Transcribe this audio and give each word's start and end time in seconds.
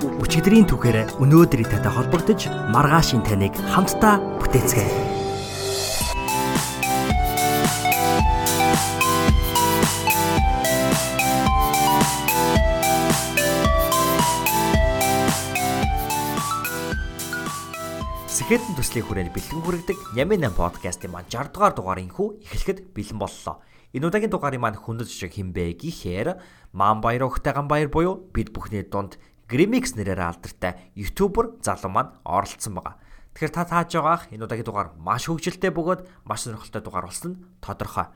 Өчигдрийн 0.00 0.64
түүхээр 0.64 1.20
өнөөдрийн 1.20 1.68
татай 1.68 1.92
холбогдож 1.92 2.48
маргаашийн 2.72 3.20
таныг 3.20 3.52
хамтдаа 3.52 4.16
бүтээцгээе. 4.40 4.88
Сэхэдэн 18.24 18.72
төслийн 18.80 19.04
хүрээнд 19.04 19.36
бэлтгэн 19.36 19.60
хүргэдэг 19.60 19.98
Нямын 20.16 20.48
8 20.48 20.56
подкастын 20.56 21.12
маань 21.12 21.28
60 21.28 21.52
дугаар 21.52 21.76
дугаар 21.76 22.00
инхүү 22.00 22.40
эхлэхэд 22.48 22.96
бэлэн 22.96 23.20
боллоо. 23.20 23.60
Энэ 23.92 24.06
удаагийн 24.08 24.32
дугаарын 24.32 24.62
маань 24.64 24.80
хүндэт 24.80 25.12
шиг 25.12 25.36
химбэ 25.36 25.76
гэхээр 25.76 26.40
Маан 26.72 27.02
баяр 27.02 27.26
өгтэй 27.26 27.50
ган 27.50 27.66
баяр 27.66 27.90
буюу 27.90 28.30
бид 28.30 28.54
бүхний 28.54 28.86
дунд 28.86 29.18
Grimix 29.50 29.98
нэрээр 29.98 30.22
алдартай 30.22 30.94
ютубер 30.94 31.58
залуу 31.58 31.90
маань 31.90 32.14
оролцсон 32.22 32.78
байгаа. 32.78 33.02
Тэгэхээр 33.34 33.50
та 33.50 33.66
тааж 33.66 33.90
байгаах 33.98 34.30
энэ 34.30 34.46
удаагийн 34.46 34.66
дугаар 34.66 34.94
маш 34.94 35.26
хөвгөлтэй 35.26 35.74
бөгөөд 35.74 36.00
маш 36.22 36.46
сонирхолтой 36.46 36.82
дугаар 36.82 37.10
болсон 37.10 37.30
нь 37.34 37.40
тодорхой. 37.58 38.06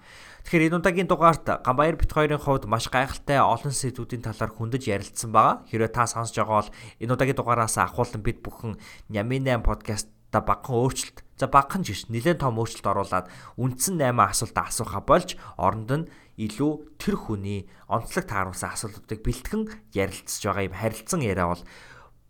Тэгэхээр 0.46 0.66
энэ 0.70 0.78
удаагийн 0.78 1.10
дугаарт 1.10 1.46
Ганбаяр 1.66 1.98
бит 1.98 2.14
хоёрын 2.14 2.38
хувьд 2.38 2.70
маш 2.70 2.86
гайхалтай 2.86 3.42
олон 3.42 3.74
сэдвүүдийн 3.74 4.22
талаар 4.26 4.54
хөндөж 4.54 4.86
ярилцсан 4.86 5.34
байгаа. 5.34 5.66
Хэрвээ 5.66 5.90
та 5.90 6.06
сонсож 6.06 6.38
байгаа 6.38 6.58
бол 6.62 6.74
энэ 7.02 7.12
удаагийн 7.18 7.38
дугаараас 7.38 7.78
ахуулан 7.82 8.22
бид 8.22 8.38
бүхэн 8.42 8.78
Нямын 9.10 9.42
8 9.42 9.66
подкаст 9.66 10.06
та 10.34 10.38
багхан 10.42 10.82
өөрчлөлт 10.82 11.22
за 11.38 11.46
багхан 11.46 11.86
жиш 11.86 12.10
нэлээд 12.10 12.42
том 12.42 12.58
өөрчлөлт 12.58 12.90
оруулад 12.90 13.26
үндсэн 13.54 13.98
8 14.02 14.18
асуултаа 14.18 14.66
асууха 14.70 14.98
болж 15.02 15.38
оронд 15.58 15.90
нь 15.90 16.08
илүү 16.38 16.98
тэр 16.98 17.14
хүний 17.18 17.70
онцлог 17.86 18.26
тааруулсан 18.26 18.74
асуултуудыг 18.74 19.20
бэлтгэн 19.22 19.62
ярилцж 19.94 20.42
байгаа 20.42 20.66
юм 20.66 20.74
харилцан 20.74 21.20
яриа 21.22 21.50
бол 21.50 21.62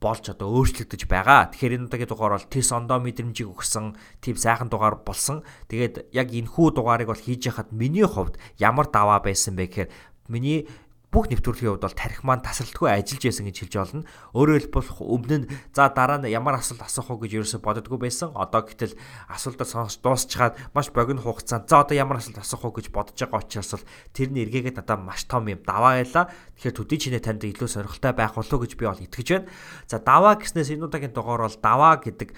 болж 0.05 0.25
одоо 0.29 0.49
өөрчлөгдөж 0.61 1.09
байгаа. 1.09 1.49
Тэгэхээр 1.49 1.77
энэ 1.81 1.87
удаагийн 1.89 2.11
дугаар 2.13 2.37
бол 2.37 2.53
тис 2.53 2.69
ондоо 2.77 3.01
мэдрэмжийг 3.01 3.49
өгсөн 3.49 3.97
тийм 4.21 4.37
сайхан 4.37 4.69
дугаар 4.69 5.01
болсон. 5.01 5.41
Тэгээд 5.73 6.13
яг 6.13 6.29
энэ 6.29 6.53
хүү 6.53 6.77
дугаарыг 6.77 7.09
бол 7.09 7.17
хийж 7.17 7.49
яхад 7.49 7.73
миний 7.73 8.05
хувьд 8.05 8.37
ямар 8.61 8.93
даваа 8.93 9.25
байсан 9.25 9.57
бэ 9.57 9.65
гэхээр 9.73 9.91
миний 10.29 10.69
бүх 11.15 11.31
нэвтрүүлгийн 11.31 11.79
хувьд 11.79 11.87
бол 11.87 11.95
тарих 11.95 12.27
маань 12.27 12.43
тасралтгүй 12.43 12.91
ажиллаж 12.91 13.23
байсан 13.23 13.47
гэж 13.47 13.57
хэлж 13.63 13.75
болно. 13.79 14.03
Өөрөөр 14.35 14.67
хэлбэл 14.67 14.91
өмнө 14.99 15.37
нь 15.47 15.49
за 15.71 15.87
дараа 15.95 16.19
нь 16.19 16.27
ямар 16.35 16.59
асуулт 16.59 16.83
асуух 16.83 17.15
уу 17.15 17.23
гэж 17.23 17.39
ерөөсө 17.39 17.63
боддгоо 17.63 18.03
байсан. 18.03 18.35
Одоо 18.35 18.67
гэтэл 18.67 18.99
асуултаа 19.31 19.63
сонсч 19.63 20.03
дуусчаад 20.03 20.59
маш 20.75 20.91
богино 20.91 21.23
хугацаанд 21.23 21.71
за 21.71 21.87
одоо 21.87 21.95
ямар 21.95 22.19
асуулт 22.19 22.43
асуух 22.43 22.67
уу 22.67 22.75
гэж 22.83 22.91
бодож 22.91 23.15
байгаа 23.15 23.47
учраас 23.47 23.79
бол 23.79 23.87
тэрний 24.11 24.43
эргээгээд 24.43 24.83
надад 24.83 25.07
маш 25.07 25.23
том 25.31 25.47
юм 25.47 25.63
даваа 25.63 26.03
байла. 26.03 26.35
Тэгэхээр 26.59 26.79
төдий 26.83 26.99
чинээ 26.99 27.23
танд 27.23 27.47
илүү 27.47 27.71
сонирхолтой 27.71 28.11
байх 28.11 28.35
болов 28.35 28.51
уу 28.51 28.67
гэж 28.67 28.75
би 28.75 28.91
бол 28.91 28.99
итгэж 28.99 29.29
байна. 29.39 29.47
За 29.87 30.03
даваа 30.03 30.35
гэснээс 30.35 30.75
энэ 30.75 30.91
удаагийн 30.91 31.15
дугаар 31.15 31.47
бол 31.47 31.59
даваа 31.63 32.03
гэдэг 32.03 32.35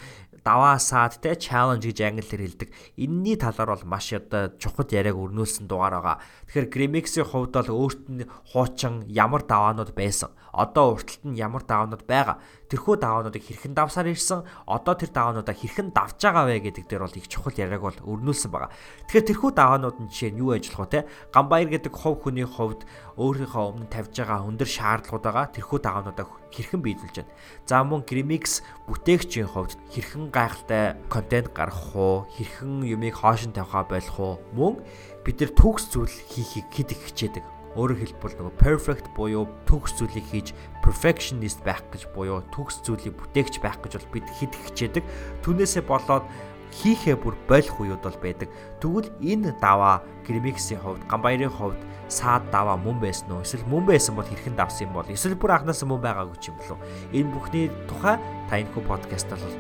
даваа 0.47 0.79
саад 0.79 1.19
те 1.19 1.35
challenge 1.35 1.83
гэж 1.91 1.99
англиар 2.07 2.43
хэлдэг. 2.47 2.71
Энийний 2.95 3.35
талаар 3.35 3.75
бол 3.75 3.91
маш 3.91 4.15
одоо 4.15 4.55
чухал 4.63 4.87
яриаг 4.87 5.19
өрнүүлсэн 5.19 5.67
дугаар 5.67 5.99
байгаа. 5.99 6.23
Тэгэхээр 6.47 6.71
Grimix-ийн 6.71 7.27
хувьд 7.27 7.51
бол 7.59 7.91
өөрт 7.91 8.03
нь 8.07 8.31
хуучин 8.55 9.11
ямар 9.11 9.43
даваанууд 9.43 9.91
байсан. 9.99 10.31
Одоо 10.55 10.95
урталт 10.95 11.27
нь 11.27 11.35
ямар 11.35 11.67
даваанууд 11.67 12.07
байгаа. 12.07 12.39
Тэрхүү 12.71 12.95
даваануудыг 13.03 13.43
хэрхэн 13.43 13.75
давсаар 13.75 14.07
ирсэн. 14.15 14.47
Одоо 14.71 14.95
тэр 14.95 15.11
даваануудаа 15.11 15.53
хэрхэн 15.53 15.91
давж 15.91 16.23
байгаа 16.23 16.47
вэ 16.47 16.63
гэдэг 16.71 16.87
дээр 16.87 17.03
бол 17.05 17.19
их 17.19 17.27
чухал 17.27 17.59
яриаг 17.59 17.83
бол 17.83 17.99
өрнүүлсэн 18.07 18.51
байгаа. 18.55 18.71
Тэгэхээр 19.11 19.29
тэрхүү 19.35 19.51
даваанууд 19.51 19.99
нь 19.99 20.11
жишээ 20.15 20.31
нь 20.31 20.41
юу 20.41 20.55
ажиллах 20.55 20.87
вэ 20.87 20.95
те? 20.95 21.01
Гамбаяр 21.35 21.69
гэдэг 21.75 21.93
хов 21.93 22.23
хүний 22.23 22.47
хувьд 22.47 22.87
өөрийнхөө 23.19 23.65
өмнө 23.67 23.91
тавьж 23.91 24.15
байгаа 24.17 24.47
хөндөр 24.47 24.71
шаардлагуудаа 24.71 25.51
тэрхүү 25.53 25.79
даваануудаа 25.83 26.27
хэрхэн 26.57 26.81
биелүүлж 26.81 27.17
байна. 27.21 27.33
За 27.69 27.85
мөн 27.85 28.03
Grimix 28.09 28.65
бүтээгчийн 28.89 29.53
хувьд 29.53 29.77
хэрхэн 29.93 30.33
гайхалтай 30.33 30.97
контент 31.13 31.53
гаргах 31.53 31.93
уу, 31.93 32.25
хэрхэн 32.33 32.89
юмыг 32.89 33.21
хоошин 33.21 33.53
тавихаа 33.53 33.85
болох 33.85 34.17
уу, 34.17 34.35
мөн 34.57 34.81
бид 35.21 35.37
нар 35.45 35.53
төгс 35.53 35.93
зүйл 35.93 36.17
хийхийг 36.33 36.67
хэд 36.73 36.97
их 36.97 37.03
хичээдэг. 37.13 37.45
Өөрөөр 37.77 38.01
хэлбэл 38.01 38.37
нөгөө 38.41 38.57
perfect 38.57 39.07
буюу 39.13 39.45
төгс 39.69 40.01
зүйлийг 40.01 40.25
хийж 40.33 40.57
perfectionist 40.81 41.61
байх 41.61 41.85
гэж 41.93 42.09
буюу 42.17 42.41
төгс 42.49 42.81
зүйлийг 42.81 43.13
бүтээгч 43.21 43.61
байх 43.61 43.77
гэж 43.85 44.01
бол 44.01 44.17
бид 44.17 44.27
хэд 44.33 44.57
их 44.57 44.65
хичээдэг. 44.73 45.05
Түүнээсээ 45.45 45.85
болоод 45.85 46.25
хийхээ 46.73 47.17
бүр 47.17 47.35
болох 47.49 47.77
үеуд 47.81 48.03
бол 48.03 48.19
байдаг. 48.23 48.49
Тэгвэл 48.81 49.11
энэ 49.23 49.55
даваа 49.61 50.03
Grimix-ийн 50.27 50.81
хувьд, 50.81 51.07
Гамбаярын 51.07 51.51
хувьд 51.51 51.81
саад 52.09 52.51
даваа 52.51 52.77
мөн 52.77 53.01
байсан 53.01 53.31
уу? 53.31 53.43
Эсвэл 53.43 53.67
мөн 53.67 53.87
байсан 53.87 54.15
бол 54.15 54.27
хэрхэн 54.27 54.57
давсан 54.57 54.89
юм 54.91 54.95
бол? 54.95 55.09
Эсвэл 55.09 55.39
бүр 55.39 55.55
анханаас 55.55 55.83
мөн 55.83 56.03
байгаагүй 56.03 56.39
юм 56.47 56.57
болов. 56.59 56.79
Энэ 57.13 57.33
бүхний 57.33 57.67
тухай 57.91 58.19
та 58.51 58.59
энэхүү 58.59 58.83
подкастаар 58.87 59.41
бол 59.43 59.57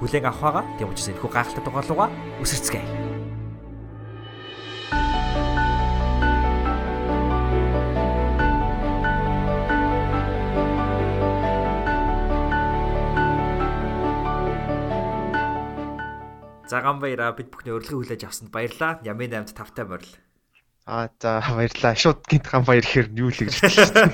хүлээн 0.00 0.26
авах 0.28 0.40
байгаа. 0.40 0.64
Тийм 0.78 0.88
учраас 0.90 1.10
энэхүү 1.12 1.30
гайхалтай 1.30 1.64
дугаарлууга 1.64 2.06
үсэрцгээе. 2.40 3.21
Заган 16.72 17.04
баяраа 17.04 17.36
бид 17.36 17.52
бүхний 17.52 17.76
урилгыг 17.76 18.16
хүлээж 18.16 18.24
авсанд 18.24 18.48
баярлалаа. 18.48 19.04
Ямын 19.04 19.44
8-д 19.44 19.52
тавтай 19.52 19.84
морил. 19.84 20.08
Аа 20.88 21.12
за 21.20 21.44
баярлаа. 21.44 21.92
Шууд 21.92 22.24
гинтхан 22.24 22.64
баяр 22.64 22.80
ихээр 22.80 23.12
юу 23.12 23.28
л 23.28 23.36
гэж 23.44 23.60
хэлсэн. 23.60 24.08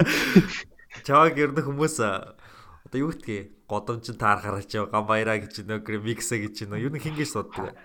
Чааг 1.07 1.39
ердэн 1.39 1.63
хүмүүс 1.63 2.03
одоо 2.03 2.99
юу 2.99 3.15
гэдгийг 3.15 3.55
годомжин 3.71 4.19
таар 4.19 4.43
гаргаж 4.43 4.75
байгаа 4.75 4.91
ган 4.91 5.07
баяраа 5.07 5.39
гэж 5.39 5.55
нөө 5.71 6.03
миксэ 6.03 6.43
гэж 6.43 6.67
нөө 6.67 6.83
юу 6.83 6.91
нэг 6.91 7.07
хингээс 7.07 7.39
суддаг. 7.39 7.79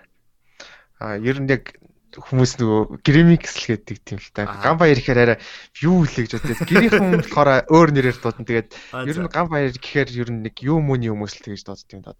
Аа 0.98 1.22
ер 1.22 1.38
нь 1.38 1.54
яг 1.54 1.78
хүмүүс 2.14 2.58
нөгөө 2.58 3.02
гремикс 3.02 3.54
л 3.58 3.66
гэдэг 3.74 3.98
тийм 4.06 4.18
л 4.22 4.30
та. 4.30 4.46
Ган 4.46 4.78
баяр 4.78 4.98
гэхээр 4.98 5.22
арай 5.22 5.38
юу 5.82 6.06
л 6.06 6.14
гэж 6.14 6.30
боддог. 6.38 6.58
Гэрийнхэн 6.66 7.22
болохоор 7.22 7.66
өөр 7.70 7.88
нэрээр 7.90 8.18
дуудана. 8.22 8.46
Тэгээд 8.46 8.70
ер 9.06 9.18
нь 9.18 9.30
ган 9.30 9.46
баяр 9.50 9.74
гэхээр 9.74 10.08
ер 10.14 10.28
нь 10.30 10.42
нэг 10.46 10.56
юу 10.62 10.78
мөний 10.78 11.10
хүмүүс 11.10 11.42
л 11.42 11.44
тэгж 11.46 11.62
дууддаг 11.66 11.90
юм 11.90 12.02
даа. 12.06 12.14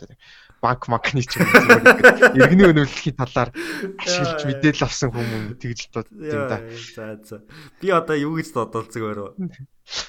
Банк 0.64 0.88
макны 0.88 1.20
ч 1.20 1.36
юм 1.36 1.44
уу. 1.44 2.32
Иргэний 2.40 2.72
өнөмлөхийн 2.72 3.20
талаар 3.20 3.52
ашиглаж 4.00 4.40
мэдээлэл 4.48 4.86
авсан 4.88 5.12
хүмүүс 5.12 5.60
тэгж 5.60 5.78
л 5.84 5.92
дууддаг 5.92 6.24
юм 6.24 6.44
да. 6.48 6.58
За 6.96 7.04
за. 7.20 7.36
Би 7.84 7.92
одоо 7.92 8.16
юу 8.16 8.40
гэж 8.40 8.48
дуудалцэг 8.56 9.02
өөрөө. 9.04 9.28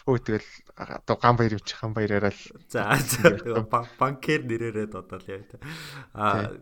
Өө 0.07 0.17
тэгэл 0.23 0.49
одоо 0.79 1.15
ган 1.19 1.35
баяр 1.35 1.59
явчих 1.59 1.83
ган 1.83 1.91
баяраараа 1.91 2.31
л. 2.31 2.43
За 2.71 2.95
за. 2.95 3.35
Банкер 3.99 4.47
нэрээрээ 4.47 4.87
дуудал 4.87 5.27
яа. 5.27 5.43
Аа 6.15 6.55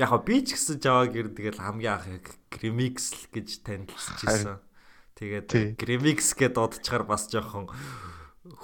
Яг 0.00 0.16
би 0.24 0.40
ч 0.40 0.56
гэсэн 0.56 0.80
Java 0.80 1.04
гэр 1.04 1.28
тэгэл 1.36 1.60
хамгийн 1.60 2.00
анх 2.00 2.32
Grimix 2.48 3.12
л 3.12 3.26
гэж 3.36 3.66
танилцчихсан. 3.68 4.64
Тэгээд 5.12 5.76
Grimix 5.76 6.32
гэдээ 6.32 6.56
дуудчихаар 6.56 7.04
бас 7.04 7.28
жоохон 7.28 7.68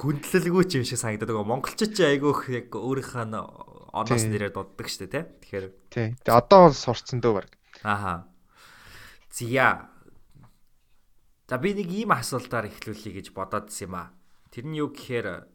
хүндлэлгүй 0.01 0.65
ч 0.65 0.81
юм 0.81 0.89
шиг 0.89 0.97
санагдаад 0.97 1.37
байгаа. 1.37 1.45
Монголчууд 1.45 1.93
ч 1.93 2.09
айгүйх 2.09 2.41
яг 2.49 2.73
өөрийнхөө 2.73 3.29
оноос 3.97 4.25
нэрээр 4.29 4.53
дууддаг 4.53 4.87
шүү 4.87 5.09
дээ, 5.09 5.13
тий? 5.17 5.25
Тэгэхээр 5.41 5.67
тий. 5.89 6.09
Тэгээ 6.21 6.37
одоо 6.37 6.69
бол 6.69 6.77
сурцсан 6.77 7.19
дөө 7.25 7.33
баг. 7.41 7.49
Ааха. 7.81 8.29
Зя. 9.33 9.89
За 11.49 11.57
би 11.57 11.73
нэг 11.73 11.89
ийм 11.89 12.13
асуултаар 12.13 12.69
эхлүүлэе 12.69 13.25
гэж 13.25 13.33
бодоод 13.33 13.73
юм 13.73 13.97
аа. 13.97 14.13
Тэр 14.53 14.69
нь 14.69 14.77
юу 14.77 14.93
гэхээр 14.93 15.49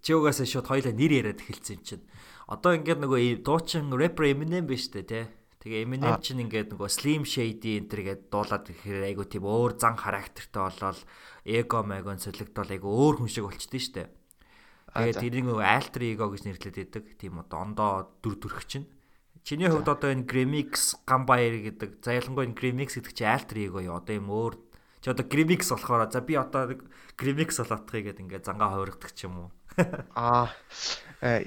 чи 0.00 0.10
угаасаа 0.16 0.46
шууд 0.48 0.66
хоёлаа 0.72 0.94
нэр 0.96 1.12
яриад 1.20 1.40
эхэлсэн 1.44 1.76
юм 1.76 1.84
чинь 1.84 2.04
одоо 2.46 2.78
ингээд 2.78 3.02
нөгөө 3.02 3.42
дуучин 3.42 3.90
rapper 3.90 4.30
Eminem 4.30 4.64
биш 4.64 4.86
үү 4.94 5.02
те. 5.02 5.28
Тэгээ 5.60 5.82
Eminem 5.82 6.16
чинь 6.22 6.46
ингээд 6.46 6.72
нөгөө 6.72 6.88
Slim 6.88 7.26
Shady 7.26 7.82
энэ 7.82 7.90
төргээд 7.90 8.22
дуулаад 8.30 8.70
ирэхээр 8.70 9.02
айгу 9.10 9.26
тийм 9.26 9.44
өөр 9.44 9.74
зан 9.82 9.98
характертай 9.98 10.62
болол 10.62 11.00
эго 11.42 11.78
мэгон 11.82 12.22
солигдол 12.22 12.70
айгу 12.70 12.86
өөр 12.86 13.14
хүн 13.18 13.30
шиг 13.30 13.50
болчихдээ 13.50 13.82
штэ. 13.82 14.02
Тэгээд 14.96 15.20
тэрийг 15.20 15.46
alter 15.60 16.02
ego 16.02 16.32
гэж 16.32 16.42
нэрлэдэг 16.46 16.74
байдаг. 16.76 17.04
Тийм 17.20 17.34
одоо 17.42 17.58
ондоо 17.60 17.90
дүр 18.24 18.36
төрх 18.40 18.64
чинь. 18.64 18.88
Чиний 19.46 19.70
хувьд 19.70 19.86
одоо 19.86 20.10
энэ 20.10 20.26
Grimix 20.26 20.96
Gambire 21.06 21.60
гэдэг 21.70 22.02
за 22.02 22.16
ялангуяа 22.16 22.48
энэ 22.48 22.58
Grimix 22.58 22.98
гэдэг 22.98 23.12
чинь 23.14 23.30
alter 23.30 23.58
ego 23.60 23.78
юу 23.78 24.00
одоо 24.00 24.14
юм 24.16 24.28
өөр 24.32 24.54
чи 25.04 25.10
одоо 25.14 25.22
Grimix 25.22 25.70
болохоор 25.70 26.10
за 26.10 26.20
би 26.20 26.34
одоо 26.34 26.74
Grimix 27.14 27.62
болоотхыг 27.62 28.10
гэдэг 28.10 28.22
ингээд 28.26 28.44
зангаа 28.48 28.74
хувиргадаг 28.74 29.12
ч 29.14 29.30
юм 29.30 29.46
уу. 29.46 29.50
Аа 30.18 30.50
э, 31.22 31.46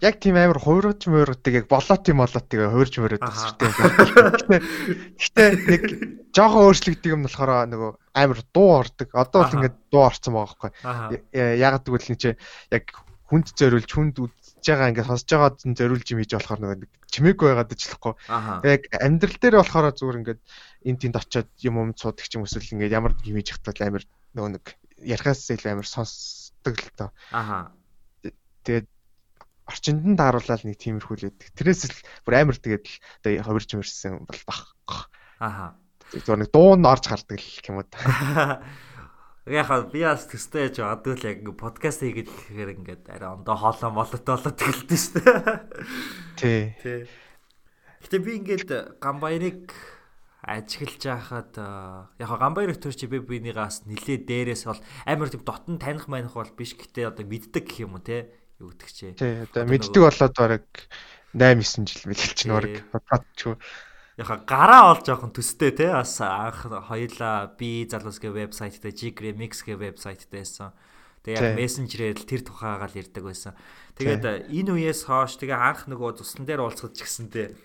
яг 0.00 0.14
тийм 0.20 0.36
амар 0.40 0.56
хувиргаж 0.56 1.04
муургадаг 1.04 1.52
яг 1.52 1.66
болоот 1.68 2.04
юм 2.08 2.18
болоот 2.24 2.46
тэгээ 2.48 2.72
хуурж 2.72 2.94
Аха. 3.28 3.40
сүртэй 3.44 3.68
юм. 3.68 4.62
Гэхдээ 5.20 5.48
нэг 5.68 5.82
жоохон 6.32 6.64
өөрчлөгдөг 6.72 7.10
юм 7.12 7.22
болохоор 7.28 7.68
нөгөө 7.68 7.90
амар 8.16 8.40
дуу 8.54 8.70
ордог. 8.80 9.08
Одоо 9.12 9.38
бол 9.44 9.56
ингээд 9.60 9.76
дуу 9.92 10.02
орсон 10.08 10.32
байгаа 10.32 10.48
байхгүй. 10.48 10.70
Аха. 10.80 11.04
Я- 11.36 11.56
ягаад 11.60 11.84
гэвэл 11.84 12.08
энэ 12.08 12.22
чи 12.24 12.30
яг 12.72 12.84
хүнд 13.28 13.46
зориулж 13.52 13.90
хүнд 13.92 14.16
үзэж 14.16 14.64
байгаа 14.64 14.88
ингээд 14.96 15.08
сонсож 15.12 15.28
байгаа 15.28 15.52
зэн 15.60 15.74
зориулж 15.76 16.06
юм 16.08 16.20
хийж 16.24 16.32
болохоор 16.32 16.60
нөгөө 16.64 16.78
нэг 16.80 16.90
чимээгүй 17.12 17.46
байгаад 17.52 17.72
ажиллахгүй. 17.74 18.14
Яг 18.64 18.82
амьдрал 18.96 19.38
дээр 19.40 19.56
болохоор 19.60 19.86
зүгээр 19.92 20.20
ингээд 20.24 20.40
энэ 20.88 21.00
тэнд 21.04 21.16
очиод 21.20 21.48
юм 21.60 21.74
юм 21.84 21.90
цуудаг 21.92 22.24
ч 22.24 22.32
юм 22.36 22.48
эсвэл 22.48 22.72
ингээд 22.80 22.96
ямар 22.96 23.12
юм 23.28 23.36
хийж 23.36 23.48
хатвал 23.52 23.80
амар 23.84 24.04
нөгөө 24.32 24.50
нэг 24.56 24.64
ярихаас 25.04 25.44
илүү 25.52 25.68
амар 25.68 25.88
сонсдог 25.88 26.74
л 26.80 26.92
тоо. 26.96 27.10
Аха. 27.28 27.72
Тэгээд 28.64 28.88
орчинд 29.64 30.04
нь 30.04 30.18
тааруулаад 30.18 30.62
нэг 30.68 30.76
тиймэрхүү 30.76 31.16
л 31.18 31.26
байдаг. 31.32 31.48
Тэрээс 31.56 31.82
л 31.88 31.98
бүр 32.24 32.34
амар 32.36 32.56
тэгээд 32.60 32.84
л 32.84 32.96
одоо 33.24 33.32
ховирч 33.48 33.70
мөрсөн 33.76 34.24
бол 34.28 34.42
бах. 34.44 34.76
Аха. 35.40 35.66
Зүгээр 36.12 36.40
нэг 36.44 36.50
дуу 36.52 36.76
нь 36.76 36.84
орж 36.84 37.04
гардаг 37.08 37.40
л 37.40 37.60
юм 37.64 37.80
уу. 37.80 37.88
Яхаа 39.44 39.84
би 39.92 40.00
бас 40.00 40.24
төстэй 40.24 40.72
яж 40.72 40.80
адгүй 40.80 41.20
л 41.20 41.28
яг 41.28 41.44
ингээ 41.44 41.60
подкаст 41.60 42.00
хийгээд 42.00 42.32
ихээр 42.32 42.70
ингээд 42.80 43.04
арай 43.12 43.28
ондоо 43.28 43.56
хоолоо 43.60 43.92
молот 43.92 44.24
болоод 44.24 44.56
тэгэлдэж 44.56 45.00
шүү 45.04 45.20
дээ. 45.20 45.36
Тий. 46.40 46.62
Тий. 46.80 47.00
Гэтэ 48.00 48.24
би 48.24 48.30
ингээд 48.40 48.70
гамбаярыг 49.04 49.68
ажиглаж 50.44 51.02
байхад 51.04 51.52
яг 52.20 52.30
гамбаярыг 52.40 52.80
төрч 52.80 53.04
би 53.04 53.20
бинийгаас 53.20 53.84
нилээ 53.84 54.24
дээрээс 54.28 54.64
бол 54.64 54.80
амар 55.04 55.28
тийм 55.28 55.44
дотн 55.44 55.76
таних 55.76 56.08
маних 56.08 56.32
бол 56.36 56.48
биш 56.56 56.76
гэтээ 56.76 57.12
одоо 57.12 57.24
мэддэг 57.28 57.64
гэх 57.68 57.84
юм 57.84 57.96
уу 57.96 58.04
те 58.04 58.32
юу 58.60 58.70
гэдэг 58.70 58.90
чээ. 58.90 59.12
Тий. 59.18 59.34
Одоо 59.48 59.62
мэддэг 59.66 60.02
болоод 60.02 60.34
бараг 60.38 60.66
8 61.34 61.58
9 61.62 61.90
жил 61.90 62.04
мэлэлч 62.06 62.40
нүрэг 62.46 62.76
бодчихгүй. 62.92 63.56
Яха 64.14 64.38
гараа 64.46 64.94
ол 64.94 65.02
жоохон 65.02 65.34
төстэй 65.34 65.74
те 65.74 65.90
бас 65.90 66.22
анх 66.22 66.70
хоёлаа 66.70 67.50
би 67.58 67.82
залуусගේ 67.90 68.30
вебсайт 68.30 68.78
дээр 68.78 68.94
G-Remix-ගේ 68.94 69.74
вебсайт 69.74 70.30
дээрсэн. 70.30 70.70
Тэгээ 71.26 71.34
яг 71.34 71.58
мессенжерээр 71.58 72.18
л 72.22 72.28
тэр 72.30 72.42
тухайгаа 72.46 72.86
л 72.86 72.94
ярьдаг 72.94 73.24
байсан. 73.26 73.58
Тэгээд 73.98 74.54
энэ 74.54 74.70
үеэс 74.70 75.10
хойш 75.10 75.34
тэгээ 75.42 75.58
анх 75.58 75.90
нөгөө 75.90 76.22
туслан 76.22 76.46
дээр 76.46 76.62
уулзах 76.62 76.94
ч 76.94 77.02
гэсэнтэй 77.02 77.58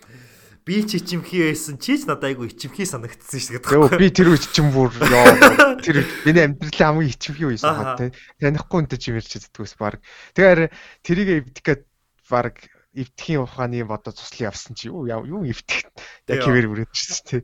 би 0.70 0.86
ч 0.86 1.02
ичимхий 1.02 1.50
байсан 1.50 1.82
чи 1.82 1.98
ч 1.98 2.06
надад 2.06 2.30
айгу 2.30 2.46
ичимхий 2.46 2.86
санагдсан 2.86 3.42
шүү 3.42 3.58
дээ. 3.58 3.74
Йоо 3.74 3.90
би 3.90 4.06
тэр 4.14 4.30
үеч 4.30 4.54
чинь 4.54 4.70
бүр 4.70 4.94
ёо 4.94 5.82
тэр 5.82 6.06
миний 6.22 6.46
амьдралын 6.46 6.78
хамгийн 6.78 7.10
ичимхий 7.10 7.50
байсан 7.50 7.74
Аха. 7.74 7.98
хаа. 7.98 8.14
Танихгүй 8.38 8.78
үнтэй 8.86 8.98
чим 9.02 9.18
ярьж 9.18 9.34
чаддгүйс 9.34 9.74
баг. 9.74 9.98
Тэгэхээр 10.38 10.70
тэрийг 11.02 11.28
эвдэх 11.50 11.64
гээд 11.66 11.82
баг 12.30 12.54
эвдэхийн 12.94 13.42
ухааны 13.46 13.82
бодоо 13.86 14.14
туслан 14.14 14.50
явсан 14.50 14.78
чи 14.78 14.90
юу 14.94 15.06
юу 15.10 15.42
эвдэх 15.42 15.90
яг 16.30 16.38
Тий. 16.38 16.42
хэвээр 16.42 16.66
бүрээдчихсэн 16.70 17.26
тий. 17.26 17.40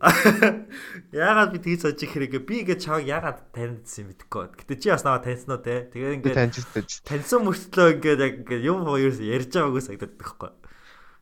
Яагаад 1.15 1.51
би 1.55 1.59
тгий 1.63 1.79
сожих 1.83 2.11
хэрэгээ 2.15 2.43
би 2.47 2.55
ингээд 2.63 2.83
чааг 2.83 3.07
яагаад 3.07 3.55
таньдсан 3.55 4.07
юм 4.07 4.15
мэдэхгүй. 4.15 4.55
Гэтэ 4.59 4.75
чи 4.79 4.91
бас 4.91 5.07
наваа 5.07 5.23
таньсан 5.23 5.55
уу 5.55 5.63
те. 5.63 5.87
Тэгээ 5.91 6.15
ингээд 6.19 6.39
таньсан 7.07 7.41
мөртлөө 7.47 7.89
ингээд 7.95 8.23
яг 8.23 8.35
ингээд 8.43 8.63
юм 8.67 8.87
хоёр 8.87 9.15
ярьж 9.19 9.51
байгаагүй 9.55 9.83
санагдаад 9.87 10.15
байхгүй. 10.19 10.51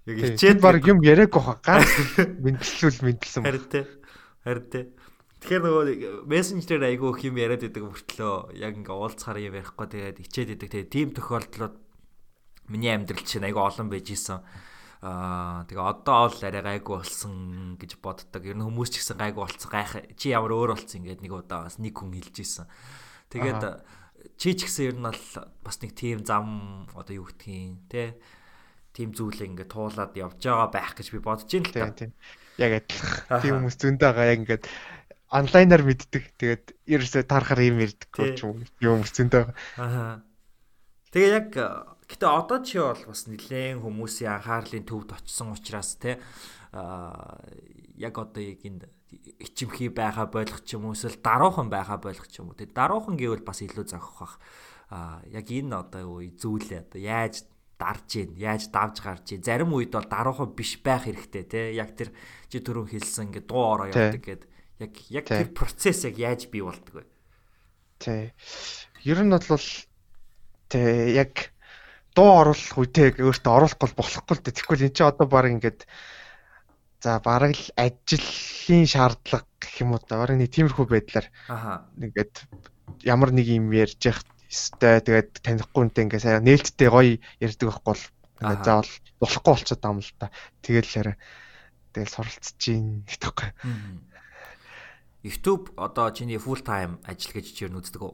Яг 0.04 0.16
Чи 0.20 0.36
ичээд 0.36 0.60
баг 0.60 0.84
юм 0.84 1.00
яриаггүй 1.00 1.40
хаа 1.40 1.58
ганц 1.64 1.88
мэдлэл 2.44 3.00
мэдлсэн. 3.08 3.40
Харин 3.40 3.68
тэ. 3.72 3.88
Харин 4.44 4.68
тэ. 4.68 4.92
Тэгэхээр 5.40 5.64
нөгөө 5.64 5.84
мессенжерээр 6.28 6.88
айгүй 6.92 7.08
их 7.16 7.20
юм 7.24 7.36
яриад 7.40 7.64
идэг 7.64 7.84
мөртлөө 7.88 8.56
яг 8.60 8.72
ингээ 8.80 8.96
уулзахаар 8.96 9.40
юм 9.40 9.56
ярихгүй 9.56 9.86
тэгээд 9.88 10.18
ичээд 10.24 10.50
идэг. 10.60 10.68
Тэгээд 10.72 10.92
тийм 10.92 11.08
тохиолдлууд 11.16 11.76
миний 12.68 12.92
амьдрал 12.92 13.24
чинь 13.24 13.48
айгүй 13.48 13.64
олон 13.64 13.88
байж 13.88 14.08
исэн. 14.12 14.44
Аа 15.04 15.68
тэгээ 15.68 15.84
одоо 15.84 16.32
бол 16.32 16.40
арай 16.48 16.64
гайгүй 16.64 16.96
болсон 17.00 17.76
гэж 17.76 18.00
боддог. 18.00 18.40
Ер 18.44 18.56
нь 18.56 18.64
хүмүүс 18.64 18.88
ч 18.92 19.04
гэсэн 19.04 19.20
гайгүй 19.20 19.44
болсон 19.44 19.68
гайх. 19.68 19.92
Чи 20.16 20.32
ямар 20.32 20.52
өөр 20.52 20.76
болсон 20.76 21.04
ингээд 21.04 21.20
нэг 21.20 21.32
удаа 21.32 21.68
бас 21.68 21.76
нэг 21.76 21.92
хүн 21.92 22.12
хэлж 22.12 22.36
исэн. 22.40 22.68
Тэгээд 23.28 23.84
чи 24.40 24.56
ч 24.56 24.64
гэсэн 24.64 24.84
ер 24.84 24.96
нь 24.96 25.04
бол 25.04 25.24
бас 25.60 25.76
нэг 25.84 25.92
тийм 25.92 26.24
зам 26.24 26.88
одоо 26.96 27.20
юу 27.20 27.28
гэдгийг 27.28 27.84
те 27.92 28.16
тийм 28.94 29.10
зүйлээ 29.10 29.50
ингээд 29.50 29.74
туулаад 29.74 30.14
явж 30.14 30.38
байгаа 30.38 30.70
байх 30.70 30.94
гэж 30.94 31.06
би 31.10 31.18
бодож 31.18 31.50
байна 31.50 31.66
л 31.66 31.74
Тийм 31.74 31.90
та. 31.90 31.98
тийм. 31.98 32.12
Яг 32.62 32.72
адилхан. 32.78 33.42
Тийм 33.42 33.54
хүмүүс 33.58 33.76
зөндөө 33.82 34.08
байгаа 34.14 34.30
яг 34.30 34.38
ингээд 34.46 34.64
онлайнаар 35.34 35.82
мэддэг. 35.82 36.24
Тэгээд 36.38 36.64
ерөөсөө 36.86 37.22
тарахаар 37.26 37.60
юм 37.66 37.78
Тий. 37.82 38.38
ч 38.38 38.40
юм. 38.46 38.62
Юм 38.78 39.02
хүмүүс 39.02 39.12
зөндөө 39.18 39.42
байгаа. 39.42 39.56
Аа. 39.82 40.22
Тэгээ 41.10 41.30
яг 41.34 41.50
гэтээ 42.06 42.30
одоо 42.30 42.58
чи 42.62 42.78
бол 42.78 43.02
бас 43.06 43.22
нэлээд 43.26 43.82
хүмүүсийн 43.82 44.30
анхаарлын 44.38 44.86
төвд 44.86 45.10
очсон 45.14 45.54
учраас 45.56 45.96
те 45.98 46.20
аа 46.74 47.38
яг 47.96 48.14
одоо 48.18 48.42
яг 48.42 48.60
энэ 48.62 48.86
ичимхий 49.40 49.88
байха 49.88 50.26
болох 50.26 50.60
ч 50.66 50.76
юм 50.76 50.90
уу 50.90 50.94
эсвэл 50.98 51.16
даруухан 51.22 51.70
байха 51.70 51.96
болох 51.96 52.26
ч 52.28 52.42
юм 52.42 52.50
уу 52.52 52.58
те 52.58 52.66
даруухан 52.66 53.16
гэвэл 53.16 53.46
бас 53.46 53.62
илүү 53.62 53.86
зохих 53.88 54.18
бах 54.20 54.34
аа 54.90 55.22
яг 55.30 55.46
энэ 55.48 55.70
одоо 55.70 56.18
юу 56.18 56.34
зүйлээ 56.34 56.90
одоо 56.90 57.00
яаж 57.00 57.46
дарж 57.84 58.08
гин 58.08 58.32
яаж 58.40 58.72
давж 58.72 59.04
гарч 59.04 59.36
гин 59.36 59.44
зарим 59.44 59.76
үед 59.76 59.92
бол 59.92 60.08
даруухан 60.08 60.56
биш 60.56 60.80
байх 60.80 61.04
хэрэгтэй 61.04 61.44
те. 61.44 61.60
Яг 61.76 61.92
тэр 61.92 62.16
чи 62.48 62.64
түрүүн 62.64 62.88
хэлсэн 62.88 63.28
ингээ 63.28 63.44
дуу 63.44 63.60
ороо 63.76 63.92
явдаг 63.92 64.24
гэд. 64.24 64.42
Яг 64.80 64.92
яг 65.12 65.26
тэр 65.28 65.52
процесс 65.52 66.08
яг 66.08 66.16
яаж 66.16 66.48
бий 66.48 66.64
болдог 66.64 67.04
вэ? 67.04 67.04
Тий. 68.00 68.32
Ер 69.04 69.20
нь 69.20 69.28
бол 69.28 69.68
тий 70.72 71.12
яг 71.12 71.52
дуу 72.16 72.30
оруулах 72.40 72.78
үедээ 72.80 73.20
өөртөө 73.20 73.52
оруулахгүй 73.52 73.86
бол 73.92 74.00
болохгүй 74.00 74.34
л 74.38 74.42
дээ. 74.48 74.56
Тэгэхгүй 74.56 74.76
эн 74.88 74.94
чинь 74.96 75.10
одоо 75.12 75.26
баг 75.28 75.50
ингээд 75.52 75.80
за 77.04 77.20
бараг 77.20 77.52
л 77.52 77.66
ажлын 77.76 78.86
шаардлага 78.88 79.44
гэх 79.60 79.74
юм 79.84 79.92
уу 79.92 80.00
да. 80.00 80.22
Бараг 80.24 80.40
нэг 80.40 80.50
тиймэрхүү 80.54 80.86
байдлаар 80.88 81.26
аха. 81.52 81.84
ингээд 82.00 82.34
ямар 83.04 83.30
нэг 83.34 83.46
юм 83.50 83.68
ярьж 83.74 84.00
явах 84.08 84.24
ёстой. 84.54 85.02
Тэгээд 85.02 85.30
танихгүй 85.42 85.80
үнтэй 85.82 86.02
ингээд 86.06 86.22
сайн 86.22 86.46
нээлттэй 86.46 86.88
гоё 86.88 87.18
ярьдаг 87.42 87.66
байхгүй 87.74 87.90
бол 87.90 88.04
Аха. 88.06 88.42
ингээд 88.46 88.62
заавал 88.64 88.92
болохгүй 89.18 89.50
болчиход 89.50 89.80
байгаа 89.82 89.94
юм 89.94 90.00
л 90.06 90.12
та. 90.22 90.26
Тэгэл 90.62 90.90
хараа 90.94 91.16
тэгэл 91.90 92.14
суралцж 92.14 92.58
гин 92.62 92.86
гэдэгхгүй. 93.10 93.50
YouTube 95.24 95.72
одоо 95.80 96.10
чиний 96.12 96.36
full 96.38 96.60
time 96.62 97.00
ажил 97.08 97.32
гэж 97.32 97.46
чи 97.56 97.64
ер 97.64 97.72
нь 97.72 97.80
үздэг 97.80 98.02
үү? 98.04 98.12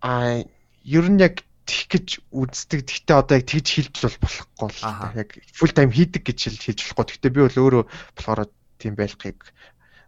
Аа 0.00 0.40
ер 0.82 1.06
нь 1.12 1.20
яг 1.20 1.44
тих 1.68 1.92
гэж 1.92 2.24
үздэг. 2.32 2.88
Гэхдээ 2.88 3.16
одоо 3.20 3.36
яг 3.36 3.44
тэгж 3.44 3.68
хэлж 3.76 3.94
бол 4.00 4.16
болохгүй 4.24 4.68
л. 4.72 4.80
Яг 5.12 5.28
full 5.52 5.72
time 5.76 5.92
хийдэг 5.92 6.24
гэж 6.24 6.38
хэл- 6.48 6.64
хэлж 6.72 6.80
болохгүй. 6.88 7.04
Гэхдээ 7.20 7.32
би 7.36 7.40
бол 7.44 7.58
өөрөө 7.60 7.84
болохоор 8.16 8.40
тийм 8.80 8.94
байхыг 8.96 9.38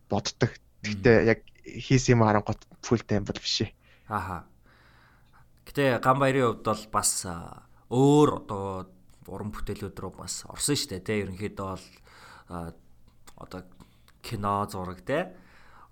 боддог. 0.09 0.57
Гэхдээ 0.81 1.17
яг 1.29 1.45
хийсэн 1.61 2.17
юм 2.17 2.25
харангуут 2.25 2.65
full 2.81 3.05
time 3.05 3.29
бол 3.29 3.37
биш 3.37 3.69
ээ. 3.69 3.77
Аха. 4.09 4.49
Гэтэ 5.71 6.03
ган 6.03 6.19
баярын 6.19 6.51
хувьд 6.51 6.67
бол 6.67 6.85
бас 6.91 7.13
өөр 7.95 8.29
одоо 8.43 8.91
уран 9.31 9.55
бүтээлүүд 9.55 9.95
рүү 10.03 10.13
бас 10.19 10.43
орсон 10.51 10.75
шүү 10.75 10.99
дээ 10.99 11.07
тий. 11.07 11.23
Ерөнхийдөө 11.23 11.69
бол 11.71 11.87
одоо 13.39 13.61
кино 14.19 14.67
зураг 14.67 15.07
тий. 15.07 15.31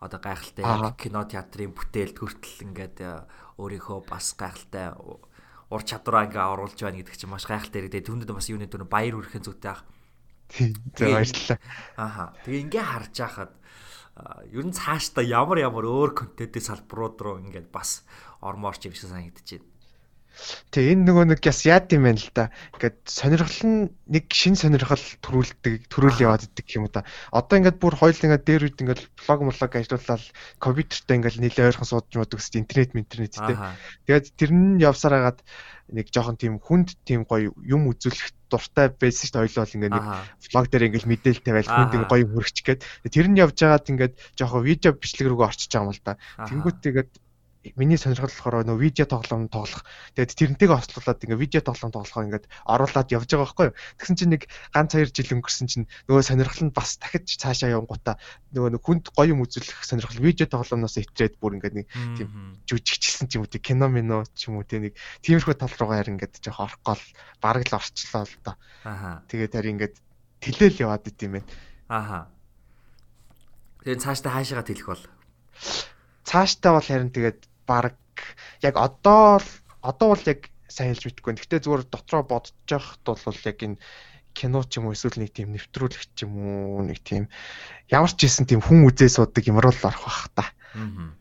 Одоо 0.02 0.18
гайхалтай 0.18 0.66
кино 0.98 1.22
театрын 1.30 1.70
бүтээлд 1.78 2.18
хүртэл 2.18 2.66
ингээд 2.66 2.98
өөрийнхөө 3.62 3.98
бас 4.02 4.34
гайхалтай 4.34 4.98
ур 4.98 5.82
чадвараа 5.86 6.26
ингээ 6.26 6.42
оруулж 6.42 6.78
байна 6.82 6.98
гэдэг 6.98 7.14
чинь 7.14 7.30
маш 7.30 7.46
гайхалтай 7.46 7.86
ирээд 7.86 8.10
түүнэд 8.10 8.34
бас 8.34 8.50
юуны 8.50 8.66
дүр 8.66 8.82
баяр 8.82 9.14
хүрхэн 9.14 9.46
зүйтэй 9.46 9.70
ах. 9.70 9.86
Тийм. 10.50 10.74
Баярлалаа. 10.98 11.58
Аха. 11.94 12.24
Тэгээ 12.42 12.62
ингээ 12.66 12.82
харж 12.82 13.14
байхад 13.14 13.52
ер 14.50 14.64
нь 14.66 14.74
цаашдаа 14.74 15.22
ямар 15.22 15.62
ямар 15.62 15.86
өөр 15.86 16.10
контентын 16.16 16.64
салбарууд 16.64 17.16
руу 17.22 17.36
ингээд 17.38 17.70
бас 17.70 18.02
ормоорч 18.40 18.86
юм 18.86 18.94
шиг 18.94 19.10
санагдаж 19.10 19.46
байна. 19.58 19.66
Тэгээ 20.70 20.94
энэ 20.94 21.06
нөгөө 21.08 21.24
нэг 21.34 21.40
яс 21.42 21.66
яад 21.66 21.90
юм 21.90 22.06
байна 22.06 22.20
л 22.22 22.30
да. 22.30 22.54
Ингээд 22.78 22.98
сонирхол 23.10 23.62
нь 23.66 23.80
нэг 24.06 24.24
шин 24.30 24.54
сонирхол 24.54 25.02
төрүүлдэг, 25.18 25.90
төрүүл 25.90 26.22
яваад 26.22 26.46
идэг 26.46 26.66
юм 26.78 26.86
да. 26.86 27.02
Одоо 27.34 27.58
ингээд 27.58 27.82
бүр 27.82 27.98
хоёул 27.98 28.14
ингээд 28.14 28.46
дээр 28.46 28.62
үед 28.70 28.78
ингээд 28.78 29.02
блог 29.18 29.40
блог 29.42 29.72
ажиллуулаад 29.74 30.24
компьютертэй 30.62 31.16
ингээд 31.18 31.42
нийлээ 31.42 31.68
ойрхон 31.74 31.90
суудж 31.90 32.14
мод 32.14 32.30
гэсэн 32.30 32.62
интернет 32.62 32.94
интернет 32.94 33.34
тий. 33.34 33.56
Аха. 33.56 33.74
Тэгээд 34.06 34.26
тэр 34.38 34.50
нь 34.54 34.78
явсаар 34.78 35.14
хагаад 35.18 35.40
нэг 35.90 36.06
жоохон 36.12 36.36
тийм 36.38 36.60
хүнд 36.62 37.00
тийм 37.02 37.26
гоё 37.26 37.50
юм 37.64 37.90
үзүүлэх 37.90 38.30
дуртай 38.46 38.92
байсан 38.92 39.24
шүү 39.26 39.34
дээ. 39.34 39.42
Хоёул 39.42 39.58
бол 39.64 39.76
ингээд 39.76 39.96
нэг 39.96 40.06
влог 40.52 40.66
дээр 40.68 40.86
ингээд 40.92 41.08
мэдээлэл 41.08 41.46
тавиал 41.48 41.72
хүнд 41.72 41.94
ингээд 41.96 42.12
гоё 42.12 42.26
хөргч 42.28 42.58
гээд 42.62 42.80
тэр 43.08 43.26
нь 43.26 43.40
явж 43.40 43.56
байгаад 43.58 43.90
ингээд 43.90 44.14
жоохон 44.36 44.62
видео 44.68 44.92
бичлэг 44.92 45.26
рүүгээ 45.32 45.48
орчиж 45.48 45.70
байгаа 45.72 45.88
юм 45.88 45.96
л 45.96 46.04
да. 46.04 46.20
Тэнгүүт 46.44 46.78
тэгээд 46.84 47.10
миний 47.76 47.98
сонирхол 47.98 48.30
болохоор 48.30 48.64
нөө 48.64 48.78
видео 48.78 49.06
тоглоом 49.06 49.50
тоглох. 49.50 49.82
Тэгээд 50.14 50.58
тэрнтэйгээ 50.58 50.78
хослуулаад 50.78 51.22
ингээ 51.26 51.42
видео 51.42 51.60
тоглоом 51.60 51.92
тоглохоо 51.92 52.22
ингээд 52.24 52.46
оруулаад 52.64 53.08
явж 53.10 53.28
байгаа 53.28 53.44
байхгүй 53.44 53.66
юу. 53.68 53.78
Тэгсэн 53.98 54.16
чинь 54.16 54.32
нэг 54.38 54.42
ганц 54.70 54.90
хоёр 54.94 55.10
жил 55.10 55.34
өнгөрсөн 55.34 55.66
чинь 55.66 55.86
нөгөө 56.06 56.22
сонирхол 56.22 56.64
нь 56.70 56.76
бас 56.76 56.96
дахиж 57.02 57.26
цаашаа 57.34 57.74
явангуудаа 57.74 58.16
нөгөө 58.54 58.78
хүнд 58.78 59.04
гоё 59.10 59.34
юм 59.34 59.42
үзүүлэх 59.42 59.82
сонирхол 59.82 60.22
видео 60.22 60.46
тоглоомноос 60.46 60.96
итрээд 61.02 61.34
бүр 61.42 61.58
ингээд 61.58 61.76
нэг 61.76 61.86
тийм 62.14 62.28
жүжигчсэн 62.70 63.26
ч 63.26 63.36
юм 63.36 63.44
уу 63.44 63.50
тийм 63.50 63.62
кино 63.66 63.86
мино 63.90 64.22
ч 64.38 64.48
юм 64.48 64.62
уу 64.62 64.66
тийм 64.66 64.86
нэг 64.88 64.94
тиймэрхүү 65.26 65.54
тал 65.58 65.74
руугаа 65.74 65.98
харин 65.98 66.16
ингээд 66.16 66.38
жоох 66.38 66.62
орох 66.62 66.78
гол 66.86 67.02
бараг 67.42 67.66
л 67.66 67.74
орчлоо 67.74 68.22
л 68.22 68.34
доо. 68.46 68.56
Аха. 68.86 69.26
Тэгээд 69.26 69.54
харин 69.58 69.74
ингээд 69.82 69.94
тэлэл 70.40 70.82
яваад 70.86 71.10
идэм 71.10 71.42
байх. 71.42 71.46
Аха. 71.90 72.30
Тэгээд 73.82 74.02
цаашдаа 74.02 74.32
хаашаага 74.38 74.66
тэлэх 74.68 74.86
бол 74.86 75.04
цаашдаа 76.28 76.76
бол 76.76 76.84
харин 76.84 77.08
тэгээд 77.08 77.40
баг 77.64 77.96
яг 78.60 78.74
одоо 78.76 79.40
л 79.40 79.50
одоо 79.80 80.12
бол 80.12 80.24
яг 80.28 80.52
сайн 80.68 80.92
хэлж 80.92 81.04
мэдэхгүй. 81.08 81.32
Гэхдээ 81.40 81.64
зүгээр 81.64 81.84
дотроо 81.88 82.22
бодож 82.28 82.52
байхад 82.68 83.00
бол 83.08 83.40
яг 83.48 83.58
энэ 83.64 83.80
кино 84.36 84.62
ч 84.62 84.78
юм 84.78 84.86
уу 84.86 84.94
эсвэл 84.94 85.18
нэг 85.18 85.32
тийм 85.32 85.56
нэвтрүүлэг 85.56 86.02
ч 86.14 86.28
юм 86.28 86.36
уу 86.38 86.84
нэг 86.84 87.00
тийм 87.02 87.26
ямар 87.88 88.12
ч 88.12 88.28
хийсэн 88.28 88.46
тийм 88.46 88.60
хүн 88.60 88.86
үзээ 88.86 89.08
суудаг 89.08 89.44
юмруу 89.48 89.72
л 89.72 89.86
орох 89.88 90.04
бах 90.04 90.28
та. 90.36 90.44
Аа. 90.76 91.16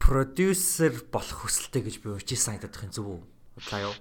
Продюсер 0.00 0.96
болох 1.12 1.44
хүсэлтэй 1.44 1.84
гэж 1.84 1.96
би 2.00 2.16
өчиг 2.16 2.40
санагдах 2.40 2.88
юм 2.88 2.92
зүг 2.96 3.06
үү? 3.06 3.20
За 3.68 3.78
юу? 3.84 3.94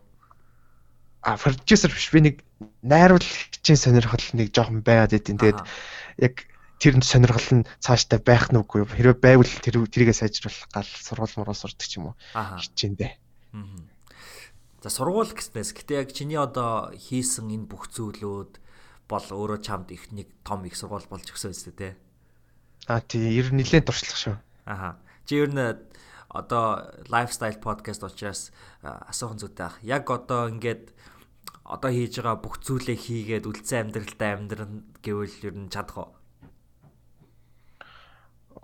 А 1.21 1.35
продюсер 1.35 1.91
биш 1.91 2.09
би 2.15 2.23
нэг 2.23 2.35
найруулагчийн 2.81 3.77
сонирхол 3.77 4.23
нэг 4.33 4.55
жоохон 4.55 4.81
байгаад 4.81 5.13
идэв. 5.13 5.37
Тэгээд 5.37 5.61
яг 6.23 6.35
тэр 6.77 6.93
сонирхол 7.01 7.61
нь 7.61 7.67
цаашдаа 7.81 8.21
байх 8.21 8.53
нь 8.53 8.61
үгүй 8.61 8.85
хэрвээ 8.85 9.17
байвал 9.17 9.53
тэр 9.61 9.81
тэрийгэ 9.89 10.13
сайжруулах 10.13 10.69
гал 10.69 10.85
сургууль 10.85 11.35
муруу 11.37 11.57
сурдаг 11.57 11.87
ч 11.89 11.97
юм 11.97 12.13
уу 12.13 12.15
хичээндээ. 12.33 13.11
За 14.81 14.89
сургууль 14.93 15.33
гэснээс 15.33 15.73
гэтээ 15.73 16.01
яг 16.05 16.09
чиний 16.13 16.37
одоо 16.37 16.93
хийсэн 16.93 17.49
энэ 17.49 17.65
бүх 17.65 17.89
зүйлүүд 17.89 18.61
бол 19.09 19.25
өөрөө 19.25 19.59
чамд 19.65 19.89
их 19.89 20.13
нэг 20.13 20.29
том 20.45 20.61
их 20.69 20.77
сургууль 20.77 21.09
болж 21.09 21.25
өгсөн 21.25 21.51
үстэй 21.55 21.73
те. 21.73 21.89
А 22.85 23.01
тий 23.01 23.25
ер 23.33 23.49
нь 23.49 23.57
нэлээд 23.57 23.89
туршлах 23.89 24.15
шүү. 24.15 24.35
Аха. 24.69 25.01
Чи 25.25 25.41
ер 25.41 25.49
нь 25.49 25.59
одоо 26.29 26.93
lifestyle 27.09 27.57
podcast 27.57 28.05
учраас 28.05 28.53
асуухан 28.83 29.41
зүйтэй 29.41 29.65
ах. 29.65 29.77
Яг 29.81 30.05
одоо 30.11 30.51
ингээд 30.51 30.93
одоо 31.65 31.91
хийж 31.91 32.19
байгаа 32.21 32.37
бүх 32.37 32.61
зүйлээ 32.61 32.97
хийгээд 32.99 33.47
үлдсэн 33.47 33.91
амьдралтай 33.91 34.29
амьдран 34.35 34.85
гэвэл 35.01 35.39
ер 35.47 35.55
нь 35.57 35.71
чадах 35.73 35.97
уу? 35.97 36.09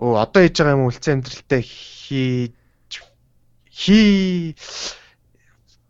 Оо 0.03 0.19
одоо 0.19 0.43
хийж 0.43 0.59
байгаа 0.59 0.75
юм 0.75 0.87
үлцэн 0.91 1.23
амьдралтай 1.23 1.61
хийж 1.63 2.93
хий 3.71 4.51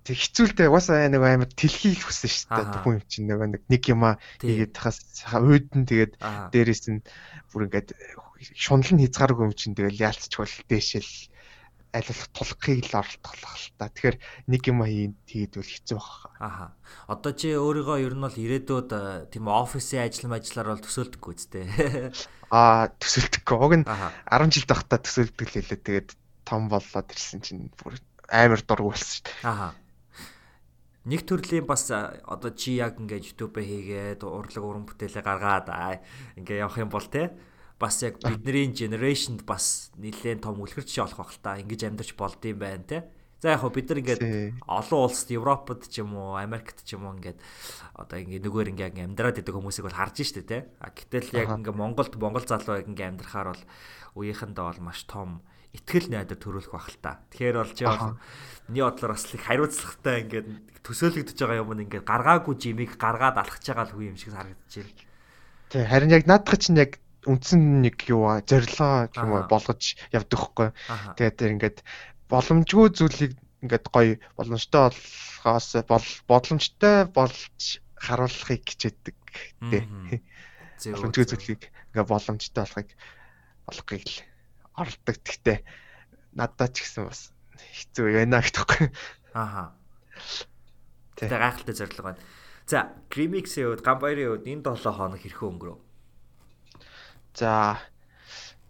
тэг 0.06 0.18
хэцүүлдэ 0.20 0.70
угаасаа 0.70 1.10
нэг 1.10 1.24
амар 1.24 1.50
тэлхийг 1.50 2.04
хүссэн 2.04 2.30
шүү 2.30 2.50
дээ. 2.54 2.84
Хүн 2.84 2.96
юм 3.00 3.06
чинь 3.10 3.28
нөгөө 3.32 3.48
нэг 3.58 3.64
нэг 3.72 3.84
юма 3.90 4.22
хийгээд 4.44 4.76
тахаас 4.76 5.00
өөдөн 5.34 5.84
тэгээд 5.90 6.14
дээрэс 6.54 6.84
нь 6.94 7.02
бүр 7.50 7.66
ингээд 7.72 7.90
шунал 8.54 8.92
нь 8.94 9.02
хязгааргүй 9.08 9.46
юм 9.48 9.56
чинь 9.56 9.74
тэгэл 9.74 10.04
яалтчгүй 10.04 10.48
дээшэл 10.68 11.10
аль 11.94 12.10
болох 12.10 12.30
тулахыг 12.34 12.82
л 12.90 12.98
оролдох 12.98 13.34
л 13.38 13.70
та. 13.78 13.94
Тэгэхээр 13.94 14.18
нэг 14.50 14.62
юм 14.66 14.82
хийн 14.82 15.14
тэгээд 15.30 15.54
бол 15.62 15.70
хэцүү 15.70 15.98
баг. 16.02 16.12
Аха. 16.42 16.66
Одоо 17.06 17.32
чи 17.38 17.54
өөрийгөө 17.54 17.98
ер 18.02 18.16
нь 18.18 18.26
бол 18.26 18.34
ирээдүйд 18.34 18.90
тийм 19.30 19.46
офисын 19.46 20.02
ажил 20.02 20.34
ажиллаар 20.34 20.74
бол 20.74 20.82
төсөөлдөггүй 20.82 21.34
үстэй. 21.38 21.66
Аа 22.50 22.90
төсөөлдөггүй. 22.98 23.58
Уг 23.62 23.74
нь 23.78 23.86
10 23.86 24.54
жил 24.58 24.66
байхдаа 24.66 25.00
төсөөлдөг 25.06 25.48
л 25.48 25.56
хэлээ. 25.62 25.86
Тэгээд 25.86 26.10
том 26.50 26.66
боллоод 26.66 27.08
ирсэн 27.14 27.46
чинь 27.46 27.70
бүр 27.78 28.02
амар 28.34 28.62
дург 28.66 28.90
болсон 28.90 29.10
шүү 29.14 29.26
дээ. 29.30 29.46
Аха. 29.46 29.70
Нэг 31.04 31.28
төрлийн 31.28 31.68
бас 31.68 31.92
одоо 31.92 32.52
чи 32.56 32.80
яг 32.80 32.98
ингээд 32.98 33.38
YouTube-ээ 33.38 33.70
хийгээд 33.70 34.22
урлаг 34.24 34.64
уран 34.64 34.88
бүтээлээ 34.88 35.22
гаргаад 35.22 35.68
ингээ 36.40 36.64
явах 36.64 36.80
юм 36.80 36.90
бол 36.90 37.04
те 37.06 37.36
бас 37.80 38.02
яг 38.04 38.20
бидний 38.22 38.72
generation-д 38.72 39.44
бас 39.44 39.92
нэлээд 39.98 40.44
том 40.44 40.62
үлгэрч 40.62 40.92
болох 41.00 41.18
бах 41.18 41.32
л 41.34 41.42
та 41.44 41.58
ингэж 41.60 41.82
амьдарч 41.90 42.14
болдсон 42.16 42.58
байна 42.58 42.84
те. 42.84 42.98
За 43.44 43.60
яг 43.60 43.66
хөө 43.66 43.76
бид 43.76 43.92
нар 43.92 44.00
ингээд 44.00 44.24
олон 44.64 45.00
улсад 45.04 45.30
Европод 45.36 45.92
ч 45.92 46.00
юм 46.00 46.16
уу 46.16 46.40
Америкт 46.40 46.88
ч 46.88 46.96
юм 46.96 47.12
уу 47.12 47.20
ингээд 47.20 47.40
одоо 47.92 48.18
ингээд 48.24 48.44
нүгээр 48.48 48.72
ингээд 48.72 49.04
амьдраад 49.04 49.44
идэг 49.44 49.52
хүмүүсийг 49.52 49.84
бол 49.84 50.00
харж 50.00 50.24
штэ 50.24 50.48
те. 50.48 50.72
А 50.80 50.96
гэтэл 50.96 51.36
яг 51.36 51.52
ингээд 51.52 51.76
Монголд 51.76 52.16
Монгол 52.16 52.48
залуу 52.48 52.80
ингээд 52.88 53.20
амьдрахаар 53.20 53.52
бол 53.52 53.64
үеийнхэндээ 54.16 54.64
бол 54.64 54.82
маш 54.88 55.04
том 55.04 55.44
итгэл 55.76 56.08
найдар 56.08 56.40
төрүүлэх 56.40 56.72
бах 56.72 56.88
л 56.88 57.04
та. 57.04 57.20
Тэгэхээр 57.36 57.58
бол 57.60 57.74
чи 57.76 57.84
миний 58.70 58.86
бодлоор 58.86 59.12
бас 59.18 59.28
их 59.28 59.44
хариуцлагатай 59.44 60.16
ингээд 60.24 60.48
төсөөлөгдөж 60.86 61.38
байгаа 61.44 61.64
юм 61.68 61.76
ингээд 61.84 62.08
гаргаагүй 62.08 62.56
жимийг 62.56 62.96
гаргаад 62.96 63.44
алхаж 63.44 63.66
байгаа 63.66 63.92
л 63.92 63.98
үе 64.00 64.14
юм 64.14 64.16
шиг 64.16 64.38
харагдаж 64.38 64.72
байна. 64.72 65.04
Тий 65.68 65.84
харин 65.84 66.16
яг 66.16 66.24
наадах 66.30 66.62
чинь 66.62 66.80
яг 66.80 67.02
үндсэн 67.30 67.82
нэг 67.84 67.98
юу 68.10 68.28
зорилгоо 68.44 69.10
юм 69.16 69.32
болгож 69.48 69.96
явдаг 70.12 70.40
хгүй. 70.40 70.70
Тэгээд 71.18 71.40
ингээд 71.56 71.78
боломжгүй 72.30 72.88
зүйлийг 72.94 73.34
ингээд 73.64 73.86
гоё 73.92 74.20
боломжтой 74.36 74.92
болохоос 74.92 75.68
бол 75.88 76.08
боломжтой 76.28 77.08
болж 77.08 77.80
харуулахыг 77.96 78.64
хичээдэг 78.68 79.18
тий. 79.72 79.84
Боломжгүй 80.92 81.26
зүйлийг 81.28 81.62
ингээд 81.96 82.12
боломжтой 82.12 82.64
болохыг 82.64 82.90
болгохыг 83.68 84.04
л 84.04 84.18
оролдог. 84.76 85.18
Гэхдээ 85.24 85.58
надад 86.36 86.76
ч 86.76 86.84
гэсэн 86.84 87.08
бас 87.08 87.32
хэцүү 87.56 88.08
байна 88.20 88.44
гэдэггүй. 88.44 88.92
Ааха. 89.38 89.72
Тэгээ 91.16 91.40
гайхалтай 91.40 91.76
зорилго 91.76 92.04
байна. 92.04 92.22
За, 92.66 92.96
Grimix-ийн 93.12 93.68
хувьд, 93.70 93.84
Гамбайрын 93.84 94.40
хувьд 94.40 94.48
энэ 94.48 94.64
7 94.64 94.96
хоног 94.96 95.20
хэрхэн 95.20 95.50
өнгөрөв? 95.52 95.80
За 97.34 97.82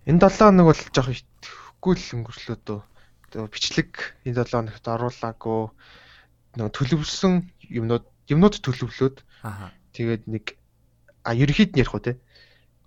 энэ 0.07 0.19
7 0.19 0.51
хоног 0.51 0.71
бол 0.71 0.81
жоох 0.95 1.09
итгэхгүй 1.11 1.93
л 1.99 2.13
өнгөрлөө 2.19 2.57
дөө. 2.63 2.81
Тэгээ 3.31 3.51
бичлэг 3.51 3.91
энэ 4.27 4.39
7 4.43 4.51
хоногт 4.51 4.85
оруулаагүй. 4.87 5.61
Нөгөө 6.57 6.73
төлөвлөсөн 6.73 7.33
юмнууд 7.69 8.05
юмнууд 8.29 8.55
төлөвлөөд. 8.61 9.17
Аа 9.43 9.73
тэгээд 9.93 10.23
нэг 10.27 10.57
а 11.23 11.31
ерөнхийд 11.37 11.77
нь 11.77 11.81
ярих 11.85 11.93
уу 11.93 12.03
те. 12.03 12.17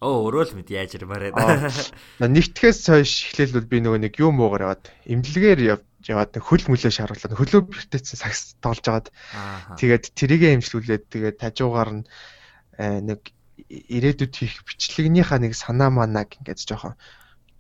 Оо 0.02 0.28
өөрөө 0.28 0.52
л 0.52 0.56
мэд 0.61 0.68
яаж 0.68 0.99
ирмээр 0.99 1.33
байна. 1.33 1.73
Нэгтгэхээс 2.21 2.80
хойш 2.92 3.33
эхлээл 3.33 3.56
бол 3.56 3.71
би 3.71 3.78
нөгөө 3.80 4.00
нэг 4.04 4.14
юм 4.21 4.42
уугаар 4.45 4.76
яваад 4.76 4.85
имлэгээр 5.09 5.61
яваад 6.04 6.33
хөл 6.37 6.64
мөлөө 6.68 6.92
шааруулаад 6.92 7.33
хөлөө 7.33 7.62
бэртээсэн 7.64 8.18
сакс 8.21 8.40
тоглож 8.61 8.85
агаад 8.85 9.09
тэгээд 9.80 10.04
тэрийгэ 10.12 10.52
имжлүүлээд 10.61 11.04
тэгээд 11.09 11.40
тажуугаар 11.40 11.90
нь 11.97 12.04
нэг 12.76 13.33
ирээдүйд 13.68 14.34
хийх 14.36 14.62
бичлэгнийхаа 14.68 15.38
нэг 15.40 15.52
санаа 15.56 15.90
манааг 15.90 16.36
ингээд 16.38 16.60
жоохон 16.68 16.94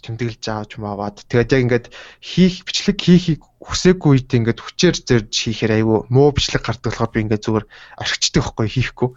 тэмдэглэж 0.04 0.44
авч 0.46 0.72
маваад. 0.78 1.24
Тэгээд 1.26 1.52
яг 1.56 1.62
ингээд 1.66 1.86
хийх 2.22 2.62
бичлэг 2.62 2.98
хийхийг 3.00 3.42
хүсээгүй 3.58 4.10
үед 4.14 4.30
ингээд 4.30 4.60
хүчээр 4.62 4.96
зэрж 5.02 5.32
хийхээр 5.34 5.72
айгүй 5.82 5.98
муу 6.12 6.30
бичлэг 6.30 6.62
гардаг 6.62 6.94
болохоор 6.94 7.10
би 7.10 7.20
ингээд 7.26 7.42
зүгээр 7.42 7.66
орхичдаг 7.98 8.42
байхгүй 8.44 8.68
хийхгүй. 8.70 9.08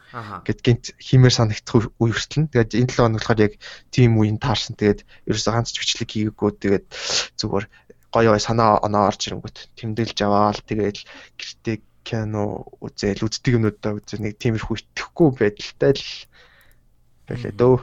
Ингээд 0.42 0.62
гинт 0.66 0.86
хиймээр 0.98 1.36
санагдах 1.36 1.94
үе 2.02 2.12
хүртэл. 2.16 2.42
Нь 2.48 2.50
тэгээд 2.50 2.72
энэ 2.80 2.90
7 2.90 3.06
хоног 3.06 3.22
болохоор 3.22 3.46
яг 3.46 3.54
тийм 3.94 4.18
үеийн 4.18 4.40
таарсан. 4.42 4.74
Тэгээд 4.80 5.06
ерөөсөө 5.30 5.54
ганц 5.54 5.70
бичлэг 5.78 6.10
хийгээгүй. 6.10 6.50
Тэгээд 6.58 6.86
зүгээр 7.38 7.66
гоё 8.10 8.30
гоё 8.34 8.42
санаа 8.42 8.82
оноо 8.82 9.06
орж 9.06 9.22
ирэнгүүт 9.30 9.58
тэмдэглэж 9.78 10.20
аваал 10.26 10.60
тэгээд 10.66 10.98
гэртээ 11.38 11.78
кино 12.02 12.66
үзэл 12.82 13.22
үздэг 13.22 13.54
юмнуудаа 13.54 14.02
үзээ 14.02 14.20
нэг 14.26 14.42
тиймэрхүү 14.42 14.76
итгэхгүй 14.82 15.30
байдалтай 15.38 15.94
л 15.94 16.06
байлээ 17.30 17.54
дөө. 17.54 17.78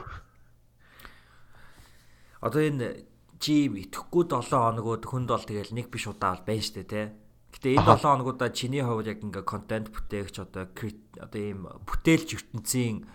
Одоо 2.43 2.61
энэ 2.61 3.07
чи 3.39 3.69
итгэхгүй 3.69 4.23
7 4.29 4.51
хоногуд 4.51 5.03
хүнд 5.05 5.29
бол 5.31 5.45
тэгэл 5.45 5.73
нэг 5.73 5.87
биш 5.89 6.05
удаа 6.09 6.37
бол 6.37 6.45
байна 6.45 6.61
штэ 6.61 6.83
тий. 6.85 7.05
Гэтэ 7.53 7.79
энэ 7.79 7.97
7 7.97 8.05
хоногудаа 8.05 8.49
чиний 8.53 8.83
хувьд 8.83 9.09
яг 9.09 9.19
ингээ 9.23 9.45
контент 9.45 9.89
бүтээгч 9.93 10.35
одоо 10.43 10.67
одоо 10.67 11.41
ийм 11.41 11.65
бүтээлч 11.85 12.29
ертөнцийн 12.37 13.05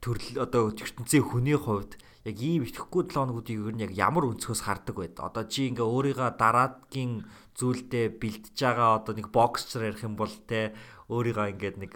төрөл 0.00 0.44
одоо 0.44 0.72
ертөнцийн 0.72 1.24
хүний 1.24 1.56
хувьд 1.56 1.96
яг 2.26 2.36
ийм 2.42 2.66
итгэхгүй 2.66 3.08
7 3.08 3.16
хоногуудыг 3.16 3.56
ер 3.56 3.74
нь 3.76 3.84
яг 3.86 3.92
ямар 3.94 4.26
өнцгөөс 4.32 4.66
хардаг 4.66 4.96
байд. 4.98 5.16
Одоо 5.22 5.44
чи 5.46 5.70
ингээ 5.70 5.86
өөрийгөө 5.86 6.30
дараагийн 6.34 7.24
зүйлдээ 7.54 8.20
бэлтэж 8.20 8.56
байгаа 8.58 9.00
одоо 9.00 9.14
нэг 9.14 9.30
боксчер 9.30 9.88
ярих 9.88 10.02
юм 10.04 10.18
бол 10.18 10.32
те 10.50 10.74
өөрийгөө 11.08 11.46
ингээд 11.54 11.76
нэг 11.78 11.92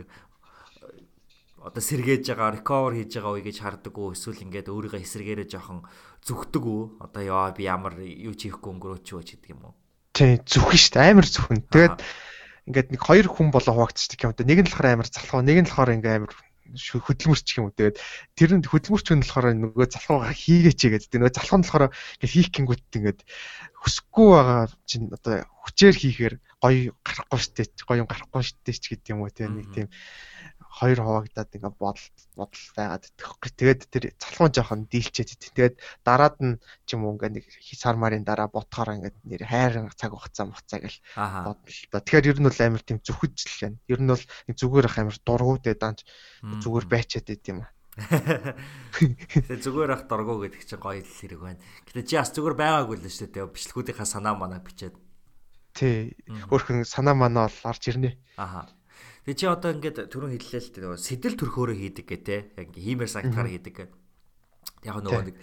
одоо 1.61 1.83
сэргээж 1.85 2.25
байгаа 2.33 2.57
recover 2.57 2.97
хийж 2.97 3.21
байгаа 3.21 3.33
үе 3.37 3.45
гэж 3.45 3.57
хардаг 3.61 3.95
уу 3.95 4.17
эсвэл 4.17 4.45
ингээд 4.49 4.73
өөрийгөө 4.73 5.05
эсэргээрээ 5.05 5.49
жоохон 5.53 5.85
зүгдэг 6.25 6.65
үү 6.65 6.83
одоо 7.05 7.23
яа 7.23 7.53
би 7.53 7.69
ямар 7.69 8.01
юу 8.01 8.33
хийхгүй 8.33 8.71
өнгөрөөч 8.73 9.07
юу 9.13 9.21
гэдэг 9.21 9.53
юм 9.53 9.69
уу? 9.69 9.75
Тий 10.17 10.41
зүхэн 10.41 10.81
шүү 10.81 10.93
дээ. 10.97 11.11
Амар 11.13 11.29
зүхэн 11.29 11.61
тэгээд 11.69 11.97
ингээд 12.65 12.89
нэг 12.97 13.03
хоёр 13.05 13.27
хүн 13.29 13.49
болоо 13.53 13.75
хуваагдчихдаг 13.77 14.21
юм. 14.25 14.33
Да 14.33 14.45
нэг 14.49 14.59
нь 14.65 14.69
болохоор 14.73 14.89
амар 14.89 15.09
залхуу 15.13 15.41
нэг 15.45 15.59
нь 15.61 15.69
болохоор 15.69 15.95
ингээд 16.01 16.17
амар 16.17 16.33
хөдөлмөрч 16.81 17.49
юм 17.59 17.65
уу. 17.69 17.77
Тэгээд 17.77 17.97
тэр 18.39 18.51
нь 18.57 18.65
хөдөлмөрч 18.65 19.07
хүн 19.11 19.21
болохоор 19.21 19.47
нөгөө 19.53 19.87
залхуугаа 19.91 20.33
хийгээч 20.33 20.81
гэдэг. 20.81 21.19
Нөгөө 21.19 21.35
залхуу 21.35 21.59
нь 21.61 21.65
болохоор 21.67 21.85
ингээд 21.91 22.35
хийх 22.35 22.49
гингүүт 22.55 22.95
ингээд 22.95 23.21
хүсэхгүй 23.85 24.29
байгаа 24.33 24.65
чинь 24.87 25.09
одоо 25.11 25.35
хүчээр 25.67 25.97
хийхээр 25.99 26.35
гоё 26.63 26.93
гарахгүй 27.03 27.41
штэ 27.41 27.63
гоё 27.89 28.05
юм 28.05 28.09
гарахгүй 28.09 28.43
штэ 28.45 28.73
ч 28.77 28.85
гэдэг 28.95 29.13
юм 29.13 29.25
уу. 29.25 29.33
Тийм 29.33 29.57
нэг 29.59 29.69
тийм 29.75 29.89
хоёр 30.71 30.99
хуваагдаад 31.03 31.51
ингээ 31.51 31.75
бодол 31.75 32.07
бодол 32.39 32.67
байгаад 32.79 33.05
идэх. 33.11 33.31
Тэгээд 33.59 33.81
тэр 33.91 34.05
залхуун 34.15 34.55
жоохон 34.55 34.81
дийлчээд 34.87 35.35
идэх. 35.35 35.51
Тэгээд 35.51 35.77
дараад 36.07 36.37
нь 36.39 36.63
ч 36.87 36.95
юм 36.95 37.11
уу 37.11 37.19
ингээ 37.19 37.43
нэг 37.43 37.45
сар 37.75 37.99
марын 37.99 38.23
дараа 38.23 38.47
ботхоор 38.47 38.95
ингээ 39.03 39.15
нэр 39.27 39.43
хайр 39.51 39.75
цаг 39.99 40.15
хугацаа 40.15 40.47
муцаа 40.47 40.79
гэл 40.79 40.99
бодлоо. 41.19 42.01
Тэгэхээр 42.01 42.31
ер 42.31 42.39
нь 42.39 42.47
бол 42.47 42.61
амар 42.63 42.83
тийм 42.87 42.99
зүхэж 43.03 43.37
л 43.51 43.59
байна. 43.67 43.79
Ер 43.91 44.01
нь 44.01 44.11
бол 44.15 44.25
зүгээр 44.47 44.87
ах 44.87 44.97
амар 45.03 45.19
дургу 45.27 45.59
тэгээд 45.59 45.83
данч 45.83 46.01
зүгээр 46.47 46.87
байчаад 46.87 47.27
байт 47.27 47.47
юм 47.51 47.59
аа. 47.67 47.71
Тэгээ 48.97 49.61
зүгээр 49.67 49.91
ах 49.93 50.07
дургу 50.07 50.47
гэдэг 50.47 50.63
чинь 50.63 50.79
гоё 50.79 51.03
л 51.03 51.11
хэрэг 51.19 51.41
байна. 51.43 51.61
Гэтэ 51.91 52.07
чи 52.07 52.15
бас 52.17 52.31
зүгээр 52.31 52.57
байгаагүй 52.57 52.97
л 52.97 53.11
шүү 53.11 53.29
дээ. 53.35 53.51
Бичлэгүүдийнхаа 53.51 54.07
санаа 54.07 54.39
манаа 54.39 54.63
бичээд. 54.63 54.95
Тий. 55.75 56.15
Өөрхөн 56.49 56.87
санаа 56.87 57.19
манаа 57.19 57.51
бол 57.51 57.59
орж 57.67 57.83
ирнэ. 57.91 58.15
Аха. 58.39 58.71
Тэгээ 59.25 59.39
чи 59.39 59.47
одоо 59.47 59.71
ингээд 59.77 59.99
түрүүн 60.09 60.33
хэллээ 60.37 60.61
л 60.61 60.71
дээ 60.73 60.97
сэтэл 60.97 61.37
төрхөөрөө 61.37 61.77
хийдэг 61.77 62.07
гэ 62.09 62.19
те. 62.25 62.37
Яг 62.57 62.73
ингээ 62.73 62.87
хиймэр 62.87 63.11
сагтахаар 63.11 63.51
хийдэг 63.53 63.75
гэ. 63.77 63.87
Яг 64.89 64.97
нөгөө 65.05 65.25
нэг 65.29 65.37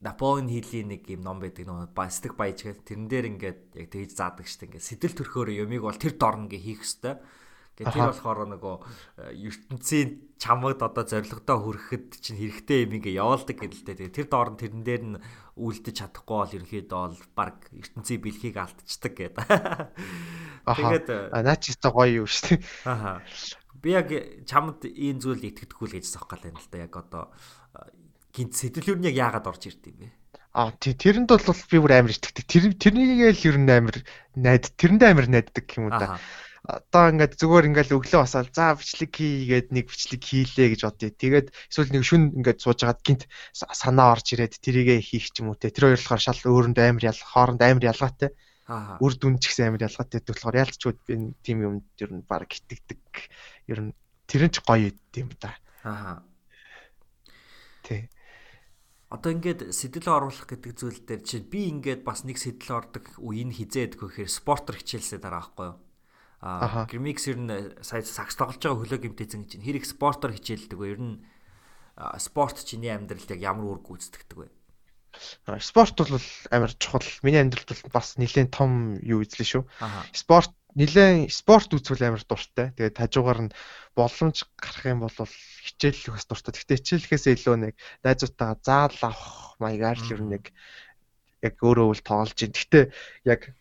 Наполеон 0.00 0.48
хийлийн 0.48 0.88
нэг 0.96 1.04
юм 1.12 1.20
ном 1.20 1.44
байдаг 1.44 1.68
нөгөө 1.68 1.92
бастик 1.92 2.32
баяж 2.32 2.64
гэх 2.64 2.80
тэрэн 2.88 3.04
дээр 3.04 3.26
ингээд 3.36 3.60
яг 3.76 3.88
тэгж 3.92 4.16
заадаг 4.16 4.48
штэ 4.48 4.64
ингээд 4.72 4.88
сэтэл 4.88 5.12
төрхөөрөө 5.12 5.60
юмыг 5.60 5.84
бол 5.84 6.00
тэр 6.00 6.16
дорн 6.16 6.48
ингээ 6.48 6.64
хийх 6.64 6.80
хэвээр 6.88 7.20
Тэгээ 7.80 7.96
тэр 7.96 8.12
болохоор 8.12 8.40
нөгөө 8.60 8.76
ертөнцийн 9.40 10.08
чамд 10.36 10.80
одоо 10.84 11.04
зоригтой 11.04 11.56
хүрэхэд 11.56 12.06
чинь 12.20 12.36
хэрэгтэй 12.36 12.84
юм 12.84 13.00
ингээ 13.00 13.16
явуулдаг 13.16 13.56
гэдэлтэй. 13.56 13.96
Тэгээ 13.96 14.16
тэр 14.20 14.28
доор 14.28 14.52
нь 14.52 14.60
тэрэн 14.60 14.84
дээр 14.84 15.02
нь 15.04 15.16
үлдэж 15.60 15.94
чадахгүй 16.00 16.38
бол 16.40 16.56
ерөнхийдөө 16.56 17.00
бол 17.12 17.22
баг 17.36 17.68
ертөнцийн 17.76 18.20
бэлхийг 18.24 18.56
алдчихдаг 18.56 19.12
гэдэг. 19.12 19.44
Тэгээд 20.64 21.08
наа 21.36 21.56
чи 21.60 21.76
өстой 21.76 21.92
гоё 21.92 22.24
юу 22.24 22.28
шүү 22.28 22.56
дээ. 22.56 22.60
Аа. 22.88 23.20
Би 23.80 23.92
яг 23.92 24.08
чамд 24.48 24.88
ийм 24.88 25.20
зүйл 25.20 25.44
итгэдэггүй 25.44 25.86
л 25.88 25.94
гэж 26.00 26.04
зохих 26.08 26.28
гал 26.32 26.44
байна 26.48 26.60
л 26.60 26.70
да. 26.72 26.78
Яг 26.80 26.94
одоо 26.96 27.22
гинт 28.32 28.56
сэтгэлүүр 28.56 28.98
нь 29.00 29.08
яг 29.12 29.16
яагаад 29.16 29.48
орж 29.48 29.68
ирд 29.68 29.84
юм 29.88 29.96
бэ? 30.00 30.08
А 30.56 30.74
тий 30.74 30.96
тэрэнд 30.96 31.30
бол 31.30 31.44
би 31.44 31.78
бүр 31.78 31.92
амар 31.94 32.12
итгэдэг. 32.12 32.44
Тэр 32.48 32.64
тэрнийг 32.74 33.36
л 33.36 33.46
ер 33.46 33.56
нь 33.60 33.70
амар 33.70 33.96
найд 34.34 34.72
тэрэндээ 34.74 35.08
амар 35.12 35.28
найддаг 35.30 35.66
юм 35.78 35.88
уу 35.88 35.94
да 35.94 36.18
одоо 36.64 37.08
ингээд 37.08 37.40
зүгээр 37.40 37.68
ингээд 37.72 37.96
өглөө 37.96 38.20
басаал 38.20 38.50
за 38.52 38.76
бичлэг 38.76 39.10
хийгээд 39.16 39.68
нэг 39.72 39.88
бичлэг 39.88 40.20
хийлээ 40.20 40.68
гэж 40.76 40.80
бодъё. 40.84 41.08
Тэгээд 41.08 41.46
эсвэл 41.72 41.92
нэг 41.96 42.04
шүн 42.04 42.22
ингээд 42.36 42.60
сууж 42.60 42.84
агаад 42.84 43.00
гинт 43.00 43.22
санаа 43.56 44.12
орж 44.12 44.36
ирээд 44.36 44.60
тэрийгэ 44.60 45.00
хийх 45.00 45.32
ч 45.32 45.40
юм 45.40 45.52
уу 45.52 45.56
те. 45.56 45.72
Тэр 45.72 45.96
хоёр 45.96 46.00
болохоор 46.04 46.20
шал 46.20 46.40
өөрөндөө 46.44 46.84
амар 46.84 47.04
ял 47.08 47.16
хооронд 47.16 47.60
амар 47.64 47.84
ялгаатай. 47.88 48.30
Аа. 48.68 49.00
Үр 49.00 49.12
дүн 49.16 49.40
ч 49.40 49.48
гэсэн 49.48 49.72
амар 49.72 49.88
ялгаатай 49.88 50.20
болохоор 50.20 50.60
ялцчуд 50.60 50.98
би 51.08 51.32
тийм 51.40 51.58
юм 51.64 51.74
ер 51.96 52.10
нь 52.12 52.28
баг 52.28 52.44
гитгдэг. 52.44 53.00
Ер 53.64 53.80
нь 53.80 53.92
тэр 54.28 54.44
нь 54.44 54.52
ч 54.52 54.60
гоё 54.60 54.92
юм 54.92 55.30
да. 55.40 55.56
Аа. 55.80 56.20
Тэ. 57.88 58.12
Одоо 59.08 59.32
ингээд 59.32 59.72
сэтэл 59.74 60.12
оруулах 60.12 60.44
гэдэг 60.46 60.72
зүйл 60.76 61.00
дээр 61.08 61.24
чинь 61.24 61.48
би 61.48 61.66
ингээд 61.72 62.04
бас 62.06 62.22
нэг 62.22 62.38
сэтэл 62.38 62.78
ордог 62.78 63.10
үеийг 63.18 63.58
хизээд 63.58 63.98
гэхээр 63.98 64.30
спортер 64.30 64.78
хичээлсээ 64.78 65.18
дараа 65.18 65.42
байхгүй 65.50 65.66
юу? 65.66 65.89
Аа 66.40 66.88
Grimix 66.88 67.28
ер 67.28 67.36
нь 67.36 67.52
сая 67.84 68.00
сакс 68.00 68.32
тоглож 68.32 68.64
байгаа 68.64 68.80
хөлөө 68.80 69.00
гимтэйзэн 69.04 69.44
чинь 69.44 69.60
хэрэг 69.60 69.84
спортоор 69.84 70.32
хичээлдэг 70.32 70.78
вэ? 70.80 70.96
Ер 70.96 71.00
нь 71.04 71.16
спорт 72.16 72.56
чиний 72.64 72.88
амьдралд 72.88 73.28
яг 73.28 73.40
ямар 73.44 73.76
үр 73.76 73.80
гүйцэтгэдэг 73.84 74.36
вэ? 74.40 74.48
Спорт 75.60 76.00
бол 76.00 76.16
амар 76.48 76.72
чухал. 76.80 77.04
Миний 77.20 77.44
амьдралд 77.44 77.68
бол 77.68 77.92
бас 77.92 78.16
нэлээд 78.16 78.56
том 78.56 78.96
юу 79.04 79.20
үзлээ 79.20 79.48
шүү. 79.52 79.64
Спорт 80.16 80.56
нэлээд 80.80 81.28
спорт 81.28 81.76
үзвэл 81.76 82.08
амар 82.08 82.24
дуртай. 82.24 82.72
Тэгээд 82.72 82.96
хажуугаар 82.96 83.40
нь 83.44 83.54
боломж 83.92 84.48
гарах 84.56 84.86
юм 84.88 85.04
бол 85.04 85.12
хичээллэх 85.12 86.16
бас 86.16 86.24
дуртай. 86.24 86.56
Гэхдээ 86.56 86.80
хичээлэхээс 86.80 87.26
илүү 87.36 87.56
нэг 87.68 87.74
найзуудтайгаа 88.00 88.56
заал 88.64 88.96
авах 89.04 89.60
маягаар 89.60 90.00
л 90.00 90.12
ер 90.14 90.22
нь 90.24 90.32
нэг 90.40 90.44
яг 91.44 91.54
өөрөө 91.60 91.86
үл 91.90 92.00
тоглож 92.00 92.32
байна. 92.32 92.56
Гэхдээ 92.56 92.84
яг 93.28 93.40
Э, 93.50 93.59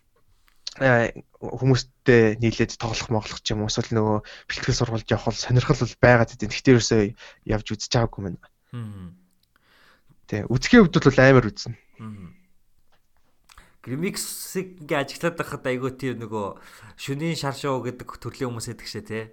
хүмүүстэй 0.77 2.37
нийлээд 2.37 2.77
тоглох 2.77 3.09
моглох 3.09 3.41
ч 3.41 3.57
юм 3.57 3.65
уу 3.65 3.71
эсвэл 3.71 3.95
нөгөө 3.95 4.17
бэлтгэл 4.21 4.79
сургалт 4.79 5.09
явах 5.09 5.33
бол 5.33 5.39
сонирхол 5.39 5.81
бол 5.81 5.95
байгаад 6.03 6.33
идэв. 6.35 6.51
Тэгтээ 6.53 6.73
ерөөсөө 6.77 7.01
явж 7.49 7.67
үзэж 7.73 7.91
байгаагүй 7.95 8.21
мэн. 8.21 8.37
Тэ 10.29 10.45
үзхийн 10.45 10.85
хувьд 10.85 11.01
бол 11.09 11.19
амар 11.19 11.49
үзнэ. 11.49 11.73
Grimix-ийг 13.79 14.83
ингээ 14.85 14.99
ажиглаад 15.01 15.35
байхад 15.39 15.63
айгүй 15.65 15.91
тийм 15.95 16.19
нөгөө 16.21 16.47
шүнийн 16.99 17.39
шар 17.39 17.55
шоу 17.55 17.79
гэдэг 17.79 18.19
төрлийн 18.19 18.51
хүмүүс 18.51 18.75
эдэг 18.75 18.87
шээ 18.91 19.03
тий. 19.07 19.25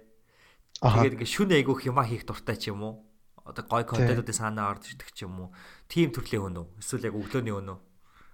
Тэгээд 0.79 1.19
ингээ 1.19 1.29
шүн 1.29 1.51
айгүй 1.51 1.75
хима 1.83 2.07
хийх 2.07 2.23
дуртай 2.23 2.55
ч 2.55 2.71
юм 2.71 2.81
уу? 2.81 2.95
Одоо 3.43 3.63
гой 3.67 3.83
контентуудын 3.83 4.33
санаа 4.33 4.71
орж 4.71 4.87
ирдэг 4.95 5.11
ч 5.11 5.27
юм 5.27 5.35
уу? 5.37 5.49
Тим 5.91 6.15
төрлийн 6.15 6.47
хүн 6.47 6.57
үү? 6.63 6.67
Эсвэл 6.79 7.11
яг 7.11 7.15
өглөөний 7.19 7.53
хүн 7.53 7.69
үү? 7.75 7.79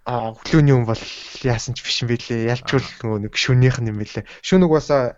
А 0.04 0.36
өглөөний 0.36 0.76
юм 0.76 0.84
бол 0.84 1.00
яасан 1.48 1.76
ч 1.76 1.84
биш 1.84 2.04
юм 2.04 2.12
билээ. 2.12 2.52
Ялчгүй 2.52 2.84
нөгөө 3.04 3.20
нэг 3.24 3.34
шөнийх 3.40 3.80
нь 3.80 3.90
юм 3.92 4.04
билээ. 4.04 4.28
Шөнөг 4.44 4.72
басаа 4.72 5.16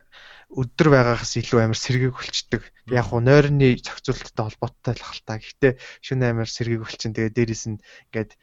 өдөр 0.53 0.87
байгаагаас 0.93 1.33
илүү 1.41 1.59
амар 1.65 1.79
сэргийг 1.79 2.13
хүлчдэг. 2.13 2.61
Яг 2.93 3.09
уу 3.09 3.21
нойрны 3.21 3.81
зохицуулалттай 3.81 4.45
холбоотой 4.45 4.93
л 4.93 5.05
хальтаа. 5.09 5.41
Гэхдээ 5.41 5.73
шөнө 6.05 6.25
амар 6.29 6.49
сэргийг 6.49 6.85
хүлчин. 6.85 7.17
Тэгээ 7.17 7.33
дээрэс 7.33 7.63
нь 7.65 7.81
ингээд 8.13 8.37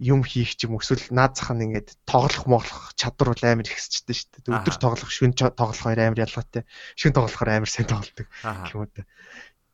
юм 0.00 0.26
хийх 0.26 0.58
ч 0.58 0.66
юм 0.66 0.80
эсвэл 0.80 1.06
наад 1.14 1.38
зах 1.38 1.54
нь 1.54 1.70
ингээд 1.70 2.02
тоглох 2.02 2.50
моглох 2.50 2.96
чадвар 2.98 3.30
бол 3.30 3.44
амар 3.46 3.68
ихсчихдээ 3.68 4.16
шүү 4.16 4.28
дээ. 4.42 4.56
Өдөр 4.58 4.76
тоглох, 4.80 5.10
шөнө 5.12 5.54
тоглох 5.54 5.78
хоёр 5.78 6.00
амар 6.02 6.24
ялгаатай. 6.24 6.64
Шөнө 6.98 7.16
тоглохоор 7.20 7.50
амар 7.52 7.70
сайн 7.70 7.86
тоглодог 7.86 8.26
юм 8.74 8.80
уу. 8.82 8.88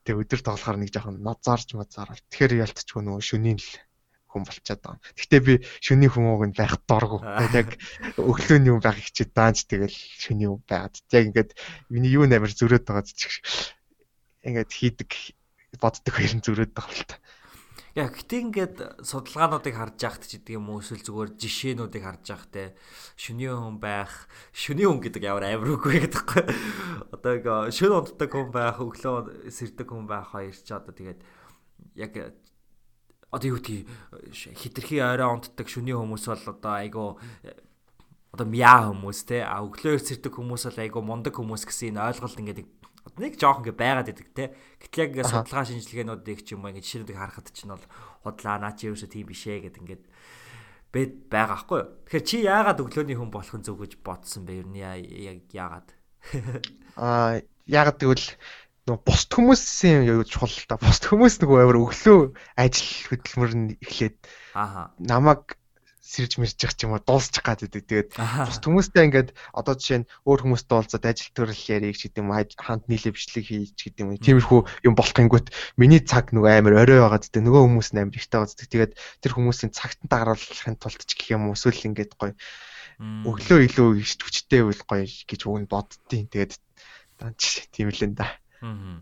Тэгээ 0.03 0.21
өдөр 0.21 0.41
тоглохоор 0.43 0.77
нэг 0.77 0.91
жоохон 0.91 1.23
нозаарч 1.23 1.73
мазаар. 1.73 2.11
Тэгэхээр 2.31 2.63
ялтчгүй 2.69 3.01
нөгөө 3.01 3.23
шөнийн 3.23 3.59
л 3.59 3.71
хүн 4.27 4.43
болчиход 4.43 4.81
байгаа. 4.83 5.01
Гэхдээ 5.15 5.41
би 5.41 5.53
шөний 5.81 6.11
хүмүүг 6.11 6.43
нь 6.51 6.57
байх 6.59 6.75
доргоо. 6.83 7.23
Яг 7.55 7.79
өглөөний 8.19 8.71
юм 8.75 8.83
байх 8.83 8.99
хичээд 8.99 9.31
даанч 9.33 9.65
тэгэл 9.65 9.95
шөний 9.95 10.47
юм 10.51 10.61
байгаад. 10.67 10.99
Яг 11.11 11.23
ингээд 11.31 11.51
миний 11.89 12.11
юу 12.11 12.27
нэмэр 12.27 12.51
зөрөөд 12.51 12.85
байгаа 12.85 13.07
ч 13.07 13.41
ингээд 14.43 14.71
хийдэг 14.71 15.11
боддог 15.79 16.15
нь 16.19 16.43
зөрөөд 16.43 16.71
байгаа 16.75 16.95
л 16.95 17.07
та. 17.07 17.17
Яг 17.97 18.13
гэтээ 18.13 18.41
ингээд 18.45 18.77
судалгаануудыг 19.01 19.73
харж 19.73 19.97
яхад 20.05 20.23
ч 20.29 20.37
гэдэг 20.37 20.61
юм 20.61 20.69
уу 20.69 20.85
эсвэл 20.85 21.01
зүгээр 21.01 21.31
жишээнүүдийг 21.33 22.03
харж 22.05 22.25
яхад 22.29 22.51
те 22.53 22.63
шөний 23.17 23.49
хүн 23.49 23.81
байх 23.81 24.29
шөний 24.53 24.85
хүн 24.85 25.01
гэдэг 25.01 25.25
ямар 25.25 25.49
амир 25.49 25.81
үгүй 25.81 26.05
гэдэг 26.05 26.13
байхгүй. 26.13 26.45
Одоо 27.09 27.31
ингээ 27.41 27.73
шөн 27.73 27.97
унтдаг 27.97 28.29
хүн 28.29 28.53
байх 28.53 28.77
өглөө 28.77 29.49
сэрдэг 29.49 29.89
хүн 29.89 30.05
байх 30.05 30.29
хоёр 30.29 30.53
ч 30.53 30.69
одоо 30.77 30.93
тэгээд 30.93 31.25
яг 31.97 32.13
одоо 33.31 33.47
юу 33.51 33.59
гэдгийг 33.59 33.87
хитрхи 34.31 35.03
орой 35.03 35.27
онтдаг 35.27 35.67
шүний 35.67 35.95
хүмүүс 35.95 36.25
бол 36.31 36.45
одоо 36.55 36.73
айгу 36.79 37.05
одоо 38.31 38.47
мяа 38.47 38.87
хүмүүс 38.91 39.19
те 39.27 39.43
а 39.43 39.59
өглөөр 39.65 39.99
сэрдэг 39.99 40.31
хүмүүс 40.31 40.69
бол 40.71 40.79
айгу 40.79 40.99
мундаг 41.03 41.35
хүмүүс 41.35 41.67
гэсэн 41.67 41.97
энэ 41.97 42.07
ойлголт 42.13 42.39
ингээд 42.39 42.63
нэг 43.15 43.39
жоох 43.39 43.63
ингээ 43.63 43.75
байгаад 43.75 44.11
идэг 44.11 44.27
те. 44.35 44.51
Гэтэл 44.79 45.01
яг 45.07 45.09
ингээ 45.15 45.27
судалгаа 45.31 45.65
шинжилгээнүүдийг 45.65 46.39
ч 46.43 46.53
юм 46.53 46.67
ингээ 46.67 46.83
жишээнүүдийг 46.83 47.17
харахад 47.17 47.47
чинь 47.55 47.71
бол 47.71 47.85
худлаа 48.27 48.57
наа 48.59 48.75
чи 48.75 48.91
ерөөсөө 48.91 49.09
тийм 49.09 49.27
бишээ 49.31 49.57
гэд 49.63 49.79
ингээд 49.79 50.03
бэд 50.91 51.11
байгаа 51.31 51.57
хгүй 51.63 51.81
тэгэхээр 52.07 52.25
чи 52.27 52.37
яагаад 52.43 52.83
өглөөний 52.83 53.17
хүн 53.17 53.31
болох 53.31 53.55
нь 53.55 53.65
зөв 53.65 53.79
гэж 53.79 53.99
бодсон 54.03 54.43
бэ? 54.43 54.59
Ер 54.59 54.67
нь 54.67 54.79
яг 54.83 55.47
яагаад? 55.55 55.87
А 56.97 57.39
яагаад 57.69 57.97
гэвэл 58.01 58.27
нөгөө 58.87 59.03
бусд 59.03 59.29
хүмүүсийн 59.35 60.07
юу 60.07 60.23
чухал 60.23 60.47
л 60.47 60.63
та. 60.63 60.79
Бусд 60.79 61.03
хүмүүс 61.11 61.43
нөгөө 61.43 61.59
амар 61.59 61.77
өглөө 61.83 62.19
ажил 62.55 62.91
хөдөлмөр 63.11 63.51
нь 63.51 63.75
эхлээд 63.83 64.15
ааха 64.55 64.95
намайг 65.03 65.59
сэрж 66.07 66.39
мэржих 66.39 66.71
ч 66.71 66.87
юм 66.87 66.95
уу 66.95 67.03
дуусчих 67.03 67.43
гад 67.43 67.67
байдаг. 67.67 67.83
Тэгээд 67.83 68.09
бус 68.15 68.57
хүмүүстэй 68.63 69.03
ингээд 69.11 69.29
одоо 69.51 69.75
жишээ 69.75 70.07
нь 70.07 70.09
өөр 70.23 70.39
хүмүүстэй 70.47 70.75
уулзаад 70.79 71.03
ажил 71.03 71.35
төрөл 71.35 71.63
ярих 71.67 71.99
гэдэг 71.99 72.23
юм 72.23 72.31
ханд 72.31 72.87
нийлээ 72.87 73.11
бичлэг 73.11 73.43
хийж 73.43 73.75
гэдэг 73.75 74.01
юм. 74.07 74.15
Тиймэрхүү 74.15 74.59
юм 74.87 74.95
болох 74.95 75.15
гингүүт 75.19 75.51
миний 75.75 75.99
цаг 75.99 76.31
нөгөө 76.31 76.51
амар 76.63 76.79
орой 76.79 77.03
байгаа 77.03 77.19
гэдэг. 77.19 77.43
Нөгөө 77.43 77.63
хүмүүс 77.67 77.89
нь 77.91 77.99
амар 78.07 78.15
ихтэй 78.15 78.39
байгаа 78.39 78.55
гэдэг. 78.55 78.71
Тэгээд 78.71 78.93
тэр 79.19 79.31
хүмүүсийн 79.35 79.71
цагт 79.75 79.99
дараалахын 80.07 80.79
тулд 80.79 81.03
ч 81.03 81.11
гэх 81.11 81.35
юм 81.35 81.51
уу 81.51 81.59
эсвэл 81.59 81.91
ингээд 81.91 82.15
гоё 82.15 82.31
өглөө 83.03 83.59
илүү 83.67 83.89
ихт 83.99 84.23
хүчтэй 84.23 84.63
үйл 84.63 84.81
гоё 84.87 85.03
гэж 85.03 85.41
өгн 85.43 85.67
боддtiin. 85.67 86.31
Тэгээд 86.31 86.55
данч 87.19 87.67
тийм 87.75 87.91
л 87.91 87.99
энэ 87.99 88.15
да. 88.15 88.31
Аа. 88.61 89.01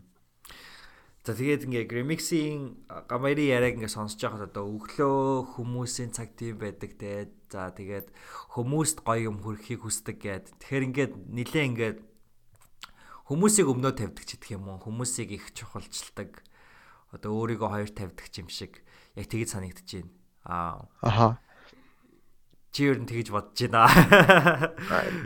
За 1.25 1.33
тэгээд 1.33 1.65
ингээ 1.65 1.89
Grimix-ийн 1.89 2.85
гамари 3.09 3.49
яриаг 3.49 3.81
ингээ 3.81 3.89
сонсож 3.89 4.21
байхад 4.21 4.53
одоо 4.53 4.69
өглөө 4.77 5.57
хүмүүсийн 5.57 6.13
цаг 6.13 6.37
тийм 6.37 6.61
байдаг 6.61 7.01
те. 7.01 7.33
За 7.49 7.73
тэгээд 7.73 8.13
хүмүүст 8.53 9.01
гоё 9.01 9.33
юм 9.33 9.41
хүрхийг 9.41 9.81
хүсдэг 9.81 10.21
гэд. 10.21 10.53
Тэгэхээр 10.61 10.87
ингээд 10.93 11.13
нилээ 11.33 11.65
ингээд 11.65 11.97
хүмүүсийг 13.25 13.67
өмнөө 13.73 13.93
тавьдаг 13.97 14.21
ч 14.21 14.37
гэх 14.37 14.53
юм 14.53 14.69
уу 14.69 14.77
хүмүүсийг 14.85 15.33
их 15.33 15.49
чухалчилдаг 15.57 16.45
одоо 17.09 17.31
өөрийгөө 17.33 17.69
хоёр 17.73 17.89
тавьдаг 17.89 18.29
юм 18.37 18.49
шиг 18.53 18.85
яг 19.17 19.25
тэгж 19.25 19.49
санагдаж 19.49 19.89
байна. 19.89 20.13
Аа. 20.45 20.85
Аха. 21.01 21.27
Чи 22.69 22.91
ер 22.91 23.01
нь 23.01 23.09
тэгж 23.09 23.33
бодож 23.33 23.57
байна. 23.65 23.89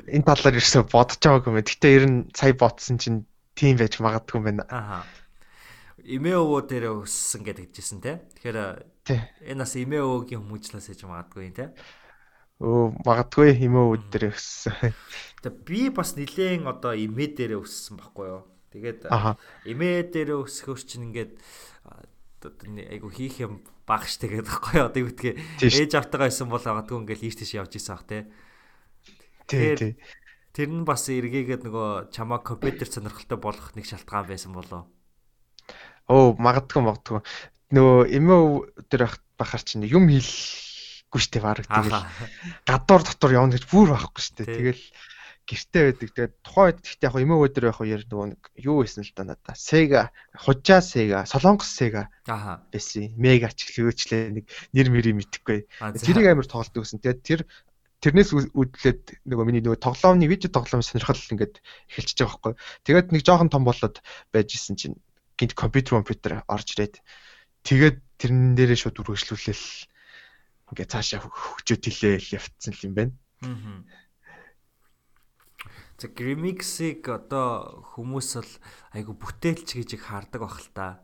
Энэ 0.08 0.24
талаар 0.24 0.56
ерөөсө 0.56 0.88
бодож 0.88 1.20
байгаагүй 1.20 1.50
юм. 1.52 1.60
Гэтэ 1.60 1.88
ер 1.92 2.06
нь 2.08 2.18
сая 2.32 2.56
ботсон 2.56 3.02
чинь 3.04 3.28
тийм 3.56 3.80
байж 3.80 3.98
магадгүй 4.02 4.38
юм 4.40 4.46
байна. 4.50 4.66
Имээ 6.00 6.38
өвөө 6.40 6.62
дээр 6.70 6.86
өссөн 6.96 7.44
гэдэг 7.44 7.70
хэлжсэн 7.70 8.00
те. 8.02 8.24
Тэгэхээр 8.40 8.58
энэ 9.50 9.62
бас 9.62 9.74
имээ 9.76 10.04
өвөгийн 10.04 10.42
хүмүүжлээс 10.42 10.90
ээж 10.96 11.02
магадгүй 11.06 11.52
те. 11.54 11.74
Өө 12.60 13.04
магадгүй 13.04 13.56
өвөд 13.56 14.04
дээр 14.12 14.32
өссөн. 14.32 14.96
Тэгээ 15.44 15.64
би 15.64 15.82
бас 15.92 16.16
нилээн 16.16 16.68
одоо 16.68 16.96
имээ 16.96 17.30
дээр 17.36 17.60
өссөн 17.60 18.00
байхгүй 18.00 18.28
юу. 18.32 18.44
Тэгээд 18.70 19.10
имээ 19.66 20.14
дээр 20.14 20.46
өсөхөөр 20.46 20.80
чинь 20.84 21.10
ингээд 21.10 21.36
айгу 22.46 23.10
хийх 23.12 23.44
юм 23.44 23.66
багш 23.90 24.22
тэгээд 24.22 24.46
байхгүй 24.46 24.80
одоо 24.86 25.00
юу 25.04 25.12
гэдгийг 25.12 25.42
ээж 25.60 25.92
автагаа 25.98 26.30
исэн 26.30 26.48
бол 26.48 26.62
магадгүй 26.62 27.02
ингээл 27.02 27.28
ийш 27.28 27.36
тийш 27.36 27.58
явж 27.58 27.74
исэн 27.76 27.98
ах 27.98 28.06
те. 28.06 28.30
Тий. 29.50 29.98
Тэр 30.60 30.76
нь 30.76 30.84
бас 30.84 31.08
эргээгээд 31.08 31.64
нөгөө 31.64 32.12
чамаа 32.12 32.44
компьютер 32.44 32.92
сонирхолтой 32.92 33.40
болгох 33.40 33.80
нэг 33.80 33.88
шалтгаан 33.88 34.28
байсан 34.28 34.52
болоо. 34.52 34.92
Оо, 36.12 36.36
магадгүй 36.36 36.84
магадгүй. 36.84 37.24
Нөгөө 37.72 38.12
эмээ 38.12 38.44
дээр 38.92 39.08
бахар 39.40 39.64
чинь 39.64 39.88
юм 39.88 40.12
хийлгүй 40.12 41.22
штэ 41.24 41.40
баг 41.40 41.64
тэгэл 41.64 42.04
гадуур 42.68 43.02
дотор 43.08 43.32
явна 43.32 43.56
гэж 43.56 43.72
бүр 43.72 43.96
байхгүй 43.96 44.20
штэ. 44.20 44.52
Тэгэл 44.52 44.84
гэртээ 45.48 45.84
байдаг. 45.96 46.10
Тэгээд 46.12 46.34
тухайн 46.44 46.68
үед 46.70 46.80
гэхдээ 46.84 47.08
яг 47.08 47.16
эмээ 47.24 47.40
өдөр 47.40 47.66
яг 47.72 47.80
яар 47.80 48.04
нөгөө 48.06 48.28
нэг 48.36 48.42
юу 48.60 48.84
байсан 48.84 49.02
л 49.08 49.14
да 49.16 49.24
надаа. 49.32 49.56
Sega, 49.56 50.12
хужаа 50.36 50.82
Sega, 50.84 51.24
Солонгос 51.24 51.72
Sega 51.72 52.12
байсан. 52.28 53.16
Mega 53.18 53.50
ч 53.50 53.66
гэлөөчлээ 53.74 54.24
нэг 54.36 54.46
нэр 54.76 54.88
мэрийг 54.94 55.18
мэдэхгүй. 55.18 55.66
Тэрийг 56.04 56.28
амар 56.30 56.46
тоглолдог 56.46 56.86
гэсэн. 56.86 57.02
Тэгээд 57.02 57.22
тэр 57.26 57.42
тэрнээс 58.00 58.30
үүдлээд 58.56 59.28
нөгөө 59.28 59.46
миний 59.46 59.64
нөгөө 59.64 59.84
тоглоомны 59.84 60.28
видео 60.28 60.50
тоглоом 60.52 60.84
сонирхол 60.84 61.20
ингээд 61.20 61.60
эхэлчихэж 61.92 62.20
байгаа 62.24 62.40
байхгүй. 62.40 62.54
Тэгээд 62.88 63.08
нэг 63.12 63.22
жоохон 63.28 63.50
том 63.52 63.64
болоод 63.68 64.00
байж 64.32 64.50
исэн 64.56 64.76
чинь 64.80 64.96
гинт 65.36 65.54
компьютер 65.54 66.00
компьютер 66.00 66.32
орж 66.48 66.68
ирээд 66.80 67.04
тэгээд 67.68 67.98
тэрэн 68.20 68.56
дээрээ 68.56 68.80
шууд 68.80 69.00
үргэлжлүүлээл 69.04 69.68
ингээд 70.72 70.92
цаашаа 70.96 71.20
хөгжөөд 71.28 71.84
хэлээл 71.84 72.36
явцсан 72.40 72.74
юм 72.88 72.94
байна. 72.96 73.14
Аа 73.44 73.84
За 76.00 76.08
Grimix-ийг 76.08 77.04
одоо 77.12 77.84
хүмүүс 77.92 78.40
бол 78.40 78.54
айгу 78.96 79.12
бүтээлч 79.20 79.84
гэж 79.84 80.00
их 80.00 80.08
хардаг 80.08 80.48
бах 80.48 80.64
л 80.64 80.72
та. 80.72 81.04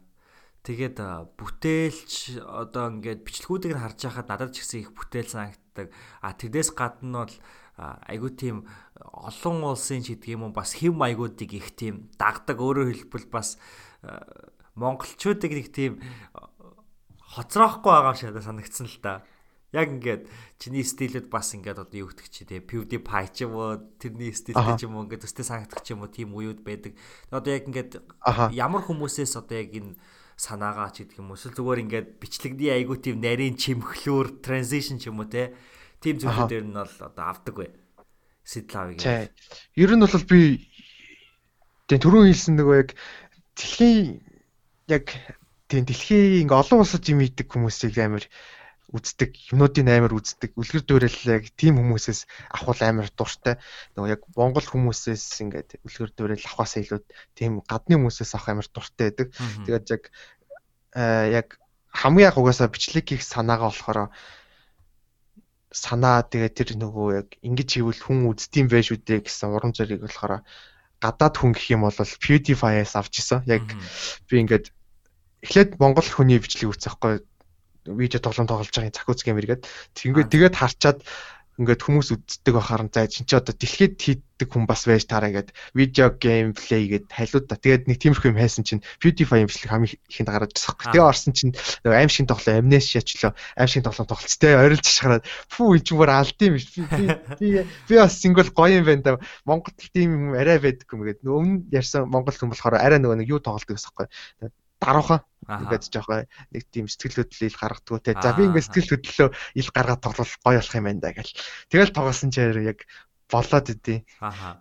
Тэгээд 0.66 0.98
бүтээлч 1.38 2.42
одоо 2.42 2.90
ингээд 2.98 3.22
бичлэгүүдийг 3.22 3.78
харж 3.78 4.10
байхад 4.10 4.28
надад 4.34 4.52
ч 4.58 4.66
гэсэн 4.66 4.82
их 4.82 4.92
бүтээл 4.98 5.30
санагддаг. 5.30 5.94
А 6.26 6.34
тэрнээс 6.34 6.74
гадна 6.74 7.30
бол 7.30 7.36
айгу 7.78 8.34
тийм 8.34 8.66
олон 8.98 9.62
улсын 9.62 10.02
ч 10.02 10.18
гэдэг 10.18 10.34
юм 10.34 10.50
уу 10.50 10.58
бас 10.58 10.74
хэм 10.74 10.98
маягуудыг 10.98 11.54
их 11.54 11.78
тийм 11.78 12.10
дагдаг 12.18 12.58
өөрөөр 12.58 12.98
хэлбэл 12.98 13.30
бас 13.30 13.62
монголчуудыг 14.74 15.52
нэг 15.54 15.70
тийм 15.70 16.02
хоцроохгүй 17.36 17.92
байгаа 17.92 18.16
шиг 18.18 18.34
санагдсан 18.40 18.90
л 18.90 19.00
та 19.06 19.14
яг 19.76 19.92
ингээд 19.92 20.24
чиний 20.56 20.88
стилүүд 20.88 21.28
бас 21.28 21.52
ингээд 21.52 21.84
одоо 21.84 21.98
юу 22.00 22.10
гэдэг 22.10 22.28
чи 22.32 22.48
те 22.48 22.64
PewDiePie 22.64 23.28
ч 23.36 23.44
юм 23.44 23.60
уу 23.60 23.84
тэрний 24.00 24.32
стилтэй 24.32 24.80
ч 24.80 24.88
юм 24.88 24.96
уу 24.96 25.04
ингээд 25.04 25.28
төстэй 25.28 25.44
санагдах 25.44 25.84
ч 25.84 25.92
юм 25.92 26.08
уу 26.08 26.12
тийм 26.12 26.32
үеуд 26.32 26.64
байдаг. 26.64 26.96
Одоо 27.28 27.52
яг 27.52 27.68
ингээд 27.68 28.00
ямар 28.56 28.88
хүмүүсээс 28.88 29.36
одоо 29.36 29.60
яг 29.60 29.76
энэ 29.76 30.00
санаагаа 30.36 30.92
ч 30.92 31.04
гэдэг 31.04 31.24
юм 31.24 31.32
уу 31.32 31.40
эсвэл 31.40 31.56
зүгээр 31.56 31.84
ингээд 31.88 32.08
бичлэгний 32.20 32.72
айгуу 32.76 33.00
тийм 33.00 33.24
нарийн 33.24 33.56
чимхлүүр 33.56 34.44
transition 34.44 35.00
ч 35.00 35.08
юм 35.08 35.24
уу 35.24 35.32
те 35.32 35.56
тийм 36.04 36.20
зүйлүүдээр 36.20 36.66
нь 36.68 36.76
бол 36.76 36.96
одоо 37.00 37.24
авдаг 37.24 37.56
бай. 37.56 37.70
Сэтлавыг. 38.44 39.00
Ер 39.02 39.92
нь 39.96 40.04
бол 40.04 40.26
би 40.28 40.70
тэгээ 41.88 42.04
түрүүн 42.04 42.28
хэлсэн 42.30 42.56
нөгөө 42.60 42.78
яг 42.84 42.90
дэлхийн 43.56 44.22
яг 44.92 45.06
тийм 45.72 45.84
дэлхийн 45.88 46.46
ингээ 46.46 46.62
олон 46.62 46.84
улсад 46.84 47.08
юм 47.10 47.24
идэг 47.24 47.48
хүмүүсийг 47.50 47.96
амар 47.98 48.28
үздэг 48.94 49.32
юмнуудын 49.52 49.90
амар 49.90 50.14
үздэг 50.14 50.54
үлгэр 50.54 50.84
дуурайлыг 50.86 51.50
тийм 51.58 51.82
хүмүүсээс 51.82 52.30
авах 52.54 52.82
амар 52.86 53.10
дуртай. 53.10 53.58
Нөгөө 53.98 54.12
яг 54.14 54.22
Монгол 54.38 54.66
хүмүүсээс 54.66 55.42
ингээд 55.42 55.70
үлгэр 55.82 56.12
дуурал 56.14 56.46
авахаас 56.46 56.78
илүү 56.78 57.02
тийм 57.34 57.66
гадны 57.66 57.98
хүмүүсээс 57.98 58.38
авах 58.38 58.50
амар 58.54 58.68
дуртай 58.70 59.10
байдаг. 59.10 59.28
Тэгээд 59.66 59.86
яг 59.90 60.04
яг 60.96 61.48
хамгийн 61.90 62.30
яг 62.30 62.38
угаасаа 62.38 62.70
бичлэг 62.70 63.06
хийх 63.10 63.24
санаагаа 63.26 63.74
болохоор 63.74 64.00
санаа 65.76 66.24
тэгээд 66.24 66.56
тэр 66.56 66.70
нөгөө 66.80 67.08
яг 67.20 67.28
ингэж 67.44 67.70
хийвэл 67.76 68.00
хүн 68.00 68.32
үздэм 68.32 68.72
байж 68.72 68.96
үдэ 68.96 69.28
гэсэн 69.28 69.52
урам 69.52 69.76
зориг 69.76 70.00
болохоор 70.06 70.46
гадаад 71.04 71.36
хүн 71.36 71.52
гэх 71.52 71.76
юм 71.76 71.84
бол 71.84 72.00
PewDiePie-аас 72.00 72.96
авч 72.96 73.20
исэн. 73.20 73.44
Яг 73.44 73.66
би 74.30 74.40
ингээд 74.40 74.72
эхлээд 75.44 75.76
монгол 75.78 76.08
хүний 76.08 76.40
бичлэг 76.40 76.72
байхгүй 76.72 77.20
видео 77.86 78.20
тоглоом 78.20 78.50
тоглож 78.50 78.70
байгаа 78.74 78.94
захиуц 78.94 79.22
гэмэргээд 79.24 79.62
тэгээд 79.96 80.30
тэгээд 80.34 80.56
харчаад 80.58 81.00
ингээд 81.56 81.82
хүмүүс 81.88 82.10
үздэг 82.12 82.52
байхаар 82.52 82.84
нь 82.84 82.92
заа 82.92 83.08
чинь 83.08 83.24
чи 83.24 83.40
одоо 83.40 83.56
дэлхийд 83.56 83.96
хийдэг 83.96 84.50
хүн 84.52 84.68
бас 84.68 84.84
байж 84.84 85.08
таараа 85.08 85.32
гэд. 85.32 85.56
Видео 85.72 86.12
геймплей 86.12 86.84
гэд 86.92 87.08
хайлууд 87.08 87.48
та. 87.48 87.56
Тэгээд 87.56 87.88
нэг 87.88 87.98
тиймэрхүү 88.04 88.36
юм 88.36 88.40
хайсан 88.44 88.68
чинь 88.68 88.84
PewDiePie 89.00 89.48
юмшлиг 89.48 89.72
хамгийн 89.72 89.96
ихэнд 90.12 90.30
гараад 90.36 90.52
ирсэн. 90.52 90.76
Тэгээ 90.76 91.08
орсон 91.08 91.32
чинь 91.32 91.56
нөгөө 91.88 91.96
аим 91.96 92.12
шиг 92.12 92.28
тоглоо 92.28 92.60
Amnesia 92.60 93.00
ч 93.00 93.24
лөө. 93.24 93.32
Аим 93.56 93.70
шиг 93.72 93.88
тоглоом 93.88 94.10
тоглолц 94.12 94.36
тэ 94.36 94.60
орилж 94.60 94.84
шахаад. 94.84 95.24
Фүү 95.56 95.80
энэ 95.80 95.86
ч 95.88 95.90
бүр 95.96 96.12
алд 96.12 96.40
юм 96.44 96.54
биш. 96.60 96.68
Би 97.40 97.64
би 97.88 97.94
бас 97.96 98.20
сингл 98.20 98.52
гоё 98.52 98.84
юм 98.84 98.86
байна 98.92 99.04
да. 99.16 99.24
Монголд 99.48 99.80
тийм 99.80 100.12
юм 100.12 100.24
арай 100.36 100.60
байдаггүй 100.60 100.96
юм 101.00 101.08
гээд 101.08 101.24
өмнө 101.24 101.72
ярьсан 101.72 102.12
монгол 102.12 102.36
хүн 102.36 102.52
болохоор 102.52 102.84
арай 102.84 103.00
нөгөө 103.00 103.24
нэг 103.24 103.32
юу 103.32 103.40
тоглолдог 103.40 103.80
гэсэн 103.80 103.96
юм 103.96 104.52
даруухан 104.80 105.22
ингээд 105.46 105.94
жоохоо 105.94 106.26
нэг 106.26 106.64
тийм 106.74 106.90
сэтгэл 106.90 107.22
хөдлөл 107.22 107.50
ил 107.50 107.60
гаргадгүй 107.62 108.00
те. 108.02 108.18
За 108.18 108.34
би 108.34 108.50
ингээд 108.50 108.66
сэтгэл 108.66 108.94
хөдлөлөө 108.98 109.30
ил 109.62 109.70
гаргаад 109.70 110.02
тоглох 110.02 110.32
гоё 110.42 110.60
болох 110.60 110.76
юм 110.76 110.86
байна 110.90 111.02
да 111.06 111.14
гэл. 111.14 111.38
Тэгэл 111.70 111.94
тоглосон 111.94 112.30
ч 112.34 112.42
яг 112.42 112.80
болоод 113.30 113.68
идэв. 113.70 114.06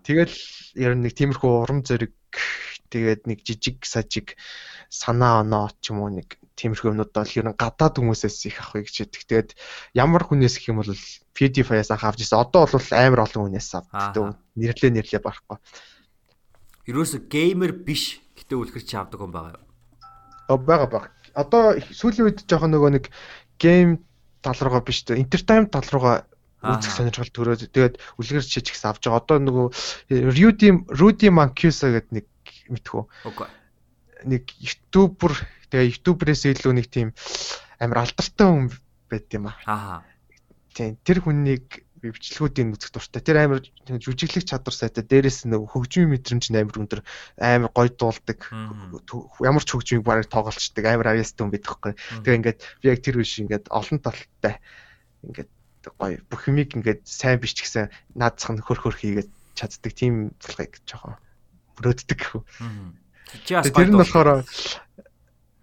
Тэгэл 0.05 0.37
ер 0.77 0.93
нь 0.97 1.03
нэг 1.05 1.13
тиймэрхүү 1.17 1.51
урам 1.65 1.81
зориг 1.85 2.13
тэгээд 2.93 3.27
нэг 3.27 3.39
жижиг 3.43 3.85
сажиг 3.85 4.37
санаа 4.93 5.43
оноо 5.43 5.73
ч 5.81 5.91
юм 5.91 6.05
уу 6.05 6.13
нэг 6.13 6.37
тиймэрхүү 6.55 6.95
юмнууд 6.95 7.13
бол 7.13 7.33
ер 7.35 7.47
нь 7.49 7.59
гадаад 7.59 7.99
хүмүүсээс 7.99 8.47
их 8.47 8.61
авах 8.63 8.87
гэж 8.87 9.09
яддаг. 9.09 9.23
Тэгээд 9.27 9.51
ямар 9.97 10.23
хүнээс 10.23 10.55
гэх 10.61 10.71
юм 10.71 10.81
бол 10.85 10.93
PewDiePie-аас 11.35 11.91
анх 11.91 12.05
авч 12.07 12.23
ирсэн. 12.23 12.39
Одоо 12.39 12.69
бол 12.71 12.89
амар 12.95 13.21
олон 13.27 13.43
хүнээс 13.51 13.71
авдаг. 13.75 14.39
Нэрлээ 14.55 14.93
нэрлээ 14.95 15.23
барахгүй. 15.25 15.59
Ерөөсө 16.87 17.27
геймер 17.27 17.73
биш 17.73 18.23
гэтээ 18.39 18.61
үлгэр 18.61 18.85
чи 18.87 18.95
авдаг 18.95 19.19
юм 19.19 19.33
байгаа? 19.35 19.64
Байгаа 20.49 20.89
баг. 20.91 21.05
Одоо 21.35 21.79
сүүлийн 21.81 22.31
үед 22.31 22.45
жоохон 22.47 22.73
нөгөө 22.75 22.91
нэг 22.99 23.05
гейм 23.59 24.05
тал 24.45 24.59
руугаа 24.61 24.85
биш 24.85 25.03
тэ 25.03 25.19
entertainment 25.19 25.73
тал 25.73 25.89
руугаа 25.91 26.29
үзэх 26.65 26.93
сонирхол 26.97 27.33
төрөөд 27.33 27.69
тэгээд 27.73 27.95
үлгэр 28.21 28.45
гэсэн 28.45 28.89
авч 28.89 29.05
байгаа. 29.05 29.21
Одоо 29.21 29.37
нөгөө 29.41 29.67
Rudy 30.33 30.69
Rudy 30.89 31.29
Mancuso 31.29 31.93
гэдэг 31.93 32.13
нэг 32.13 32.27
мэдхүү. 32.73 33.03
Нэг 34.25 34.45
ютубер 34.61 35.33
тэгээ 35.69 35.93
ютуберээс 36.01 36.49
илүү 36.49 36.73
нэг 36.73 36.87
тийм 36.89 37.13
амар 37.81 38.09
алдартай 38.09 38.49
хүн 38.49 38.73
байд 39.13 39.29
юм 39.37 39.53
аа. 39.53 39.57
Аа. 39.69 39.99
Тийм 40.73 40.97
тэр 41.05 41.21
хүнийг 41.21 41.84
би 42.05 42.13
бичлэгүүдийн 42.13 42.77
үзэх 42.77 42.93
дуртай. 42.93 43.25
Тэр 43.25 43.41
амар 43.41 43.65
жүжиглэх 43.89 44.45
чадвар 44.45 44.77
сайтай. 44.77 45.01
Дээрээс 45.01 45.49
нэг 45.49 45.65
хөгжмийн 45.73 46.13
мэдрэмж 46.13 46.53
амар 46.53 46.77
өндөр, 46.77 47.01
амар 47.41 47.73
гоё 47.73 47.89
дуулдаг. 47.89 48.45
Ямар 49.41 49.65
ч 49.65 49.71
хөгжмийг 49.73 50.05
бараг 50.05 50.29
тоглолцдог. 50.29 50.85
Амар 50.85 51.17
авьяастай 51.17 51.41
хүн 51.41 51.55
байдаг 51.57 51.73
хгүй. 51.73 51.93
Тэгээ 52.21 52.39
ингээд 52.45 52.61
би 52.61 52.85
яг 52.93 53.01
тэр 53.01 53.25
үш 53.25 53.41
ингээд 53.41 53.73
олон 53.73 53.99
талтай 54.05 54.61
ингээд 55.25 55.51
гоё 55.97 56.21
бүх 56.29 56.43
юмыг 56.45 56.77
ингээд 56.77 57.09
сайн 57.09 57.41
гэсэн 57.41 57.89
наадсах 58.21 58.53
нь 58.53 58.61
хөр 58.61 58.85
хөр 58.85 58.97
хийгээд 59.01 59.31
чаддаг 59.57 59.93
тийм 59.97 60.37
талхыг 60.45 60.85
жоохон 60.85 61.17
мөрөөддөг. 61.81 62.21
Тэр 63.49 63.89
нь 63.89 63.97
болохоор 63.97 64.45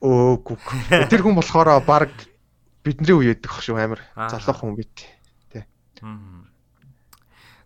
өөгүй. 0.01 0.57
Тэр 1.13 1.21
хүн 1.21 1.37
болохоор 1.37 1.85
баг 1.85 2.09
бидний 2.81 3.13
үеэдэх 3.13 3.61
шүү 3.61 3.77
амар 3.77 4.01
залуу 4.17 4.57
хүн 4.57 4.73
бид. 4.81 5.20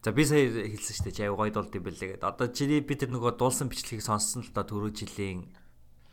За 0.05 0.13
би 0.13 0.23
сая 0.27 0.45
хэлсэн 0.45 0.93
шүү 0.93 1.05
дээ. 1.09 1.15
Чи 1.17 1.23
аяа 1.25 1.33
гоё 1.33 1.49
дуулд 1.49 1.73
юм 1.73 1.83
бэлээ 1.89 2.09
гэдэг. 2.19 2.27
Одоо 2.29 2.47
чиний 2.53 2.81
би 2.85 2.93
тэр 2.93 3.09
нөгөө 3.09 3.41
дуулсан 3.41 3.71
бичлэгийг 3.71 4.05
сонссон 4.05 4.45
л 4.45 4.53
да 4.53 4.61
түрүү 4.61 4.93
жилийн 4.93 5.49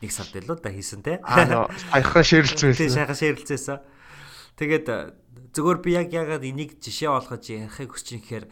нэг 0.01 0.11
сард 0.11 0.33
илүү 0.33 0.65
да 0.65 0.73
хийсэн 0.73 1.05
те. 1.05 1.21
Аа 1.21 1.69
саяхан 1.93 2.25
ширэлцсэн 2.25 2.73
байсан. 2.73 2.89
Саяхан 2.89 3.19
ширэлцээсэн. 3.21 3.79
Тэгээд 4.57 4.87
зүгээр 5.53 5.79
би 5.85 5.91
яг 5.93 6.09
ягаад 6.09 6.45
энийг 6.49 6.81
жишээ 6.81 7.13
болгож 7.13 7.45
ярихыг 7.53 7.93
хүсэж 7.93 8.09
юм 8.17 8.23
гэхээр 8.25 8.47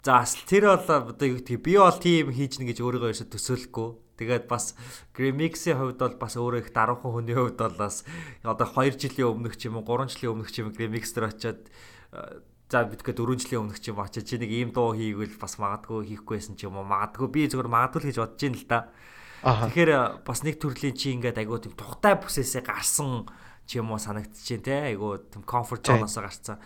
За 0.00 0.24
асл 0.24 0.48
тэр 0.48 0.64
бол 0.64 1.12
одоо 1.12 1.26
юу 1.28 1.44
гэдгийг 1.44 1.60
би 1.60 1.76
бол 1.76 1.92
тийм 1.92 2.32
хийж 2.32 2.56
нэ 2.56 2.72
гэж 2.72 2.80
өөрийгөө 2.80 3.12
ерөөсө 3.12 3.28
төсөөлөхгүй. 3.36 3.88
Тэгээд 4.16 4.48
бас 4.48 4.72
Grimix-ийн 5.12 5.76
хувьд 5.76 6.00
бол 6.00 6.16
бас 6.16 6.40
өөрөө 6.40 6.64
их 6.64 6.72
даруухан 6.72 7.20
хүний 7.20 7.36
хувьд 7.36 7.60
бол 7.60 7.76
бас 7.76 8.08
одоо 8.40 8.64
2 8.64 8.96
жилийн 8.96 9.28
өмнөх 9.28 9.60
ч 9.60 9.68
юм 9.68 9.76
уу 9.76 9.84
3 9.84 10.08
жилийн 10.08 10.32
өмнөх 10.32 10.48
ч 10.48 10.64
юм 10.64 10.72
Grimix 10.72 11.12
дээр 11.12 11.28
очиод 11.28 11.68
за 12.70 12.86
бидгээ 12.86 13.18
4 13.18 13.34
жилийн 13.42 13.62
өмнөх 13.66 13.82
ч 13.82 13.90
юм 13.90 13.98
очиод 13.98 14.30
чи 14.30 14.38
нэг 14.38 14.50
ийм 14.54 14.70
дуу 14.70 14.94
хийгвэл 14.94 15.34
бас 15.42 15.58
магадгүй 15.58 16.14
хийхгүйсэн 16.14 16.54
ч 16.54 16.70
юм 16.70 16.78
уу? 16.78 16.86
Магадгүй 16.86 17.26
би 17.26 17.50
зөвхөн 17.50 17.66
магадгүй 17.66 17.98
л 17.98 18.08
гэж 18.14 18.18
бодож 18.22 18.42
ин 18.46 18.54
л 18.54 18.66
да. 18.70 18.80
Тэгэхээр 19.42 20.22
бас 20.22 20.40
нэг 20.46 20.62
төрлийн 20.62 20.94
чи 20.94 21.10
ингээд 21.18 21.42
айгуу 21.42 21.58
тийм 21.58 21.74
тухтай 21.74 22.14
бүсээсээ 22.14 22.62
гарсан 22.62 23.26
ч 23.66 23.82
юм 23.82 23.90
уу 23.90 23.98
санагдчихээн 23.98 24.62
те? 24.62 24.94
Айгуу 24.94 25.18
тийм 25.18 25.42
комфорт 25.42 25.82
зоноос 25.82 26.14
гарцсан. 26.14 26.62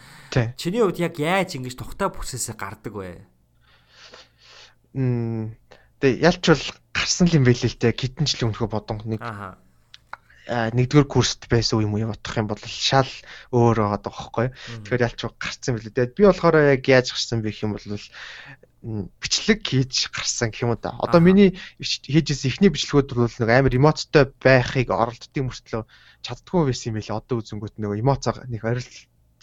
Чиний 0.61 0.85
хувьд 0.85 1.01
яг 1.01 1.17
яаж 1.17 1.57
ингэж 1.57 1.73
тухтай 1.81 2.13
бүсээсээ 2.13 2.53
гардаг 2.53 2.93
вэ? 2.93 3.25
Мм. 4.93 5.57
Тэгээ 6.05 6.21
ялч 6.21 6.45
бол 6.45 6.67
гарсан 6.93 7.33
юм 7.33 7.49
байл 7.49 7.65
л 7.65 7.81
те. 7.81 7.97
Хэдэн 7.97 8.29
жилийн 8.29 8.53
өмнөхөө 8.53 8.69
бодон 8.69 9.01
нэг 9.09 9.25
аа 9.25 9.57
нэгдүгээр 10.49 11.09
курст 11.09 11.49
байсан 11.49 11.81
юм 11.81 11.97
уу 11.97 12.13
бодох 12.13 12.37
юм 12.37 12.49
бол 12.49 12.61
шал 12.65 13.09
өөр 13.53 13.77
байгаа 13.81 14.01
байхгүй. 14.05 14.47
Тэгэхээр 14.85 15.07
ялч 15.09 15.21
гарцсан 15.41 15.73
билээ. 15.77 15.95
Тэгээд 15.97 16.17
би 16.17 16.23
болохоор 16.29 16.57
яг 16.77 16.85
яаж 16.85 17.17
гарсан 17.17 17.41
бэ 17.41 17.49
гэх 17.49 17.65
юм 17.65 17.73
бол 17.77 17.87
бичлэг 18.85 19.65
хийж 19.65 20.13
гарсан 20.13 20.53
гэх 20.53 20.69
юм 20.69 20.77
да. 20.77 20.93
Одоо 21.01 21.21
миний 21.25 21.57
хийжсэн 21.81 22.53
ихний 22.53 22.69
бичлэгүүд 22.69 23.17
бол 23.17 23.33
нэг 23.41 23.49
амар 23.49 23.73
эмоттой 23.73 24.29
байхыг 24.45 24.93
оролддог 24.93 25.33
мөртлөө 25.49 25.83
чаддгүй 26.21 26.63
байсан 26.69 26.93
юм 26.93 26.97
байлаа. 27.01 27.21
Одоо 27.25 27.41
үзэнгүүт 27.41 27.81
нөгөө 27.81 28.01
эмоцоо 28.05 28.45
нэг 28.45 28.63
орил 28.69 28.93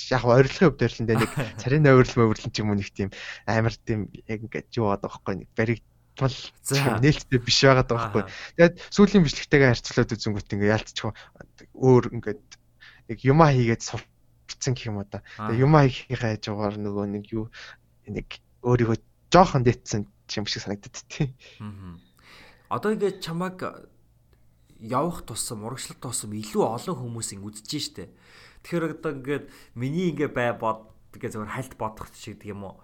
яг 0.10 0.24
ойрлохын 0.26 0.70
хувьд 0.70 0.86
өрлөндөө 0.86 1.18
нэг 1.18 1.32
царийн 1.62 1.90
ойрлол 1.90 2.18
мөвөрлөн 2.22 2.54
ч 2.54 2.62
юм 2.62 2.70
уу 2.74 2.78
нэг 2.78 2.90
тийм 2.94 3.10
амар 3.46 3.74
тийм 3.74 4.10
яг 4.30 4.40
ингээд 4.46 4.74
юу 4.78 4.90
байгаа 4.90 5.10
байхгүй 5.10 5.34
нэг 5.42 5.50
баригдмал 6.18 7.00
нээлттэй 7.02 7.40
биш 7.40 7.60
байгаа 7.64 7.86
байхгүй. 7.88 8.24
Тэгээд 8.58 8.76
сүүлийн 8.92 9.24
бичлэгтэйгээ 9.26 9.70
харьцуулаад 9.72 10.16
үзэнгүүт 10.16 10.52
ингээд 10.54 10.74
яалтчихгүй 10.76 11.14
өөр 11.76 12.04
ингээд 12.16 12.44
нэг 13.12 13.20
юма 13.28 13.52
хийгээд 13.52 13.82
сурцсан 13.82 14.74
гэх 14.76 14.92
юм 14.92 15.02
уу 15.02 15.08
да. 15.08 15.24
Тэгээд 15.38 15.64
юма 15.64 15.88
хийхээ 15.88 16.40
хажуугаар 16.40 16.76
нөгөө 16.80 17.06
нэг 17.16 17.26
юу 17.32 17.48
нэг 18.08 18.28
өөрийгөө 18.64 18.98
жоохон 19.32 19.64
дэтсэн 19.64 20.08
юм 20.08 20.46
шиг 20.46 20.62
санагдаад 20.64 20.98
тий. 21.08 21.32
Одоо 22.68 22.96
ингээд 22.96 23.24
чамаг 23.24 23.88
явах 24.80 25.24
тусам 25.24 25.64
урагшлах 25.64 26.00
тусам 26.02 26.34
илүү 26.34 26.64
олон 26.66 26.96
хүмүүсийн 26.98 27.44
үзэж 27.44 27.72
штэ. 27.80 28.10
Тэгэхээр 28.64 28.98
одоо 29.00 29.12
ингээд 29.18 29.46
миний 29.76 30.10
ингээ 30.12 30.32
бай 30.34 30.52
бод 30.56 30.90
тэгээ 31.14 31.38
зөвхөн 31.38 31.54
хальт 31.54 31.74
бодох 31.78 32.10
шиг 32.16 32.42
юм 32.48 32.66
уу. 32.66 32.76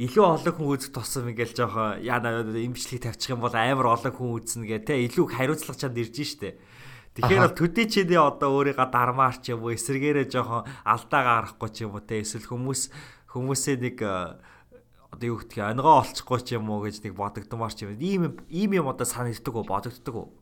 Илүү 0.00 0.24
олон 0.24 0.54
хүн 0.56 0.68
үзэх 0.80 0.96
тусам 0.96 1.28
ингээл 1.28 1.52
жоохон 1.52 2.00
яана 2.00 2.40
имжлэг 2.40 3.04
тавьчих 3.04 3.36
юм 3.36 3.44
бол 3.44 3.52
амар 3.52 4.00
олон 4.00 4.16
хүн 4.16 4.40
үзнэ 4.40 4.64
гэ 4.64 4.78
тэ 4.88 5.04
илүү 5.12 5.36
хариуцлага 5.36 5.76
чанд 5.76 6.00
ирж 6.00 6.16
штэ. 6.24 6.56
Тэгэхээр 7.20 7.44
бол 7.44 7.58
төдий 7.60 7.84
чиний 7.84 8.16
одоо 8.16 8.48
өөрийгөө 8.64 8.88
дармаар 8.88 9.36
ч 9.44 9.52
юм 9.52 9.60
уу 9.60 9.76
эсэргээрээ 9.76 10.32
жоохон 10.32 10.64
алдаа 10.88 11.20
гарахгүй 11.52 11.68
ч 11.68 11.84
юм 11.84 11.92
уу 11.92 12.00
тэ 12.00 12.24
эсвэл 12.24 12.48
хүмүүс 12.48 12.88
хүмүүсээ 13.28 13.76
нэг 13.76 13.96
одоо 14.00 15.26
юу 15.28 15.44
юм 15.44 15.68
ангоо 15.68 16.00
олчихгүй 16.00 16.40
ч 16.48 16.56
юм 16.56 16.72
уу 16.72 16.80
гэж 16.88 17.04
нэг 17.04 17.12
бодогдмаар 17.20 17.74
ч 17.76 17.84
юм. 17.84 17.92
Ийм 18.00 18.40
ийм 18.48 18.70
юм 18.80 18.88
одоо 18.88 19.04
санагддаг 19.04 19.52
уу 19.52 19.68
бодогддог 19.68 20.16
уу? 20.16 20.32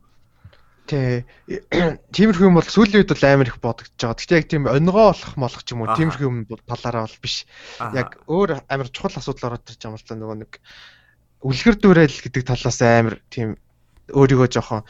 Тий. 0.89 1.21
Тиймэрхүү 1.45 2.49
юм 2.49 2.57
бол 2.57 2.65
сүүлийн 2.65 3.05
үед 3.05 3.13
бол 3.13 3.25
амар 3.29 3.49
их 3.51 3.61
бодогдож 3.61 3.93
байгаа. 3.93 4.17
Гэхдээ 4.17 4.39
яг 4.41 4.47
тийм 4.49 4.65
өнгоо 4.65 5.13
олох 5.13 5.33
молох 5.37 5.61
ч 5.61 5.77
юм 5.77 5.85
уу 5.85 5.93
тиймэрхүү 5.93 6.25
юм 6.25 6.37
талаараа 6.65 7.05
бол 7.05 7.21
биш. 7.21 7.45
Яг 7.77 8.17
өөр 8.25 8.65
амар 8.65 8.89
чухал 8.89 9.13
асуудал 9.13 9.53
ороод 9.53 9.69
ирж 9.69 9.77
байгаа 9.77 9.93
юм 9.93 10.01
л 10.01 10.07
та 10.09 10.17
нөгөө 10.17 10.37
нэг 10.41 10.51
үлгэр 11.45 11.75
дуурайл 11.77 12.17
гэдэг 12.25 12.41
талаас 12.41 12.79
амар 12.81 13.21
тийм 13.29 13.61
өөрийгөө 14.09 14.49
жоохон 14.49 14.81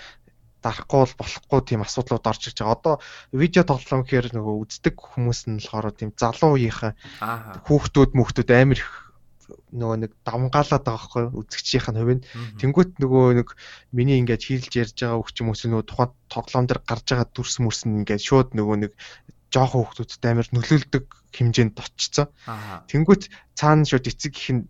дарахгүй 0.64 1.00
бол 1.04 1.16
болохгүй 1.20 1.60
тийм 1.68 1.84
асуудлууд 1.84 2.32
орж 2.32 2.48
ирж 2.48 2.58
байгаа. 2.64 2.80
Одоо 2.80 2.96
видео 3.36 3.64
тоглоом 3.68 4.08
гэхээр 4.08 4.32
нөгөө 4.40 4.56
үздэг 4.64 4.96
хүмүүс 4.96 5.52
нь 5.52 5.60
болохоор 5.60 5.92
тийм 5.96 6.16
залуу 6.16 6.56
үеийнхэн 6.56 6.96
хүүхдүүд 7.68 8.12
мөхтүүд 8.16 8.50
амар 8.56 8.80
их 8.80 9.09
нөгөө 9.74 9.98
нэг 10.04 10.12
давмгаалаад 10.28 10.84
байгаа 10.86 10.94
байхгүй 10.98 11.24
үзэгчийнх 11.40 11.88
нь 11.92 12.00
хувь 12.00 12.14
нь 12.18 12.26
тэнгуут 12.60 12.92
нөгөө 13.02 13.26
нэг 13.40 13.48
миний 13.96 14.18
ингээд 14.22 14.46
хийлж 14.46 14.72
ярьж 14.76 14.98
байгаа 15.02 15.20
хөгч 15.20 15.36
юм 15.42 15.50
уус 15.52 15.64
нөгөө 15.66 15.86
тухайн 15.90 16.12
тоглоом 16.34 16.66
дээр 16.68 16.82
гарч 16.86 17.06
байгаа 17.10 17.28
дүрс 17.30 17.56
мөрс 17.64 17.82
нь 17.86 17.98
ингээд 18.04 18.22
шууд 18.22 18.50
нөгөө 18.54 18.78
нэг 18.84 18.92
жоохон 19.54 19.82
хүүхдүүдтэй 19.82 20.32
амар 20.32 20.48
нөлөөлдөг 20.54 21.06
хэмжээнд 21.34 21.78
очсон. 21.82 22.28
Тэнгүүт 22.90 23.24
цаана 23.58 23.86
шууд 23.86 24.06
эцэг 24.10 24.34
их 24.38 24.50
нь 24.54 24.64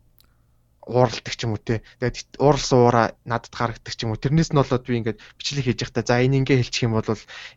ууралдаг 0.89 1.35
ч 1.35 1.45
юм 1.45 1.53
уу 1.53 1.61
те. 1.61 1.83
Тэгээд 1.99 2.39
ууралсан 2.39 2.79
уура 2.79 3.03
надад 3.27 3.53
гаргадаг 3.53 3.93
ч 3.93 3.99
юм 4.03 4.15
уу. 4.15 4.23
Тэрнээс 4.23 4.49
нь 4.51 4.59
болоод 4.59 4.83
би 4.87 4.97
ингээд 4.97 5.21
бичлэг 5.37 5.65
хийж 5.67 5.79
байхдаа 5.83 6.03
за 6.07 6.23
энэ 6.23 6.39
ингээ 6.41 6.59
хэлчих 6.63 6.87
юм 6.87 6.97
бол 6.97 7.05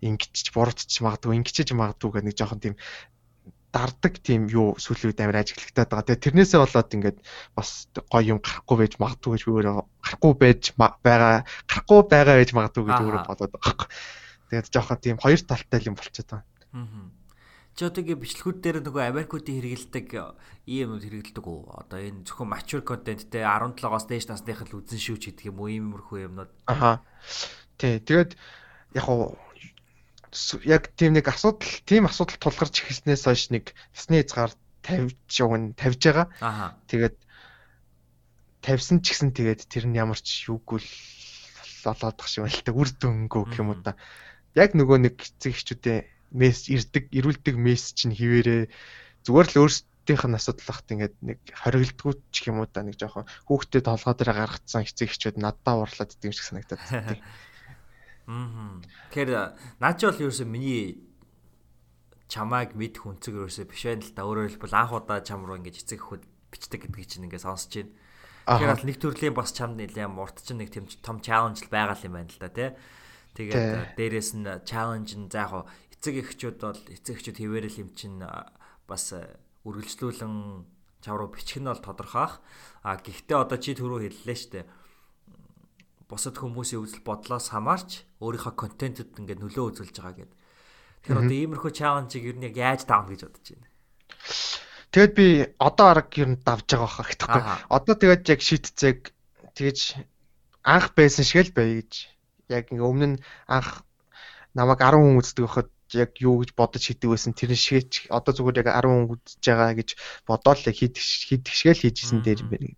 ингэчих 0.05 0.53
буруутчих 0.53 1.01
магадгүй 1.01 1.39
ингэчих 1.41 1.73
магадгүй 1.73 2.11
гэх 2.13 2.27
нэг 2.27 2.37
жоохон 2.37 2.61
тийм 2.61 2.75
дардаг 3.73 4.21
тийм 4.21 4.53
юу 4.53 4.77
сүүлийн 4.77 5.17
үед 5.17 5.21
амар 5.25 5.41
ажиглагтаад 5.41 5.89
байгаа. 5.89 6.07
Тэгээ 6.13 6.25
тэрнээсээ 6.29 6.61
болоод 6.61 6.93
ингээд 6.93 7.19
бас 7.57 7.89
гоё 8.13 8.37
юм 8.37 8.39
гарахгүй 8.45 8.77
байж 8.77 8.95
магадгүй 9.01 9.33
гэж 9.33 9.43
би 9.49 9.53
өөрөө 9.57 9.77
гарахгүй 9.81 10.33
байж 10.37 10.63
байгаа 10.77 11.33
гарахгүй 11.67 12.01
байгаа 12.13 12.37
байж 12.37 12.51
магадгүй 12.53 12.85
гэж 12.85 12.99
өөрөө 13.01 13.23
бодоод 13.33 13.53
байгаа. 13.57 13.87
Тэгээд 14.53 14.69
жоохон 14.69 14.99
тийм 15.01 15.17
хоёр 15.17 15.41
талтай 15.41 15.81
юм 15.89 15.97
болчиход 15.97 16.29
байгаа. 16.29 16.45
Аа. 16.77 17.09
Чи 17.73 17.89
одоогийн 17.89 18.21
бичлэгүүд 18.21 18.59
дээр 18.61 18.79
нөгөө 18.85 19.09
Америкуудын 19.09 19.57
хэрэгэлдэг 19.57 20.09
ийм 20.69 20.93
юмуд 20.93 21.09
хэрэгэлдэг 21.09 21.41
үү? 21.41 21.61
Одоо 21.73 21.99
энэ 22.05 22.29
зөвхөн 22.29 22.53
mature 22.53 22.85
content 22.85 23.25
те 23.33 23.49
17-оос 23.49 24.05
дээш 24.13 24.29
насных 24.29 24.61
л 24.69 24.77
үзэн 24.77 25.01
шүүч 25.01 25.33
гэдэг 25.33 25.49
юм 25.49 25.65
уу? 25.65 25.73
Иймэрхүү 25.73 26.29
юмнууд. 26.29 26.53
Аха. 26.69 27.01
Тий. 27.81 27.97
Тэгээд 27.97 28.37
яг 28.93 29.09
яг 30.65 30.93
тийм 30.97 31.13
нэг 31.13 31.29
асуудал 31.29 31.69
тийм 31.85 32.09
асуудал 32.09 32.41
тулгарч 32.41 32.81
эхэлснээс 32.81 33.29
хойш 33.29 33.53
нэг 33.53 33.77
насны 33.93 34.25
хязгаар 34.25 34.53
тавьж 34.81 35.29
явна 35.39 35.77
тавьж 35.77 36.01
байгаа. 36.01 36.27
Аа. 36.41 36.75
Тэгээд 36.89 37.17
тавьсан 38.65 39.05
ч 39.05 39.13
гэсэн 39.13 39.31
тэгээд 39.37 39.69
тэр 39.69 39.85
нь 39.93 39.99
ямар 40.01 40.17
ч 40.17 40.49
юугүй 40.49 40.81
л 40.81 40.91
болоодох 41.85 42.27
шиг 42.27 42.49
байна 42.49 42.57
л 42.57 42.65
та 42.65 42.73
үр 42.73 42.89
дүнгөө 42.91 43.43
гэх 43.45 43.61
юм 43.61 43.71
уу 43.75 43.83
та. 43.85 43.99
Яг 44.57 44.73
нөгөө 44.73 44.99
нэг 45.05 45.15
эцэг 45.21 45.53
эхчүүдээ 45.53 45.99
месс 46.33 46.71
ирдэг 46.73 47.13
ирүүлдэг 47.13 47.57
месс 47.59 47.93
чинь 47.93 48.15
хിവэрээ 48.17 48.73
зүгээр 49.27 49.49
л 49.53 49.61
өөрсдийнх 49.67 50.25
нь 50.31 50.39
асуудал 50.39 50.69
багт 50.71 50.89
ингээд 50.89 51.15
нэг 51.21 51.39
хоригддгүү 51.53 52.13
ч 52.33 52.37
юм 52.49 52.65
уу 52.65 52.69
та 52.71 52.81
нэг 52.87 52.97
жоохон 52.97 53.29
хүүхдэд 53.51 53.85
толгой 53.85 54.15
дээр 54.17 54.33
гаргацсан 54.33 54.87
эцэг 54.87 55.13
эхчүүд 55.13 55.37
наддаа 55.37 55.83
уурлаад 55.83 56.15
идэв 56.17 56.33
шиг 56.33 56.47
санагдаад. 56.49 56.81
Аа. 58.27 58.79
Тэгэхээр 59.11 59.31
наад 59.83 59.97
чи 59.99 60.07
бол 60.07 60.23
ерөөсөө 60.23 60.47
миний 60.47 61.13
чамайг 62.31 62.73
мэд 62.79 63.03
хүнцэг 63.03 63.35
ерөөсөө 63.35 63.67
биш 63.67 63.83
байнал 63.85 64.13
та 64.15 64.23
өөрөөр 64.23 64.51
хэлбэл 64.57 64.79
анх 64.79 64.93
удаа 64.95 65.21
чам 65.21 65.43
руу 65.43 65.59
ингэж 65.59 65.83
эцэг 65.83 66.01
хөхөд 66.01 66.25
бичдэг 66.55 66.81
гэдгийг 66.87 67.09
чинь 67.11 67.27
ингээ 67.27 67.43
сонсож 67.43 67.83
байна. 67.83 67.93
Тэгэхээр 68.47 68.73
бол 68.73 68.89
нэг 68.89 68.99
төрлийн 69.03 69.35
бас 69.37 69.51
чамд 69.53 69.77
нэлээд 69.77 70.17
урт 70.17 70.39
чинь 70.41 70.61
нэг 70.63 70.71
тийм 70.71 70.87
том 71.03 71.19
чаленж 71.19 71.67
байгаа 71.67 71.99
юм 72.07 72.15
байна 72.17 72.31
л 72.31 72.41
да 72.41 72.49
тий. 72.49 72.71
Тэгээд 73.37 73.99
дээрэс 73.99 74.31
нь 74.39 74.49
чаленж 74.65 75.11
нь 75.19 75.29
за 75.29 75.45
яг 75.45 75.69
эцэг 75.93 76.15
эхчүүд 76.23 76.59
бол 76.63 76.83
эцэг 76.89 77.15
эхчүүд 77.21 77.39
хിവэрэл 77.43 77.83
юм 77.85 77.91
чинь 77.93 78.23
бас 78.87 79.05
үргэлжлүүлэн 79.67 80.35
чам 81.03 81.15
руу 81.19 81.31
бичих 81.31 81.61
нь 81.61 81.69
бол 81.69 81.83
тодорхойх. 81.83 82.41
А 82.87 82.97
гэхдээ 82.97 83.39
одоо 83.39 83.59
чи 83.59 83.75
түрүү 83.75 84.09
хэллээ 84.09 84.39
шүү 84.39 84.53
дээ 84.57 84.67
бусад 86.13 86.37
хүмүүсийн 86.37 86.85
үзэл 86.85 87.01
бодлоос 87.09 87.49
хамаарч 87.57 88.05
өөрийнхөө 88.21 88.53
контентэд 88.53 89.17
ингээд 89.17 89.41
нөлөө 89.41 89.65
үзүүлж 89.73 89.97
байгаа 89.97 90.29
гэдэг. 90.29 90.39
Тэгэхээр 91.09 91.23
одоо 91.25 91.39
иймэрхүү 91.41 91.73
чаленжийг 91.73 92.25
ер 92.29 92.37
нь 92.37 92.47
яг 92.53 92.57
яаж 92.61 92.81
давна 92.85 93.17
гэж 93.17 93.21
бодож 93.25 93.47
байна. 93.49 93.69
Тэгэд 94.93 95.13
би 95.17 95.27
одоо 95.57 95.87
арга 95.89 96.17
ер 96.21 96.29
нь 96.37 96.43
давж 96.45 96.69
байгаа 96.69 96.91
хаа 96.93 97.07
гэхгүй. 97.09 97.43
Одоо 97.73 97.95
тэгээд 97.97 98.29
яг 98.29 98.41
шийдцээг 98.45 98.99
тэгэж 99.57 99.79
анх 100.69 100.87
байсан 100.93 101.25
шиг 101.25 101.49
л 101.49 101.57
бай 101.57 101.81
гэж. 101.81 101.93
Яг 102.53 102.69
ингээ 102.69 102.85
өмнө 102.93 103.09
нь 103.17 103.23
анх 103.49 103.89
намайг 104.53 104.85
10 104.85 105.01
хүн 105.01 105.17
үздэг 105.17 105.49
байхад 105.49 105.73
яг 105.97 106.13
юу 106.21 106.45
гэж 106.45 106.53
бодож 106.53 106.85
хийдэг 106.85 107.09
байсан 107.09 107.33
тэр 107.33 107.57
шиг 107.57 107.89
одоо 108.13 108.37
зүгээр 108.37 108.61
яг 108.61 108.69
10 108.69 108.85
хүн 108.85 109.13
үзэж 109.17 109.45
байгаа 109.49 109.73
гэж 109.81 109.89
бодоод 110.29 110.61
л 110.61 110.77
хийдэг 110.77 111.01
хийдэг 111.01 111.53
шиг 111.57 111.73
л 111.73 111.83
хийжсэн 111.89 112.21
дээр 112.21 112.45
юм 112.45 112.51
байна 112.53 112.77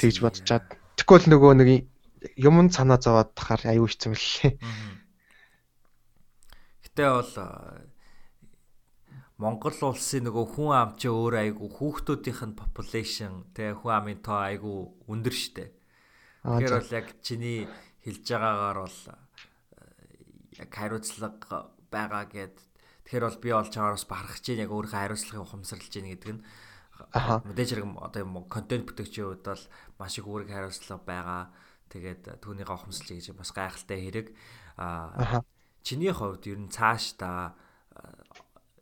тэгж 0.00 0.16
бодчаад 0.24 0.64
тэгвэл 0.96 1.28
нөгөө 1.28 1.52
нэг 1.60 1.68
юм 2.40 2.72
санаа 2.72 2.96
зовоод 2.96 3.36
тахаар 3.36 3.76
аюу 3.76 3.84
хэцүү 3.84 4.10
мэлээ. 4.16 4.52
Гэтэ 6.88 7.04
бол 7.04 7.32
Монгол 9.40 9.78
улсын 9.88 10.28
нөгөө 10.28 10.46
хүн 10.52 10.70
ам 10.76 10.90
чи 11.00 11.08
өөр 11.08 11.34
айгу 11.40 11.72
хүүхдүүдийнх 11.72 12.44
нь 12.44 12.58
population 12.60 13.48
тэ 13.56 13.72
хүн 13.72 13.92
амын 13.96 14.20
тоо 14.20 14.36
айгу 14.36 15.00
өндөр 15.08 15.32
штэ. 15.32 15.72
Тэгэхээр 16.44 16.76
бол 16.76 16.92
яг 16.92 17.06
чиний 17.24 17.64
хэлж 18.04 18.24
байгаагаар 18.28 18.78
бол 18.84 18.98
яг 20.60 20.68
хариуцлага 20.68 21.72
байгаа 21.88 22.24
гэд 22.28 22.56
тэгэхээр 23.08 23.24
бол 23.24 23.40
би 23.40 23.48
бол 23.56 23.72
чамаараас 23.72 24.04
бахархаж 24.04 24.44
чинь 24.44 24.60
яг 24.60 24.68
өөрийнхөө 24.76 25.00
хариуцлагыг 25.08 25.44
ухамсарлаж 25.48 25.88
чинь 25.88 26.12
гэдэг 26.12 26.32
нь. 26.36 26.44
Мэдээж 27.08 27.70
хэрэг 27.72 27.86
одоо 27.96 28.20
юм 28.22 28.44
контент 28.46 28.84
бүтээгчийн 28.88 29.26
хувьд 29.40 29.46
бол 29.46 29.64
маш 29.98 30.14
их 30.18 30.26
үүрэг 30.26 30.48
хариуцлага 30.52 31.02
байгаа. 31.06 31.42
Тэгээд 31.90 32.42
түүнийг 32.44 32.70
ухамсарлаа 32.70 33.16
гэж 33.18 33.26
бас 33.34 33.50
гайхалтай 33.50 33.98
хэрэг. 33.98 34.26
Аа 34.78 35.42
чиний 35.82 36.12
хувьд 36.12 36.44
ер 36.46 36.60
нь 36.60 36.70
цааш 36.70 37.16
та 37.18 37.56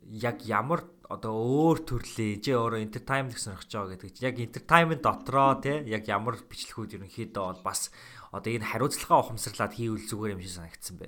яг 0.03 0.43
ямар 0.45 0.85
одоо 1.09 1.33
өөр 1.33 1.77
төрлийн 1.89 2.41
жи 2.41 2.53
өөрөө 2.53 2.81
entertainment 2.85 3.33
гэж 3.33 3.43
сонирхож 3.45 3.71
байгаа 3.73 3.91
гэдэг 3.97 4.09
чинь 4.13 4.27
яг 4.29 4.37
entertainment 4.37 5.01
дотроо 5.01 5.57
тий 5.57 5.77
яг 5.89 6.05
ямар 6.05 6.37
бичлэгүүд 6.37 6.95
ерөнхийдөө 7.01 7.43
бол 7.49 7.61
бас 7.65 7.89
одоо 8.31 8.49
энэ 8.53 8.69
хариуцлагаа 8.69 9.19
ухамсарлаад 9.25 9.73
хийвэл 9.73 10.05
зүгээр 10.05 10.33
юм 10.37 10.41
шиг 10.45 10.53
санагдсан 10.53 10.95
бэ. 11.01 11.07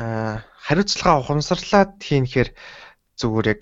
Аа 0.00 0.44
хариуцлагаа 0.64 1.20
ухамсарлаад 1.20 1.92
хийнэхээр 2.00 2.50
зүгээр 3.20 3.46
яг 3.52 3.60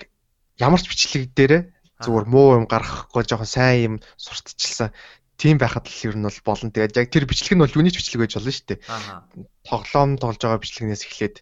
ямар 0.60 0.80
ч 0.80 0.86
бичлэг 0.88 1.32
дээрээ 1.36 1.62
зүгээр 2.00 2.26
муу 2.28 2.60
юм 2.60 2.66
гаргахгүй 2.68 3.24
жоохон 3.24 3.48
сайн 3.48 3.76
юм 3.88 3.94
сурталчилсан 4.20 4.92
тийм 5.36 5.56
байхад 5.60 5.88
л 5.88 6.04
ер 6.08 6.16
нь 6.16 6.24
бол 6.24 6.40
болно. 6.44 6.72
Тэгээд 6.72 6.96
яг 6.96 7.08
тэр 7.12 7.24
бичлэг 7.28 7.56
нь 7.56 7.62
бол 7.64 7.76
юуны 7.76 7.92
ч 7.92 8.00
бичлэг 8.00 8.20
байж 8.24 8.32
болно 8.36 8.52
шүү 8.52 8.66
дээ. 8.72 8.80
Тоглоом 9.68 10.10
тоглож 10.16 10.40
байгаа 10.40 10.64
бичлэгнээс 10.64 11.04
эхлээд 11.04 11.36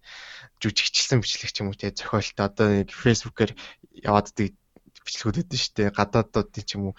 жүжигчлсэн 0.59 1.22
бичлэг 1.22 1.50
ч 1.55 1.57
юм 1.62 1.70
уу 1.70 1.79
те 1.79 1.94
зохиолт 1.94 2.38
одоо 2.38 2.66
нэг 2.83 2.90
фэйсбүүкээр 2.90 3.53
яваад 4.03 4.35
дэг 4.35 4.59
бичлэгүүд 5.07 5.40
өгдөн 5.46 5.61
шүү 5.62 5.74
дээ. 5.79 5.94
Гадаадуудын 5.94 6.66
ч 6.66 6.70
юм 6.74 6.83
уу 6.90 6.94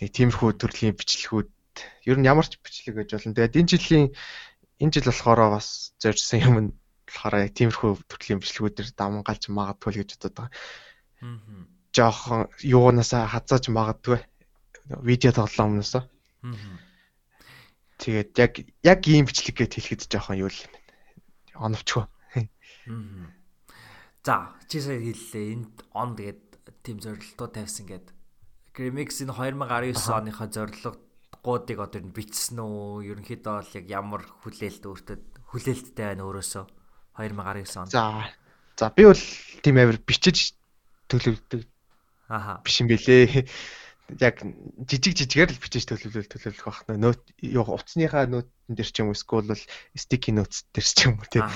нэг 0.00 0.10
тиймэрхүү 0.16 0.50
төрлийн 0.56 0.96
бичлэгүүд 0.96 1.50
ер 2.08 2.16
нь 2.20 2.28
ямар 2.28 2.48
ч 2.48 2.56
бичлэг 2.56 3.04
гэж 3.04 3.08
болно. 3.20 3.36
Тэгээд 3.36 3.58
энэ 3.60 3.70
жилийн 3.76 4.06
энэ 4.80 4.92
жил 4.96 5.08
болохоор 5.12 5.60
бас 5.60 5.92
зорьсон 6.00 6.40
юм 6.40 6.56
нь 6.56 6.70
болохоор 7.04 7.44
яг 7.44 7.52
тиймэрхүү 7.52 7.90
төрлийн 8.08 8.40
бичлэгүүдээр 8.40 8.88
давмгалж 8.96 9.44
магадгүй 9.52 9.90
л 9.92 10.00
гэж 10.00 10.10
бодод 10.16 10.34
байгаа. 10.40 10.52
Аа. 11.24 11.64
Жохон 11.96 12.40
юунаасаа 12.60 13.24
хазааж 13.32 13.72
магадгүй 13.72 14.20
видео 15.00 15.32
тоглоомноос. 15.32 16.04
Тэгээд 17.98 18.30
яг 18.36 18.52
яг 18.84 19.00
ийм 19.08 19.24
бичлэг 19.24 19.56
гэж 19.56 19.72
хэлэхэд 19.80 20.12
жоохон 20.12 20.44
юу 20.44 20.50
л 20.52 20.60
юм 20.60 20.72
бэ? 20.74 20.80
Оновчгүй. 21.56 22.04
За, 24.26 24.52
чи 24.68 24.80
сая 24.82 25.00
хэллээ. 25.00 25.52
Энд 25.56 25.74
он 25.94 26.18
тэгээд 26.18 26.42
тийм 26.84 27.00
зорилтоо 27.00 27.48
тавьсан 27.48 27.86
гэд. 27.88 28.12
Grimix 28.74 29.22
энэ 29.22 29.32
2019 29.32 29.96
оныхоо 30.10 30.48
зорилгоодыг 30.50 31.78
одоо 31.78 32.00
энэ 32.02 32.12
бичсэн 32.12 32.58
үү? 32.60 33.08
Ерөнхийдөө 33.14 33.54
бол 33.62 33.76
яг 33.78 33.86
ямар 33.88 34.22
хүлээлт 34.42 34.84
өөртөө 34.84 35.16
хүлээлттэй 35.54 36.04
байна 36.12 36.26
өөрөөсөө 36.26 36.64
2019 37.16 37.78
он. 37.78 37.88
За. 37.88 38.26
За 38.76 38.90
би 38.90 39.06
бол 39.06 39.22
тийм 39.62 39.78
амир 39.78 40.02
бичиж 40.02 40.58
төлөвлөдөг. 41.14 41.62
Аха. 42.28 42.60
Биш 42.66 42.82
юм 42.82 42.88
бэлээ. 42.90 43.46
Яг 44.20 44.42
жижиг 44.84 45.14
жижигээр 45.16 45.50
л 45.54 45.62
бичиж 45.62 45.88
төлөвлөл 45.88 46.28
төлөвлөх 46.28 46.66
байх. 46.66 46.98
Нөт 47.00 47.22
юу 47.40 47.64
утасныхаа 47.64 48.28
нөтөн 48.28 48.74
дээр 48.74 48.90
ч 48.90 48.96
юм 49.00 49.08
уу 49.12 49.16
эсвэл 49.16 49.48
бол 49.48 49.64
sticky 49.96 50.32
notes 50.36 50.68
дээр 50.74 50.84
ч 50.84 50.98
юм 51.08 51.16
уу 51.16 51.28
тийм. 51.30 51.48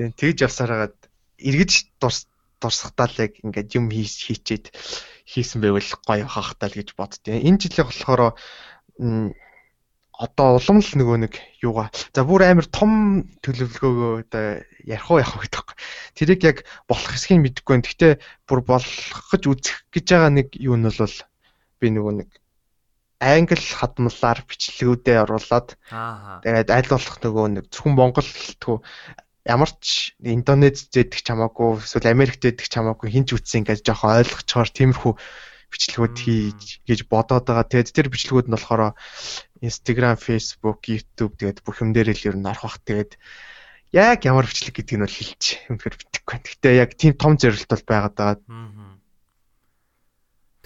Тэгээд 0.00 0.16
тэгж 0.16 0.38
явсараад 0.48 0.96
эргэж 1.36 2.00
дурс 2.00 2.32
дурсахтаа 2.62 3.10
л 3.10 3.22
яг 3.28 3.32
ингээд 3.42 3.76
юм 3.76 3.90
хийчээд 3.90 4.72
хийсэн 5.26 5.60
байвал 5.60 5.90
гоё 6.06 6.26
хахтаа 6.30 6.70
л 6.70 6.78
гэж 6.78 6.94
боддیں۔ 6.94 7.42
Энэ 7.42 7.60
жилийн 7.60 7.86
болохоор 7.90 8.38
одоо 10.22 10.62
улам 10.62 10.78
л 10.78 10.92
нөгөө 10.94 11.18
нэг 11.26 11.34
юугаа 11.66 11.90
за 12.14 12.22
бүр 12.22 12.46
амар 12.46 12.66
том 12.70 13.26
төлөвлөгөөгөө 13.42 14.12
одоо 14.22 14.62
ярих 14.86 15.10
уу 15.10 15.18
вэ 15.18 15.26
гэдэг. 15.26 15.66
Тэрийг 16.14 16.40
яг 16.46 16.58
болох 16.86 17.10
хэсгийг 17.10 17.42
мэдэхгүй 17.42 17.74
байна. 17.74 17.86
Гэхдээ 17.90 18.12
бүр 18.46 18.60
болгож 18.62 19.42
үзэх 19.42 19.76
гэж 19.90 20.06
байгаа 20.06 20.30
нэг 20.30 20.48
юу 20.62 20.78
нь 20.78 20.86
бол 20.86 21.16
би 21.82 21.86
нөгөө 21.90 22.14
нэг 22.22 22.30
англи 23.22 23.58
хадмалаар 23.58 24.40
бичлэгүүдээ 24.46 25.18
оруулаад 25.26 25.68
тэгээд 26.42 26.70
аль 26.70 26.90
болох 26.90 27.16
нөгөө 27.22 27.46
нэг 27.58 27.64
зөвхөн 27.70 27.94
Монгол 27.94 28.26
хэлтгүү 28.26 28.76
ямар 29.46 29.70
ч 29.82 30.14
Индонез 30.22 30.90
зэдэх 30.90 31.22
ч 31.22 31.26
хамаагүй 31.30 31.82
эсвэл 31.82 32.10
Америкт 32.10 32.42
зэдэх 32.42 32.66
ч 32.66 32.74
хамаагүй 32.78 33.10
хинч 33.10 33.34
үтсэн 33.34 33.62
ингээд 33.62 33.86
жоохон 33.86 34.22
ойлгочоор 34.22 34.68
тиймэрхүү 34.70 35.12
бичлэгүүд 35.72 36.16
хийж 36.20 36.62
гэж 36.84 37.00
бодоод 37.08 37.48
байгаа. 37.48 37.66
Тэгээд 37.66 37.94
тэр 37.96 38.08
бичлэгүүд 38.12 38.46
нь 38.50 38.54
болохоор 38.54 38.92
Instagram, 39.62 40.18
Facebook, 40.18 40.84
YouTube 40.90 41.38
тэгээд 41.38 41.62
бүх 41.62 41.80
юм 41.80 41.94
дээр 41.94 42.12
л 42.12 42.26
ер 42.28 42.36
нь 42.36 42.50
орох 42.50 42.66
бах. 42.66 42.82
Тэгээд 42.82 43.16
яг 43.94 44.18
ямар 44.26 44.44
бичлэг 44.44 44.74
гэдгийг 44.74 44.98
нь 44.98 45.04
бол 45.06 45.18
хэлж 45.22 45.42
үнэхээр 45.70 45.96
битгэхгүй. 46.02 46.38
Гэхдээ 46.42 46.74
яг 46.82 46.90
тийм 46.98 47.14
том 47.14 47.38
зорилт 47.38 47.70
бол 47.70 47.86
байгаад 47.86 48.14
байгаа. 48.18 48.38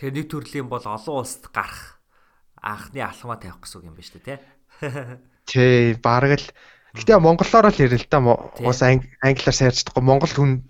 Тэгэхээр 0.00 0.16
нэг 0.16 0.26
төрлийн 0.32 0.68
бол 0.72 0.82
олон 0.82 1.14
улсад 1.20 1.52
гарах 1.52 2.00
анхны 2.56 3.04
алхмаа 3.04 3.36
тавих 3.36 3.60
гэсэн 3.60 3.78
үг 3.84 3.88
юм 3.92 3.96
ба 3.96 4.02
шүү 4.02 4.20
дээ, 4.24 4.24
тий? 4.24 4.40
Тий, 5.46 5.94
бараг 6.00 6.40
л 6.40 6.46
Гэтэ 6.96 7.20
монголоор 7.20 7.68
л 7.68 7.76
ярил 7.76 8.00
л 8.00 8.08
да. 8.08 8.18
Уус 8.24 8.80
англиар 8.80 9.52
чадахгүй. 9.52 10.00
Монгол 10.00 10.32
хүн 10.32 10.64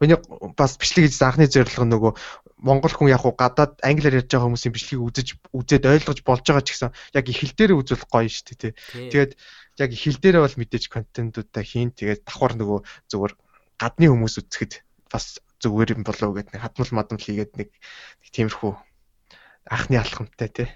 миний 0.00 0.16
бас 0.56 0.80
бичлэг 0.80 1.12
хийж 1.12 1.20
анхны 1.20 1.44
зорилго 1.44 1.84
нөгөө 1.84 2.12
монгол 2.58 2.90
хүн 2.90 3.14
яг 3.14 3.22
гадаад 3.22 3.78
англиар 3.82 4.18
ярьж 4.22 4.30
байгаа 4.34 4.48
хүмүүсийн 4.50 4.74
бичлэгийг 4.74 5.06
үзэж 5.06 5.28
үзээд 5.54 5.84
ойлгож 5.86 6.18
болж 6.26 6.42
байгаа 6.42 6.64
ч 6.66 6.74
гэсэн 6.74 6.90
яг 7.14 7.26
ихэл 7.30 7.54
дээр 7.54 7.72
үзүүлэх 7.78 8.10
гоё 8.10 8.26
шүү 8.26 8.46
дээ 8.50 8.58
тий. 8.58 8.72
Тэгээд 9.14 9.32
яг 9.78 9.90
ихэл 9.94 10.18
дээрээ 10.18 10.42
бол 10.42 10.58
мэдээж 10.58 10.84
контентуудаа 10.90 11.62
хийн. 11.62 11.94
Тэгээд 11.94 12.26
давхар 12.26 12.58
нөгөө 12.58 12.78
зүгээр 13.10 13.32
гадны 13.78 14.06
хүмүүс 14.10 14.34
үзэхэд 14.42 14.72
бас 15.06 15.38
зүгээр 15.62 15.94
юм 15.94 16.02
болов 16.02 16.34
гэдэг 16.34 16.52
нэг 16.54 16.62
хадмал 16.62 16.92
мадмал 16.98 17.22
хийгээд 17.22 17.52
нэг 17.58 17.70
тиймэрхүү 18.34 18.72
анхны 19.70 19.96
алхамтай 19.98 20.48
тий. 20.50 20.68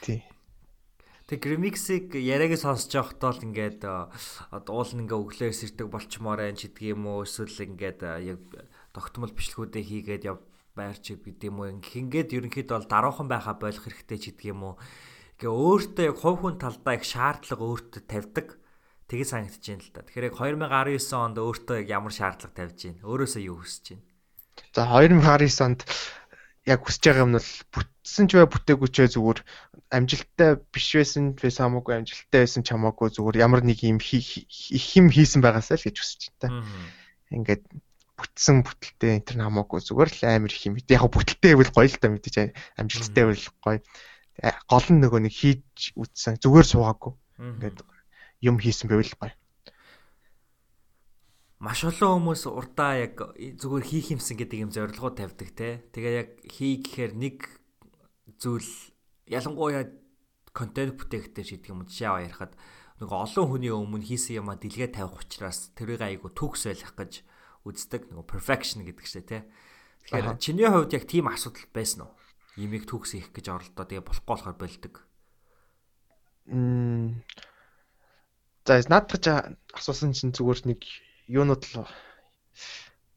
Тий. 0.00 0.20
Тэг 1.28 1.38
Grimix-ийг 1.48 2.12
яриагаа 2.12 2.60
сонсож 2.60 2.92
байхдаа 2.92 3.32
л 3.32 3.44
ингээд 3.44 3.84
уул 4.68 4.92
нь 4.92 5.02
ингээ 5.08 5.20
өглөө 5.20 5.52
сэрдэг 5.52 5.88
болчмоор 5.88 6.44
энэ 6.44 6.58
ч 6.60 6.60
гэдгийг 6.68 6.92
юм 6.92 7.08
уу 7.08 7.24
эсвэл 7.24 7.72
ингээд 7.72 8.00
яг 8.20 8.40
тогтмол 8.92 9.32
бичлэгүүдээ 9.32 9.84
хийгээд 9.84 10.28
яв 10.28 10.38
байрч 10.76 11.04
гэдэг 11.16 11.48
юм 11.48 11.60
уу 11.60 11.68
ингээд 11.72 12.32
ерөнхийдөө 12.32 12.76
бол 12.80 12.88
даруухан 12.88 13.28
байхаа 13.28 13.56
болох 13.60 13.84
хэрэгтэй 13.84 14.18
ч 14.20 14.24
гэдэг 14.32 14.52
юм 14.52 14.60
уу 14.72 14.74
ингээ 15.36 15.52
өөртөө 15.52 16.04
яг 16.08 16.16
хувь 16.16 16.40
хүн 16.40 16.56
талдаа 16.56 16.94
их 16.96 17.04
шаардлага 17.04 17.64
өөртөө 17.66 18.02
тавьдаг 18.08 18.48
тэгээ 19.12 19.28
санагдаж 19.28 19.64
байна 19.68 19.84
л 19.84 19.92
да. 19.92 20.00
Тэгэхээр 20.08 20.28
яг 20.32 20.36
2019 20.40 21.12
онд 21.12 21.36
өөртөө 21.36 21.76
яг 21.84 21.88
ямар 21.92 22.12
шаардлага 22.16 22.56
тавьж 22.56 22.78
байна? 22.88 23.04
Өөрөөсөө 23.04 23.42
юу 23.44 23.56
хүсэж 23.60 23.84
байна? 23.92 24.04
За 24.72 24.82
2019 24.88 25.66
онд 25.66 25.80
яг 26.64 26.80
хүсэж 26.80 27.02
байгаа 27.04 27.24
юм 27.26 27.32
нь 27.36 27.42
бүтсэн 27.74 28.24
ч 28.30 28.30
бай 28.38 28.46
бүтээгүй 28.48 28.88
ч 28.88 28.98
зүгээр 29.12 29.38
амжилттай 29.92 30.50
биш 30.72 30.88
байсан 30.94 31.34
байсан 31.36 31.62
хамаагүй 31.68 31.94
амжилттай 32.00 32.40
байсан 32.46 32.62
ч 32.62 32.68
хамаагүй 32.72 33.08
зүгээр 33.12 33.42
ямар 33.42 33.60
нэг 33.66 33.82
юм 33.82 33.98
их 33.98 34.86
юм 34.96 35.06
хийсэн 35.10 35.42
байгаасаа 35.42 35.76
л 35.76 35.84
гэж 35.84 35.96
хүсэж 35.98 36.20
байна. 36.40 36.62
Ингээд 37.34 37.66
бүтсэн 38.22 38.62
бүтэлтэй 38.62 39.10
энэ 39.18 39.26
төр 39.26 39.38
хамаагүй 39.42 39.82
зүгээр 39.82 40.10
л 40.14 40.22
амар 40.30 40.54
их 40.54 40.62
юм. 40.62 40.78
Яг 40.78 41.10
бүтэлтэй 41.10 41.58
байвал 41.58 41.74
гоё 41.74 41.90
л 41.90 41.98
та 41.98 42.06
мэдээж 42.06 42.36
амжилттай 42.78 43.24
байвал 43.26 43.50
гоё. 43.58 43.78
Гол 44.70 44.86
нь 44.94 45.02
нөгөө 45.02 45.20
нэг 45.26 45.34
хийж 45.34 45.98
үтсэн 45.98 46.38
зүгээр 46.38 46.66
суугаагүй. 46.70 47.12
Ингээд 47.42 47.78
юм 48.46 48.56
хийсэн 48.62 48.86
байвал 48.86 49.14
гоё 49.18 49.34
маш 51.62 51.86
олон 51.86 52.18
хүмүүс 52.26 52.42
урдаа 52.50 53.06
яг 53.06 53.22
зүгээр 53.38 53.86
хийх 53.86 54.18
юмсан 54.18 54.34
гэдэг 54.34 54.66
юм 54.66 54.74
зорилгоо 54.74 55.14
тавьдаг 55.14 55.50
те. 55.54 55.78
Тэгээ 55.94 56.14
яг 56.18 56.30
хий 56.42 56.82
гэхээр 56.82 57.14
нэг 57.14 57.46
зүйл 58.42 58.66
ялангуяа 59.30 59.86
контент 60.50 60.98
бүтээхтэй 60.98 61.44
ч 61.46 61.48
гэдэг 61.54 61.70
юм 61.70 61.86
жишээ 61.86 62.08
аваа 62.10 62.26
ярихад 62.26 62.52
нөгөө 62.98 63.18
олон 63.30 63.46
хүний 63.46 63.70
өмнө 63.70 64.02
хийсэн 64.02 64.42
юмаа 64.42 64.58
дэлгээ 64.58 64.90
тавих 64.90 65.22
учраас 65.22 65.70
тэрийг 65.78 66.02
айгу 66.02 66.34
төгс 66.34 66.66
байлгах 66.66 66.94
гэж 66.98 67.12
үздэг 67.66 68.10
нөгөө 68.10 68.26
perfection 68.26 68.86
гэдэг 68.86 69.06
чинь 69.06 69.26
те. 69.26 69.46
Тэгэхээр 70.08 70.38
чиний 70.42 70.68
хувьд 70.68 70.92
яг 70.92 71.04
тийм 71.06 71.30
асуудал 71.30 71.66
байсан 71.70 72.06
уу? 72.06 72.12
Имийг 72.58 72.84
төгс 72.90 73.16
хийх 73.16 73.30
гэж 73.32 73.48
оролдоо 73.48 73.86
тэгээ 73.86 74.04
болохгүй 74.04 74.28
болохоор 74.28 74.56
болдог. 74.58 74.94
Мм. 76.50 77.22
За 78.66 78.82
наадах 78.90 79.54
асуусан 79.72 80.12
чинь 80.12 80.34
зүгээр 80.34 80.74
нэг 80.74 80.80
юунууд 81.30 81.62
л 81.70 81.86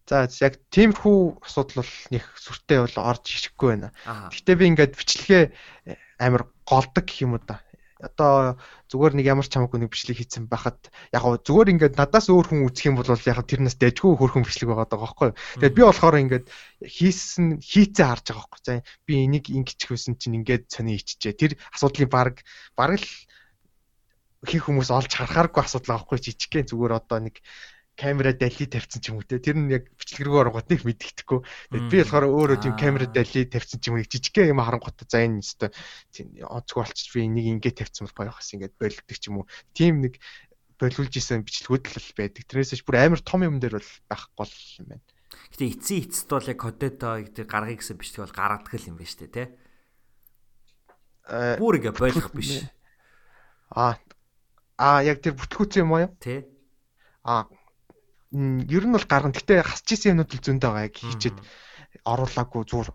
За 0.06 0.30
яг 0.46 0.62
тиймэрхүү 0.70 1.42
асуудал 1.42 1.82
бол 1.82 1.94
нэг 2.14 2.26
сүртэй 2.38 2.78
бол 2.78 2.98
орж 3.10 3.26
ирэхгүй 3.26 3.70
байна. 3.74 3.90
Гэтэ 4.06 4.54
би 4.54 4.70
ингээд 4.70 4.94
бичлэгээ 5.02 5.44
э, 5.50 5.98
амар 6.22 6.46
голдог 6.62 7.10
гэх 7.10 7.26
юм 7.26 7.34
уу 7.34 7.42
да. 7.42 7.65
Одоо 7.96 8.60
зүгээр 8.92 9.14
нэг 9.16 9.26
ямар 9.32 9.48
ч 9.48 9.56
хамаагүй 9.56 9.80
нэг 9.80 9.96
бичлэг 9.96 10.20
хийсэн 10.20 10.52
байхад 10.52 10.92
яг 11.16 11.24
гоо 11.24 11.40
зүгээр 11.40 11.72
ингээд 11.80 11.96
надаас 11.96 12.28
өөр 12.28 12.52
хүн 12.52 12.68
үзэх 12.68 12.92
юм 12.92 13.00
бол 13.00 13.08
яг 13.08 13.40
тэрнээс 13.48 13.80
дэжгүй 13.80 14.20
хөрхөн 14.20 14.44
бичлэг 14.44 14.68
байгаа 14.68 14.88
даа 14.92 15.00
байхгүй. 15.00 15.30
Тэгээд 15.64 15.78
би 15.80 15.84
болохоор 15.88 16.16
ингээд 16.20 16.46
хийсэн 16.84 17.64
хийцээ 17.64 18.04
харж 18.04 18.26
байгаа 18.36 18.44
байхгүй. 18.52 18.62
За 18.68 18.74
би 19.08 19.14
энийг 19.24 19.48
ингэчих 19.48 19.96
байсан 19.96 20.20
чинь 20.20 20.44
ингээд 20.44 20.68
сони 20.68 21.00
ичжээ. 21.00 21.40
Тэр 21.40 21.52
асуудлын 21.72 22.12
баг 22.12 22.44
баг 22.76 23.00
л 23.00 23.08
хийх 24.44 24.68
хүмүүс 24.68 24.92
олж 24.94 25.12
харахааргүй 25.16 25.62
асуудал 25.64 25.98
аахгүй 25.98 26.20
жижигхэн 26.22 26.70
зүгээр 26.70 26.94
одоо 27.00 27.20
нэг 27.24 27.42
камера 27.96 28.36
дали 28.36 28.66
тавьсан 28.68 29.00
ч 29.00 29.10
юм 29.10 29.18
уу 29.20 29.26
те 29.26 29.40
тэр 29.40 29.56
нь 29.56 29.72
яг 29.72 29.88
бичлэг 29.96 30.28
рүү 30.28 30.40
оронгот 30.44 30.68
нэг 30.68 30.84
мэддэхгүй. 30.84 31.40
Би 31.72 32.04
болохоор 32.04 32.28
өөрөө 32.28 32.58
тийм 32.60 32.76
камера 32.76 33.08
дали 33.08 33.48
тавьсан 33.48 33.80
ч 33.80 33.88
юм 33.88 33.96
уу 33.96 34.04
жижигхэн 34.04 34.52
юм 34.52 34.60
харангуут 34.60 35.08
за 35.08 35.24
энэ 35.24 35.40
өстө 35.40 35.72
тийм 36.12 36.36
онцгой 36.44 36.84
болчих 36.84 37.16
би 37.16 37.28
нэг 37.32 37.46
ингэ 37.66 37.72
тавьсан 37.72 38.06
бол 38.12 38.28
гоё 38.28 38.36
хас 38.36 38.52
ингээд 38.52 38.76
болдог 38.76 39.16
ч 39.16 39.24
юм 39.32 39.44
уу. 39.44 39.50
Тийм 39.72 40.04
нэг 40.04 40.20
болиулж 40.76 41.14
исэн 41.16 41.48
бичлэгүүд 41.48 41.86
л 41.88 42.12
байдаг. 42.20 42.44
Тэрнээсээ 42.44 42.84
бүр 42.84 43.00
амар 43.00 43.22
том 43.24 43.42
юм 43.48 43.64
дээр 43.64 43.80
бол 43.80 43.92
байхгүй 44.12 44.36
бол 44.36 44.56
юм 44.84 44.88
байна. 44.92 45.04
Гэтэ 45.56 45.72
эцсийн 45.72 46.04
эцэст 46.12 46.28
бол 46.28 46.52
яг 46.52 46.60
Кодето 46.60 47.10
гэдэг 47.24 47.48
гаргыг 47.48 47.80
гэсэн 47.80 47.96
бичлэг 47.96 48.28
бол 48.28 48.36
гаргадаг 48.36 48.84
юм 48.84 49.00
байна 49.00 49.08
шүү 49.08 49.24
дээ, 49.24 49.32
тэ? 49.32 49.46
Бүр 51.64 51.80
ингээ 51.80 51.96
болох 51.96 52.30
биш. 52.36 52.68
Аа 53.72 53.96
аа 54.76 55.00
яг 55.08 55.24
тэр 55.24 55.40
бүтлгүүцэн 55.40 55.88
юм 55.88 55.96
аа 55.96 56.04
юу? 56.06 56.12
Тэ. 56.20 56.44
Ер 58.36 58.84
нь 58.84 58.96
бол 58.96 59.08
гаргана. 59.08 59.32
Гэтэ 59.32 59.64
хасч 59.64 59.96
исэн 59.96 60.20
юмнууд 60.20 60.36
л 60.36 60.44
зөндөө 60.44 60.72
байгаа 60.72 60.88
яг 60.92 60.96
хийчихэд 61.00 61.38
оруулаагүй 62.04 62.64
зур 62.68 62.92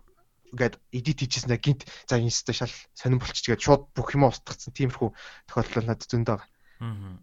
ингээд 0.51 0.75
эдит 0.91 1.19
хийжсэн 1.23 1.55
гинт 1.57 1.87
за 2.05 2.19
инста 2.19 2.53
шал 2.53 2.71
сонирн 2.93 3.23
болчих 3.23 3.55
гээд 3.55 3.65
шууд 3.65 3.83
бүх 3.95 4.13
юм 4.13 4.27
устгацсан 4.27 4.75
тиймэрхүү 4.75 5.09
тохиолдол 5.47 5.87
надад 5.87 6.11
зөндөө 6.11 6.35
байгаа. 6.37 6.49
Аа. 6.83 7.17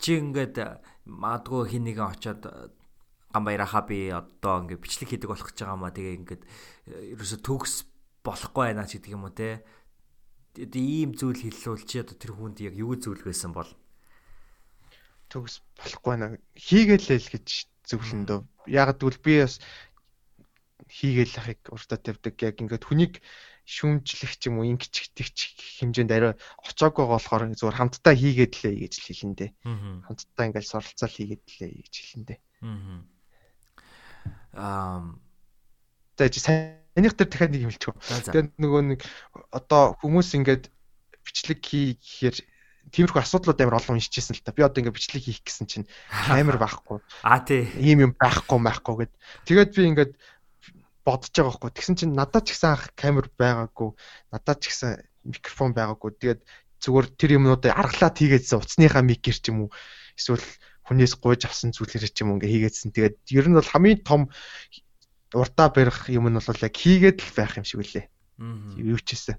Чи 0.00 0.16
ингээд 0.16 0.56
маадгүй 1.04 1.62
хин 1.68 1.84
нэгэн 1.84 2.08
очоод 2.16 2.42
гамбайрахаа 3.30 3.84
би 3.84 4.08
одоо 4.08 4.64
ингээд 4.64 4.80
бичлэг 4.80 5.08
хийдэг 5.12 5.28
болох 5.28 5.52
гэж 5.52 5.58
байгаа 5.62 5.78
маа 5.78 5.92
тэгээ 5.92 6.18
ингээд 6.24 6.42
ерөөсө 7.14 7.38
төгс 7.44 7.74
болохгүй 8.24 8.72
байна 8.72 8.88
ч 8.88 8.98
гэдэг 8.98 9.14
юм 9.14 9.28
уу 9.28 9.36
те. 9.36 9.62
ийм 10.56 11.14
зүйл 11.14 11.44
хэллүүл 11.44 11.84
чи 11.84 12.00
одоо 12.00 12.16
тэр 12.16 12.32
хүнд 12.34 12.58
яг 12.64 12.74
юу 12.74 12.96
зүйлгсэн 12.96 13.52
бол 13.52 13.68
төгс 15.30 15.62
болохгүй 15.78 16.14
наа 16.18 16.30
хийгээл 16.58 17.06
л 17.16 17.32
гэж 17.32 17.48
зөвлөндөө. 17.88 18.40
Яг 18.68 18.98
гэвэл 18.98 19.22
би 19.22 19.34
бас 19.46 19.62
хийгээл 20.90 21.38
ахыг 21.38 21.60
уртаа 21.70 21.98
тавьдаг. 22.02 22.34
Яг 22.42 22.58
ингээд 22.60 22.84
хүнийг 22.84 23.22
шүүмжлэх 23.64 24.34
ч 24.36 24.50
юм 24.50 24.58
уу 24.58 24.66
ингэчгдэх 24.66 25.30
хэмжээнд 25.78 26.10
арай 26.10 26.34
очоогүй 26.66 27.06
болохоор 27.06 27.54
зүгээр 27.54 27.78
хамтдаа 27.78 28.14
хийгээд 28.18 28.54
лээ 28.66 28.74
гэж 28.90 28.94
хэлэн 28.98 29.34
дээ. 29.38 29.50
Хамтдаа 30.10 30.44
ингээд 30.50 30.66
суралцаал 30.66 31.14
хийгээд 31.14 31.44
лээ 31.62 31.70
гэж 31.78 31.94
хэлэн 31.94 32.24
дээ. 32.26 32.38
Аа 34.58 35.14
За 36.20 36.28
санийх 36.28 37.16
дээр 37.16 37.28
дахиад 37.32 37.52
нэг 37.56 37.64
юм 37.64 37.72
хэлчихв. 37.72 37.96
Тэгээд 38.28 38.60
нөгөө 38.60 38.82
нэг 38.92 39.00
одоо 39.56 39.96
хүмүүс 40.04 40.36
ингээд 40.36 40.68
бичлэг 41.24 41.64
хийхээр 41.64 42.36
тиймэрхүү 42.90 43.22
асуудлууд 43.22 43.60
амар 43.62 43.78
олон 43.78 43.98
уншижсэн 43.98 44.34
л 44.36 44.44
та. 44.44 44.54
Би 44.54 44.66
одоо 44.66 44.82
ингээ 44.82 44.94
бичлэг 44.94 45.22
хийх 45.22 45.40
гэсэн 45.46 45.66
чинь 45.66 45.86
амар 46.28 46.58
байхгүй. 46.58 46.98
А 47.26 47.40
тий. 47.40 47.70
Ийм 47.78 48.10
юм 48.10 48.12
байхгүй 48.14 48.58
байхгүй 48.58 48.94
гэд. 49.06 49.12
Тэгээд 49.46 49.70
би 49.74 49.82
ингээд 49.90 50.12
бодож 51.06 51.30
байгаа 51.32 51.50
байхгүй. 51.54 51.70
Тэгсэн 51.74 51.96
чинь 51.96 52.14
надад 52.14 52.44
ч 52.46 52.54
гэсэн 52.54 52.70
анх 52.74 52.90
камер 52.98 53.26
байгаагүй. 53.38 53.90
Надад 54.34 54.58
ч 54.60 54.74
гэсэн 54.74 55.02
микрофон 55.24 55.72
байгаагүй. 55.72 56.10
Тэгээд 56.18 56.40
зүгээр 56.80 57.06
тэр 57.14 57.30
юмнуудыг 57.36 57.72
аргалаад 57.72 58.16
хийгээдсэн 58.16 58.58
утасныхаа 58.60 59.04
микер 59.04 59.36
ч 59.36 59.52
юм 59.52 59.68
уу 59.68 59.70
эсвэл 60.16 60.44
хүнээс 60.88 61.14
гуйж 61.20 61.44
авсан 61.44 61.76
зүйлэр 61.76 62.08
ч 62.08 62.16
юм 62.24 62.40
ингээ 62.40 62.50
хийгээдсэн. 62.50 62.90
Тэгээд 62.96 63.16
ер 63.36 63.46
нь 63.48 63.56
бол 63.56 63.68
хамгийн 63.68 64.00
том 64.02 64.32
урдаа 65.36 65.68
барих 65.70 66.08
юм 66.08 66.26
нь 66.32 66.40
бол 66.40 66.64
яг 66.64 66.74
хийгээд 66.74 67.18
л 67.20 67.32
байх 67.36 67.54
юм 67.60 67.64
шиг 67.68 67.84
үлээ. 67.84 68.06
Юу 68.80 68.98
ч 68.98 69.14
гэсэн. 69.14 69.36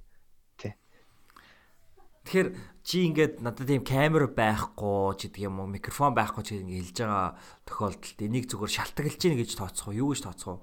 Тэгэхээр 2.25 2.49
чи 2.85 2.97
ингээд 3.09 3.33
надад 3.41 3.65
тийм 3.65 3.83
камер 3.85 4.29
байхгүй 4.29 5.17
ч 5.17 5.29
гэдэг 5.29 5.41
юм 5.45 5.61
уу 5.61 5.69
микрофон 5.69 6.13
байхгүй 6.13 6.43
ч 6.45 6.49
ингэ 6.61 6.77
хэлж 6.81 6.97
байгаа 7.01 7.29
тохиолдолд 7.65 8.19
энийг 8.21 8.45
зүгээр 8.49 8.75
шалтгаалж 8.77 9.21
гин 9.21 9.37
гэж 9.41 9.49
тооцох 9.57 9.89
уу 9.89 9.97
юу 9.97 10.09
гэж 10.13 10.21
тооцох 10.25 10.49
уу? 10.57 10.61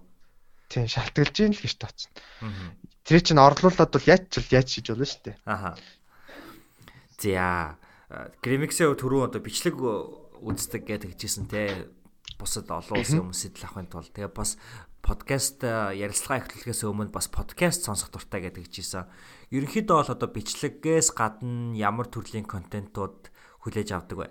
Тийм 0.70 0.86
шалтгаалж 0.86 1.34
гин 1.34 1.54
л 1.54 1.62
гэж 1.62 1.74
тооцно. 1.78 2.10
Тэр 3.02 3.20
чинь 3.22 3.42
орлуулад 3.42 3.90
бол 3.90 4.10
яаж 4.10 4.22
ч 4.30 4.34
яаж 4.54 4.68
хийж 4.70 4.86
болно 4.92 5.06
шүү 5.06 5.22
дээ. 5.26 5.36
Аха. 5.46 5.70
За 7.18 7.78
Grimix-ийн 8.42 8.94
түрүү 8.94 9.28
одоо 9.28 9.40
бичлэг 9.42 9.76
үздэг 9.78 10.82
гэж 10.86 11.02
хэлжсэн 11.10 11.46
те 11.50 11.90
бусад 12.38 12.70
олон 12.70 13.02
улсын 13.02 13.20
хүмүүсэд 13.26 13.58
л 13.58 13.66
авахын 13.66 13.90
тулд 13.90 14.12
тэгээ 14.14 14.32
бас 14.32 14.54
подкаст 15.08 15.64
ярилцлага 15.64 16.44
эхлэхээс 16.44 16.84
өмнө 16.84 17.08
бас 17.08 17.32
подкаст 17.32 17.88
сонсох 17.88 18.12
дуртай 18.12 18.44
гэдэг 18.44 18.68
чийсэн. 18.68 19.08
Ерөнхийдөө 19.48 19.96
бол 20.04 20.12
одоо 20.12 20.28
бичлэгээс 20.28 21.16
гадна 21.16 21.72
ямар 21.72 22.12
төрлийн 22.12 22.44
контентууд 22.44 23.32
хүлээж 23.64 23.88
авдаг 23.96 24.16
вэ? 24.20 24.28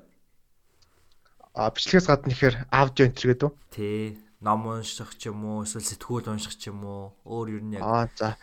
А 1.58 1.74
бичлэгээс 1.74 2.06
гадна 2.06 2.30
ихээр 2.30 2.56
аудио 2.70 3.10
энтер 3.10 3.26
гэдэг 3.34 3.48
үү? 3.50 3.54
Тий. 3.74 4.22
Ном 4.38 4.70
унших 4.70 5.18
ч 5.18 5.34
юм 5.34 5.50
уу, 5.50 5.66
эсвэл 5.66 5.82
сэтгүүл 5.82 6.30
унших 6.30 6.54
ч 6.62 6.70
юм 6.70 6.86
уу, 6.86 7.18
өөр 7.26 7.58
юу 7.58 7.62
нэг. 7.66 7.82
Аа 7.82 8.06
за. 8.14 8.38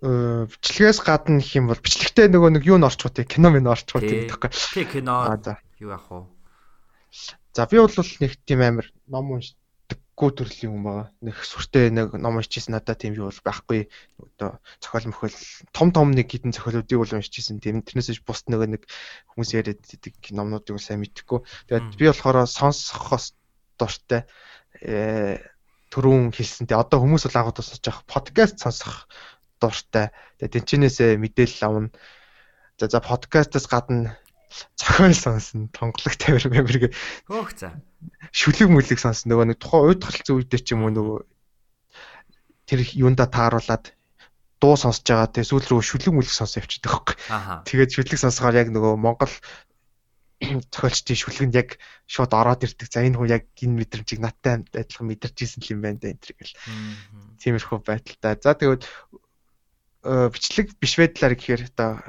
Э 0.00 0.48
бичлэгээс 0.48 1.04
гадна 1.04 1.44
гэх 1.44 1.60
юм 1.60 1.68
бол 1.68 1.76
бичлэгтээ 1.76 2.32
нөгөө 2.32 2.56
нэг 2.56 2.64
юу 2.64 2.80
н 2.80 2.88
орчих 2.88 3.12
вэ? 3.12 3.28
Кино 3.28 3.52
орчих 3.52 4.00
вэ 4.00 4.32
гэдэг 4.32 4.32
байхгүй. 4.32 4.48
Тий, 4.48 4.88
кино. 4.88 5.28
Юу 5.76 5.92
яах 5.92 6.08
вэ? 6.08 6.24
За 7.52 7.68
би 7.68 7.76
бол 7.76 7.92
нэг 7.92 8.32
тийм 8.48 8.64
амир 8.64 8.88
ном 9.12 9.36
унш 9.36 9.52
гүү 10.14 10.30
төрлийн 10.38 10.70
хүн 10.70 10.84
байгаа. 10.86 11.06
Нэг 11.26 11.36
сүртэй 11.42 11.90
нэг 11.90 12.14
ном 12.14 12.38
уншижсэн 12.38 12.78
надад 12.78 13.02
тийм 13.02 13.18
юу 13.18 13.30
бол 13.30 13.42
байхгүй. 13.42 13.90
Одоо 14.38 14.62
зохиол 14.78 15.10
мөхөл 15.10 15.38
том 15.74 15.90
том 15.90 16.14
нэг 16.14 16.30
хідэн 16.30 16.54
зохиолуудыг 16.54 16.98
бол 17.02 17.16
уншижсэн. 17.18 17.58
Тийм 17.58 17.82
тэрнээсээ 17.82 18.22
бус 18.22 18.46
нөгөө 18.46 18.68
нэг 18.78 18.82
хүмүүс 19.34 19.50
яриад 19.58 19.82
идэг 19.82 20.14
номнуудыг 20.30 20.78
сайн 20.78 21.02
мэдэхгүй. 21.02 21.42
Тэгээд 21.66 21.98
би 21.98 22.04
болохоор 22.06 22.46
сонсохоос 22.46 23.34
дуртай 23.74 24.22
э 24.78 25.42
түрүүн 25.90 26.34
хэлсэнтэй 26.34 26.74
одоо 26.74 26.98
хүмүүс 27.02 27.26
бол 27.30 27.38
агуу 27.38 27.54
тусаж 27.54 27.82
явах 27.82 28.06
подкаст 28.06 28.58
сонсох 28.62 29.06
дуртай. 29.62 30.10
Тэгээд 30.38 30.54
тэнчнээсээ 30.62 31.18
мэдээлэл 31.18 31.66
авна. 31.66 31.90
За 32.78 32.90
за 32.90 32.98
подкастаас 32.98 33.66
гадна 33.70 34.18
зохиол 34.78 35.14
сонсно, 35.14 35.68
тонголог 35.74 36.14
тавир 36.16 36.46
мэмэр 36.50 36.78
гэ. 36.86 36.88
Хөөх 37.28 37.50
за. 37.58 37.74
Шүлэг 38.30 38.68
мүлэг 38.70 38.98
сонсно. 38.98 39.34
Нөгөө 39.34 39.46
нэг 39.54 39.58
тухайн 39.58 39.94
уйд 39.94 40.00
гаралцсан 40.02 40.36
үедээ 40.38 40.60
ч 40.62 40.68
юм 40.74 40.86
уу 40.86 40.92
нөгөө 40.94 41.18
тэр 42.68 42.80
юунда 42.94 43.26
тааруулаад 43.28 43.92
дуу 44.60 44.74
сонсож 44.80 45.04
байгаа 45.04 45.28
тэгээ 45.28 45.50
сүүл 45.50 45.66
рүү 45.68 45.82
шүлэг 45.84 46.12
мүлэг 46.14 46.32
сонсоо 46.32 46.62
явчихдаг 46.64 46.90
байхгүй. 46.92 47.16
Тэгээд 47.68 47.94
шүлэг 47.94 48.18
сонсохоор 48.20 48.56
яг 48.56 48.68
нөгөө 48.72 48.94
Монгол 48.96 49.34
зохиолчдын 50.42 51.18
шүлгэнд 51.20 51.54
яг 51.54 51.68
шууд 52.08 52.32
ороод 52.32 52.64
ирдэг. 52.64 52.88
За 52.88 53.04
энэ 53.04 53.16
хүн 53.16 53.30
яг 53.30 53.44
энэ 53.60 53.78
мэдрэмжийг 53.84 54.20
надтай 54.20 54.64
адилхан 54.64 55.08
мэдэрч 55.08 55.36
ирсэн 55.40 55.62
юм 55.72 55.80
байна 55.84 56.00
да 56.00 56.12
энэ 56.12 56.20
төр 56.20 56.34
гэл. 56.36 56.56
Тиймэрхүү 57.40 57.78
байдалтай. 57.84 58.34
За 58.40 58.52
тэгээд 58.56 58.82
бичлэг 60.04 60.76
биш 60.80 60.94
байдлаар 61.00 61.34
гэхээр 61.36 61.62
одоо 61.72 62.00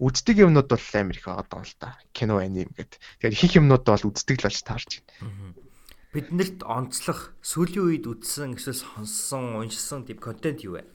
үздэг 0.00 0.36
юмнууд 0.40 0.68
бол 0.72 0.86
амар 0.96 1.16
их 1.16 1.24
байгаа 1.28 1.46
даа 1.46 1.62
л 1.62 1.74
да. 1.76 1.94
Кино 2.16 2.40
аним 2.40 2.72
гэдэг. 2.72 2.98
Тэгэхээр 3.20 3.36
ихэнх 3.36 3.56
юмнууд 3.60 3.84
бол 3.84 4.08
үздэг 4.08 4.40
л 4.40 4.46
болж 4.48 4.58
таарч 4.64 4.90
байна. 5.04 5.54
Биднэрт 6.10 6.64
онцлох 6.66 7.36
сүүлийн 7.44 7.86
үед 7.86 8.04
үзсэн 8.08 8.56
эсвэл 8.56 8.80
сонссон, 8.80 9.60
уншсан 9.60 10.08
тийм 10.08 10.18
контент 10.18 10.64
юу 10.64 10.80
вэ? 10.80 10.88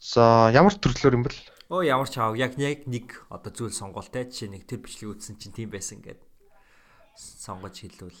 За 0.00 0.48
ямар 0.54 0.72
төрлөөр 0.72 1.18
юм 1.20 1.26
бэл? 1.28 1.36
Оо 1.68 1.84
ямар 1.84 2.08
ч 2.08 2.16
аав 2.16 2.38
яг 2.40 2.56
яг 2.56 2.88
нэг 2.88 3.26
одоо 3.28 3.52
зүйл 3.52 3.76
сонголттой 3.76 4.24
жишээ 4.24 4.56
нэг 4.56 4.64
тэр 4.64 4.80
бичлэг 4.80 5.20
үзсэн 5.20 5.36
чинь 5.36 5.52
тийм 5.52 5.68
байсан 5.68 6.00
гэд 6.00 6.24
сонгож 7.14 7.76
хэлвэл. 7.84 8.16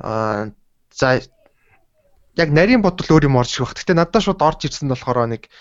Аа 0.00 0.56
за 0.88 1.20
яг 2.40 2.48
нарийн 2.48 2.80
бодол 2.80 3.20
өөр 3.20 3.28
юм 3.28 3.36
орж 3.36 3.60
ирэх. 3.60 3.76
Гэхдээ 3.76 3.96
надад 4.00 4.24
шууд 4.24 4.40
орж 4.40 4.64
ирсэн 4.64 4.88
болохоор 4.88 5.28
нэг 5.28 5.52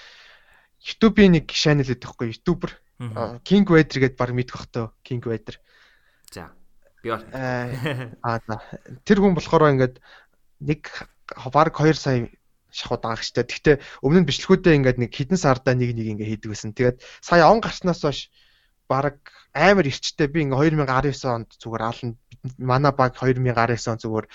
YouTube-ийн 0.85 1.33
нэг 1.41 1.49
channel 1.49 1.89
гэдэг 1.89 2.05
байхгүй 2.05 2.27
YouTuber 2.31 2.71
King 3.43 3.65
Vader 3.67 3.99
гэдээ 3.99 4.19
баг 4.21 4.31
мэдэх 4.31 4.55
бах 4.55 4.67
тоо 4.71 4.87
King 5.03 5.19
Vader. 5.19 5.59
За. 6.31 6.53
Би 7.03 7.11
бол 7.11 7.25
аа 8.23 8.39
за. 8.47 8.61
Тэр 9.03 9.19
хүн 9.19 9.35
болохоор 9.35 9.73
ингээд 9.75 9.99
нэг 10.61 10.81
баг 11.51 11.75
2 11.75 11.97
сая 11.97 12.29
шахууд 12.71 13.01
байгаа 13.03 13.19
гэжтэй. 13.19 13.43
Гэхдээ 13.43 13.75
өмнө 14.03 14.23
нь 14.23 14.29
бичлэгүүдээ 14.29 14.77
ингээд 14.79 14.99
нэг 14.99 15.11
хідэн 15.11 15.39
сардаа 15.39 15.75
нэг 15.75 15.91
нэг 15.95 16.07
ингээд 16.15 16.31
хийдэг 16.39 16.49
байсан. 16.51 16.71
Тэгээд 16.71 16.97
сая 17.19 17.47
он 17.51 17.59
гарснаас 17.59 18.03
хойш 18.03 18.31
баг 18.87 19.19
амар 19.51 19.87
ирчтэй 19.87 20.27
би 20.27 20.47
ингээ 20.47 20.71
2019 20.85 21.25
онд 21.25 21.49
зүгээр 21.59 21.83
аална 21.83 22.15
манай 22.59 22.91
баг 22.91 23.15
2019 23.15 23.91
он 23.91 23.99
зүгээр 23.99 24.25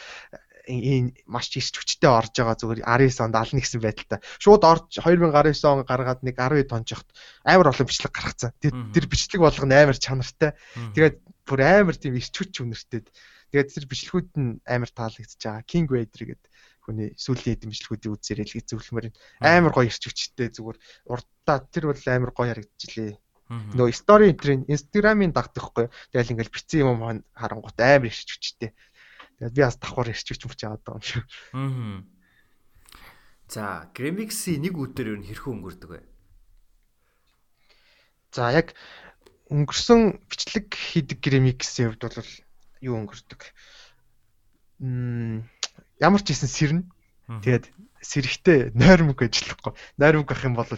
энэ 0.68 1.14
маш 1.24 1.48
ирч 1.56 1.76
хүчтэй 1.76 2.10
орж 2.10 2.34
байгаа 2.36 2.56
зүгээр 2.58 2.80
19 2.84 3.24
онд 3.24 3.36
ална 3.36 3.60
гэсэн 3.60 3.80
байдалтай. 3.80 4.20
Шууд 4.42 4.62
орж 4.64 5.00
2019 5.00 5.64
он 5.70 5.84
гаргаад 5.86 6.20
нэг 6.26 6.36
12 6.36 6.68
тончохт 6.68 7.08
амар 7.44 7.72
олон 7.72 7.86
бичлэг 7.88 8.12
гаргацсан. 8.12 8.52
Тэр 8.60 9.06
бичлэг 9.08 9.40
болгоно 9.40 9.74
амар 9.76 9.96
чанартай. 9.96 10.52
Тэгээд 10.96 11.16
бүр 11.48 11.60
амар 11.64 11.96
тийм 11.96 12.20
ирч 12.20 12.34
хүч 12.34 12.60
үнэртэй. 12.60 13.08
Тэгээд 13.50 13.74
тэр 13.74 13.86
бичлэгүүд 13.90 14.30
нь 14.36 14.60
амар 14.68 14.90
таалагдчихж 14.92 15.42
байгаа. 15.42 15.66
King 15.66 15.86
Vader 15.90 16.22
гэдэг 16.28 16.50
хүний 16.86 17.08
сүүлийн 17.18 17.54
эдэн 17.56 17.72
бичлэгүүдийн 17.72 18.14
үзээрэй 18.14 18.46
л 18.46 18.56
гэж 18.56 18.66
зөвлөмөр. 18.70 19.06
Амар 19.42 19.72
гоё 19.74 19.90
ирч 19.90 20.02
хүчтэй 20.06 20.48
зүгээр 20.54 20.78
урдаа 21.10 21.58
тэр 21.70 21.90
бол 21.90 22.02
амар 22.06 22.32
гоё 22.34 22.50
харагдчихлээ. 22.54 23.18
Нөгөө 23.50 23.90
стори 23.90 24.30
энтрийн 24.30 24.62
Instagram-ын 24.70 25.34
дагдаг 25.34 25.64
хгүй. 25.66 25.86
Тэгэл 26.14 26.38
ингээл 26.38 26.54
бицэн 26.54 26.86
юм 26.86 27.02
харангуут 27.34 27.78
амар 27.82 28.06
ирчих 28.06 28.38
хүчтэй. 28.38 28.70
Тэгээд 29.40 29.56
би 29.56 29.62
бас 29.64 29.80
давхар 29.80 30.12
ирчих 30.12 30.36
хүч 30.36 30.44
мөч 30.44 30.60
яваад 30.68 30.84
байгаа 30.84 31.00
юм 31.00 31.08
шиг. 31.08 31.24
Аа. 31.56 32.04
За, 33.48 33.88
Gramix-ийн 33.96 34.60
нэг 34.60 34.76
өдөр 34.76 35.16
юу 35.16 35.24
хэрхэн 35.24 35.52
өнгөрдөг 35.56 35.90
вэ? 35.90 36.00
За, 38.36 38.52
яг 38.52 38.76
өнгөрсөн 39.48 40.20
бичлэг 40.28 40.68
хийдэг 40.76 41.24
Gramix-ийн 41.24 41.96
хувьд 41.96 42.04
бол 42.04 42.30
юу 42.84 42.94
өнгөрдөг? 43.00 43.40
Мм 44.84 45.48
ямар 46.04 46.20
ч 46.20 46.36
хэсэн 46.36 46.52
сэрнэ. 46.52 46.82
Тэгээд 47.40 47.64
сэрэгтэй 48.04 48.58
нойрмог 48.76 49.24
ажиллахгүй. 49.24 49.72
Нойрмог 49.96 50.28
гэх 50.28 50.44
юм 50.44 50.54
бол 50.60 50.68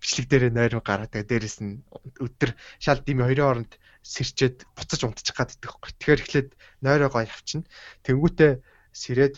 бичлэг 0.00 0.26
дээрээ 0.32 0.52
нойрмог 0.56 0.84
гараад 0.84 1.12
тэгээд 1.12 1.30
дээрэс 1.30 1.58
нь 1.60 1.84
өдөр 2.18 2.56
шал 2.80 3.04
дими 3.04 3.22
хоёрын 3.22 3.68
оронд 3.68 3.72
сэрчээд 4.02 4.66
буцаж 4.74 5.00
унтчих 5.06 5.34
гад 5.34 5.54
идэх 5.54 5.78
байхгүй. 5.78 5.92
Тэгэхээр 5.98 6.22
эхлээд 6.22 6.48
нойроо 6.82 7.10
гоё 7.10 7.26
авчна. 7.26 7.64
Тэнгүүтээ 8.02 8.52
сэрээд 8.92 9.34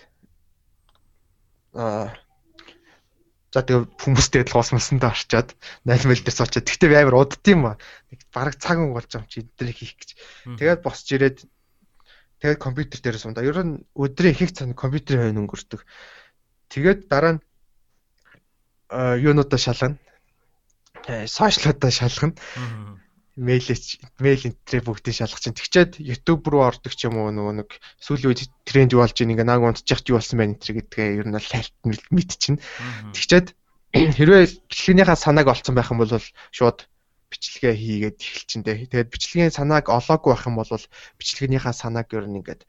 аа 1.76 2.16
За 3.54 3.62
тэгээ 3.62 3.86
хүмүүстэй 4.02 4.42
л 4.42 4.50
гоосмолсондоо 4.50 5.14
орчоод 5.14 5.54
0 5.86 6.10
мэл 6.10 6.26
дээр 6.26 6.34
суучаад 6.34 6.66
тэгтээ 6.66 6.90
би 6.90 6.96
амар 6.98 7.22
удд 7.22 7.46
юм 7.46 7.70
ба. 7.70 7.78
Нэг 8.10 8.26
бараг 8.34 8.58
цаг 8.58 8.82
өнгө 8.82 8.98
болж 8.98 9.06
байгаа 9.14 9.22
юм 9.22 9.30
чи 9.30 9.46
эдгээр 9.46 9.70
хийх 9.78 9.94
гэж. 9.94 10.10
Тэгээд 10.58 10.82
босч 10.82 11.06
ирээд 11.14 11.38
тэгээд 12.42 12.58
компьютер 12.58 12.98
дээр 12.98 13.14
сунда. 13.22 13.46
Ер 13.46 13.62
нь 13.62 13.86
өдрийн 13.94 14.34
их 14.34 14.42
их 14.42 14.58
цаг 14.58 14.74
компьютерын 14.74 15.30
хойно 15.30 15.46
өнгөрдөг. 15.46 15.86
Тэгээд 16.66 17.06
дараа 17.06 17.38
нь 17.38 17.42
юунуудаа 19.22 19.60
шалгана 19.62 20.02
сошиалуудаа 21.06 21.90
шалгана. 21.94 22.34
Мэйлэч 23.34 23.98
мэйл 24.22 24.46
энтрээ 24.46 24.82
бүгдийг 24.86 25.18
шалгах 25.18 25.42
чинь 25.42 25.58
тэгчээд 25.58 25.98
YouTube 25.98 26.46
руу 26.46 26.70
ордог 26.70 26.94
ч 26.94 27.10
юм 27.10 27.18
уу 27.18 27.34
нөгөө 27.34 27.54
нэг 27.66 27.68
сүүлийн 27.98 28.30
үед 28.30 28.46
тренд 28.62 28.94
юу 28.94 29.02
болж 29.02 29.18
ийн 29.18 29.34
ингээ 29.34 29.42
наг 29.42 29.58
унтчих 29.58 30.06
юу 30.06 30.22
болсон 30.22 30.38
байна 30.38 30.54
энэ 30.54 30.62
гэдгээ 30.62 31.18
ер 31.18 31.26
нь 31.26 31.34
хальт 31.34 31.74
мэдчихнэ. 32.14 32.62
Тэгчээд 33.10 33.46
хэрвээ 34.18 34.42
бичлэгнийхаа 34.70 35.18
санааг 35.18 35.50
олцсон 35.50 35.74
байх 35.74 35.90
юм 35.90 35.98
бол 35.98 36.14
шууд 36.54 36.78
бичлэгээ 37.34 37.74
хийгээд 37.74 38.18
эхэлчихэндээ. 38.22 38.76
Тэгээд 38.94 39.10
бичлэгийн 39.10 39.50
санааг 39.50 39.90
олоогүй 39.90 40.30
байх 40.30 40.46
юм 40.46 40.56
бол 40.62 40.70
бичлэгнийхаа 41.18 41.74
санааг 41.74 42.06
ер 42.14 42.26
нь 42.30 42.38
ингээд 42.38 42.62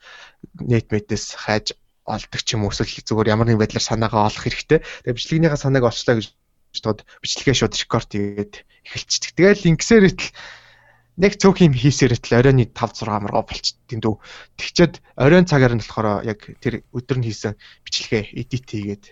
нэт 0.66 0.90
мэдээс 0.90 1.26
хайж 1.46 1.78
олдог 2.06 2.42
ч 2.42 2.58
юм 2.58 2.66
уу 2.66 2.74
эсвэл 2.74 3.06
зүгээр 3.06 3.34
ямар 3.34 3.48
нэг 3.50 3.62
байдлаар 3.62 3.86
санаагаа 3.86 4.30
олох 4.30 4.42
хэрэгтэй. 4.46 4.82
Тэгээд 4.82 5.18
бичлэгнийхаа 5.18 5.62
санааг 5.62 5.86
олчлаа 5.90 6.18
гэж 6.18 6.28
тод 6.84 7.08
бичлэгээ 7.22 7.56
шууд 7.56 7.74
рекорд 7.76 8.10
хийгээд 8.12 8.54
эхэлчихдэг. 8.88 9.36
Тэгэл 9.36 9.70
ингэсээр 9.76 10.06
итэл 10.12 10.32
нэг 11.16 11.34
цөөх 11.40 11.58
юм 11.64 11.74
хийсээр 11.76 12.16
итэл 12.16 12.40
оройн 12.44 12.60
5 12.68 12.76
6 12.76 13.08
маргаа 13.24 13.44
болчихдээ 13.48 14.00
дөө. 14.04 14.16
Тэгчээд 14.60 14.94
оройн 15.16 15.48
цагаар 15.48 15.74
нь 15.76 15.82
болохоор 15.84 16.28
яг 16.28 16.40
тэр 16.60 16.84
өдөр 16.92 17.18
нь 17.24 17.28
хийсэн 17.32 17.56
бичлэгээ 17.88 18.24
эдит 18.36 18.68
хийгээд 18.68 19.06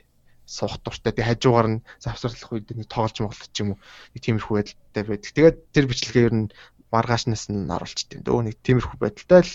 суух 0.43 0.83
дуртай. 0.83 1.15
Тэгээ 1.15 1.29
хажуугаар 1.39 1.67
нь 1.79 1.83
завсарлах 2.03 2.51
үед 2.51 2.67
нэг 2.75 2.91
тоглож 2.91 3.17
моглох 3.23 3.47
ч 3.55 3.63
юм 3.63 3.69
уу. 3.73 3.79
Нэг 4.11 4.21
тиймэрхүү 4.21 4.55
байдалтай 4.59 5.03
байдаг. 5.07 5.31
Тэгээд 5.31 5.57
тэр 5.71 5.85
бичлэгээ 5.87 6.27
ер 6.27 6.35
нь 6.35 6.47
маргаашнаас 6.91 7.47
нь 7.47 7.71
оруулчихдээ 7.71 8.19
дөө. 8.21 8.51
Нэг 8.51 8.55
тиймэрхүү 8.59 8.97
байдалтай 8.99 9.41
л 9.47 9.53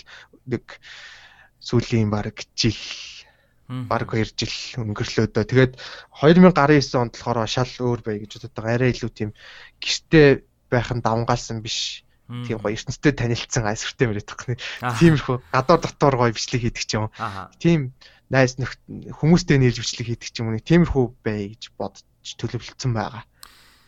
нэг 0.49 0.65
сүүлийн 1.61 2.09
баг 2.09 2.33
жил 2.57 2.75
баг 3.69 4.09
2 4.09 4.33
жил 4.33 4.81
өнгөрлөө 4.81 5.29
дөө. 5.29 5.45
Тэгээд 5.45 5.73
2019 6.25 6.97
онд 6.97 7.13
болохоор 7.13 7.45
шал 7.45 7.69
өөр 7.69 8.01
бай 8.01 8.17
гэж 8.25 8.49
боддог. 8.49 8.65
Арай 8.65 8.89
илүү 8.89 9.11
тийм 9.13 9.29
гэрте 9.77 10.41
байх 10.73 10.89
нь 10.89 11.05
давнгаалсан 11.05 11.61
биш. 11.61 12.01
Тийм 12.29 12.57
гоё 12.57 12.73
ертөнцтэй 12.73 13.13
танилцсан 13.13 13.69
айсвартай 13.69 14.09
мөрөд 14.09 14.25
тохны. 14.25 14.57
Тиймэрхүү 14.81 15.37
гадуур 15.53 15.79
дотор 15.85 16.15
гоё 16.17 16.33
бичлэг 16.33 16.61
хийдэг 16.65 16.85
ч 16.85 16.97
юм. 16.97 17.13
Тийм 17.61 17.93
найз 18.33 18.57
нөхд 18.57 18.81
хүмүүстэй 18.89 19.61
нэрж 19.61 19.81
бичлэг 19.85 20.17
хийдэг 20.17 20.29
ч 20.33 20.41
юм 20.41 20.49
уу. 20.49 20.61
Тиймэрхүү 20.61 21.05
бай 21.21 21.53
гэж 21.53 21.73
бодож 21.77 22.05
төлөвлөсөн 22.25 22.93
байгаа. 22.93 23.25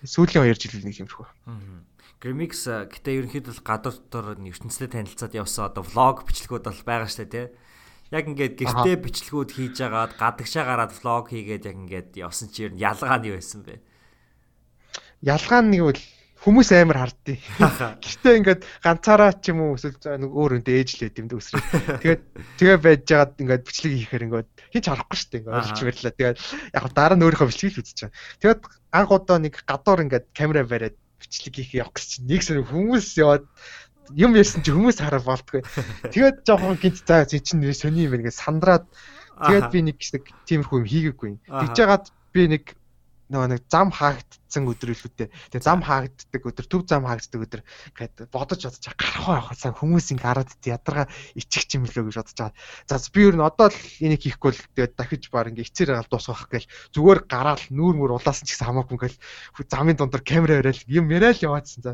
Сүүлийн 0.06 0.46
2 0.46 0.58
жил 0.62 0.86
нэг 0.86 0.98
тиймэрхүү. 0.98 1.26
Grimix 2.22 2.70
гэтээ 2.70 3.18
ерөнхийдөө 3.26 3.66
гадуур 3.66 3.98
дотор 3.98 4.38
ертөнцтэй 4.38 4.90
танилцаад 4.94 5.34
явсан 5.34 5.74
одоо 5.74 5.82
влог 5.82 6.22
бичлэгүүд 6.30 6.70
бол 6.70 6.82
байгаа 6.86 7.10
штэ 7.10 7.26
тий 7.26 7.46
яг 8.12 8.26
ингээд 8.28 8.56
гэртээ 8.60 8.96
бичлэгүүд 9.00 9.52
хийж 9.56 9.78
агаад 9.88 10.20
гадагшаа 10.20 10.68
гараад 10.68 10.92
влог 10.92 11.32
хийгээд 11.32 11.64
яг 11.72 11.78
ингээд 11.80 12.10
явсан 12.20 12.52
чи 12.52 12.68
ер 12.68 12.76
нь 12.76 12.84
ялгаа 12.84 13.18
нь 13.24 13.32
юу 13.32 13.40
байсан 13.40 13.64
бэ? 13.64 13.80
Ялгаа 15.24 15.62
нь 15.64 15.72
нэг 15.72 15.84
бол 15.88 16.02
хүмүүс 16.42 16.70
амар 16.74 16.98
харддیں۔ 17.08 17.40
Гэртээ 18.04 18.38
ингээд 18.42 18.62
ганцаараа 18.84 19.32
ч 19.40 19.56
юм 19.56 19.62
уу 19.64 19.78
эсвэл 19.78 19.96
нэг 20.18 20.32
өөр 20.34 20.60
өнтэй 20.60 20.82
ээжлээд 20.82 21.22
юм 21.22 21.28
дүүсрээ. 21.30 22.02
Тэгээд 22.02 22.24
тэгээ 22.58 22.78
байж 22.82 23.02
жагаад 23.06 23.34
ингээд 23.38 23.64
бичлэг 23.64 23.94
хийхээр 23.94 24.26
ингээд 24.28 24.50
хинч 24.74 24.86
харахгүй 24.90 25.18
шүү 25.22 25.30
дээ. 25.30 25.40
Ингээд 25.46 25.60
олж 25.62 25.80
мэрлээ. 25.86 26.14
Тэгээд 26.18 26.40
яг 26.74 26.86
дараа 26.98 27.16
нь 27.16 27.24
өөрийнхөө 27.30 27.50
бичлэгийг 27.54 27.80
үзэж 27.80 27.98
байгаа. 28.02 28.18
Тэгээд 28.42 28.62
анх 28.92 29.12
удаа 29.14 29.38
нэг 29.38 29.56
гадуур 29.70 30.00
ингээд 30.02 30.26
камера 30.34 30.66
бариад 30.66 30.98
бичлэг 31.22 31.54
хийх 31.54 31.72
явах 31.78 31.94
гэж 31.94 32.06
чинь 32.10 32.26
нэг 32.26 32.42
сар 32.42 32.66
хүмүүс 32.66 33.08
яваад 33.22 33.46
юм 34.16 34.36
ярьсан 34.36 34.66
чи 34.66 34.74
хүмүүс 34.74 35.00
хараа 35.00 35.22
болтгүй. 35.22 35.62
Тэгээд 36.10 36.44
жоохон 36.48 36.78
гинт 36.82 37.06
за 37.06 37.26
чи 37.26 37.40
чинь 37.40 37.64
сони 37.74 38.08
юм 38.10 38.18
ингээд 38.18 38.36
сандраад 38.36 38.86
тэгээд 39.38 39.68
би 39.72 39.80
нэг 39.88 39.98
нэг 40.02 40.24
тиймэрхүү 40.48 40.78
юм 40.82 40.88
хийгээгүй. 40.90 41.32
Тэгж 41.48 41.74
жагаад 41.78 42.06
би 42.34 42.42
нэг 42.52 42.64
нөгөө 43.32 43.48
нэг 43.56 43.62
зам 43.70 43.94
хаагдсан 44.52 44.68
өдөр 44.68 44.92
илүүтэй. 44.92 45.32
Тэгээ 45.32 45.64
зам 45.64 45.80
хаагддаг 45.80 46.44
өдөр, 46.44 46.66
төв 46.68 46.84
зам 46.84 47.08
хаагддаг 47.08 47.40
өдөр 47.40 47.62
гэхэд 47.96 48.28
бодож 48.36 48.60
бодож 48.68 48.84
гарах 49.00 49.48
байхасаа 49.48 49.72
хүмүүс 49.72 50.12
ингэ 50.12 50.28
хараад 50.28 50.52
ядарга 50.68 51.08
ичих 51.40 51.72
юм 51.72 51.88
лөө 51.88 52.12
гэж 52.12 52.16
бодож 52.20 52.36
байгаа. 52.36 52.56
За 52.92 53.00
би 53.16 53.22
ер 53.32 53.36
нь 53.40 53.48
одоо 53.48 53.72
л 53.72 53.80
энийг 54.04 54.22
хийхгүй 54.28 54.52
л 54.52 54.64
тэгээ 54.76 54.92
дахиж 55.00 55.32
баар 55.32 55.56
ингэ 55.56 55.64
ицээр 55.64 55.96
гал 55.96 56.12
дуусгах 56.12 56.52
гээл 56.52 56.68
зүгээр 56.92 57.20
гараал 57.32 57.64
нүүр 57.72 57.96
мөр 57.96 58.12
улаасан 58.20 58.44
ч 58.44 58.60
гэсэн 58.60 58.68
хамаагүй 58.68 58.96
ингээл 59.00 59.20
замын 59.72 59.96
дундор 59.96 60.20
камера 60.20 60.60
барайл 60.60 60.84
юм 60.92 61.08
яриа 61.16 61.32
л 61.32 61.46
яваадсан 61.48 61.80
за. 61.80 61.92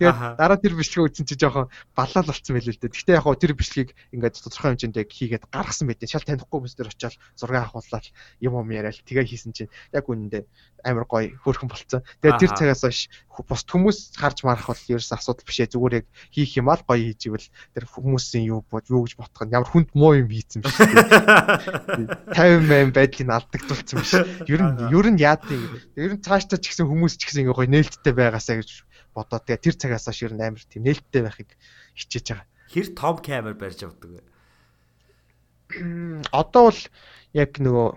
Тэгээд 0.00 0.40
дараа 0.40 0.56
тэр 0.56 0.74
бичлэг 0.80 1.12
үзсэн 1.12 1.28
чи 1.28 1.36
жоохон 1.36 1.68
балаал 1.92 2.24
болцсон 2.24 2.56
байл 2.56 2.72
л 2.72 2.80
дээ. 2.80 2.88
Гэхдээ 2.88 3.16
яг 3.20 3.24
хоо 3.28 3.36
тэр 3.36 3.52
бичлэгийг 3.52 3.92
ингээд 4.16 4.40
тодорхой 4.40 4.72
хэмжээнд 4.72 4.96
яг 4.96 5.10
хийгээд 5.12 5.44
гаргасан 5.52 5.92
байдیں۔ 5.92 6.08
Шал 6.08 6.24
танихгүй 6.24 6.56
хүмүүс 6.56 6.74
төр 6.78 6.88
очиад 6.88 7.14
зураг 7.36 7.68
авахулаад 7.68 8.06
юм 8.40 8.56
юм 8.56 8.70
яриа 8.72 8.94
л 8.94 9.04
тэгээ 9.04 9.28
хийсэн 9.28 9.52
чинь 9.52 9.72
яг 9.92 10.08
үнэндээ 10.08 10.44
амар 10.84 11.06
гоё 11.10 11.34
хөөрхөн 11.42 11.68
болцсон. 11.68 11.97
Тэгээд 12.22 12.40
тэр 12.42 12.52
цагаас 12.54 12.82
хойш 12.82 13.00
бус 13.46 13.62
хүмүүс 13.66 13.98
харж 14.18 14.42
марах 14.42 14.66
бол 14.66 14.82
ерөөс 14.90 15.14
асуудал 15.14 15.46
биш 15.46 15.58
ээ. 15.62 15.72
Зүгээр 15.74 15.98
яг 16.02 16.06
хийх 16.34 16.58
юм 16.58 16.68
аа 16.70 16.78
гоё 16.82 17.12
хийж 17.12 17.30
ивэл 17.30 17.48
тэр 17.74 17.84
хүмүүсийн 17.86 18.44
юу 18.50 18.66
бод 18.66 18.90
юу 18.90 19.06
гэж 19.06 19.14
бодох 19.18 19.42
нь 19.46 19.54
ямар 19.54 19.70
хүнд 19.70 19.90
муу 19.94 20.18
юм 20.18 20.28
хийцэн 20.28 20.62
биш. 20.62 20.74
50 22.34 22.66
мэн 22.66 22.90
байдлыг 22.96 23.28
алдагдуулсан 23.30 23.98
биш. 24.02 24.14
Ер 24.50 24.60
нь 24.62 24.74
ер 24.90 25.06
нь 25.10 25.22
яад 25.22 25.46
юм. 25.50 25.62
Ер 25.94 26.12
нь 26.18 26.24
цаашдаа 26.24 26.58
ч 26.58 26.74
гэсэн 26.74 26.90
хүмүүс 26.90 27.14
ч 27.18 27.30
гэсэн 27.30 27.46
ингээ 27.46 27.58
гоё 27.58 27.70
нээлттэй 27.70 28.14
байгаасаа 28.14 28.58
гэж 28.58 28.70
бодоод 29.14 29.44
тэгээд 29.46 29.64
тэр 29.64 29.76
цагаас 29.78 30.06
хойш 30.10 30.26
ер 30.26 30.34
нь 30.34 30.42
амар 30.42 30.62
тийм 30.66 30.82
нээлттэй 30.86 31.22
байхыг 31.22 31.50
хичээж 31.94 32.26
байгаа. 32.34 32.46
Хэр 32.68 32.88
том 32.94 33.16
камер 33.22 33.54
барьж 33.56 33.80
авдаг 33.86 34.10
вэ? 34.12 34.22
Одоо 36.32 36.72
бол 36.72 36.82
яг 37.32 37.50
нөгөө 37.60 37.88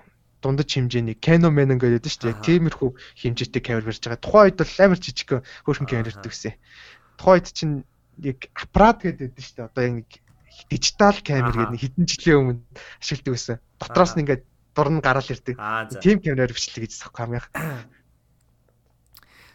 дундаж 0.41 0.69
хэмжээний 0.73 1.17
Canon 1.21 1.53
Canon 1.53 1.77
гэдэг 2.01 2.11
шүү 2.11 2.25
дээ. 2.33 2.45
Тиймэрхүү 2.45 2.89
хэмжээтэй 3.21 3.61
камер 3.61 3.85
барьж 3.85 4.01
байгаа. 4.01 4.25
Тухайн 4.25 4.45
үед 4.49 4.57
бол 4.57 4.75
амар 4.81 4.99
жижиг 4.99 5.29
хөөрхөн 5.65 5.87
камер 5.87 6.09
гэсэн. 6.17 6.53
Тухайн 7.21 7.37
үед 7.37 7.47
чинь 7.53 7.75
яг 8.19 8.39
аппарат 8.57 9.05
гэдэг 9.05 9.37
шүү 9.37 9.55
дээ. 9.61 9.69
Одоо 9.69 9.83
яг 9.85 10.09
дижитал 10.69 11.17
камер 11.21 11.53
гэдэг 11.53 11.79
хэдэн 11.79 12.05
жилийн 12.09 12.37
өмнө 12.41 12.61
ашигладаг 12.99 13.33
байсан. 13.37 13.57
Дотроос 13.77 14.13
нь 14.17 14.21
ингээд 14.25 14.43
дурн 14.75 14.99
гараал 14.99 15.29
ирдэг. 15.29 15.55
Тийм 16.01 16.17
камераар 16.19 16.53
бичлэг 16.53 16.89
гэж 16.89 16.93
сах 16.97 17.13
камер. 17.13 17.45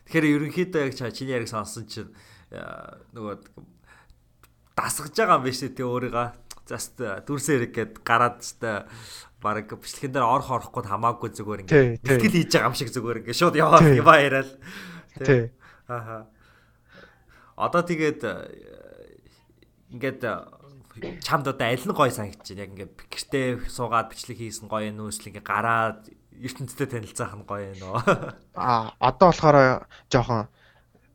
Тэгэхээр 0.07 0.27
ерөнхийдөө 0.39 0.83
яг 0.87 0.95
чиний 0.95 1.35
яриг 1.35 1.51
сонсон 1.51 1.91
чинь 1.91 2.15
нөгөө 2.55 3.35
дасгаж 4.77 5.15
байгаа 5.19 5.39
юм 5.41 5.45
биш 5.45 5.61
үү 5.67 5.75
тий 5.75 5.83
өөрийгөө. 5.83 6.46
Заст 6.67 6.99
дүрсээр 6.99 7.71
гээд 7.71 8.03
гараад 8.03 8.43
та 8.59 8.91
баг 9.43 9.71
бичлэгэн 9.71 10.19
дээр 10.19 10.27
орох 10.27 10.51
орохгүй 10.51 10.83
хамаагүй 10.83 11.31
зүгээр 11.31 11.63
ингээд 11.63 12.03
бэлтгэл 12.03 12.35
хийж 12.35 12.51
байгаа 12.51 12.69
юм 12.71 12.77
шиг 12.77 12.91
зүгээр 12.91 13.21
ингээд 13.23 13.39
шууд 13.39 13.55
яваа 13.55 13.81
яваа 13.87 14.19
яриад. 14.19 14.51
Тий. 15.23 15.55
Ааха 15.87 16.27
одоо 17.57 17.83
тэгээд 17.83 18.21
э, 18.21 18.35
ингээд 19.97 20.21
э, 20.29 20.35
чамд 21.25 21.49
одоо 21.49 21.67
аль 21.67 21.81
нь 21.81 21.97
гоё 21.97 22.13
санагдаж 22.13 22.53
байна 22.53 22.63
яг 22.69 22.71
ингээд 22.77 22.93
гэртээ 23.09 23.47
суугаад 23.73 24.13
бичлэг 24.13 24.37
хийсэн 24.37 24.69
гоё 24.69 24.93
нөөсл 24.93 25.33
ингээд 25.33 25.49
гараад 25.49 26.13
ертөнцтэй 26.37 26.87
танилцаах 26.87 27.33
нь 27.33 27.49
гоё 27.49 27.73
нөө. 27.81 27.97
А 28.61 28.93
одоо 29.01 29.33
болохоор 29.33 29.89
жоохон 30.13 30.53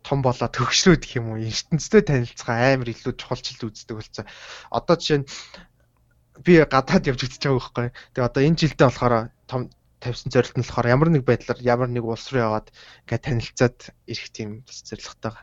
том 0.04 0.22
болоо 0.26 0.50
төгшрөөд 0.50 1.02
гэх 1.06 1.18
юм 1.22 1.34
уу 1.34 1.42
ертөнцтэй 1.42 2.02
танилцгаа 2.02 2.76
амар 2.76 2.90
илүү 2.90 3.14
чухалчл 3.18 3.70
үздэг 3.70 3.96
болсон. 3.98 4.26
Одоо 4.74 4.96
жишээ 4.98 5.20
нь 5.22 5.28
би 6.42 6.54
гадаад 6.66 7.10
явж 7.10 7.22
үзэж 7.26 7.42
байгаа 7.46 7.60
байхгүй. 7.62 7.88
Тэгээ 8.14 8.28
одоо 8.30 8.42
энэ 8.42 8.60
жилдээ 8.60 8.88
болохоор 8.90 9.16
том 9.46 9.62
тавьсан 10.02 10.34
зорилт 10.34 10.58
нь 10.58 10.66
болохоор 10.66 10.88
ямар 10.90 11.10
нэг 11.14 11.24
байдлаар 11.24 11.60
ямар 11.62 11.90
нэг 11.94 12.02
улс 12.02 12.26
руу 12.34 12.42
яваад 12.42 12.74
ингээд 13.06 13.26
танилцаад 13.30 13.78
ирэх 14.10 14.30
тийм 14.34 14.50
бас 14.66 14.82
зорилготой. 14.82 15.38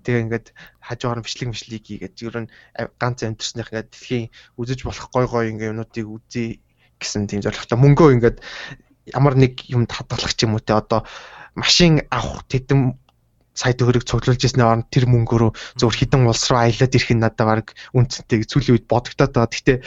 Тэгээ 0.00 0.24
ингээд 0.24 0.46
хажуугаар 0.80 1.20
бичлэг 1.20 1.48
мишлиг 1.52 1.84
хийгээд 1.84 2.16
ер 2.24 2.36
нь 2.48 2.52
ганц 2.96 3.20
амьдрсных 3.20 3.68
ингээд 3.68 3.92
дэлхийн 3.92 4.32
үзэж 4.56 4.88
болох 4.88 5.06
гой 5.12 5.26
гой 5.28 5.44
ингээд 5.52 5.72
юмнуудыг 5.76 6.06
үзье 6.08 6.64
гэсэн 6.96 7.28
тийм 7.28 7.44
зорилготой. 7.44 7.76
Мөнгөө 7.76 8.08
ингээд 8.16 8.38
ямар 9.12 9.34
нэг 9.36 9.60
юмд 9.68 9.92
хадгалах 9.92 10.32
ч 10.32 10.48
юм 10.48 10.56
уу 10.56 10.64
те 10.64 10.72
одоо 10.72 11.04
машин 11.52 12.00
авах 12.08 12.48
тэдэм 12.48 12.96
сая 13.52 13.76
төгрөг 13.76 14.04
цуглуулж 14.08 14.40
ирсний 14.40 14.64
оронд 14.64 14.88
тэр 14.88 15.06
мөнгөөрөө 15.12 15.50
зөвхөн 15.76 15.98
хідэн 16.00 16.28
улс 16.28 16.48
руу 16.48 16.60
аялаад 16.60 16.96
ирэх 16.96 17.10
нь 17.12 17.20
надад 17.20 17.46
баг 17.46 17.66
үнцэнтэй 17.92 18.48
сүүлийн 18.48 18.80
үед 18.80 18.86
бодогдоод 18.88 19.32
байгаа. 19.36 19.52
Гэхдээ 19.52 19.78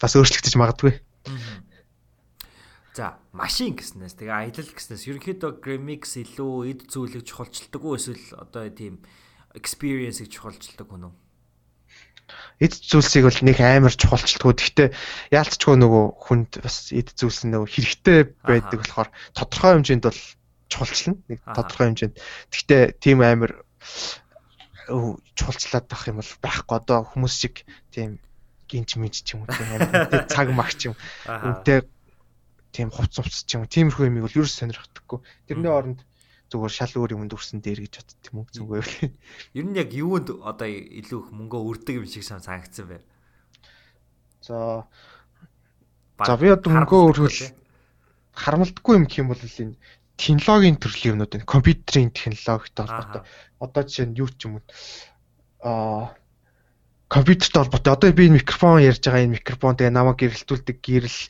бас 0.00 0.12
өөрчлөгдөж 0.16 0.54
магадгүй. 0.56 0.92
За, 2.96 3.20
машин 3.30 3.78
гэснээс 3.78 4.18
тэгээ 4.18 4.50
аялал 4.50 4.70
гэснээс 4.74 5.06
ерөнхийдөө 5.06 5.62
Gramix 5.62 6.18
илүү 6.18 6.54
эд 6.72 6.80
зүйлийг 6.90 7.22
чухалчилдаг 7.22 7.82
уу 7.84 7.94
эсвэл 7.94 8.26
одоо 8.34 8.66
тийм 8.74 8.98
experience-ийг 9.54 10.32
чухалчилдаг 10.34 10.88
хүн 10.88 11.06
үү? 11.06 11.14
Эд 12.58 12.74
зүйлсийг 12.74 13.24
бол 13.30 13.40
нэг 13.46 13.58
амар 13.62 13.94
чухалчилдаггүй. 13.94 14.54
Гэхдээ 14.58 14.88
яалтчгүй 15.30 15.76
нөгөө 15.78 16.04
хүнд 16.26 16.50
бас 16.58 16.90
эд 16.90 17.14
зүйлс 17.14 17.46
нөгөө 17.46 17.70
хэрэгтэй 17.70 18.18
байдаг 18.42 18.82
болохоор 18.82 19.08
тодорхой 19.32 19.70
хэмжээнд 19.78 20.04
бол 20.10 20.20
чухалчлана. 20.68 21.18
Нэг 21.28 21.40
тодорхой 21.44 21.86
хэмжээнд. 21.92 22.16
Гэхдээ 22.52 22.82
тийм 23.00 23.18
амар 23.24 23.64
чухалчлаад 24.88 25.86
байх 25.88 26.04
юм 26.08 26.20
бол 26.20 26.32
байхгүй. 26.44 26.76
Одоо 26.76 26.98
хүмүүс 27.04 27.34
шиг 27.34 27.64
тийм 27.92 28.20
гинж 28.68 28.96
мэж 29.00 29.14
ч 29.24 29.36
юм 29.36 29.44
уу 29.44 29.52
тийм 29.52 29.68
амар 29.76 30.28
цаг 30.32 30.48
мах 30.52 30.72
ч 30.76 30.92
юм. 30.92 30.94
Үнтэй 31.26 31.84
тийм 32.72 32.88
хувц 32.92 33.20
хувц 33.20 33.44
ч 33.48 33.56
юм 33.56 33.64
тиймэрхүү 33.68 34.08
юмыг 34.08 34.28
бол 34.28 34.38
ерөөс 34.38 34.54
сонирхдаггүй. 34.60 35.18
Тэрний 35.48 35.72
оронд 35.72 36.00
зүгээр 36.48 36.72
шал 36.72 36.92
өөр 36.96 37.16
юмд 37.16 37.32
үрсэн 37.36 37.60
дээр 37.60 37.84
гэж 37.84 37.94
бодд 38.00 38.24
юм 38.32 38.36
уу 38.40 38.48
зүгээр. 38.48 38.88
Ер 39.60 39.64
нь 39.68 39.76
яг 39.76 39.92
юунд 39.92 40.32
одоо 40.32 40.68
илүү 40.68 41.20
их 41.20 41.28
мөнгө 41.32 41.58
өрдөг 41.60 42.00
юм 42.00 42.06
шиг 42.08 42.24
санагдсан 42.24 42.88
бэ? 42.88 43.04
За 44.40 44.88
За 46.16 46.36
би 46.40 46.48
одоо 46.48 46.72
мөнгө 46.72 46.96
өргөл 47.12 47.52
харамлдаггүй 48.32 48.94
юм 48.96 49.04
гэх 49.04 49.20
юм 49.20 49.28
бол 49.32 49.44
энэ 49.44 49.76
технологийн 50.18 50.76
төрлийн 50.82 51.14
юмнууд 51.14 51.38
энэ 51.38 51.46
компьютерийн 51.46 52.10
технологитой 52.10 52.84
холбоотой. 52.84 53.22
Одоо 53.62 53.82
жишээ 53.86 54.06
нь 54.10 54.18
юу 54.18 54.28
ч 54.28 54.50
юм 54.50 54.58
уу? 54.58 54.64
Аа 55.62 56.18
компьютертэй 57.08 57.62
холбоотой. 57.62 57.94
Одоо 57.94 58.10
би 58.12 58.28
микрофон 58.28 58.82
ярьж 58.82 59.00
байгаа 59.06 59.24
энэ 59.24 59.38
микрофон 59.38 59.78
тэгээ 59.78 59.94
намайг 59.94 60.18
гэрэлтүүлдэг 60.18 60.76
гэрэл 60.82 61.20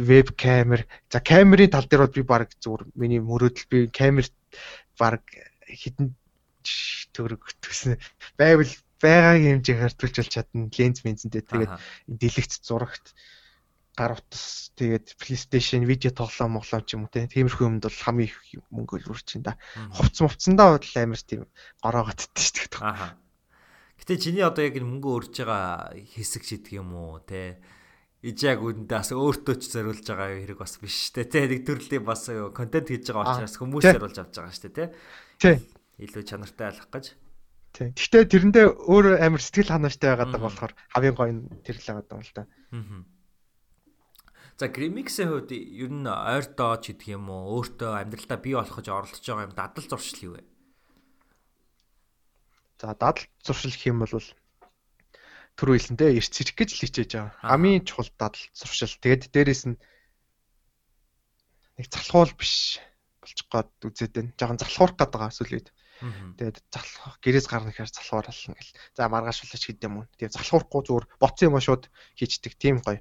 веб 0.00 0.28
камер. 0.34 0.88
За 1.12 1.20
камерын 1.20 1.70
тал 1.70 1.86
дээр 1.86 2.08
бол 2.08 2.16
би 2.18 2.24
баг 2.24 2.50
зүгээр 2.58 2.82
миний 2.96 3.20
мөрөөдөл 3.22 3.68
би 3.70 3.78
камер 3.92 4.26
баг 4.98 5.22
хідэн 5.68 6.16
төгрөг 7.14 7.54
төсөн 7.62 8.00
байвал 8.34 8.72
байгаагийн 8.98 9.62
хэмжээгээр 9.62 9.94
төлж 9.94 10.16
болж 10.18 10.30
чадна. 10.32 10.66
Ленз 10.74 10.98
мензэнтэй 11.06 11.42
тэгээд 11.46 11.72
дэлгэц 12.08 12.52
зурагт 12.66 13.14
гар 13.98 14.14
утас 14.14 14.70
тэгээд 14.78 15.18
PlayStation 15.18 15.82
видео 15.82 16.14
тоглоом 16.14 16.62
моглоом 16.62 16.86
ч 16.86 16.94
юм 16.94 17.10
уу 17.10 17.10
тиймэрхүү 17.10 17.66
юмд 17.66 17.82
бол 17.82 17.98
хамгийн 18.06 18.30
их 18.30 18.38
мөнгө 18.70 19.02
өрч 19.10 19.26
чинь 19.26 19.42
да. 19.42 19.58
Хувц 19.90 20.22
мувцсандаа 20.22 20.78
бол 20.78 20.94
амар 20.94 21.18
тийм 21.18 21.50
гороогоод 21.82 22.22
тэтэж 22.30 22.78
дээ. 22.78 22.86
Аа 22.86 23.18
Гэтэ 23.98 24.14
чиний 24.22 24.46
одоо 24.46 24.62
яг 24.62 24.78
мөнгө 24.78 25.10
өрж 25.10 25.42
байгаа 25.42 25.90
хэсэг 25.98 26.46
шийдэх 26.46 26.78
юм 26.78 26.94
уу 26.94 27.18
те? 27.26 27.58
Иж 28.22 28.46
яг 28.46 28.62
үндэ 28.62 28.94
бас 28.94 29.10
өөртөө 29.10 29.54
ч 29.58 29.74
зориулж 29.74 30.06
байгаа 30.06 30.38
хэрэг 30.38 30.58
бас 30.62 30.78
биш 30.78 31.10
те. 31.10 31.26
Тэ 31.26 31.50
нэг 31.50 31.66
төрлийн 31.66 32.06
бас 32.06 32.30
контент 32.54 32.94
хийж 32.94 33.10
байгаа 33.10 33.42
учраас 33.42 33.58
хүмүүс 33.58 33.82
зориулж 33.82 34.18
авч 34.22 34.34
байгаа 34.38 34.54
дээ 34.54 34.78
те. 34.78 34.84
Тий. 35.42 35.56
Илүү 35.98 36.22
чанартай 36.30 36.70
алах 36.70 36.86
гэж. 36.94 37.06
Тий. 37.74 37.88
Гэхдээ 37.98 38.22
тэрэндээ 38.30 38.66
өөр 38.86 39.18
амар 39.18 39.42
сэтгэл 39.42 39.74
ханаштай 39.74 40.14
байгаад 40.14 40.30
байгаа 40.30 40.46
болохоор 40.46 40.72
хавийн 40.94 41.14
гоё 41.18 41.32
тэр 41.66 41.76
л 41.82 41.86
байгаа 41.90 42.14
юм 42.14 42.22
л 42.22 42.32
да. 42.38 42.42
Аа. 42.46 43.02
За 44.58 44.66
Grimix-ийн 44.66 45.30
хувьд 45.30 45.54
ер 45.54 45.86
нь 45.94 46.10
ойртоо 46.10 46.82
ч 46.82 46.90
гэдэг 46.90 47.14
юм 47.14 47.30
уу 47.30 47.62
өөртөө 47.62 48.02
амьдралдаа 48.02 48.38
бий 48.42 48.58
болгож 48.58 48.86
оролцож 48.90 49.22
байгаа 49.22 49.46
юм 49.46 49.54
дадал 49.54 49.86
зуршил 49.86 50.18
юу 50.26 50.34
вэ? 50.34 50.42
За 52.82 52.90
дадал 52.90 53.22
зуршил 53.46 53.70
гэх 53.70 53.86
юм 53.86 54.02
бол 54.02 54.10
түр 55.54 55.68
хэлсэнтэй 55.78 56.18
эрт 56.18 56.34
цэрэг 56.34 56.58
гэж 56.58 56.70
л 56.74 56.82
хичээж 56.82 57.10
байгаа. 57.14 57.54
Амийн 57.54 57.86
чухал 57.86 58.10
дадал 58.18 58.42
зуршил. 58.50 58.98
Тэгээд 58.98 59.30
дээрэс 59.30 59.62
нь 59.70 59.78
нэг 61.78 61.86
залхуул 61.86 62.34
биш 62.34 62.82
болчих 63.22 63.46
гоод 63.46 63.70
үзээд 63.86 64.10
байна. 64.10 64.34
Жохон 64.34 64.58
залхуурах 64.58 64.98
гээд 64.98 65.14
байгаа 65.14 65.38
сүлээд. 65.38 65.68
Тэгээд 66.34 66.58
залхуурах 66.74 67.22
гэрээс 67.22 67.46
гарна 67.46 67.70
гэхээр 67.70 67.94
залхуурална 67.94 68.58
гэл. 68.58 68.74
За 68.98 69.06
маргааш 69.06 69.38
улаач 69.46 69.62
хэд 69.70 69.86
юм 69.86 70.02
уу. 70.02 70.10
Тэгээд 70.18 70.34
залхуурахгүй 70.34 70.82
зүгээр 70.82 71.06
боцсон 71.22 71.46
юм 71.46 71.62
шууд 71.62 71.86
хийчдэг 72.18 72.58
тийм 72.58 72.82
гоё 72.82 72.98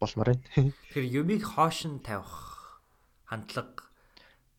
болмоор 0.00 0.34
байна. 0.34 0.44
Тэгэхээр 0.94 1.12
юмыг 1.20 1.42
хоош 1.44 1.86
нь 1.86 2.00
тавих 2.02 2.32
хандлага 3.28 3.86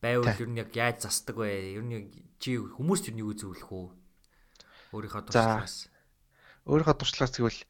байвал 0.04 0.32
ер 0.32 0.50
нь 0.50 0.60
яг 0.60 0.72
яаж 0.76 1.04
засдаг 1.04 1.36
вэ? 1.40 1.76
Ер 1.76 1.84
нь 1.84 2.12
чи 2.40 2.56
хүмүүст 2.56 3.12
ер 3.12 3.16
нь 3.16 3.24
юу 3.24 3.36
зөвлөх 3.36 3.72
үү? 3.72 3.88
Өөрийнхөө 4.96 5.22
туршлагаас. 5.28 5.92
Өөрийнхөө 6.68 6.96
туршлагаас 6.96 7.36
гэвэл 7.36 7.62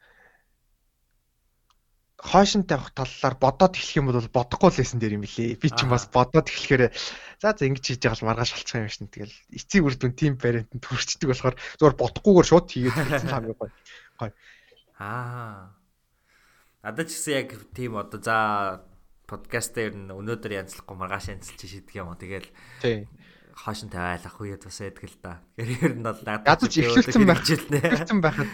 хойшин 2.19 2.67
тавих 2.67 2.91
талаар 2.91 3.35
бодоод 3.39 3.73
эхлэх 3.79 3.97
юм 3.97 4.11
бол 4.11 4.19
бодохгүй 4.19 4.69
л 4.69 4.79
байсан 4.83 4.99
дээр 4.99 5.15
юм 5.15 5.23
билээ. 5.23 5.55
Би 5.55 5.67
ч 5.71 5.87
бас 5.87 6.05
бодоод 6.11 6.51
эхлэхээр 6.51 6.91
за 7.39 7.55
за 7.55 7.63
ингэж 7.63 7.85
хийж 7.95 7.99
байгаа 8.03 8.19
л 8.19 8.27
маргааш 8.27 8.51
шалцах 8.51 8.83
юм 8.83 8.91
шин. 8.91 9.07
Тэгэл 9.07 9.35
эцсийн 9.55 9.87
үр 9.87 9.95
дүн 9.95 10.13
тим 10.19 10.35
бариант 10.35 10.69
төрчдөг 10.75 11.31
болохоор 11.31 11.55
зөвөр 11.79 11.95
бодохгүйгээр 11.95 12.47
шууд 12.51 12.67
хийгээд 12.67 12.97
хэлсэн 13.07 13.31
хамгийн. 13.31 13.55
Гоё. 13.55 14.31
Аа. 14.99 15.78
Надад 16.79 17.11
ч 17.11 17.19
гэсэн 17.19 17.33
яг 17.35 17.49
тийм 17.75 17.99
одоо 17.99 18.23
за 18.23 18.37
подкаст 19.27 19.75
дээр 19.75 20.15
өнөөдөр 20.15 20.63
янзлахгүй 20.63 20.95
маргааш 20.95 21.35
янзлж 21.35 21.59
шийдэх 21.59 21.99
юм 21.99 22.15
уу. 22.15 22.15
Тэгэл 22.15 22.47
хаашин 23.51 23.91
тавиалах 23.91 24.39
үед 24.39 24.63
бас 24.63 24.79
байдаг 24.79 25.03
л 25.03 25.19
да. 25.19 25.43
Тэгэхээр 25.59 25.83
ер 25.83 25.95
нь 25.99 26.07
бол 26.07 26.23
гадууч 26.23 26.73
ихлүүлсэн 26.79 27.23
байх 27.27 27.43
ихлүүлсэн 27.43 28.19
байхад 28.23 28.49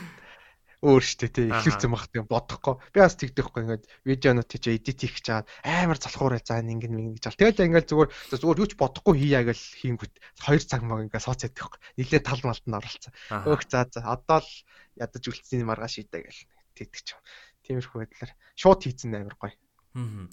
өөр 0.81 1.03
штэ 1.05 1.29
тий 1.29 1.45
ихлүүлсэн 1.53 1.91
байх 1.93 2.09
тийм 2.09 2.25
бодохгүй. 2.25 2.75
Би 2.89 2.99
бас 3.05 3.13
тэгдэхгүй 3.13 3.61
ингээд 3.61 3.85
видеонууд 4.09 4.49
тийч 4.49 4.65
эдит 4.73 4.97
хийх 5.05 5.21
гэж 5.21 5.25
чаад 5.29 5.45
амар 5.61 6.01
залхуурай 6.01 6.41
заа 6.41 6.65
ингэ 6.65 6.89
ингэ 6.89 7.21
гэж 7.21 7.25
бол. 7.29 7.41
Тэгэл 7.45 7.65
ингээд 7.69 7.89
зүгээр 7.93 8.09
зүгээр 8.41 8.61
юу 8.65 8.69
ч 8.69 8.73
бодохгүй 8.73 9.15
хийя 9.21 9.45
гэж 9.45 9.59
хийнгүүт 9.85 10.13
2 10.41 10.65
цаг 10.65 10.81
маг 10.81 11.05
ингээд 11.05 11.25
сууц 11.25 11.45
яддаг. 11.45 11.77
Нилээ 11.93 12.21
тал 12.25 12.41
малд 12.41 12.65
нь 12.65 12.73
оролцсон. 12.73 13.13
Өөх 13.45 13.69
за 13.69 13.85
за 13.85 14.01
одоо 14.01 14.41
л 14.41 14.51
ядаж 14.97 15.23
үлдсэний 15.29 15.65
маргааш 15.69 16.01
идэ 16.01 16.25
гэл 16.25 16.41
тэгдэг 16.73 17.01
ч 17.05 17.13
юм. 17.13 17.21
Тиймэрхүү 17.65 17.99
байдлаар 18.05 18.31
шууд 18.53 18.79
хийцэн 18.85 19.17
амар 19.17 19.35
гоё. 19.41 19.53
Аа. 19.97 20.29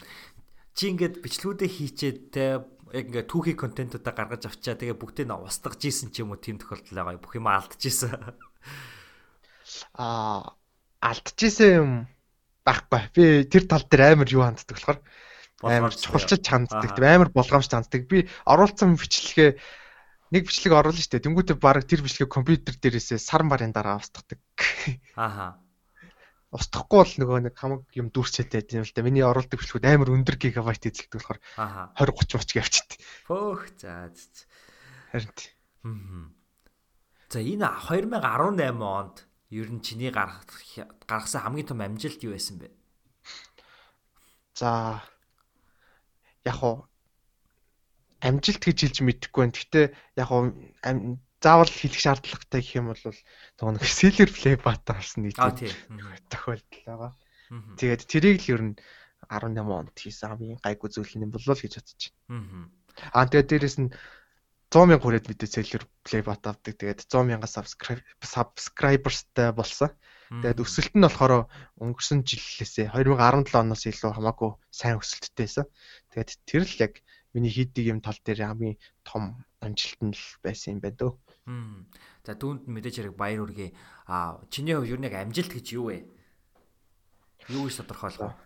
Чи 0.72 0.89
ингээд 0.93 1.20
бичлгүүдээ 1.20 1.68
хийчээд 1.68 2.18
те 2.33 2.64
яг 2.93 3.07
ингээ 3.09 3.28
түүхий 3.28 3.57
контентуудаа 3.57 4.12
гаргаж 4.12 4.49
авчаа 4.49 4.76
тэгээ 4.76 4.97
бүгдийг 4.97 5.28
нь 5.28 5.37
устгаж 5.37 5.80
исэн 5.85 6.12
ч 6.12 6.24
юм 6.24 6.33
уу 6.33 6.41
тийм 6.41 6.61
тохиолдол 6.61 6.97
байгаа 6.97 7.20
бүх 7.20 7.37
юм 7.37 7.49
алдчихсан. 7.49 8.37
Аа 9.97 10.57
алдчихсан 11.01 11.68
юм 11.72 11.91
байхгүй. 12.64 13.03
Би 13.16 13.24
тэр 13.49 13.64
тал 13.68 13.85
дээр 13.85 14.16
амар 14.16 14.28
юу 14.28 14.45
ханддаг 14.45 14.76
болохоор 14.76 15.01
амар 15.64 15.93
чухалчиж 15.93 16.45
ханддаг. 16.45 16.97
Амар 17.01 17.30
болгоомж 17.33 17.68
ханддаг. 17.68 18.09
Би 18.09 18.28
оруулсан 18.45 18.97
бичлэгээ 18.97 19.57
нэг 20.33 20.43
бичлэг 20.49 20.72
оруулна 20.72 21.01
шүү 21.01 21.16
дээ. 21.16 21.26
Тэнгүүтээ 21.28 21.57
баг 21.61 21.85
тэр 21.89 22.01
бичлэг 22.05 22.28
компьютер 22.28 22.76
дээрээсээ 22.76 23.20
сар 23.20 23.45
марын 23.45 23.72
дараа 23.72 24.01
устгадаг. 24.01 24.41
Ааха 25.16 25.61
устгахгүй 26.53 27.00
бол 27.00 27.14
нөгөө 27.16 27.38
нэг 27.48 27.55
хамаг 27.57 27.82
юм 27.96 28.12
дүүрчээд 28.12 28.53
байт 28.53 28.76
юм 28.76 28.84
л 28.84 28.92
да. 28.92 29.00
Миний 29.00 29.24
оруулдаг 29.24 29.57
бичлэгүүд 29.57 29.88
амар 29.88 30.12
өндөр 30.12 30.36
гигабайт 30.36 30.84
эзэлдэг 30.84 31.16
болохоор 31.16 31.40
20 31.57 32.12
30 32.12 32.36
30 32.36 32.61
явчихдээ. 32.61 32.98
Хөөх 33.24 33.62
за. 33.80 34.12
Харин. 35.16 35.32
За 37.32 37.40
энэ 37.40 37.68
2018 37.88 38.84
онд 38.84 39.16
ер 39.48 39.68
нь 39.72 39.80
чиний 39.80 40.12
гаргах 40.12 40.53
гаргасан 41.09 41.40
хамгийн 41.40 41.68
том 41.72 41.80
амжилт 41.80 42.20
юу 42.20 42.36
байсан 42.36 42.61
бэ? 42.61 42.68
За 44.53 45.00
яг 46.44 46.61
уу 46.61 46.84
амжилт 48.20 48.61
гэж 48.61 48.78
хэлж 48.92 48.98
мэдэхгүй 49.00 49.40
байна. 49.40 49.57
Гэхдээ 49.57 49.86
яг 50.20 50.28
уу 50.28 50.53
заавал 51.43 51.68
хэлэх 51.68 52.01
шаардлагатай 52.01 52.61
гэх 52.62 52.78
юм 52.78 52.86
бол 52.95 53.03
нэг 53.03 53.84
seller 53.84 54.30
play 54.30 54.57
button 54.57 54.95
харсан 54.97 55.20
нэг 55.26 55.36
тохиолдол 56.30 56.82
байгаа. 56.86 57.12
Тэгээд 57.76 58.03
тэрийг 58.09 58.38
л 58.47 58.53
ер 58.55 58.62
нь 58.62 58.74
18 59.28 59.59
онд 59.61 59.97
хийсэн 59.99 60.28
хамгийн 60.30 60.62
гайгүй 60.64 60.88
зүйл 60.88 61.12
болов 61.34 61.59
л 61.59 61.66
гэж 61.66 61.74
байна. 62.30 62.70
Аа 63.12 63.26
тэгээд 63.28 63.51
дээрэс 63.51 63.76
нь 63.82 63.90
100 64.72 64.88
мянга 64.88 65.05
хүрээд 65.05 65.28
мэдээ 65.28 65.51
seller 65.53 65.84
play 66.07 66.22
button 66.24 66.49
авдаг. 66.49 66.74
Тэгээд 66.80 67.05
100 67.05 67.28
мянга 67.28 67.49
subscribe 67.51 68.01
subscribersтай 68.24 69.53
болсон. 69.53 69.93
Тэгээд 70.32 70.64
өсөлт 70.64 70.95
нь 70.97 71.05
болохоор 71.05 71.45
өнгөрсөн 71.76 72.24
жилээсээ 72.24 72.88
2017 72.97 73.53
оноос 73.53 73.84
илүү 73.84 74.12
хамаагүй 74.16 74.51
сайн 74.72 74.97
өсөлттэй 74.97 75.45
байсан. 75.45 75.66
Тэгээд 76.09 76.30
тэр 76.49 76.64
л 76.64 76.76
яг 76.80 76.95
миний 77.36 77.53
хийдэг 77.53 77.84
юм 77.93 78.01
тал 78.01 78.16
дээр 78.24 78.40
хамгийн 78.49 78.80
том 79.05 79.45
амжилт 79.61 80.01
нь 80.01 80.16
л 80.16 80.24
байсан 80.40 80.76
юм 80.76 80.80
байна 80.80 80.97
дөө. 80.97 81.12
За 81.47 82.38
түүнд 82.38 82.70
мэдээж 82.70 83.03
хэрэг 83.03 83.14
баяр 83.18 83.43
хүргэе. 83.43 83.74
А 84.07 84.38
чиний 84.47 84.78
хувьд 84.78 84.95
юу 84.95 85.01
нэг 85.03 85.14
амжилт 85.18 85.51
гэж 85.51 85.66
юу 85.74 85.90
вэ? 85.90 86.07
Юу 87.51 87.66
гэж 87.66 87.82
тодорхойлох 87.82 88.30
вэ? 88.30 88.38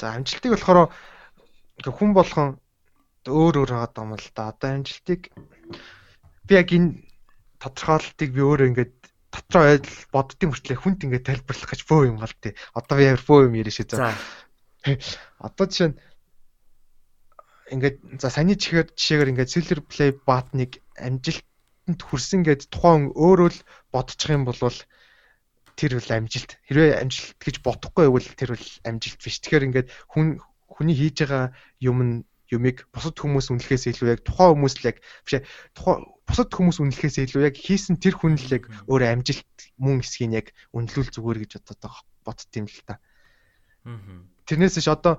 За 0.00 0.16
амжилтыг 0.16 0.56
болохоор 0.56 0.88
хүн 1.84 2.10
болгон 2.16 2.56
өөр 3.28 3.54
өөр 3.60 3.70
байгаа 3.76 4.04
юм 4.08 4.16
л 4.16 4.28
да. 4.32 4.48
Одоо 4.56 4.68
амжилтыг 4.80 5.28
би 6.48 6.52
яг 6.56 6.72
энэ 6.72 7.04
тодорхойлолтыг 7.60 8.30
би 8.32 8.40
өөрөө 8.40 8.68
ингээд 8.72 8.94
дотроо 9.32 9.64
ойл 9.76 9.88
боддгийн 10.12 10.50
хүртлээ 10.52 10.78
хүнд 10.80 11.04
ингээд 11.04 11.28
тайлбарлах 11.28 11.70
гэж 11.76 11.80
бөө 11.84 12.08
юм 12.08 12.16
гал 12.20 12.36
тий. 12.40 12.56
Одоо 12.72 12.96
би 12.96 13.04
яг 13.04 13.20
бөө 13.20 13.52
юм 13.52 13.54
яриа 13.60 13.72
шээ. 13.72 13.92
За. 13.92 14.16
Одоо 15.44 15.66
жишээ 15.68 15.88
нь 15.92 15.96
ингээд 17.72 17.96
за 18.20 18.28
саний 18.32 18.56
чихээр 18.56 18.88
жишээгээр 18.96 19.30
ингээд 19.32 19.52
Silver 19.52 19.80
Play 19.84 20.10
баатныг 20.24 20.80
амжилтанд 21.92 22.00
хүрсэн 22.08 22.40
гэд 22.48 22.72
тухайн 22.72 23.12
өөрөө 23.12 23.48
л 23.52 23.60
бодчих 23.92 24.30
юм 24.32 24.48
бол 24.48 24.56
тэр 25.76 25.92
бол 25.96 26.10
амжилт. 26.12 26.56
Хэрвээ 26.68 27.00
амжилт 27.00 27.36
гэж 27.40 27.56
бодохгүй 27.60 28.08
байвал 28.08 28.28
тэр 28.36 28.50
бол 28.56 28.68
амжилт 28.88 29.20
биш. 29.20 29.36
Тэгэхээр 29.40 29.66
ингээд 29.68 29.88
хүн 30.08 30.40
хүний 30.68 30.96
хийж 30.96 31.16
байгаа 31.24 31.52
юм 31.80 31.98
нь 32.00 32.14
юмыг 32.52 32.84
бусад 32.92 33.16
хүмүүс 33.16 33.48
үнэлэхээс 33.48 33.96
илүү 33.96 34.08
яг 34.12 34.20
тухайн 34.28 34.52
хүмүүс 34.60 34.74
л 34.84 34.88
яг 34.92 34.96
биш 35.24 35.40
тухайн 35.72 36.04
бусад 36.28 36.50
хүмүүс 36.52 36.78
үнэлэхээс 36.84 37.16
илүү 37.24 37.48
яг 37.48 37.56
хийсэн 37.56 37.96
тэр 37.96 38.16
хүн 38.20 38.36
л 38.36 38.52
яг 38.52 38.68
өөр 38.88 39.02
амжилт 39.08 39.56
мөн 39.80 40.04
хэсгийг 40.04 40.32
яг 40.36 40.46
үнэлүүл 40.76 41.12
зүгээр 41.16 41.38
гэж 41.48 41.52
одоо 41.64 41.92
бодд 42.24 42.52
юм 42.52 42.68
л 42.68 42.80
та. 42.84 43.00
Тэрнээс 44.44 44.76
ч 44.76 44.88
одоо 44.92 45.16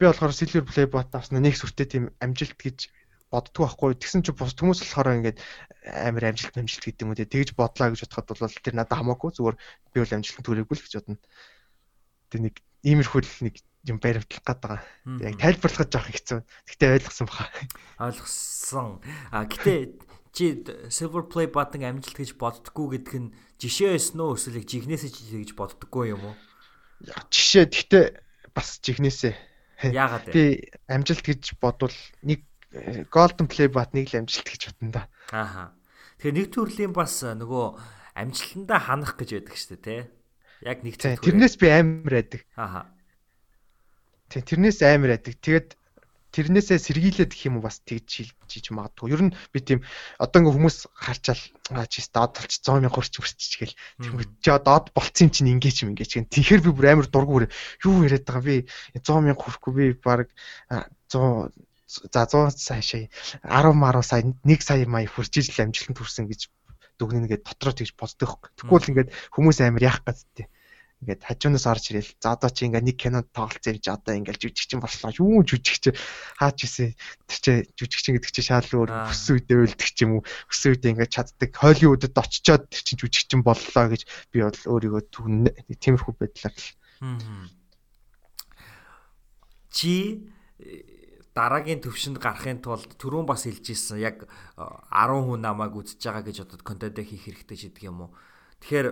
би 0.00 0.08
болохоор 0.08 0.32
Silver 0.32 0.64
Play 0.64 0.88
bot 0.88 1.12
авснаа 1.12 1.44
нэг 1.44 1.52
сүртэй 1.60 1.84
тийм 1.84 2.04
амжилт 2.24 2.56
гэж 2.56 2.88
боддгоо 3.28 3.68
байхгүй. 3.68 3.96
Тэгсэн 4.00 4.24
чинь 4.24 4.36
бус 4.36 4.56
хүмүүс 4.56 4.80
болохоор 4.82 5.20
ингээд 5.20 5.38
амар 5.84 6.24
амжилт 6.32 6.56
амжилт 6.56 6.84
гэдэг 6.84 7.04
юм 7.04 7.12
үү 7.12 7.28
тэгж 7.28 7.52
бодлаа 7.52 7.92
гэж 7.92 8.08
бодоход 8.08 8.40
бол 8.40 8.62
тэр 8.64 8.74
надад 8.76 8.96
хамаагүй 8.96 9.30
зүгээр 9.36 9.56
би 9.92 9.98
бол 10.00 10.16
амжилт 10.16 10.40
төрөөгүй 10.44 10.76
л 10.76 10.84
гэж 10.84 10.94
бодно. 10.96 11.16
Тэг 12.32 12.40
нэг 12.40 12.54
иймэрхүү 12.88 13.20
л 13.20 13.44
нэг 13.48 13.54
юм 13.88 13.98
баримтлах 14.00 14.42
гээд 14.44 14.60
байгаа. 14.64 14.82
Яг 15.20 15.36
тайлбарлахад 15.40 15.92
жоох 15.92 16.08
хэцүү. 16.08 16.40
Гэтэ 16.72 16.94
ойлгосон 16.98 17.26
баха. 17.28 17.46
Ойлгосон. 18.00 18.88
А 19.32 19.44
гэтэ 19.44 19.96
чи 20.32 20.64
Silver 20.88 21.24
Play 21.28 21.48
button 21.48 21.84
амжилт 21.84 22.16
гэж 22.16 22.36
боддггүй 22.36 23.00
гэдг 23.00 23.14
нь 23.16 23.32
жишээ 23.58 23.96
байсан 23.96 24.20
уу 24.20 24.36
эсвэл 24.36 24.62
жигнэсээ 24.62 25.44
гэж 25.44 25.52
боддггүй 25.56 26.14
юм 26.14 26.32
уу? 26.32 26.36
Жишээ 27.32 27.66
гэтэ 27.66 28.00
бас 28.52 28.78
жигнэсээ. 28.84 29.34
Яагаад 29.94 30.30
вэ? 30.30 30.32
Би 30.34 30.44
амжилт 30.90 31.22
гэж 31.22 31.58
бодвол 31.62 31.94
нэг 32.22 32.44
Golden 33.08 33.46
Play 33.48 33.68
button-ыг 33.72 34.12
л 34.12 34.18
амжилт 34.20 34.48
гэж 34.48 34.62
бодно 34.76 34.90
да. 34.92 35.02
Ааха. 35.32 35.72
Тэгэхээр 36.20 36.36
нэг 36.36 36.48
төрлийн 36.52 36.92
бас 36.92 37.24
нөгөө 37.24 37.66
амжилтандаа 38.18 38.80
ханах 38.82 39.16
гэж 39.16 39.40
байдаг 39.40 39.56
шүү 39.56 39.78
дээ, 39.78 39.84
тий? 39.86 40.00
Яг 40.68 40.78
нэг 40.84 40.94
зүйл. 41.00 41.22
Тэрнээс 41.22 41.56
би 41.56 41.66
амар 41.72 42.14
байдаг. 42.20 42.42
Ааха. 42.60 42.92
Тий, 44.28 44.42
тэрнээс 44.44 44.84
амар 44.84 45.16
байдаг. 45.16 45.34
Тэгээд 45.40 45.68
тэрнээсээ 46.28 46.76
сэргийлээд 46.76 47.32
гэх 47.32 47.48
юм 47.48 47.58
уу 47.58 47.64
бас 47.64 47.80
тэгж 47.80 48.36
хийж 48.44 48.66
магадгүй. 48.68 49.16
Ер 49.16 49.22
нь 49.24 49.34
би 49.48 49.58
тийм 49.64 49.80
одоо 50.20 50.44
ингээ 50.44 50.56
хүмүүс 50.60 50.78
харчаал 50.92 51.40
аа 51.72 51.88
чи 51.88 52.04
доод 52.04 52.36
толч 52.36 52.60
100 52.60 52.84
мянга 52.84 52.92
хүрч 53.00 53.14
хүрч 53.16 53.40
гэл. 53.56 53.78
Тэгмээ 53.96 54.28
чи 54.44 54.50
доод 54.52 54.92
болцсон 54.92 55.24
юм 55.24 55.32
чинь 55.32 55.52
ингээ 55.56 55.88
юм 55.88 55.96
ингээ 55.96 56.08
чинь. 56.12 56.28
Тэгэхээр 56.28 56.60
би 56.68 56.70
бүр 56.76 56.86
амар 56.92 57.08
дургу 57.08 57.32
бүр 57.32 57.46
юу 57.80 58.04
яриад 58.04 58.28
байгаа 58.28 58.44
би 58.44 58.56
100 59.00 59.24
мянга 59.24 59.40
хүрэхгүй 59.40 59.72
би 59.72 59.84
баг 59.96 60.28
100 61.08 61.48
за 61.88 62.28
100 62.28 62.52
цаашаа 62.52 63.08
10 63.48 63.72
10 63.72 64.04
сая 64.04 64.22
1 64.44 64.60
сая 64.60 64.84
мая 64.84 65.08
хүрчиж 65.08 65.56
л 65.56 65.64
амжилтанд 65.64 65.98
хүрсэн 65.98 66.28
гэж 66.28 66.52
дүгнэнэ 67.00 67.30
гэдэг 67.32 67.46
дотроо 67.48 67.72
тэгж 67.72 67.92
боддог. 67.96 68.52
Тэгвэл 68.60 68.90
ингээд 68.92 69.10
хүмүүс 69.32 69.58
амар 69.64 69.82
яах 69.88 70.04
гэдэг 70.04 70.46
ингээд 70.98 71.22
хажуунаас 71.22 71.66
орж 71.70 71.84
ирэл 71.94 72.10
за 72.18 72.34
одоо 72.34 72.50
чи 72.50 72.66
ингээд 72.66 72.86
нэг 72.90 72.98
кинонд 72.98 73.30
тоглолцсон 73.30 73.78
юм 73.78 73.82
чи 73.86 73.90
одоо 73.94 74.14
ингээд 74.18 74.42
жүжигчин 74.42 74.82
боллоо. 74.82 75.14
Юу 75.14 75.46
жүжигч 75.46 75.94
хаач 76.42 76.58
исэн 76.66 76.98
тэр 77.30 77.38
чи 77.38 77.52
жүжигчин 77.78 78.18
гэдэг 78.18 78.32
чи 78.34 78.42
шал 78.42 78.66
өөр 78.66 78.90
өссөн 79.06 79.38
үедээ 79.38 79.58
үлдэх 79.62 79.94
юм 80.02 80.18
уу? 80.18 80.22
Өссөн 80.50 80.74
үедээ 80.74 80.92
ингээд 80.98 81.14
чаддаг 81.14 81.50
холливуудад 81.54 82.18
очичоод 82.18 82.66
тэр 82.66 82.82
чи 82.82 82.94
жүжигчин 82.98 83.46
боллоо 83.46 83.86
гэж 83.94 84.02
би 84.34 84.42
бол 84.42 84.58
өөрийгөө 84.58 85.02
түгнэ 85.14 85.50
тиймэрхүү 85.78 86.14
байдлаар 86.18 86.56
л 86.58 86.66
чи 89.70 89.94
дараагийн 91.38 91.78
төвшөнд 91.78 92.18
гарахын 92.18 92.58
тулд 92.58 92.98
түрүүн 92.98 93.26
бас 93.30 93.46
хэлжсэн 93.46 94.02
яг 94.02 94.26
10 94.58 95.22
хүн 95.22 95.38
намайг 95.38 95.78
үзэж 95.78 96.02
байгаа 96.02 96.26
гэж 96.26 96.42
одоо 96.42 96.58
контент 96.66 96.98
хийх 96.98 97.22
хэрэгтэй 97.30 97.56
ч 97.56 97.62
гэдэг 97.70 97.86
юм 97.86 98.10
уу. 98.10 98.10
Тэгэхээр 98.58 98.86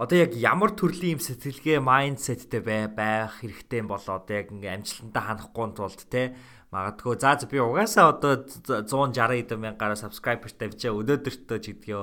одоо 0.00 0.16
яг 0.18 0.32
ямар 0.34 0.74
төрлийн 0.74 1.14
юм 1.14 1.22
сэтгэлгээ 1.22 1.78
майндсеттэй 1.78 2.64
бай 2.64 2.88
байх 2.90 3.38
хэрэгтэй 3.38 3.86
юм 3.86 3.92
болоо 3.92 4.18
одоо 4.18 4.34
яг 4.34 4.50
ингээм 4.50 4.82
амжилтандаа 4.82 5.22
ханахгүй 5.28 5.68
тулд 5.76 6.00
те 6.10 6.34
магадгүй 6.72 7.18
за 7.20 7.36
би 7.50 7.58
угаасаа 7.60 8.14
одоо 8.14 8.46
160 8.46 9.42
эд 9.42 9.52
мянгаар 9.58 9.98
subscriber 9.98 10.48
тавьчаа 10.54 10.94
өнөөдөртөө 10.94 11.58
ч 11.58 11.66
гэдгийо 11.74 12.02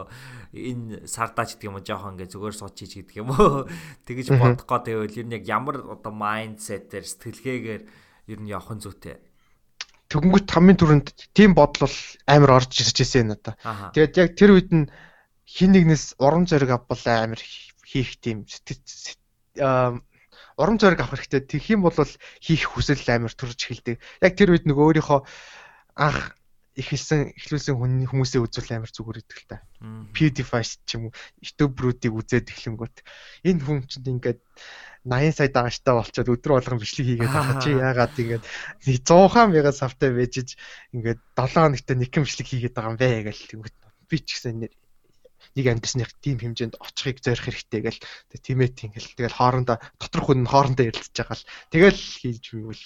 энэ 0.53 1.07
сардаа 1.07 1.47
ч 1.47 1.55
гэдэг 1.55 1.71
юм 1.71 1.79
жоохон 1.79 2.19
ингээ 2.19 2.31
зүгээр 2.35 2.55
сууч 2.59 2.75
ч 2.75 2.99
гэдэг 2.99 3.15
юм 3.23 3.31
уу 3.31 3.63
тэгэж 4.03 4.35
бодох 4.35 4.67
гоо 4.67 4.83
тэгвэл 4.83 5.23
ер 5.23 5.27
нь 5.27 5.35
яг 5.39 5.47
ямар 5.47 5.81
одоо 5.87 6.11
майндсетээр 6.11 7.01
сэтгэлгээгээр 7.07 7.83
ер 8.27 8.39
нь 8.43 8.51
явах 8.51 8.75
нь 8.75 8.83
зүйтэй. 8.83 9.17
Тэгэнгүүт 10.07 10.47
хамгийн 10.47 10.79
түрүүнд 10.79 11.07
тийм 11.35 11.51
бодол 11.51 11.91
амар 12.27 12.63
орж 12.63 12.71
ирж 12.79 12.97
ирсэн 13.03 13.31
надаа. 13.31 13.55
Тэгээд 13.91 14.13
яг 14.19 14.29
тэр 14.39 14.51
үед 14.55 14.71
нь 14.71 14.87
хин 15.43 15.71
нэгнээс 15.75 16.19
урам 16.19 16.47
зориг 16.47 16.71
авбал 16.71 17.03
амар 17.07 17.39
хийх 17.87 18.19
тийм 18.23 18.47
урам 20.57 20.77
зориг 20.79 20.99
авах 20.99 21.23
хэрэгтэй. 21.23 21.43
Тэгэх 21.43 21.75
юм 21.75 21.87
бол 21.87 21.95
хийх 22.43 22.63
хүсэл 22.71 23.03
амар 23.07 23.33
төрж 23.35 23.59
эхэлдэг. 23.67 23.99
Яг 24.23 24.33
тэр 24.35 24.55
үед 24.55 24.65
нөгөө 24.67 24.85
өөрийнхөө 24.99 25.19
анх 25.95 26.35
ихэлсэн 26.77 27.33
эхлүүлсэн 27.33 27.73
хүмүүсээ 28.05 28.41
үзүүл 28.45 28.71
амар 28.77 28.91
зүгээр 28.93 29.21
идэг 29.25 29.37
л 29.41 29.49
та. 29.49 29.57
PewDiePie 30.13 30.65
ч 30.85 30.89
юм 30.93 31.09
уу 31.09 31.13
YouTube 31.41 31.73
руудыг 31.81 32.13
үзээд 32.13 32.53
эхлэнгүүт 32.53 32.97
энэ 33.49 33.61
хүн 33.65 33.79
чинь 33.89 34.05
ингээд 34.21 34.41
80 35.07 35.35
сая 35.39 35.49
дагагчтай 35.49 35.93
болчиход 35.95 36.31
өдөр 36.35 36.51
болгон 36.59 36.79
бичлэг 36.83 37.07
хийгээд 37.07 37.31
байгаа 37.31 37.57
чи 37.63 37.71
яагаад 37.73 38.15
ингээд 38.19 38.43
100 38.83 39.47
мянган 39.47 39.75
савтай 39.75 40.11
байжж 40.11 40.59
ингээд 40.91 41.19
7 41.39 41.55
хоногт 41.55 41.87
нэг 41.95 42.11
юм 42.11 42.25
бичлэг 42.27 42.47
хийгээд 42.47 42.75
байгаа 42.75 42.91
юм 42.91 42.99
бэ 42.99 43.31
тэгвэл 43.31 43.75
би 44.11 44.17
ч 44.19 44.27
гэсэн 44.35 44.67
нэг 45.57 45.65
амьдсных 45.65 46.13
тийм 46.21 46.37
хэмжээнд 46.37 46.77
очихыг 46.77 47.17
зорих 47.23 47.49
хэрэгтэй 47.49 47.81
гэл. 47.81 48.01
Тиймээ 48.29 48.69
тэгэл 48.77 49.09
тэгэл 49.17 49.39
хоорондоо 49.39 49.77
доторх 49.97 50.29
хүн 50.29 50.45
хоорондоо 50.45 50.85
ярилцж 50.85 51.17
байгаа 51.17 51.37
л. 51.37 51.49
Тэгэл 51.73 51.97
хийж 51.97 52.45
байвал 52.53 52.83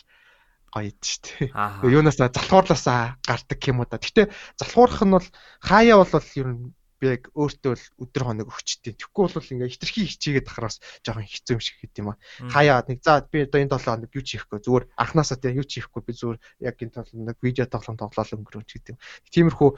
гоё 0.71 0.91
шүү 1.03 1.51
дээ. 1.51 1.51
Юунаас 1.83 2.15
залхуурлаасаа 2.15 3.19
гардаг 3.27 3.59
юм 3.67 3.83
уу 3.83 3.87
да. 3.91 3.99
Гэтэ 3.99 4.31
залхуурах 4.55 5.03
нь 5.03 5.15
бол 5.19 5.27
хаяа 5.59 5.99
бол 5.99 6.27
ер 6.39 6.47
нь 6.47 6.71
би 7.01 7.09
яг 7.09 7.23
өөртөө 7.33 7.73
л 7.73 7.85
өдөр 7.97 8.23
хоног 8.23 8.53
өгчтiin. 8.53 8.93
Тэгэхгүй 8.93 9.25
бол 9.33 9.51
ингээ 9.57 9.73
хитрхи 9.73 10.05
хичээгээд 10.05 10.51
ахраас 10.53 10.77
жоохон 11.01 11.25
хэцүү 11.25 11.53
юм 11.57 11.61
шиг 11.65 11.77
гэдэг 11.81 11.97
юм 11.97 12.13
аа. 12.13 12.21
Хаяа 12.53 12.85
нэг 12.85 13.01
за 13.01 13.25
би 13.25 13.41
одоо 13.49 13.57
энэ 13.57 13.73
7 13.73 13.89
хоног 13.89 14.13
юу 14.13 14.21
хийхгүй 14.21 14.59
зүгээр 14.61 14.85
анханасаа 15.01 15.37
тийм 15.41 15.57
юу 15.57 15.65
хийхгүй 15.65 16.01
би 16.05 16.13
зүгээр 16.13 16.39
яг 16.61 16.77
энэ 16.77 16.93
тоглоом 16.93 17.33
видео 17.41 17.65
тоглоом 17.65 17.97
тоглоол 17.97 18.35
өнгөрөөч 18.37 18.69
гэдэг. 18.69 18.95
Тиймэрхүү 19.33 19.69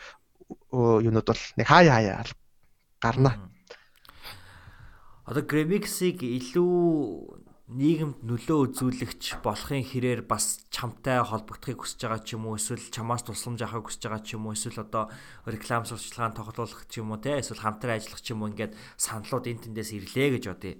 юунууд 0.75 1.27
бол 1.31 1.43
нэг 1.55 1.67
хаяа 1.71 1.95
хаяа 1.95 2.27
гарна. 2.99 3.31
Одоо 5.23 5.43
Gramix-ыг 5.47 6.19
илүү 6.19 7.52
нийгэмд 7.71 8.27
нөлөө 8.27 8.75
үзүүлэгч 8.75 9.39
болохын 9.39 9.87
хэрээр 9.87 10.27
бас 10.27 10.67
чамтай 10.67 11.23
холбогдохыг 11.23 11.79
хүсэж 11.79 11.99
байгаа 12.03 12.19
ч 12.19 12.35
юм 12.35 12.51
уу 12.51 12.59
эсвэл 12.59 12.91
чамаас 12.91 13.23
тусламж 13.23 13.63
авахыг 13.63 13.87
хүсэж 13.87 14.03
байгаа 14.03 14.19
ч 14.19 14.35
юм 14.35 14.51
уу 14.51 14.55
эсвэл 14.59 14.83
одоо 14.83 15.07
реклам 15.47 15.87
сурчлагын 15.87 16.35
тоглоулах 16.35 16.83
ч 16.91 16.99
юм 16.99 17.15
уу 17.15 17.23
те 17.23 17.39
эсвэл 17.39 17.63
хамтран 17.63 17.95
ажиллах 17.95 18.19
ч 18.19 18.35
юм 18.35 18.43
уу 18.43 18.51
ингээд 18.51 18.75
саналууд 18.99 19.47
энэ 19.47 19.63
тэндээс 19.63 19.95
ирлээ 19.95 20.27
гэж 20.35 20.43
бодъё. 20.51 20.75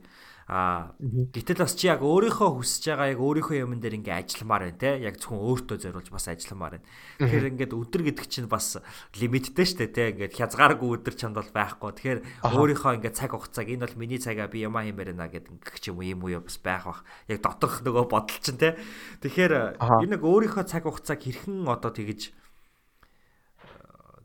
Аа 0.48 0.92
гэтэл 1.00 1.64
бас 1.64 1.72
чи 1.80 1.88
яг 1.88 2.04
өөрийнхөө 2.04 2.50
хүсэж 2.60 2.84
байгаа 2.92 3.16
яг 3.16 3.20
өөрийнхөө 3.24 3.64
юмн 3.64 3.80
дээр 3.80 4.04
ингээ 4.04 4.28
ажилламаар 4.28 4.64
байна 4.68 4.82
те 4.84 4.92
яг 5.00 5.16
зөвхөн 5.16 5.40
өөртөө 5.40 5.78
зориулж 5.80 6.10
бас 6.12 6.28
ажилламаар 6.28 6.84
байна. 6.84 6.88
Тэгэхээр 7.24 7.50
ингээд 7.56 7.72
өдөр 7.72 8.02
гэдэг 8.12 8.28
чинь 8.28 8.52
бас 8.52 8.84
лимиттэй 9.16 9.64
штэ 9.64 9.88
те 9.96 10.12
ингээд 10.12 10.36
хязгааргүй 10.36 10.90
өдөр 11.00 11.16
чамд 11.16 11.40
бол 11.40 11.48
байхгүй. 11.48 11.92
Тэгэхээр 11.96 12.20
өөрийнхөө 12.44 12.92
ингээ 13.00 13.14
цаг 13.16 13.32
хугацааг 13.32 13.68
энэ 13.72 13.88
бол 13.88 14.00
миний 14.04 14.20
цагаа 14.20 14.52
би 14.52 14.68
ямаа 14.68 14.84
юм 14.84 15.00
байна 15.00 15.32
гэдэг 15.32 15.64
ингээ 15.64 15.80
ч 15.80 15.96
юм 15.96 16.04
уу 16.04 16.12
юм 16.12 16.22
уу 16.28 16.44
бас 16.44 16.60
байх 16.60 16.84
бах. 16.92 17.08
Яг 17.32 17.40
доторх 17.40 17.80
нөгөө 17.88 18.06
бодол 18.12 18.40
чинь 18.44 18.60
те. 18.60 18.76
Тэгэхээр 19.24 19.80
энэ 19.80 20.20
нэг 20.20 20.22
өөрийнхөө 20.28 20.68
цаг 20.68 20.84
хугацааг 20.84 21.24
хэрхэн 21.24 21.64
одоо 21.72 21.96
тэгэж 21.96 22.36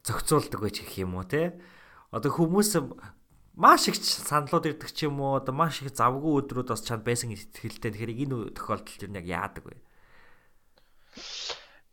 зохицуулдаг 0.03 0.61
байж 0.67 0.83
гэх 0.83 0.99
юм 1.05 1.15
уу 1.15 1.27
те. 1.29 1.55
Одоо 2.11 2.33
хүмүүс 2.33 2.71
маш 3.59 3.91
их 3.91 3.99
саналууд 3.99 4.71
ирдэг 4.71 4.91
ч 4.95 5.11
юм 5.11 5.19
уу 5.19 5.43
одоо 5.43 5.51
маш 5.51 5.83
их 5.83 5.91
завгүй 5.91 6.47
өдрүүд 6.47 6.71
бас 6.71 6.87
чанд 6.87 7.03
байсан 7.03 7.35
ихтгэлтэй 7.35 7.91
тэгэхээр 7.91 8.13
энэ 8.23 8.55
тохиолдолд 8.55 9.03
юу 9.03 9.19
яг 9.19 9.27
яадаг 9.27 9.65
вэ? 9.67 9.75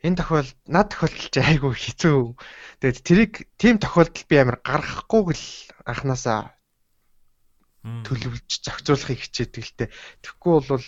Энэ 0.06 0.20
тохиол 0.22 0.50
над 0.70 0.94
тохиолдол 0.94 1.30
чи 1.34 1.42
айгүй 1.42 1.74
хэцүү. 1.74 2.38
Тэгээд 2.86 3.00
тэрийг 3.02 3.34
тийм 3.58 3.82
тохиолдол 3.82 4.26
би 4.30 4.36
амар 4.38 4.62
гаргахгүй 4.62 5.34
л 5.34 5.46
анханасаа 5.90 6.54
төлөвлөж 8.06 8.50
зохицуулахыг 8.62 9.20
хичээдэг 9.26 9.64
л 9.66 9.74
те. 9.74 9.86
Тэгэхгүй 10.22 10.54
бол 10.70 10.86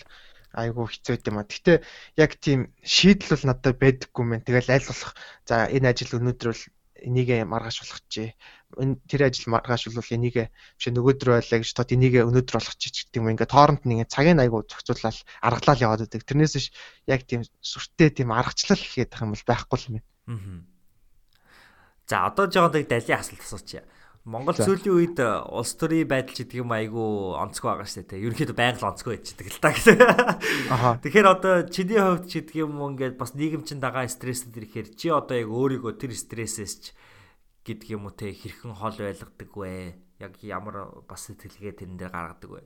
айгүй 0.54 0.86
хэцүү 0.94 1.14
юм 1.26 1.42
а. 1.42 1.50
Гэтэ 1.50 1.82
яг 2.22 2.38
тийм 2.38 2.70
шийдэл 2.86 3.34
бол 3.34 3.44
надад 3.50 3.74
байдаггүй 3.82 4.24
мэн. 4.30 4.46
Тэгэл 4.46 4.70
аль 4.70 4.86
болох 4.86 5.12
за 5.42 5.66
энэ 5.66 5.90
ажил 5.90 6.22
өнөөдөр 6.22 6.48
бол 6.54 6.62
энийг 7.02 7.28
маргааш 7.46 7.76
болгох 7.82 8.02
чи 8.08 8.34
энэ 8.78 8.98
тэр 9.06 9.30
ажил 9.30 9.52
маргааш 9.52 9.90
бол 9.92 10.14
энийг 10.16 10.50
биш 10.50 10.86
нөгөөдөр 10.88 11.28
байлаа 11.38 11.58
гэж 11.62 11.70
тод 11.74 11.94
энийг 11.94 12.14
өнөөдөр 12.26 12.56
болгох 12.58 12.76
чи 12.78 12.90
гэдэг 12.90 13.18
юм 13.20 13.30
ингээд 13.32 13.52
тооронд 13.54 13.82
нь 13.86 13.92
ингээд 13.98 14.14
цагийн 14.14 14.42
айгуу 14.42 14.66
зохицуулаад 14.66 15.18
аргалал 15.42 15.84
яваад 15.84 16.02
байдаг. 16.06 16.22
Тэрнээс 16.26 16.54
биш 16.56 16.66
яг 17.06 17.22
тийм 17.28 17.42
сүртэй 17.62 18.10
тийм 18.10 18.34
аргачлал 18.34 18.80
хийх 18.80 19.06
юм 19.22 19.32
бол 19.36 19.44
байхгүй 19.46 19.78
юм. 19.78 20.02
Аа. 20.28 20.62
За 22.08 22.26
одоо 22.26 22.48
нэг 22.72 22.88
далийн 22.88 23.20
асуулт 23.20 23.44
асуучих. 23.44 23.84
Монгол 24.28 24.52
сүүлийн 24.60 24.92
үед 24.92 25.18
улс 25.24 25.72
төрийн 25.80 26.04
байдал 26.04 26.36
ч 26.36 26.44
гэдэг 26.44 26.60
юм 26.60 26.76
айгүй 26.76 27.40
онцгой 27.40 27.80
байгаа 27.80 27.88
шүү 27.88 28.04
дээ. 28.12 28.24
Ерөнхийдөө 28.28 28.56
байнга 28.60 28.84
л 28.84 28.90
онцгой 28.92 29.16
байждаг 29.16 29.48
л 29.48 29.56
та. 29.64 29.72
Тэгэхээр 31.00 31.28
одоо 31.32 31.54
чиний 31.72 31.96
хувьд 31.96 32.28
ч 32.28 32.44
гэдэг 32.44 32.60
юм 32.60 32.76
ингээд 32.92 33.16
бас 33.16 33.32
нийгэмчин 33.32 33.80
дагаа 33.80 34.04
стрессэд 34.04 34.52
ирэхээр 34.52 34.88
чи 35.00 35.08
одоо 35.08 35.32
яг 35.32 35.48
өөрийгөө 35.48 35.96
тэр 35.96 36.12
стрессээс 36.12 36.74
ч 36.76 36.84
гэдэг 37.64 37.88
юм 37.96 38.04
уу 38.04 38.12
те 38.12 38.36
хэрхэн 38.36 38.76
хол 38.76 39.00
байлгадаг 39.00 39.48
вэ? 39.48 39.96
Яг 40.20 40.36
ямар 40.44 40.92
бас 41.08 41.24
сэтгэлгээ 41.24 41.80
тэрэн 41.80 41.96
дээр 41.96 42.12
гаргадаг 42.12 42.50
вэ? 42.52 42.62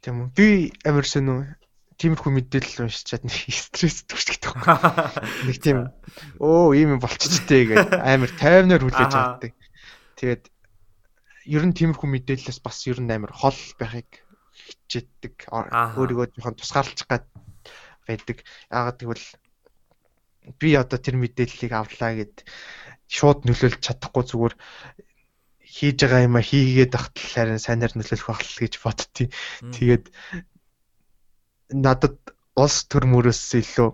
Тийм 0.00 0.24
үү. 0.24 0.28
Би 0.32 0.72
амар 0.88 1.04
сонь 1.04 1.52
тиймэрхүү 2.00 2.32
мэдээлэл 2.32 2.88
уншичаад 2.88 3.28
нэг 3.28 3.36
стресс 3.68 4.08
төрчихдөг. 4.08 4.56
Нэг 5.46 5.56
тийм 5.60 5.92
өө 6.40 6.74
ийм 6.80 6.96
юм 6.96 7.00
болчихжээ 7.04 7.62
гэдэг 7.68 8.00
амар 8.00 8.30
тайвнаар 8.40 8.82
хүлээж 8.82 9.12
авдаг. 9.14 9.52
Тэгээд 10.22 10.44
ер 11.50 11.62
нь 11.66 11.74
тиймэрхүү 11.74 12.06
мэдээлэлээс 12.14 12.62
бас 12.62 12.86
ер 12.86 13.02
нь 13.02 13.10
амар 13.10 13.34
хол 13.34 13.58
байхыг 13.74 14.22
хичээдэг. 14.54 15.50
Өөрийгөө 15.50 16.38
жоохон 16.38 16.54
тусгаарлах 16.54 17.08
гад 17.10 17.26
байдаг. 18.06 18.46
Яагаад 18.70 18.98
гэвэл 19.02 19.26
би 20.62 20.68
одоо 20.78 20.98
тэр 21.02 21.18
мэдээллийг 21.18 21.74
авлаа 21.74 22.14
гэд 22.14 22.46
шууд 23.10 23.50
нөлөөлж 23.50 23.82
чадахгүй 23.82 24.24
зүгээр 24.30 24.54
хийж 25.58 25.98
байгаа 26.06 26.26
юм 26.30 26.38
а 26.38 26.42
хийгээд 26.46 26.94
ахтал 26.94 27.26
харин 27.34 27.58
сайнаар 27.58 27.92
нөлөөлөх 27.98 28.28
байх 28.30 28.46
л 28.46 28.62
гэж 28.62 28.74
боддتي. 28.78 29.26
Тэгээд 29.74 30.06
надад 31.74 32.14
улс 32.54 32.86
төр 32.86 33.10
мөрөөс 33.10 33.42
илүү 33.58 33.90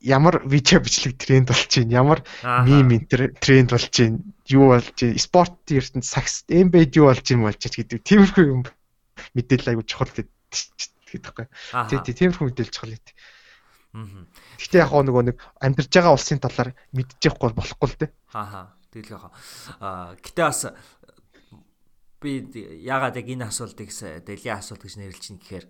ямар 0.00 0.42
видео 0.44 0.80
бичлэг 0.80 1.16
тренд 1.16 1.48
болж 1.48 1.70
байна 1.72 1.92
ямар 1.92 2.20
мим 2.66 2.88
тренд 3.06 3.70
болж 3.70 3.92
байна 3.92 4.18
юу 4.48 4.68
болж 4.74 4.92
байна 4.92 5.18
спорт 5.18 5.56
ертөнд 5.70 6.04
сакс 6.04 6.44
эмбед 6.48 6.96
юу 6.96 7.08
болж 7.08 7.26
юм 7.32 7.48
болж 7.48 7.60
гэдэг 7.60 8.02
тиймэрхүү 8.04 8.44
юм 8.44 8.62
мэдээлэл 9.34 9.72
айгу 9.72 9.82
чухал 9.82 10.12
гэдэг 10.12 10.32
байхгүй. 11.16 11.46
Тий 11.90 11.98
тий 12.04 12.14
тиймэрхүү 12.14 12.44
мэдээлэл 12.50 12.74
чухал 12.74 12.92
гэдэг. 12.92 13.14
Гэхдээ 14.60 14.82
яг 14.84 14.92
нөгөө 14.92 15.24
нэг 15.32 15.36
амьдарч 15.60 15.88
байгаа 15.88 16.12
улсын 16.12 16.40
талаар 16.42 16.76
мэдчихгүй 16.92 17.56
болохгүй 17.56 17.88
л 17.88 17.98
дээ. 18.04 18.10
Аа 18.36 18.76
тэгэл 18.92 19.16
яг 19.16 19.24
аа 19.80 20.12
гэтээ 20.20 20.44
бас 20.44 20.60
би 22.20 22.44
ягаад 22.84 23.16
яг 23.16 23.26
энэ 23.28 23.48
асуултыг 23.48 23.88
дэлийн 23.88 24.60
асуулт 24.60 24.84
гэж 24.84 24.94
нэрлэж 25.00 25.22
чинь 25.22 25.40
гэхээр 25.40 25.66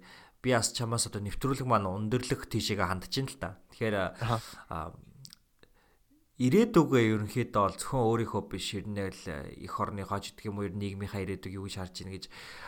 би 0.46 0.54
бас 0.54 0.70
чамаас 0.70 1.10
одоо 1.10 1.26
нэвтрүүлэг 1.26 1.66
маань 1.66 1.90
өндөрлөх 1.90 2.46
тийшээгээ 2.46 2.86
хандж 2.86 3.18
ин 3.18 3.26
л 3.26 3.38
та. 3.42 3.58
Тэгэхээр 3.74 4.14
ирээдүгөө 6.36 7.00
ерөнхийдөө 7.00 7.62
бол 7.64 7.76
зөвхөн 7.80 8.06
өөрийнхөө 8.06 8.42
биш 8.52 8.68
ирнээл 8.76 9.56
эх 9.56 9.74
орны 9.80 10.04
хож 10.04 10.36
гэх 10.36 10.52
юм 10.52 10.60
уу 10.60 10.68
нийгмийнхаа 10.68 11.24
ирээдүг 11.24 11.48
юу 11.56 11.64
гэж 11.64 11.80
харж 11.80 11.96
ийн 12.04 12.12
гэж 12.12 12.24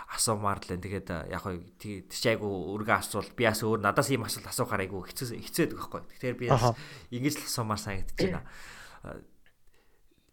асуумаар 0.09 0.59
л 0.65 0.73
энэ 0.73 0.85
тэгээд 0.89 1.09
яг 1.29 1.43
хоо 1.45 1.61
тийч 1.77 2.25
айгу 2.33 2.49
өргө 2.49 2.97
асуул 2.97 3.29
би 3.37 3.45
бас 3.45 3.61
өөр 3.61 3.85
надаас 3.85 4.09
ийм 4.09 4.25
асуулт 4.25 4.49
асуухаар 4.49 4.89
айгу 4.89 5.05
хэцүү 5.05 5.37
хэцээд 5.37 5.77
байхгүй. 5.77 6.01
Тэгэхээр 6.17 6.37
би 6.41 6.47
бас 6.49 6.81
ингэж 7.13 7.35
л 7.37 7.45
асуумаар 7.45 7.81
санагдаж 7.85 8.17
байна. 8.17 8.43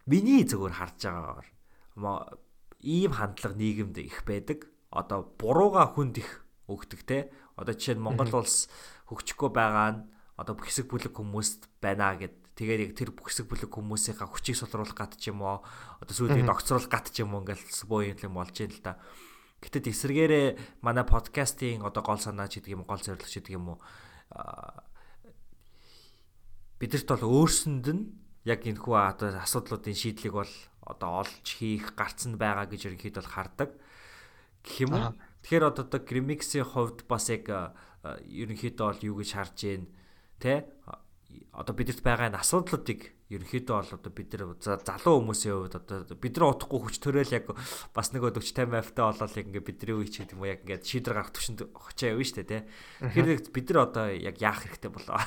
Миний 0.08 0.48
зөвөр 0.48 0.72
харж 0.72 1.04
байгаагаар 1.04 2.40
ийм 2.88 3.12
хандлага 3.12 3.60
нийгэмд 3.60 4.00
их 4.00 4.24
байдаг. 4.24 4.72
Одоо 4.96 5.28
бурууга 5.36 5.92
хүнд 5.92 6.24
их 6.24 6.45
өгдөг 6.68 7.02
те. 7.06 7.30
Одоо 7.56 7.74
жишээ 7.74 7.96
нь 7.98 8.06
Монгол 8.06 8.32
улс 8.42 8.68
хөгжихгүй 9.10 9.50
байгаа 9.54 9.90
нь 9.94 10.02
одоо 10.36 10.56
хэсэг 10.60 10.92
бүлэг 10.92 11.16
хүмүүст 11.16 11.70
байна 11.80 12.18
гэд 12.20 12.36
тэгээд 12.60 12.84
яг 12.84 12.92
тэр 12.98 13.10
хэсэг 13.16 13.48
бүлэг 13.48 13.72
хүмүүсийнхаа 13.72 14.28
хүчийг 14.28 14.58
сулруулах 14.60 14.96
гат 14.96 15.16
ч 15.16 15.32
юм 15.32 15.44
уу 15.44 15.64
одоо 16.02 16.14
сүйдийг 16.16 16.48
докцруулах 16.48 16.92
гат 16.92 17.12
ч 17.12 17.24
юм 17.24 17.36
уу 17.36 17.44
ингээл 17.44 17.64
боо 17.88 18.04
юм 18.04 18.36
болж 18.36 18.56
байна 18.56 18.76
л 18.76 18.84
да. 18.84 18.94
Гэтэ 19.64 19.88
эсэргээрээ 19.88 20.48
манай 20.84 21.08
подкастын 21.08 21.84
одоо 21.88 22.04
гол 22.04 22.20
санаа 22.20 22.52
ч 22.52 22.60
гэдэг 22.60 22.76
юм 22.76 22.84
гол 22.84 23.00
зорилго 23.00 23.30
ч 23.30 23.40
гэдэг 23.40 23.56
юм 23.56 23.76
уу 23.76 23.80
бидэрт 26.80 27.08
бол 27.08 27.24
өөрсөнд 27.24 27.86
нь 27.88 28.04
яг 28.44 28.68
энэ 28.68 28.82
хүү 28.84 28.96
одоо 29.00 29.40
асуудлуудын 29.40 29.96
шийдлийг 29.96 30.36
бол 30.36 30.54
одоо 30.84 31.24
олж 31.24 31.46
хийх 31.48 31.96
гарцсан 31.96 32.38
байгаа 32.38 32.68
гэж 32.70 32.94
ерөнхийдөө 32.94 33.24
бол 33.24 33.32
хардаг. 33.32 33.70
Гэх 34.62 34.86
юм 34.86 34.92
уу? 34.94 35.16
Тэгэхээр 35.46 35.70
одоо 35.70 36.02
Grimix-ийн 36.02 36.66
хувьд 36.66 37.06
бас 37.06 37.30
яг 37.30 37.46
ерөнхийдөө 38.26 38.86
бол 38.90 39.06
юу 39.06 39.16
гэж 39.22 39.30
харж 39.38 39.58
ийн 39.70 39.86
тэ 40.42 40.66
одоо 41.54 41.74
бидэрт 41.78 42.02
байгаа 42.02 42.34
энэ 42.34 42.42
асуудлуудыг 42.42 43.14
ерөнхийдөө 43.30 43.76
бол 43.78 43.94
одоо 43.94 44.12
бид 44.14 44.30
нар 44.34 44.58
залуу 44.58 45.22
хүмүүсийн 45.22 45.54
хувьд 45.54 45.78
одоо 45.78 46.18
бид 46.18 46.34
нар 46.38 46.50
утахгүй 46.50 46.80
хүч 46.82 46.96
төрөөл 46.98 47.38
яг 47.38 47.46
бас 47.94 48.10
нэг 48.14 48.26
40 48.26 48.74
50 48.74 48.74
автай 48.74 49.06
болол 49.06 49.38
яг 49.38 49.48
ингээ 49.50 49.66
бидний 49.70 49.96
үе 49.98 50.10
ч 50.10 50.16
гэдэг 50.22 50.34
юм 50.34 50.42
уу 50.42 50.50
яг 50.50 50.62
ингээ 50.66 50.82
шийдвэр 50.86 51.18
гаргах 51.18 51.34
төвшөнд 51.34 51.62
очоо 51.74 52.08
явна 52.10 52.26
шүү 52.26 52.38
дээ 52.42 52.50
тэ. 52.50 52.66
Тэгэхээр 53.06 53.42
бид 53.50 53.68
нар 53.70 53.80
одоо 53.86 54.06
яг 54.14 54.38
яах 54.42 54.60
хэрэгтэй 54.62 54.92
болоо. 54.94 55.18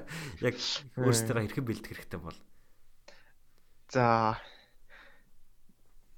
Яг 0.48 0.56
өөрсдөө 1.00 1.44
хэрхэн 1.48 1.64
бэлдэх 1.64 1.90
хэрэгтэй 1.92 2.20
бол. 2.20 2.38
За 3.92 4.36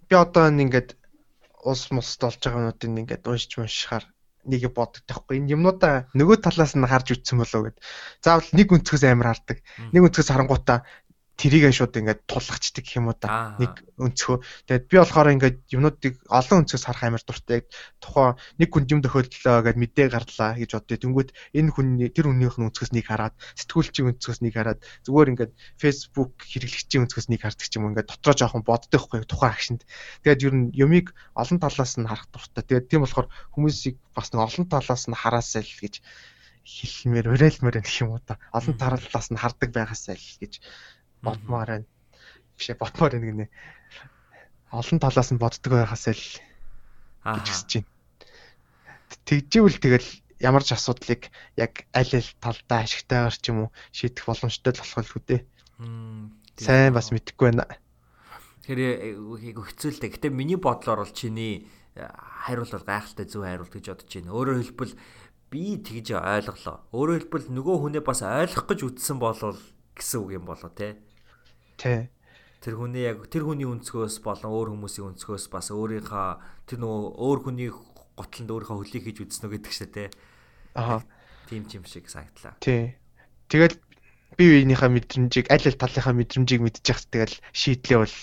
би 0.06 0.14
одоо 0.14 0.50
ингээд 0.50 0.94
улс 1.64 1.84
мулст 1.94 2.20
болж 2.20 2.40
байгаа 2.44 2.60
юмнуудыг 2.60 2.90
ингээд 3.00 3.28
уншиж 3.28 3.52
уншихаар 3.58 4.04
нэг 4.44 4.62
боддог 4.76 5.02
таахгүй 5.08 5.40
энэ 5.40 5.56
юмнуудаа 5.56 6.12
нөгөө 6.12 6.36
талаас 6.44 6.76
нь 6.76 6.84
харж 6.84 7.16
үтсэн 7.16 7.40
болов 7.40 7.60
гэд. 7.64 7.76
Заавал 8.20 8.48
нэг 8.52 8.68
өнцгөөс 8.76 9.04
амар 9.08 9.28
хардаг. 9.32 9.58
Нэг 9.92 10.02
өнцгөөс 10.04 10.28
харангуудаа 10.28 10.78
тэрийг 11.34 11.74
шууд 11.74 11.98
ингээд 11.98 12.30
тулгачдаг 12.30 12.86
юм 12.94 13.10
уу 13.10 13.16
да. 13.18 13.58
Нэг 13.58 13.82
өнцгөө. 13.98 14.38
Тэгээд 14.70 14.86
би 14.86 14.96
болохоор 15.02 15.34
ингээд 15.34 15.58
юмнуудыг 15.74 16.14
олон 16.30 16.62
өнцгөөс 16.62 16.84
харах 16.86 17.04
амар 17.10 17.24
дуртай. 17.26 17.66
Тухайн 17.98 18.38
нэг 18.62 18.68
хүн 18.70 18.86
юм 18.86 19.00
тохиолдлоо 19.02 19.66
гэд 19.66 19.78
мэдээ 19.78 20.06
гарлаа 20.14 20.54
гэж 20.54 20.70
боддөө. 20.78 21.02
Тэнгүүт 21.02 21.30
энэ 21.58 21.70
хүний 21.74 22.08
тэр 22.14 22.30
хүнийх 22.30 22.54
нь 22.54 22.66
өнцгөөс 22.70 22.92
нэг 22.94 23.06
хараад, 23.10 23.34
сэтгүүлчийн 23.58 24.08
өнцгөөс 24.14 24.40
нэг 24.46 24.54
хараад 24.54 24.80
зүгээр 25.02 25.30
ингээд 25.34 25.52
Facebook 25.74 26.32
хэрэглэгчийн 26.38 27.02
өнцгөөс 27.02 27.28
нэг 27.28 27.40
хардаг 27.42 27.66
юм 27.74 27.90
ингээд 27.90 28.10
дотроо 28.14 28.34
жоохон 28.38 28.62
боддог 28.62 29.00
хгүй 29.02 29.26
тухайн 29.26 29.50
агшинд. 29.50 29.82
Тэгээд 30.22 30.44
ер 30.46 30.54
нь 30.54 30.70
юмыг 30.70 31.10
олон 31.34 31.58
талаас 31.58 31.98
нь 31.98 32.06
харах 32.06 32.30
дуртай. 32.30 32.62
Тэгээд 32.62 32.90
тийм 32.94 33.02
болохоор 33.02 33.26
хүмүүсийг 33.58 33.98
бас 34.14 34.30
нэг 34.30 34.40
олон 34.46 34.66
талаас 34.70 35.10
нь 35.10 35.18
хараасай 35.18 35.66
л 35.66 35.74
гэж 35.82 35.94
хэлмээр 36.64 37.28
уриалмаар 37.28 37.84
гэх 37.84 38.00
юм 38.00 38.16
уу 38.16 38.22
та. 38.24 38.40
Олон 38.56 38.78
талаас 38.80 39.28
нь 39.28 39.36
хардаг 39.36 39.70
байгаасай 39.74 40.16
л 40.16 40.30
гэж 40.40 40.62
бодмоор 41.24 41.68
байна. 41.72 41.88
Бишээ 42.56 42.76
бодмоор 42.76 43.12
байна 43.16 43.26
гинэ. 43.26 43.46
Олон 44.70 44.98
талаас 45.00 45.30
нь 45.32 45.40
боддог 45.40 45.72
байхаас 45.72 46.06
л 46.12 46.24
гэж 47.24 47.46
хүсэж 47.48 47.70
байна. 47.80 47.88
Тэгжээвэл 49.24 49.78
тэгэл 49.80 50.08
ямар 50.44 50.62
ч 50.62 50.76
асуудлыг 50.76 51.32
яг 51.56 51.88
аль 51.96 52.12
аль 52.12 52.30
талдаа 52.42 52.84
ашигтайгаар 52.84 53.36
ч 53.36 53.44
юм 53.48 53.58
уу 53.66 53.68
шийдэх 53.96 54.28
боломжтой 54.28 54.72
л 54.76 54.82
болох 54.82 55.00
л 55.00 55.18
үдээ. 55.18 55.40
Сайн 56.60 56.92
бас 56.92 57.08
мэдэхгүй 57.10 57.54
байна. 57.54 57.66
Тэгэхээр 58.64 59.64
хэцүүлтэй. 59.64 60.10
Гэтэ 60.12 60.28
миний 60.32 60.56
бодлоор 60.56 61.04
бол 61.04 61.12
чиний 61.12 61.68
э, 61.96 62.08
хариулт 62.48 62.72
бол 62.72 62.88
гайхалтай 62.88 63.26
зөв 63.28 63.44
хариулт 63.44 63.72
гэж 63.72 63.84
бодож 63.92 64.08
байна. 64.08 64.32
Өөрөөр 64.32 64.58
хэлбэл 64.64 64.94
би 65.52 65.78
тэгж 65.84 66.16
ойлголоо. 66.16 66.76
Өөрөөр 66.96 67.20
хэлбэл 67.28 67.52
нөгөө 67.52 67.76
хүнээ 67.80 68.02
бас 68.04 68.24
ойлгох 68.24 68.64
гэж 68.64 68.80
үтсэн 68.88 69.18
болвол 69.20 69.60
гэсэн 69.92 70.18
үг 70.24 70.30
юм 70.40 70.44
болоо 70.48 70.70
те. 70.72 70.96
Тий. 71.76 72.08
Тэр 72.64 72.74
хүний 72.80 73.04
яг 73.04 73.28
тэр 73.28 73.44
хүний 73.44 73.68
өнцгөөс 73.68 74.24
болон 74.24 74.50
өөр 74.50 74.68
хүмүүсийн 74.72 75.12
өнцгөөс 75.12 75.52
бас 75.52 75.68
өөрийнхөө 75.68 76.28
тэр 76.70 76.78
нөгөө 76.80 77.02
өөр 77.20 77.38
хүний 77.44 77.68
готлонд 78.16 78.50
өөрийнхөө 78.50 78.78
хөлийг 78.80 79.04
хийж 79.04 79.18
үзснө 79.20 79.52
гэдэг 79.52 79.72
шээ 79.74 79.90
те. 79.92 80.04
Аа. 80.72 81.04
Тим 81.50 81.68
чим 81.68 81.84
шиг 81.84 82.08
санагдлаа. 82.08 82.56
Тий. 82.64 82.96
Тэгэл 83.52 83.76
бие 84.38 84.64
биенийхээ 84.64 84.90
мэдрэмжийг 84.90 85.46
аль 85.52 85.66
аль 85.68 85.78
талынхаа 85.78 86.14
мэдрэмжийг 86.16 86.62
мэдчих 86.64 87.04
тэгэл 87.12 87.36
шийдлээ 87.52 87.98
бол 88.02 88.16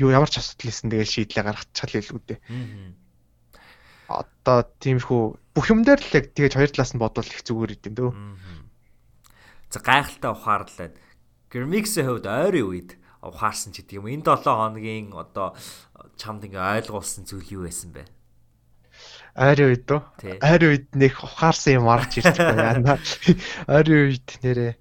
юу 0.00 0.10
ямар 0.10 0.30
ч 0.30 0.40
асуудал 0.40 0.72
хийсэн 0.72 0.90
тэгэл 0.90 1.14
шийдлээ 1.14 1.44
гаргачихлаа 1.46 2.02
л 2.02 2.14
үү 2.16 2.22
дээ. 2.26 2.40
Одоо 4.10 4.58
тиймэрхүү 4.82 5.22
бүх 5.54 5.66
юм 5.70 5.86
дээр 5.86 6.00
л 6.02 6.16
яг 6.16 6.26
тэгэж 6.34 6.52
хоёр 6.56 6.70
талаас 6.72 6.92
нь 6.96 7.02
бодвол 7.02 7.30
их 7.30 7.44
зүгээр 7.46 7.76
идэм 7.78 7.94
дөө. 7.94 8.10
За 9.70 9.78
гайхалтай 9.80 10.30
ухаарлаа. 10.32 10.90
Гермиксийн 11.52 12.08
хувьд 12.08 12.24
ойрын 12.24 12.64
үед 12.64 12.90
ухаарсан 13.20 13.76
ч 13.76 13.84
гэдэг 13.84 14.00
юм. 14.00 14.08
Энэ 14.08 14.24
7 14.24 14.48
хоногийн 14.48 15.12
одоо 15.12 15.52
чамд 16.16 16.48
ингээ 16.48 16.80
ойлгуулсан 16.80 17.28
зүйл 17.28 17.60
юу 17.60 17.62
байсан 17.68 17.92
бэ? 17.92 18.08
Ойрын 19.36 19.68
үед 19.76 19.84
үү? 19.84 20.00
Ойрын 20.40 20.70
үед 20.72 20.86
нэг 20.96 21.14
ухаарсан 21.20 21.76
юм 21.76 21.92
орж 21.92 22.24
ирдэг 22.24 22.56
байна. 22.56 22.96
Ойрын 23.68 24.00
үед 24.08 24.28
нэрээ 24.40 24.72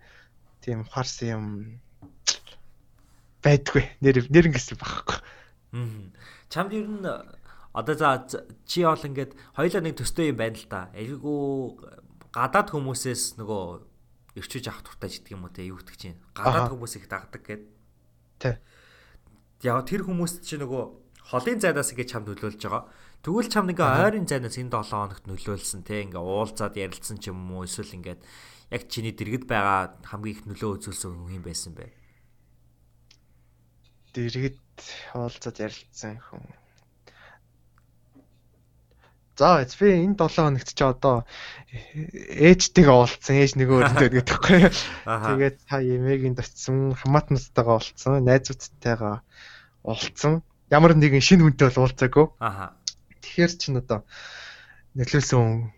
тийм 0.63 0.87
ухаарсан 0.87 1.27
юм 1.27 1.45
байдгүй. 3.43 3.83
Нэр 3.99 4.31
нэр 4.31 4.47
ингэсэн 4.47 4.79
багхгүй. 4.79 5.19
Чамд 6.47 6.71
ер 6.71 6.87
нь 6.87 7.03
одоо 7.75 7.95
за 7.99 8.27
чи 8.63 8.87
бол 8.87 8.99
ингээд 8.99 9.35
хоёлаа 9.55 9.81
нэг 9.83 9.99
төстэй 9.99 10.31
юм 10.31 10.39
байна 10.39 10.55
л 10.55 10.67
та. 10.71 10.87
Айгуу 10.95 11.79
гадаад 12.31 12.71
хүмүүсээс 12.71 13.35
нөгөө 13.39 13.90
ирчүүж 14.39 14.65
авах 14.71 14.83
туртай 14.87 15.09
гэдэг 15.11 15.31
юм 15.35 15.43
уу 15.43 15.51
те 15.51 15.67
юу 15.67 15.79
гэдэг 15.79 15.97
чинь. 15.99 16.19
Гадаад 16.31 16.71
хүмүүс 16.71 16.93
их 16.99 17.07
дагдаг 17.11 17.43
гэд. 17.43 17.63
Тэ. 18.39 18.59
Яг 19.61 19.83
тэр 19.85 20.07
хүмүүс 20.07 20.39
чи 20.45 20.55
нөгөө 20.55 20.83
холын 21.31 21.59
зайнаас 21.59 21.91
ингээд 21.91 22.11
чамд 22.11 22.27
нөлөөлж 22.31 22.61
байгаа. 22.63 22.87
Тэгвэл 23.21 23.51
чамд 23.51 23.71
ингээ 23.75 23.89
ойрын 24.07 24.25
зайнаас 24.25 24.57
энэ 24.57 24.71
7 24.71 24.87
хоногт 24.89 25.25
нөлөөлсөн 25.27 25.81
те 25.83 26.01
ингээ 26.07 26.23
уулзаад 26.23 26.79
ярилцсан 26.79 27.19
ч 27.19 27.29
юм 27.29 27.43
уу 27.51 27.67
эсвэл 27.67 27.93
ингээд 27.99 28.21
яг 28.71 28.81
чиний 28.87 29.13
дэргэд 29.13 29.45
байгаа 29.45 29.99
хамгийн 30.07 30.35
их 30.35 30.43
нөлөө 30.47 30.79
үзүүлсэн 30.79 31.11
хүн 31.11 31.37
юм 31.37 31.45
байсан 31.45 31.75
бэ? 31.75 31.91
Дэргэд 34.15 34.57
уулзаад 35.13 35.57
ярилцсан 35.59 36.17
хүн. 36.17 36.60
За 39.41 39.65
би 39.65 40.05
энэ 40.05 40.21
7 40.21 40.37
хоногт 40.37 40.69
ч 40.69 40.85
одоо 40.85 41.25
ээжтэйгээ 41.73 42.93
уулзсан. 42.93 43.41
Ээж 43.41 43.57
нэг 43.57 43.73
өөрөндөө 43.73 44.09
гэдэг 44.13 44.37
тэгэхгүй. 44.37 44.69
Тэгээд 44.69 45.57
та 45.65 45.81
эмээгийн 45.81 46.37
дочсон, 46.37 46.93
хамаатнуудтайгаа 46.93 47.81
уулзсан, 47.81 48.21
найзуудтайгаа 48.21 49.25
уулзсан. 49.81 50.45
Ямар 50.69 50.93
нэгэн 50.93 51.25
шинэ 51.25 51.41
хүнтэй 51.41 51.73
бол 51.73 51.89
уулзаагүй. 51.89 52.25
Аха. 52.37 52.77
Тэгэхээр 53.17 53.51
чин 53.57 53.81
одоо 53.81 54.05
нөлөөсөн 54.93 55.73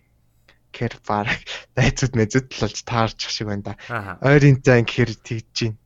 гэхэр 0.76 1.00
баг 1.08 1.32
найзууд 1.80 2.14
мэзүүд 2.20 2.48
л 2.52 2.62
болж 2.68 2.78
таарч 2.84 3.20
шиг 3.32 3.48
байна 3.48 3.64
да. 3.64 4.20
Ойрын 4.20 4.60
зан 4.60 4.84
гэхэр 4.84 5.16
тэгж 5.24 5.48
чинь. 5.56 5.80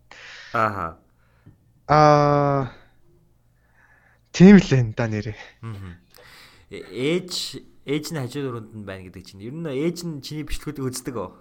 Аа. 0.58 0.98
Аа 1.86 2.74
тийм 4.34 4.58
л 4.58 4.72
энэ 4.74 4.98
да 4.98 5.06
нэрээ. 5.06 5.38
Ээж 6.72 7.64
ээж 7.88 8.06
нь 8.12 8.20
хажуу 8.20 8.44
дөрөнд 8.44 8.76
нь 8.76 8.84
байна 8.84 9.08
гэдэг 9.08 9.24
чинь. 9.24 9.48
Ер 9.48 9.56
нь 9.56 9.72
ээж 9.72 10.04
нь 10.04 10.20
чиний 10.20 10.44
бичлэгүүдийг 10.44 10.92
үздэг 10.92 11.16
үү? 11.16 11.32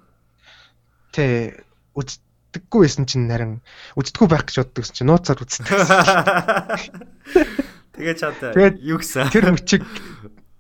Тэ 1.10 1.66
үздэггүй 1.98 2.80
байсан 2.86 3.10
чинь 3.10 3.26
харин 3.26 3.58
үздэггүй 3.98 4.28
байх 4.30 4.46
гэж 4.46 4.62
боддог 4.62 4.86
чинь 4.86 5.10
нууцаар 5.10 5.42
үздэг. 5.42 5.66
Тэгээ 7.96 8.16
чад 8.22 8.38
юу 8.78 9.02
гэсэн? 9.02 9.34
Тэр 9.34 9.50
мөчиг 9.50 9.82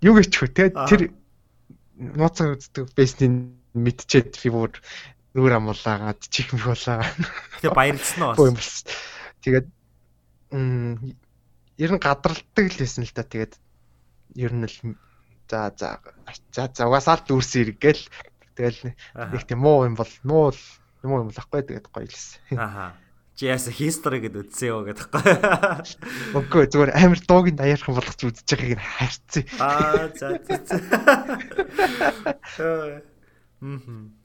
юу 0.02 0.18
гэж 0.18 0.34
хөө 0.34 0.50
те 0.50 0.74
тэр 0.74 1.14
нууцаар 2.00 2.56
үздэг 2.58 2.90
бэсний 2.96 3.52
мэдчихэд 3.76 4.40
би 4.40 4.48
бүр 4.50 4.72
нүур 5.36 5.52
амуулаагаад 5.52 6.24
чих 6.32 6.48
мөхөлаагаа. 6.56 7.12
Тэгээ 7.60 7.76
баярлсан 7.76 8.34
уу 8.34 8.56
бас. 8.56 8.88
Тэгээд 9.44 9.68
м 10.56 10.96
ер 11.76 11.90
нь 11.92 12.00
гадралдаг 12.00 12.66
л 12.72 12.80
байсан 12.80 13.04
л 13.04 13.12
да. 13.12 13.22
Тэгээд 13.22 13.52
ер 14.34 14.52
нь 14.52 14.66
л 14.66 14.98
за 15.46 15.70
за 15.76 16.02
за 16.50 16.66
за 16.74 16.82
угаасаа 16.90 17.22
л 17.22 17.26
дүүрсэн 17.30 17.62
иргээл. 17.70 18.04
Тэгэл 18.56 18.96
нэг 19.14 19.42
тийм 19.46 19.60
муу 19.62 19.86
юм 19.86 19.94
бол 19.94 20.10
муу 20.26 20.50
юм 21.04 21.10
юм 21.22 21.30
болохгүй 21.30 21.62
тэгээд 21.62 21.86
гоё 21.92 22.08
лсэн. 22.10 22.58
Аха. 22.58 22.98
Чи 23.36 23.52
яса 23.52 23.68
history 23.68 24.24
гэд 24.24 24.32
үтсэн 24.32 24.72
юу 24.72 24.88
гэдэг 24.88 25.12
байхгүй. 25.12 26.40
Үгүй 26.40 26.64
зүгээр 26.72 26.96
амар 26.96 27.20
дуугийн 27.20 27.60
даяархан 27.60 27.92
болгоч 27.92 28.20
үзэж 28.24 28.48
байгааг 28.48 28.80
нь 28.80 28.88
хайрцсан. 28.96 29.44
Аа 29.60 30.08
за 30.16 30.40
за. 32.56 33.04
Мм. 33.60 34.16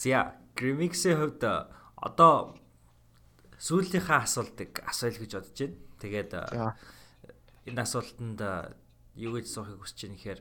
Зя, 0.00 0.32
Grimix-ийн 0.56 1.20
хувьд 1.20 1.44
одоо 2.00 2.56
сүүлийнхаа 3.60 4.24
асуултыг 4.24 4.80
асууя 4.88 5.12
гэж 5.12 5.32
бодож 5.36 5.58
байна. 5.60 5.76
Тэгээд 6.00 6.32
энэ 7.68 7.82
асуултанд 7.82 8.40
юу 9.16 9.36
гэж 9.36 9.46
суухыг 9.46 9.80
хүсэж 9.82 9.98
байна 10.08 10.16
гэхээр 10.18 10.40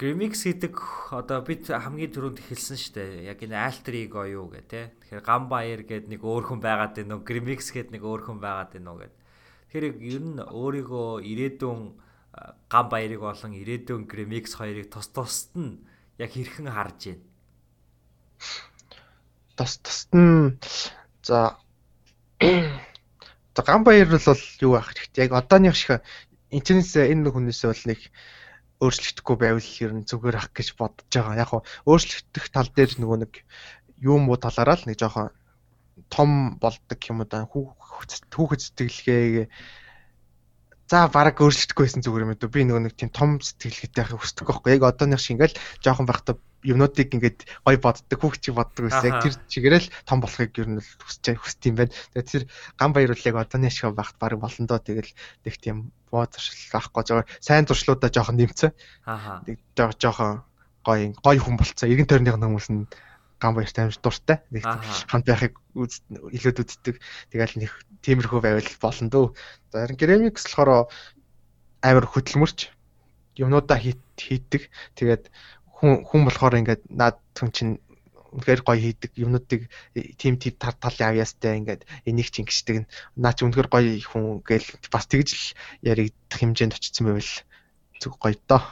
Grimix 0.00 0.48
гэдэг 0.48 0.74
одоо 1.12 1.44
бид 1.44 1.68
хамгийн 1.68 2.08
түрүүнд 2.08 2.40
хэлсэн 2.40 2.78
шүү 2.80 2.94
дээ. 2.96 3.36
Яг 3.36 3.44
энэ 3.44 3.52
alter 3.52 3.94
ego 4.00 4.24
юу 4.24 4.48
гэх 4.48 4.64
те. 4.64 4.96
Тэгэхээр 4.96 5.28
Gambire 5.28 5.84
гэдэг 5.84 6.08
нэг 6.08 6.24
өөр 6.24 6.44
хүн 6.48 6.60
байгаад 6.64 6.96
байна 6.96 7.20
уу? 7.20 7.28
Grimix 7.28 7.68
гэдэг 7.68 7.92
нэг 7.92 8.04
өөр 8.08 8.24
хүн 8.24 8.40
байгаад 8.40 8.72
байна 8.72 8.96
уу 8.96 9.04
гэд. 9.04 9.12
Тэгэхээр 9.68 9.86
ер 10.00 10.24
нь 10.24 10.40
өөрийгөө 10.40 11.20
ирээдүйн 11.20 11.80
Gambire-ыг 12.72 13.20
болон 13.20 13.52
ирээдүйн 13.52 14.08
Grimix 14.08 14.56
хоёрыг 14.56 14.88
тус 14.88 15.12
тусад 15.12 15.52
нь 15.60 15.84
яг 16.16 16.32
хэрхэн 16.32 16.72
харж 16.72 17.00
байна? 17.12 17.24
Тус 19.52 19.72
тусад 19.84 20.12
нь 20.16 20.56
за 21.20 21.60
За 23.56 23.62
Gambire 23.66 24.06
бол 24.06 24.42
юу 24.60 24.72
байх 24.78 24.90
хэрэгтэй. 24.94 25.26
Яг 25.26 25.32
одооных 25.34 25.76
шиг 25.76 26.02
интернетээс 26.50 27.10
энэ 27.10 27.30
хүнээс 27.30 27.62
бол 27.66 27.84
нэг 27.90 28.00
өөрчлөгдөхгүй 28.80 29.36
байвал 29.36 29.70
ер 29.84 29.92
нь 29.92 30.08
зүгээр 30.08 30.36
ах 30.38 30.48
гэж 30.54 30.68
бодож 30.78 31.10
байгаа. 31.10 31.42
Яг 31.42 31.50
өөрчлөгдөх 31.84 32.46
тал 32.48 32.70
дээр 32.70 32.92
нөгөө 32.96 33.18
нэг 33.26 33.32
юм 34.00 34.30
уу 34.30 34.38
талаараа 34.40 34.78
л 34.80 34.86
нэг 34.88 34.96
жоохон 34.96 35.34
том 36.08 36.56
болдог 36.62 36.98
юм 37.10 37.26
да 37.28 37.44
хүүхэд 37.44 38.60
сэтгэлгээ 38.64 39.50
за 40.90 41.06
бараг 41.12 41.38
өөрчлөгдөхгүй 41.38 41.84
байсан 41.86 42.02
зүгээр 42.02 42.24
юм 42.26 42.34
дөө 42.34 42.50
би 42.50 42.64
нөгөө 42.64 42.82
нэг 42.88 42.94
тийм 42.96 43.10
том 43.14 43.38
сэтгэлгээтэй 43.38 44.00
байхыг 44.00 44.20
хүсдэг 44.24 44.46
байхгүй 44.48 44.74
яг 44.74 44.82
одооных 44.88 45.20
шиг 45.20 45.38
ингээл 45.38 45.60
жоохон 45.84 46.06
байхдаа 46.08 46.34
юмнуудыг 46.64 47.08
ингээд 47.14 47.48
гой 47.64 47.76
боддог 47.76 48.18
хүүхд 48.20 48.40
чиг 48.44 48.54
боддог 48.56 48.88
байсан 48.88 49.08
яг 49.10 49.22
тэр 49.24 49.34
чигээрэл 49.48 49.88
том 50.04 50.18
болохыг 50.20 50.52
ер 50.60 50.68
нь 50.68 50.80
хүсэж 50.80 51.40
хүсд 51.40 51.60
юм 51.68 51.76
байна 51.80 51.94
тэгээд 52.12 52.30
тэр 52.30 52.44
ган 52.76 52.90
баяр 52.92 53.12
үлээг 53.16 53.36
одооны 53.36 53.70
шиг 53.72 53.96
байхад 53.96 54.16
бараг 54.20 54.40
болно 54.40 54.66
доо 54.68 54.80
тэгэл 54.80 55.12
нэг 55.44 55.54
тийм 55.56 55.76
боо 56.12 56.28
зуршил 56.28 56.76
авахгүй 56.76 57.04
жоо 57.06 57.24
сайн 57.40 57.64
зуршлуудаа 57.64 58.10
жоохон 58.12 58.36
нэмцэн 58.36 58.72
аа 59.08 59.40
нэг 59.46 59.58
жоохон 59.76 60.44
гой 60.84 61.16
гой 61.24 61.36
хүн 61.40 61.56
болцсон 61.56 61.88
эргэн 61.88 62.08
тойрных 62.08 62.36
хүмүүс 62.36 62.68
нь 62.72 62.84
ган 63.40 63.56
баярт 63.56 63.78
амар 63.78 63.96
дуртай. 63.96 64.38
Нэг 64.52 64.64
хамт 65.08 65.26
байхыг 65.26 65.56
илүүд 65.72 66.60
үздэг. 66.60 67.00
Тэгэл 67.32 67.56
нэг 67.56 67.72
тиймэрхүү 68.04 68.40
байвал 68.44 68.70
болно 68.84 69.08
дөө. 69.08 69.26
За 69.72 69.88
Gramix 69.96 70.44
болохоор 70.44 70.92
амар 71.80 72.04
хөдөлмөрч 72.04 72.68
юмнуудаа 73.40 73.80
хийдэг. 73.80 74.68
Тэгээд 74.94 75.32
хүн 75.80 76.04
хүн 76.04 76.22
болохоор 76.28 76.60
ингээд 76.60 76.82
наад 76.92 77.18
хүн 77.34 77.50
чинь 77.50 77.74
үнэхээр 78.30 78.62
гоё 78.62 78.78
хийдэг 78.78 79.10
юмнуудыг 79.18 79.66
тим 80.20 80.38
тим 80.38 80.54
тал 80.54 80.76
тал 80.78 80.94
авьяастай 81.00 81.58
ингээд 81.58 81.82
энийг 82.06 82.30
ч 82.30 82.44
ингэждэг 82.44 82.86
наа 83.18 83.34
чи 83.34 83.42
үнэхээр 83.48 83.68
гоё 83.72 83.90
хүн 84.04 84.44
гээл 84.46 84.68
бас 84.92 85.08
тэгж 85.10 85.28
л 85.34 85.44
яригдах 85.82 86.38
хэмжээнд 86.38 86.76
очсон 86.78 87.10
байвал 87.10 87.32
зүг 87.98 88.14
гоё 88.22 88.36
доо. 88.46 88.62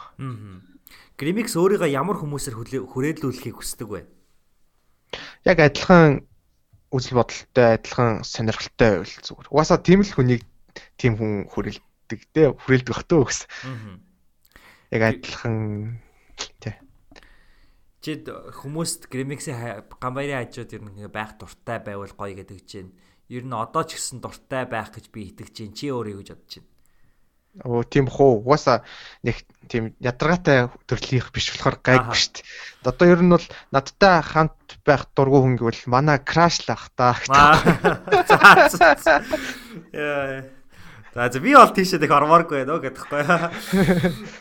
Gramix 1.18 1.58
өөрийгөө 1.58 1.90
ямар 1.90 2.22
хүмүүсээр 2.22 2.54
хүрээлүүлэхийг 2.86 3.58
хүсдэг 3.58 3.88
вэ? 3.90 4.06
яг 5.44 5.58
адилхан 5.60 6.26
үзэл 6.92 7.18
бодолтой 7.20 7.66
адилхан 7.76 8.24
сонирхолтой 8.24 8.90
байвал 9.00 9.14
зүгээр. 9.24 9.48
Угаасаа 9.52 9.78
тийм 9.80 10.00
л 10.04 10.12
хүнийг 10.12 10.42
тийм 10.96 11.12
хүн 11.16 11.32
хүрээлдэг 11.52 12.20
дээ. 12.32 12.48
Хүрээлдэг 12.56 12.92
бах 12.92 13.04
төө 13.08 13.22
гэсэн. 13.28 13.48
Яг 14.92 15.02
адилхан 15.04 15.56
тий. 16.60 16.74
Чид 17.98 18.30
хүмүүст 18.30 19.10
Gramix-ийн 19.10 19.82
гамбайрын 19.98 20.46
хажууд 20.46 20.70
ер 20.70 20.82
нь 20.86 21.10
байх 21.10 21.34
дуртай 21.34 21.82
байвал 21.82 22.14
гоё 22.14 22.34
гэдэг 22.38 22.62
чинь. 22.62 22.94
Ер 23.26 23.42
нь 23.42 23.52
одоо 23.52 23.82
ч 23.82 23.98
гэсэн 23.98 24.22
дуртай 24.22 24.70
байх 24.70 24.94
гэж 24.94 25.10
би 25.10 25.34
итгэж 25.34 25.50
чинь. 25.50 25.74
Чи 25.74 25.90
өөрөө 25.90 26.14
юу 26.14 26.22
гэж 26.22 26.30
бодож 26.30 26.54
байна? 26.62 26.70
Оо 27.66 27.82
тийм 27.82 28.06
хөө 28.06 28.46
угаасаа 28.46 28.86
нэг 29.26 29.42
тийм 29.66 29.98
ядаргаатай 29.98 30.70
төрлийнх 30.86 31.34
биш 31.34 31.50
болохоор 31.50 31.82
гайгүй 31.82 32.14
шүү 32.14 32.38
дээ. 32.38 32.46
Одоо 32.86 33.06
ер 33.10 33.18
нь 33.18 33.34
бол 33.34 33.46
надтай 33.74 34.22
хамт 34.22 34.78
байх 34.86 35.10
дургу 35.10 35.42
хүн 35.42 35.58
гэвэл 35.58 35.90
манай 35.90 36.22
краш 36.22 36.62
л 36.68 36.70
ах 36.70 36.86
та. 36.94 37.18
Яа. 39.90 40.46
За 41.18 41.40
би 41.40 41.50
бол 41.50 41.74
тийшээ 41.74 42.04
их 42.04 42.14
ормооргүй 42.14 42.62
байна 42.62 42.78
гэдэгхгүй. 42.78 43.26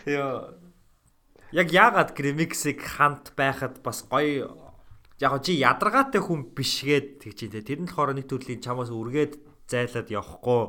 Йоо. 0.14 0.57
Яг 1.56 1.72
яагаад 1.72 2.12
Grimix-ийг 2.12 2.84
хамт 2.84 3.32
байхад 3.40 3.80
бас 3.80 4.04
гоё 4.04 4.52
яг 5.20 5.34
чи 5.42 5.56
ядаргаатай 5.56 6.20
хүн 6.20 6.52
бишгээд 6.52 7.24
тэгж 7.24 7.40
дээ. 7.48 7.64
Тэр 7.64 7.80
нь 7.84 7.90
болохоор 7.90 8.12
нэг 8.12 8.28
төрлийн 8.28 8.60
чамаас 8.60 8.92
үргээд 8.92 9.40
зайлаад 9.68 10.08
явахгүй 10.12 10.62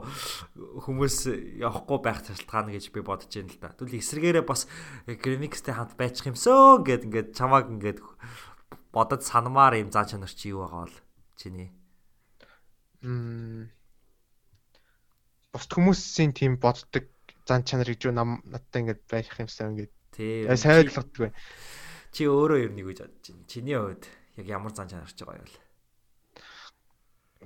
хүмүүс 0.82 1.16
явахгүй 1.62 1.98
байх 2.02 2.22
шалтгаан 2.26 2.70
гэж 2.74 2.90
би 2.94 3.00
бодож 3.02 3.30
байна 3.30 3.50
л 3.50 3.58
да. 3.58 3.74
Тэгвэл 3.74 3.98
эсрэгээрээ 4.02 4.44
бас 4.46 4.66
Grimix-тэй 5.06 5.74
хамт 5.74 5.94
байчих 5.94 6.30
юмсөө 6.30 6.82
гэд 6.86 7.06
ингээд 7.06 7.28
чамааг 7.34 7.70
ингээд 7.74 7.98
бодож 8.94 9.22
санамаар 9.22 9.78
юм 9.78 9.90
зан 9.94 10.06
чанар 10.06 10.30
чи 10.30 10.50
юу 10.50 10.66
байгаа 10.66 10.86
бол 10.86 10.96
чиний. 11.38 11.70
Мм. 13.02 13.70
Бус 15.54 15.66
хүмүүсийн 15.70 16.34
тийм 16.34 16.58
боддог 16.58 17.06
зан 17.46 17.62
чанар 17.62 17.86
гэж 17.86 18.10
нам 18.10 18.42
надтай 18.46 18.82
ингээд 18.82 19.02
байх 19.06 19.30
юмсаа 19.38 19.70
ингээд. 19.70 19.94
Тийм. 20.18 20.50
Сайдлагддаг. 20.50 21.30
Чи 22.10 22.26
өөрөө 22.26 22.58
ер 22.66 22.72
нь 22.74 22.82
юу 22.82 22.90
гэж 22.90 23.06
бодож 23.06 23.22
байна? 23.30 23.46
Чиний 23.46 23.78
хувьд 23.78 24.04
яг 24.34 24.46
ямар 24.50 24.74
зан 24.74 24.90
чанарч 24.90 25.14
байгаа 25.14 25.38
юм 25.38 25.46
бэ? 25.46 25.62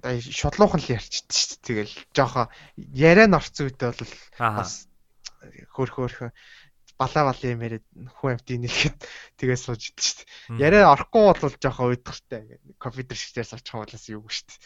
шодлуухан 0.01 0.81
л 0.81 0.93
ярьчихдээ 0.97 1.37
шүү 1.37 1.53
дээ. 1.53 1.69
Тэгэл 1.69 1.95
жоохон 2.17 2.49
яриа 2.97 3.29
норцсон 3.29 3.69
үедээ 3.69 3.93
бол 3.93 4.15
бас 4.41 4.89
хөөх 5.77 5.93
хөөх 6.01 6.33
балаа 6.97 7.25
бал 7.29 7.43
юм 7.45 7.61
яриад 7.61 7.87
хүн 8.17 8.41
амтын 8.41 8.65
нэлэхэд 8.65 8.97
тэгээ 9.37 9.59
сууж 9.61 9.93
идэв 9.93 10.05
шүү 10.09 10.17
дээ. 10.57 10.65
Яриа 10.65 10.93
орохгүй 10.97 11.23
бол 11.29 11.55
жоохон 11.61 11.93
уйдгартай 11.93 12.41
ингээд 12.41 12.63
компьютер 12.81 13.17
шигтээр 13.21 13.49
суучих 13.53 13.75
юм 13.77 13.85
болоос 13.85 14.07
юу 14.09 14.25
шүү 14.33 14.49
дээ. 14.49 14.59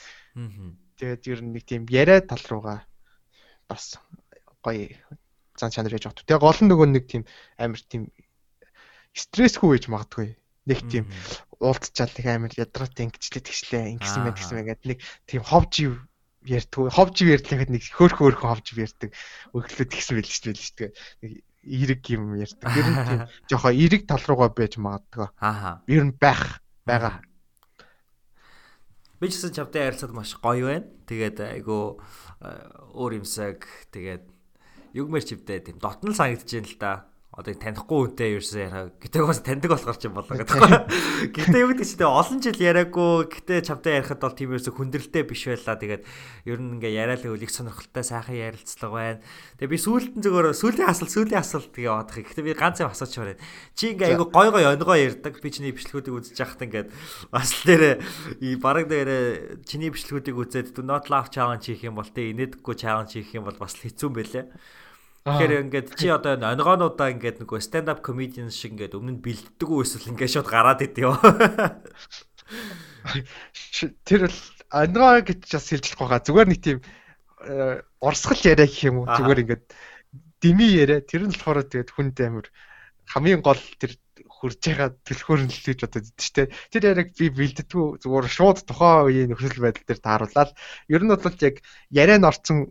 Тэгээд 0.95 1.23
ер 1.27 1.41
нь 1.43 1.53
нэг 1.59 1.65
тийм 1.67 1.83
яриа 1.91 2.21
тал 2.23 2.45
руугаа 2.47 2.87
бас 3.67 3.99
гоё 4.63 4.95
зан 5.57 5.73
чанар 5.73 5.97
яж 5.97 6.07
авт. 6.07 6.25
Тэгээ 6.25 6.41
гол 6.45 6.61
нь 6.63 6.71
нөгөө 6.71 6.89
нэг 6.93 7.05
тийм 7.09 7.23
амар 7.59 7.81
тийм 7.81 8.13
стрессгүй 9.17 9.77
байж 9.77 9.85
магадгүй. 9.89 10.29
Нэг 10.67 10.81
тийм 10.91 11.05
уулзчаал 11.63 12.13
нэг 12.13 12.27
амар 12.27 12.53
ядраатай 12.53 13.09
ингэчлээ 13.09 13.43
тэгшлээ 13.45 13.83
ингэсэн 13.97 14.23
байх 14.27 14.37
гэсэн 14.37 14.57
байгаад 14.61 14.83
нэг 14.85 14.99
тийм 15.25 15.43
ховж 15.47 15.75
ярьдгүй 16.47 16.91
ховж 16.91 17.17
ярьлахад 17.23 17.71
нэг 17.71 17.83
хөөх 17.87 18.19
хөөхөн 18.19 18.45
ховж 18.45 18.67
ярьдаг. 18.77 19.11
Өглөө 19.55 19.87
тэгсэн 19.89 20.15
байл 20.19 20.31
шүү 20.31 20.53
дээ 20.53 20.91
нэг 21.23 21.33
эрэг 21.67 22.03
юм 22.15 22.35
ярьдаг. 22.39 22.71
Ер 22.71 22.87
нь 22.87 22.99
тийм 23.07 23.21
жоохон 23.51 23.75
эрэг 23.75 24.03
тал 24.07 24.23
руугаа 24.27 24.51
байж 24.55 24.79
магадгүй. 24.79 25.29
Аа 25.43 25.83
ер 25.91 26.05
нь 26.07 26.15
байх 26.15 26.63
байгаа. 26.87 27.23
Би 29.19 29.27
ч 29.33 29.41
гэсэн 29.41 29.57
чавтай 29.57 29.89
ярилцаад 29.91 30.13
маш 30.15 30.37
гоё 30.39 30.71
байна. 30.71 30.87
Тэгээд 31.09 31.39
айгу 31.41 31.99
өөр 32.95 33.23
юмсаг 33.23 33.67
тэгээд 33.91 34.36
югмэр 34.97 35.25
чивдээ 35.29 35.69
тийм 35.69 35.77
дотн 35.79 36.11
л 36.11 36.19
санагдаж 36.19 36.49
байна 36.49 36.71
л 36.73 36.81
да 36.81 36.93
одоо 37.37 37.53
танихгүй 37.53 38.17
үнтэй 38.17 38.41
ерөөсөө 38.41 38.61
яриа. 38.65 38.89
Гэтэ 38.97 39.21
бас 39.29 39.45
таньдаг 39.45 39.69
болохоор 39.77 39.99
ч 40.01 40.09
юм 40.09 40.17
болоо 40.17 40.41
гэдэг. 40.41 40.57
Гэтэ 41.37 41.57
юу 41.61 41.69
гэдэг 41.77 41.85
чинь 41.85 42.09
олон 42.09 42.41
жил 42.41 42.57
яриаггүй. 42.57 43.29
Гэтэ 43.29 43.61
чамтай 43.61 44.01
ярихад 44.01 44.25
бол 44.25 44.33
тийм 44.33 44.57
ерөөсөө 44.57 44.73
хүндрэлтэй 44.73 45.25
биш 45.29 45.45
байлаа. 45.45 45.77
Тэгээд 45.77 46.03
ер 46.49 46.59
нь 46.65 46.81
ингээ 46.81 46.97
яриалаа 46.97 47.37
үл 47.37 47.45
их 47.45 47.53
сонирхолтой 47.53 48.05
сайхан 48.09 48.41
ярилцлага 48.41 49.21
байна. 49.21 49.21
Тэгээ 49.61 49.69
би 49.69 49.77
сүүлд 49.85 50.13
нь 50.17 50.25
зөвөр 50.25 50.57
сүүлийн 50.57 50.89
асуулт 50.89 51.13
сүүлийн 51.13 51.41
асуулт 51.45 51.71
тэгээ 51.77 51.93
бодох. 51.93 52.25
Гэтэ 52.25 52.41
би 52.41 52.57
ганц 52.57 52.81
юм 52.81 52.89
асууч 52.89 53.13
байна. 53.21 53.37
Чи 53.77 53.93
ингээ 53.93 54.17
айгу 54.17 54.33
гой 54.33 54.49
гой 54.49 54.65
онгоо 54.73 54.97
ярьдаг. 54.97 55.37
Би 55.37 55.53
чиний 55.53 55.77
бичлэгүүдийг 55.77 56.17
үзэж 56.17 56.41
яхад 56.41 56.65
ингээд 56.65 56.89
бас 57.29 57.53
л 57.53 57.69
дээр 57.69 58.01
бараг 58.65 58.89
дээр 58.89 59.61
чиний 59.69 59.93
бичлэгүүдийг 59.93 60.41
үзээд 60.41 60.73
do 60.73 60.81
not 60.81 61.13
laugh 61.13 61.29
challenge 61.29 61.69
хийх 61.69 61.85
юм 61.85 62.01
бол 62.01 62.09
тэ 62.09 62.33
инээдэггүй 62.33 62.75
challenge 62.81 63.13
хийх 63.13 63.37
юм 63.37 63.45
бол 63.45 63.61
бас 63.61 63.77
хэцүү 63.77 64.09
юм 64.09 64.17
байлээ. 64.17 64.47
Тэгэхээр 65.27 65.67
ингээд 65.67 65.89
чи 65.99 66.07
одоо 66.07 66.39
онгоонуудаа 66.39 67.11
ингээд 67.11 67.43
нөгөө 67.43 67.59
stand 67.59 67.91
up 67.91 67.99
comedian 68.07 68.47
шиг 68.55 68.79
ингээд 68.79 68.95
өмнө 68.95 69.19
нь 69.19 69.25
бэлддэг 69.27 69.67
үү 69.67 69.83
эсвэл 69.83 70.15
ингээд 70.15 70.33
шууд 70.39 70.47
гараад 70.47 70.87
идэв. 70.87 71.19
Тэр 74.07 74.31
бол 74.31 74.39
онгоо 74.71 75.27
гэж 75.27 75.41
бас 75.51 75.67
хэлж 75.67 75.99
байгаа. 75.99 76.23
Зүгээр 76.23 76.47
нэг 76.47 76.61
тийм 76.63 76.79
э, 77.43 77.83
урсгал 77.99 78.39
яриа 78.47 78.71
гэх 78.71 78.87
юм 78.87 79.03
уу. 79.03 79.11
Зүгээр 79.11 79.43
ингээд 79.43 79.65
дими 80.39 80.67
яриа. 80.71 81.03
Тэр 81.03 81.27
нь 81.27 81.35
болохоор 81.35 81.67
тэгээд 81.67 81.91
хүнд 81.91 82.17
амир 82.23 82.47
хамгийн 83.11 83.43
гол 83.43 83.59
тэр 83.83 83.99
хурж 84.31 84.63
байгаа 84.63 84.95
төлхөөр 85.03 85.41
нь 85.43 85.51
л 85.51 85.65
гэж 85.75 85.79
бодод 85.83 86.07
идэж 86.07 86.23
штэ. 86.23 86.55
Тэр 86.71 86.83
яриг 86.95 87.19
би 87.19 87.35
бэлддэггүй 87.35 87.99
зүгээр 87.99 88.27
шууд 88.31 88.63
тухайн 88.63 89.11
үеийн 89.11 89.29
нөхцөл 89.35 89.65
байдал 89.65 89.87
дээр 89.91 90.01
тааруулаад 90.07 90.51
ер 90.87 91.03
нь 91.03 91.11
бол 91.11 91.39
яг 91.43 91.57
яриа 91.91 92.19
нь 92.21 92.29
орцсон 92.31 92.71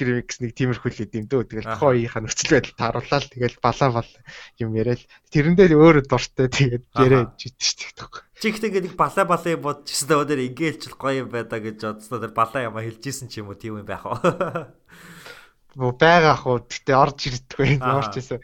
гэрмикс 0.00 0.40
нэг 0.40 0.56
тиймэрхүү 0.56 0.90
л 0.90 1.04
идэм 1.04 1.28
дөө. 1.28 1.44
Тэгэл 1.44 1.76
үеийнхаа 1.76 2.24
нөхцөл 2.24 2.56
байдал 2.56 2.80
тааруулаад 2.80 3.26
тэгэл 3.28 3.56
балаа 3.60 3.90
бал 4.00 4.12
юм 4.56 4.72
яриад 4.72 5.02
тэрэндээ 5.28 5.76
өөрөө 5.76 6.04
дуртай 6.08 6.48
тэгээд 6.48 6.84
яриад 6.96 7.36
житэй 7.36 7.60
шүү 7.60 7.92
дээ. 8.00 8.08
Чи 8.40 8.48
ихтэй 8.48 8.68
ингээд 8.72 8.86
нэг 8.88 8.96
балаа 8.96 9.24
балаа 9.28 9.52
юм 9.52 9.62
бодчихсон 9.68 10.08
даа 10.08 10.24
өнөр 10.24 10.40
ингээл 10.48 10.80
ч 10.80 10.84
гоё 10.96 11.22
юм 11.22 11.28
байдаа 11.28 11.60
гэж 11.60 11.78
бодсноо 11.84 12.20
тэр 12.24 12.32
балаа 12.32 12.62
юм 12.64 12.80
хэлжсэн 12.80 13.28
ч 13.28 13.44
юм 13.44 13.52
уу 13.52 13.60
тийм 13.60 13.84
юм 13.84 13.84
байх 13.84 14.08
уу. 14.08 14.16
Бо 15.76 15.92
байгаа 15.92 16.34
ах 16.34 16.48
уу 16.48 16.64
гэтээ 16.64 16.96
орж 16.96 17.18
ирдэггүй 17.28 17.78
орж 17.84 18.16
исэн. 18.16 18.40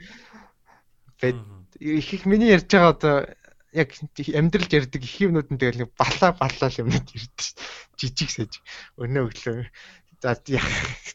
Бэд 1.17 1.41
их 1.81 2.09
их 2.13 2.23
миний 2.29 2.53
ярьж 2.53 2.69
байгаа 2.69 2.93
одоо 2.93 3.17
яг 3.77 3.93
амьдралж 4.37 4.73
ярьдаг 4.73 5.03
их 5.03 5.17
юмнууд 5.21 5.49
нь 5.53 5.61
тэгэл 5.61 5.81
нэг 5.85 5.91
балаа 5.99 6.33
балаа 6.33 6.71
юмнууд 6.71 7.09
ирдэ 7.13 7.43
шүү. 7.43 7.57
Жижиг 7.97 8.31
сэж 8.33 8.53
өнөө 9.01 9.23
өглөө 9.29 9.65
За 10.23 10.35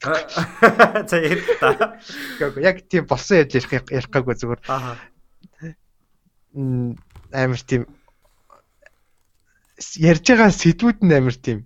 За 1.07 1.17
ярих 1.17 1.47
та. 1.59 1.97
Яг 2.61 2.87
тийм 2.89 3.05
болсон 3.05 3.37
яаж 3.41 3.53
ярих 3.53 3.71
ярих 3.89 4.09
гаагүй 4.09 4.35
зүгээр. 4.37 4.61
Аа. 4.69 4.97
Амар 7.33 7.61
тийм 7.65 7.85
ярьж 9.97 10.25
байгаа 10.25 10.51
сэдвүүд 10.53 11.05
нь 11.05 11.13
амар 11.17 11.37
тийм 11.37 11.65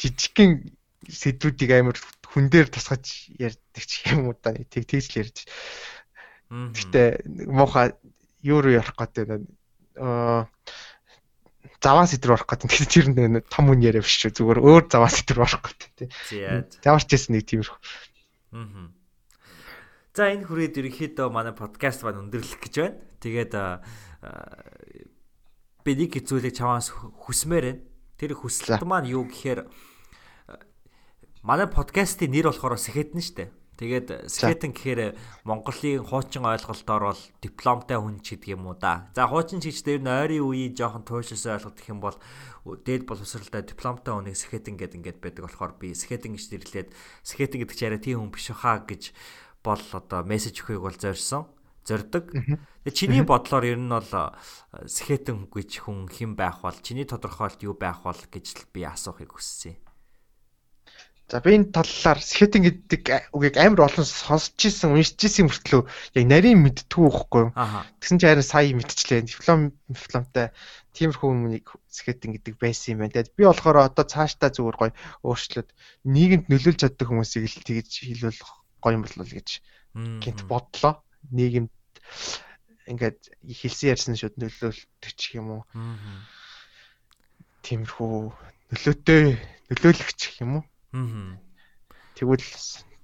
жижигхэн 0.00 0.72
сэдвүүдийг 1.08 1.70
амар 1.76 1.96
хүн 2.28 2.48
дээр 2.52 2.68
тусгаж 2.68 3.32
ярьдаг 3.36 3.84
ч 3.84 4.04
юм 4.12 4.28
уу 4.28 4.36
да 4.36 4.52
тэг 4.56 4.84
тэгж 4.88 5.08
л 5.12 5.20
ярьж. 5.24 5.36
Гэтэ 6.52 7.24
муухай 7.48 7.96
юу 8.44 8.60
руу 8.60 8.76
ярих 8.76 8.96
гэдэг 8.96 9.24
нь 9.28 9.48
аа 9.96 10.48
заваа 11.82 12.06
сэдвэр 12.06 12.34
орох 12.36 12.48
гэдэг. 12.48 12.68
Тэгэхээр 12.68 12.90
тэр 12.92 13.06
нэг 13.12 13.46
том 13.52 13.70
хүн 13.70 13.84
яриа 13.84 14.02
биш 14.02 14.16
шүү. 14.20 14.36
Зүгээр 14.36 14.60
өөр 14.60 14.84
заваа 14.88 15.10
сэдвэр 15.10 15.44
орох 15.44 15.62
гэдэг 15.64 15.90
тий. 15.96 16.08
Заваарч 16.82 17.08
ирсэн 17.12 17.32
нэг 17.36 17.44
тиймэрхүү. 17.46 17.78
Аа. 18.56 18.88
За 20.16 20.32
энэ 20.32 20.48
хүрээд 20.48 20.80
ерөнхийдөө 20.80 21.28
манай 21.28 21.52
подкаст 21.52 22.00
маань 22.00 22.24
өндөрлөх 22.24 22.56
гэж 22.64 22.74
байна. 22.80 22.96
Тэгээд 23.20 23.52
би 25.84 25.92
нэг 25.92 26.12
зүйлийг 26.24 26.56
чамаас 26.56 26.88
хүсмээр 26.88 27.64
байна. 27.68 27.84
Тэр 28.16 28.32
хүсэлт 28.32 28.80
маань 28.88 29.12
юу 29.12 29.28
гэхээр 29.28 29.68
манай 31.44 31.68
подкастын 31.68 32.32
нэр 32.32 32.48
болохоор 32.48 32.80
Сэхэтэн 32.80 33.20
штэ. 33.20 33.52
Тэгээд 33.76 34.32
скетэн 34.32 34.72
гэхээр 34.72 35.16
Монголын 35.44 36.00
хуучин 36.00 36.48
ойлголтоор 36.48 37.12
бол 37.12 37.22
дипломтой 37.44 38.00
хүн 38.00 38.24
ч 38.24 38.40
гэдэг 38.40 38.56
юм 38.56 38.72
уу 38.72 38.76
да. 38.80 39.12
За 39.12 39.28
хуучин 39.28 39.60
ч 39.60 39.68
гэжтэй 39.68 40.00
ер 40.00 40.02
нь 40.02 40.08
ойрын 40.08 40.48
үеийн 40.48 40.72
жоохон 40.72 41.04
туйлшилсан 41.04 41.60
ойлголт 41.60 41.76
гэх 41.76 41.92
юм 41.92 42.00
бол 42.00 42.16
дээд 42.64 43.04
боловсралтай 43.04 43.68
дипломтой 43.68 44.16
хүнийг 44.16 44.36
скетэн 44.40 44.80
гэдэг 44.80 44.96
ингээд 44.96 45.18
байдаг 45.20 45.44
болохоор 45.44 45.76
би 45.76 45.92
скетэн 45.92 46.34
гэж 46.34 46.44
нэрлээд 46.56 46.88
скетэн 47.20 47.60
гэдэг 47.60 47.76
чинь 47.76 47.88
арай 47.92 48.00
тийм 48.00 48.18
хүн 48.24 48.32
биш 48.32 48.48
хаа 48.48 48.80
гэж 48.80 49.12
бол 49.60 49.84
одоо 49.92 50.20
мессеж 50.24 50.56
өгөхийг 50.64 50.80
бол 50.80 50.96
зорьсон 50.96 51.44
зордог. 51.86 52.32
Тэгээ 52.32 52.96
чиний 52.96 53.22
бодлоор 53.22 53.64
ер 53.68 53.78
нь 53.78 53.92
бол 53.92 54.10
скетэн 54.88 55.46
гэж 55.46 55.86
хүн 55.86 56.10
хэн 56.10 56.34
байх 56.34 56.64
бол 56.64 56.74
чиний 56.82 57.06
тодорхойлт 57.06 57.62
юу 57.62 57.78
байх 57.78 58.02
бол 58.02 58.18
гэж 58.18 58.72
би 58.74 58.82
асуухыг 58.82 59.36
хүссэн. 59.36 59.85
За 61.26 61.40
би 61.42 61.58
энэ 61.58 61.74
талаар 61.74 62.22
скетинг 62.22 62.70
гэдэг 62.70 63.34
үгийг 63.34 63.58
амар 63.58 63.90
олон 63.90 64.06
сонсч 64.06 64.70
ирсэн, 64.70 64.94
уншиж 64.94 65.18
ирсэн 65.26 65.50
мөртлөө 65.50 65.82
яг 66.14 66.24
нарийн 66.30 66.62
мэдтгүү 66.62 67.02
байхгүй 67.10 67.42
юу? 67.42 67.52
Тэгсэн 67.98 68.18
чинь 68.22 68.30
харин 68.30 68.46
сая 68.46 68.70
мэдчихлээ. 68.70 69.26
Диплом 69.26 69.74
дипломтой 69.90 70.54
тиймэрхүү 70.94 71.26
хүмүүнийг 71.26 71.66
скетинг 71.90 72.38
гэдэг 72.38 72.54
байсан 72.62 72.94
юм 72.94 72.98
байна. 73.02 73.14
Тэгээд 73.18 73.34
би 73.34 73.42
болохоор 73.42 73.90
одоо 73.90 74.06
цаашдаа 74.06 74.54
зүгээр 74.54 74.78
гоё 74.78 74.92
өөрчлөөд 75.26 75.68
нийгэмд 76.06 76.46
нөлөөлж 76.46 76.78
чаддаг 76.86 77.06
хүмүүсийг 77.10 77.50
л 77.50 77.66
тэгж 77.74 77.92
хэлвэл 78.06 78.40
гоё 78.78 78.94
юм 78.94 79.02
болов 79.02 79.26
гэж 79.26 79.48
гинт 80.22 80.40
бодлоо. 80.46 81.02
Нийгэмд 81.34 81.74
ингээд 82.86 83.34
хэлсэн 83.42 83.90
ярьсан 83.90 84.14
шууд 84.14 84.38
нөлөөлт 84.38 85.02
ч 85.18 85.22
юм 85.34 85.58
уу. 85.58 85.62
Тиймэрхүү 87.66 88.14
нөлөөтэй 88.70 89.22
нөлөөлөгч 89.74 90.38
юм 90.38 90.62
уу? 90.62 90.64
Аа. 90.96 91.36
Тэгвэл 92.16 92.48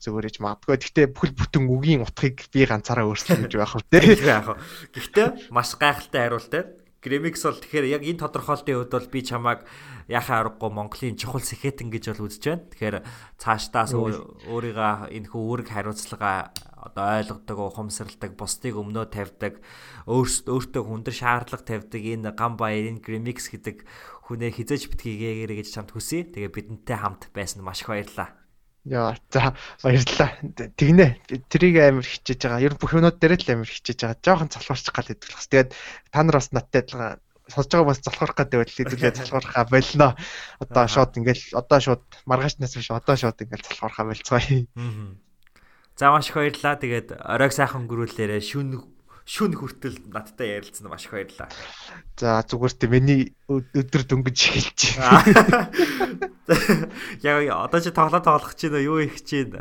зүгээр 0.02 0.28
ээж 0.32 0.36
магадгүй. 0.43 0.77
Гэхдээ 0.81 1.06
бүхэл 1.14 1.36
бүтэн 1.36 1.64
үгийн 1.69 2.02
утгыг 2.02 2.48
би 2.51 2.66
ганцаараа 2.66 3.06
өөрчлөе 3.06 3.47
гэж 3.47 3.55
байх? 3.55 3.77
Тийм 3.93 4.24
яах 4.27 4.48
вэ? 4.51 4.56
Гэхдээ 4.98 5.27
маш 5.55 5.78
гайхалтай 5.78 6.20
хариултаа. 6.27 6.64
Gramix 7.02 7.43
бол 7.43 7.59
тэгэхээр 7.59 7.98
яг 7.98 8.02
энэ 8.06 8.23
тодорхойлтын 8.23 8.78
хувьд 8.78 8.94
бол 8.94 9.10
би 9.10 9.20
чамайг 9.27 9.66
яхаа 10.06 10.47
аргагүй 10.47 10.70
Монголын 10.70 11.19
чухал 11.19 11.43
сэхэтэн 11.43 11.90
гэж 11.90 12.14
бол 12.14 12.31
үзэж 12.31 12.43
байна. 12.47 12.66
Тэгэхээр 12.70 12.97
цаашдаас 13.43 13.90
өөрийгөө 13.90 15.10
энэ 15.10 15.28
хүү 15.35 15.43
үүрэг 15.43 15.69
хариуцлага 15.74 16.55
одоо 16.78 17.06
ойлгодог, 17.19 17.59
ухамсарладаг, 17.59 18.39
бусдыг 18.39 18.74
өмнөө 18.78 19.06
тавьдаг, 19.10 19.62
өөртөө 20.06 20.82
хүндэр 20.82 21.14
шаардлага 21.14 21.62
тавьдаг 21.62 22.02
энэ 22.02 22.31
гам 22.35 22.55
баярын 22.59 23.02
Grimix 23.02 23.51
гэдэг 23.51 23.82
хүнээ 24.32 24.56
хизээж 24.56 24.88
битгийгээрэй 24.88 25.60
гэж 25.60 25.68
чамд 25.76 25.92
хүсье. 25.92 26.24
Тэгээ 26.24 26.48
бидэнтэй 26.48 26.96
хамт 26.96 27.28
байсан 27.36 27.60
маш 27.60 27.84
их 27.84 27.92
баярлалаа. 27.92 28.32
Яа, 28.82 29.14
за 29.30 29.54
баярлалаа. 29.84 30.30
Тэгнэ. 30.74 31.22
Трийг 31.46 31.76
амар 31.78 32.02
хичээж 32.02 32.40
байгаа. 32.42 32.64
Ер 32.66 32.74
нь 32.74 32.80
бүх 32.82 32.96
юмнууд 32.96 33.20
дээр 33.20 33.38
л 33.38 33.52
амар 33.54 33.70
хичээж 33.70 33.98
байгаа. 34.02 34.24
Жохон 34.24 34.50
залхуурч 34.50 34.86
гал 34.90 35.06
хэдүүлэх. 35.06 35.46
Тэгээд 35.46 35.70
та 36.10 36.18
нар 36.26 36.36
бас 36.42 36.50
надтай 36.50 36.82
адилхан 36.82 37.22
сонсож 37.46 37.70
байгаа 37.70 37.90
бас 37.94 38.00
залхуурах 38.02 38.36
гэдэг 38.42 38.59
байл 38.59 38.74
хэдүүлээ 38.74 39.12
залхуурахаа 39.22 39.64
болно. 39.70 40.09
Одоо 40.59 40.84
шууд 40.90 41.12
ингээл 41.14 41.44
одоо 41.54 41.78
шууд 41.78 42.02
маргаашнаас 42.26 42.74
биш 42.74 42.90
одоо 42.90 43.14
шууд 43.14 43.38
ингээл 43.38 43.66
залхуурахаа 43.70 44.06
болцгоё. 44.10 44.66
За 45.94 46.10
маш 46.10 46.26
их 46.26 46.34
баярлалаа. 46.34 46.74
Тэгээд 46.80 47.09
оройг 47.22 47.52
сайхан 47.54 47.86
өнгөрүүлээрэ 47.86 48.42
шүн 48.42 48.82
шүн 49.24 49.54
хүртэл 49.54 49.98
надтай 50.10 50.58
ярилцсан 50.58 50.90
маш 50.90 51.06
их 51.06 51.14
баярлалаа. 51.14 51.48
За 52.18 52.42
зүгээр 52.42 52.74
тэ 52.74 52.86
миний 52.90 53.22
өдөр 53.46 54.02
дөнгөж 54.06 54.38
эхэлж 54.38 54.80
байна. 54.98 55.70
Яа 57.22 57.66
одоо 57.66 57.80
чи 57.80 57.90
тоглоо 57.94 58.22
тоглох 58.22 58.54
чинь 58.58 58.74
юу 58.82 58.98
их 58.98 59.22
чинь? 59.22 59.54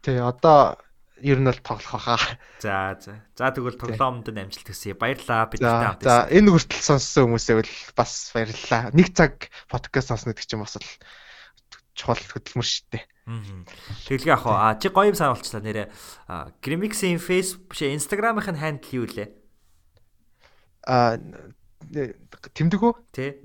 Тэ 0.00 0.24
одоо 0.24 0.80
ер 1.22 1.38
нь 1.38 1.48
бол 1.50 1.60
тоглох 1.60 1.92
баха. 1.92 2.16
За 2.60 2.96
за. 3.00 3.22
За 3.36 3.50
тэгвэл 3.50 3.78
тоглоомд 3.78 4.30
нь 4.30 4.40
амжилт 4.40 4.70
хүсье. 4.70 4.94
Баярлалаа 4.94 5.50
бидтэй 5.50 5.68
хамт. 5.68 6.02
За 6.02 6.26
энэ 6.30 6.50
хүртэл 6.54 6.82
сонссон 6.82 7.34
хүмүүсээ 7.34 7.56
бол 7.58 7.74
бас 7.98 8.12
баярлалаа. 8.34 8.94
Нэг 8.94 9.08
цаг 9.14 9.50
подкаст 9.68 10.08
сонсно 10.14 10.32
гэдэг 10.32 10.46
чинь 10.46 10.62
бас 10.62 10.78
л 10.78 10.86
чухал 11.98 12.22
хөдөлмөр 12.22 12.66
шүү 12.66 12.86
дээ. 12.94 13.04
Тэгэлгүй 14.08 14.32
ах 14.32 14.46
аа 14.48 14.74
чи 14.80 14.88
гоё 14.88 15.12
юм 15.12 15.18
сануулчлаа 15.18 15.60
нэрэ 15.60 15.92
Grimix-ийн 16.64 17.20
Facebook 17.20 17.68
биш 17.68 17.84
Instagram-ын 17.84 18.56
хандл 18.56 19.04
юу 19.04 19.06
лээ? 19.06 19.28
Аа 20.88 21.20
тэмдэг 22.56 22.80
үү? 22.80 22.94
Тэ. 23.12 23.44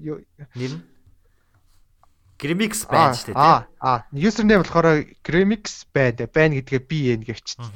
Нэр 0.55 0.71
нь 0.79 0.83
Grimix 2.39 2.83
байна 2.87 3.15
шүү 3.15 3.31
дээ. 3.31 3.39
Аа 3.79 4.07
username 4.11 4.63
болохоор 4.63 5.03
Grimix 5.23 5.87
байна. 5.91 6.27
Байна 6.27 6.59
гэдгээ 6.59 6.81
би 6.83 6.97
энэ 7.15 7.27
гэвчсэн. 7.27 7.67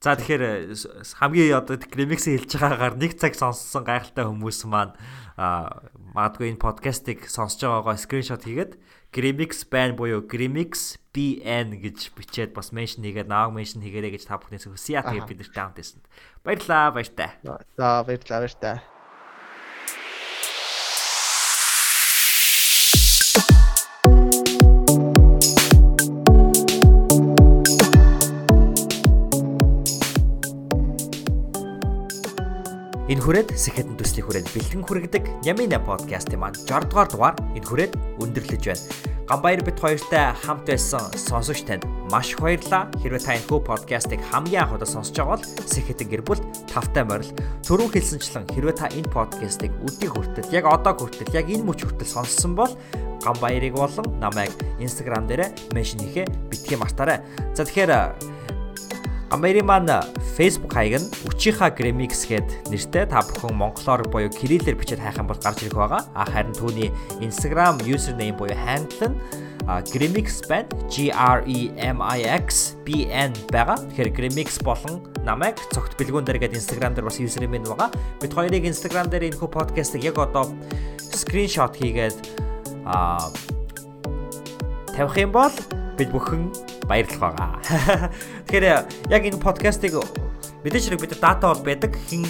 За 0.00 0.12
тэгэхээр 0.14 0.76
хамгийн 1.20 1.56
одоо 1.56 1.80
Grimix-ийг 1.80 2.44
хэлж 2.44 2.60
байгаагаар 2.60 2.94
нэг 3.00 3.16
цаг 3.16 3.32
сонссон 3.32 3.82
гайхалтай 3.82 4.28
хүмүүс 4.28 4.68
маань 4.68 4.92
магадгүй 5.36 6.52
энэ 6.52 6.60
подкастыг 6.60 7.24
сонсож 7.26 7.64
байгаагаа 7.64 7.96
скриншот 7.96 8.44
хийгээд 8.44 8.76
Grimix 9.16 9.64
band 9.64 9.96
буюу 9.96 10.20
Grimix 10.28 11.00
BN 11.16 11.80
гэж 11.80 12.12
бичээд 12.12 12.52
бас 12.52 12.76
меншн 12.76 13.00
хийгээд 13.00 13.32
нааг 13.32 13.56
меншн 13.56 13.80
хийгээрэй 13.80 14.12
гэж 14.20 14.28
та 14.28 14.36
бүхнээс 14.36 14.68
хүсье. 14.68 15.00
Тэгээд 15.00 15.30
бид 15.32 15.40
нарт 15.40 15.56
таамт 15.56 15.76
байсан. 15.80 16.04
Баярлалаа, 16.44 16.92
баяртай. 16.92 17.30
За, 17.40 18.04
баярлалаа, 18.04 18.44
баяртай. 18.44 18.95
Хүрээд 33.26 33.58
сэхэдэн 33.58 33.98
төслийн 33.98 34.22
хүрээд 34.22 34.48
бэлтгэн 34.54 34.86
хүргэдэг 34.86 35.24
Ямина 35.42 35.82
подкастын 35.82 36.38
маань 36.38 36.54
60 36.54 36.94
дугаар 36.94 37.10
дугаар 37.10 37.36
энэ 37.58 37.66
хүрээд 37.66 37.92
өндөрлөж 38.22 38.62
байна. 38.62 38.86
Гамбаяр 39.26 39.66
бит 39.66 39.82
хоёртай 39.82 40.30
хамт 40.46 40.70
байсан 40.70 41.10
сонсогч 41.10 41.66
танд 41.66 41.82
маш 42.06 42.38
баярлалаа. 42.38 42.86
Хэрвээ 43.02 43.26
та 43.26 43.34
энэ 43.34 43.48
хүү 43.50 43.60
подкастыг 43.66 44.22
хамгийн 44.30 44.70
анх 44.70 44.78
удаа 44.78 44.86
сонсож 44.86 45.18
байгаа 45.18 45.42
бол 45.42 45.46
сэхэдэн 45.66 46.06
гэр 46.06 46.22
бүл 46.22 46.38
тавтай 46.70 47.02
морил 47.02 47.34
түрүүн 47.66 47.90
хэлсэнчлэн 47.98 48.46
хэрвээ 48.54 48.76
та 48.78 48.86
энэ 48.94 49.10
подкастыг 49.10 49.74
өдний 49.82 50.06
хүртэл 50.06 50.54
яг 50.54 50.70
одоо 50.70 50.94
хүртэл 50.94 51.34
яг 51.34 51.50
энэ 51.50 51.66
мөч 51.66 51.82
хүртэл 51.82 52.06
сонссон 52.06 52.54
бол 52.54 52.70
Гамбаярыг 53.26 53.74
болон 53.74 54.06
намайг 54.22 54.54
Instagram 54.78 55.26
дээр 55.26 55.50
меншн 55.74 55.98
хийхээ 55.98 56.30
битгий 56.46 56.78
мартаарай. 56.78 57.26
За 57.58 57.66
тэгэхээр 57.66 58.35
Гамбайрын 59.30 59.66
маань 59.66 59.90
Facebook 60.38 60.72
хаяг 60.78 61.02
нь 61.02 61.10
Үчийнхаа 61.26 61.74
Gramix 61.74 62.30
гэд 62.30 62.70
нэртэй 62.70 63.10
та 63.10 63.26
бүхэн 63.26 63.58
монголоор 63.58 64.06
буюу 64.06 64.30
кириллээр 64.30 64.78
бичээд 64.78 65.02
хайх 65.02 65.18
юм 65.18 65.26
бол 65.26 65.40
гарч 65.42 65.66
ирэх 65.66 65.74
байгаа. 65.74 66.06
А 66.14 66.22
харин 66.30 66.54
түүний 66.54 66.94
Instagram 67.18 67.82
username 67.82 68.38
буюу 68.38 68.54
handle 68.54 69.10
нь 69.10 69.18
Gramix 69.90 70.46
байна. 70.46 70.70
G 70.86 71.10
R 71.10 71.42
E 71.42 71.74
M 71.74 71.98
I 71.98 72.22
X 72.22 72.78
B 72.86 73.10
N 73.10 73.34
байгаа. 73.50 73.82
Тэгэхээр 73.90 74.14
Gramix 74.14 74.62
болон 74.62 75.02
намайг 75.26 75.58
цогт 75.74 75.98
бэлгүүн 75.98 76.22
дээр 76.22 76.46
гэдэг 76.46 76.62
Instagram 76.62 76.94
дээр 76.94 77.10
бас 77.10 77.18
username 77.18 77.58
нь 77.58 77.66
байгаа. 77.66 77.90
Бид 78.22 78.30
хоёрыг 78.30 78.62
Instagram 78.62 79.10
дээр 79.10 79.34
энэхүү 79.34 79.50
подкастыг 79.50 80.06
яг 80.06 80.22
одоо 80.22 80.54
скриншот 81.02 81.74
хийгээд 81.74 82.14
а 82.86 83.18
тавих 84.94 85.18
юм 85.18 85.34
бол 85.34 85.50
бид 85.96 86.12
бүхэн 86.12 86.52
баярлах 86.86 87.20
байгаа. 87.20 87.50
Тэгэхээр 88.46 88.64
яг 89.10 89.22
энэ 89.26 89.42
подкастыг 89.42 89.98
мэдээж 90.62 90.84
хэрэг 90.92 91.02
бид 91.02 91.18
дата 91.20 91.50
бол 91.50 91.62
байдаг 91.64 91.92
хин 92.08 92.24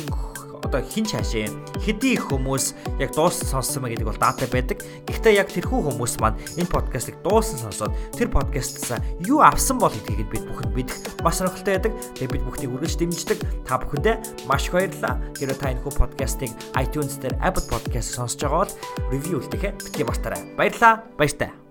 одоо 0.67 0.83
хин 0.83 1.07
чаашаа 1.07 1.47
хэдий 1.79 2.19
хүмүүс 2.19 2.75
яг 2.99 3.15
дууссан 3.15 3.49
сонссон 3.49 3.87
мэй 3.87 3.95
гэдэг 3.95 4.11
бол 4.11 4.19
дата 4.19 4.47
байдаг. 4.51 4.83
Гэхдээ 5.07 5.39
яг 5.39 5.49
тэрхүү 5.55 5.81
хүмүүс 5.87 6.19
маань 6.19 6.39
энэ 6.59 6.71
подкастыг 6.71 7.23
дууссан 7.23 7.71
сонсоод 7.71 7.95
тэр 8.19 8.29
подкастсаа 8.35 8.99
юу 9.23 9.41
авсан 9.47 9.79
бол 9.79 9.95
гэдгийг 9.95 10.31
бид 10.31 10.45
бүхэнд 10.51 10.75
мэдэх 10.75 10.99
маш 11.23 11.39
сонирхолтой 11.39 11.79
байдаг. 11.79 11.93
Тэгээ 12.19 12.33
бид 12.35 12.45
бүхнийг 12.45 12.75
үргэлж 12.75 12.97
дэмждэг. 12.99 13.39
Та 13.63 13.79
бүхэндээ 13.79 14.17
маш 14.51 14.67
баярлалаа. 14.75 15.15
Хэрвээ 15.39 15.59
та 15.61 15.71
энэ 15.71 15.83
хүү 15.87 15.93
подкастыг 15.95 16.51
iTunes 16.75 17.15
дээр 17.23 17.39
Apple 17.39 17.67
Podcast 17.71 18.19
сонсож 18.19 18.43
байгаа 18.43 18.67
бол 18.67 18.75
ревю 19.15 19.39
үлдэхэ 19.39 19.77
битгий 19.79 20.05
мартаарай. 20.05 20.43
Баярлалаа. 20.59 21.07
Баяртай. 21.15 21.66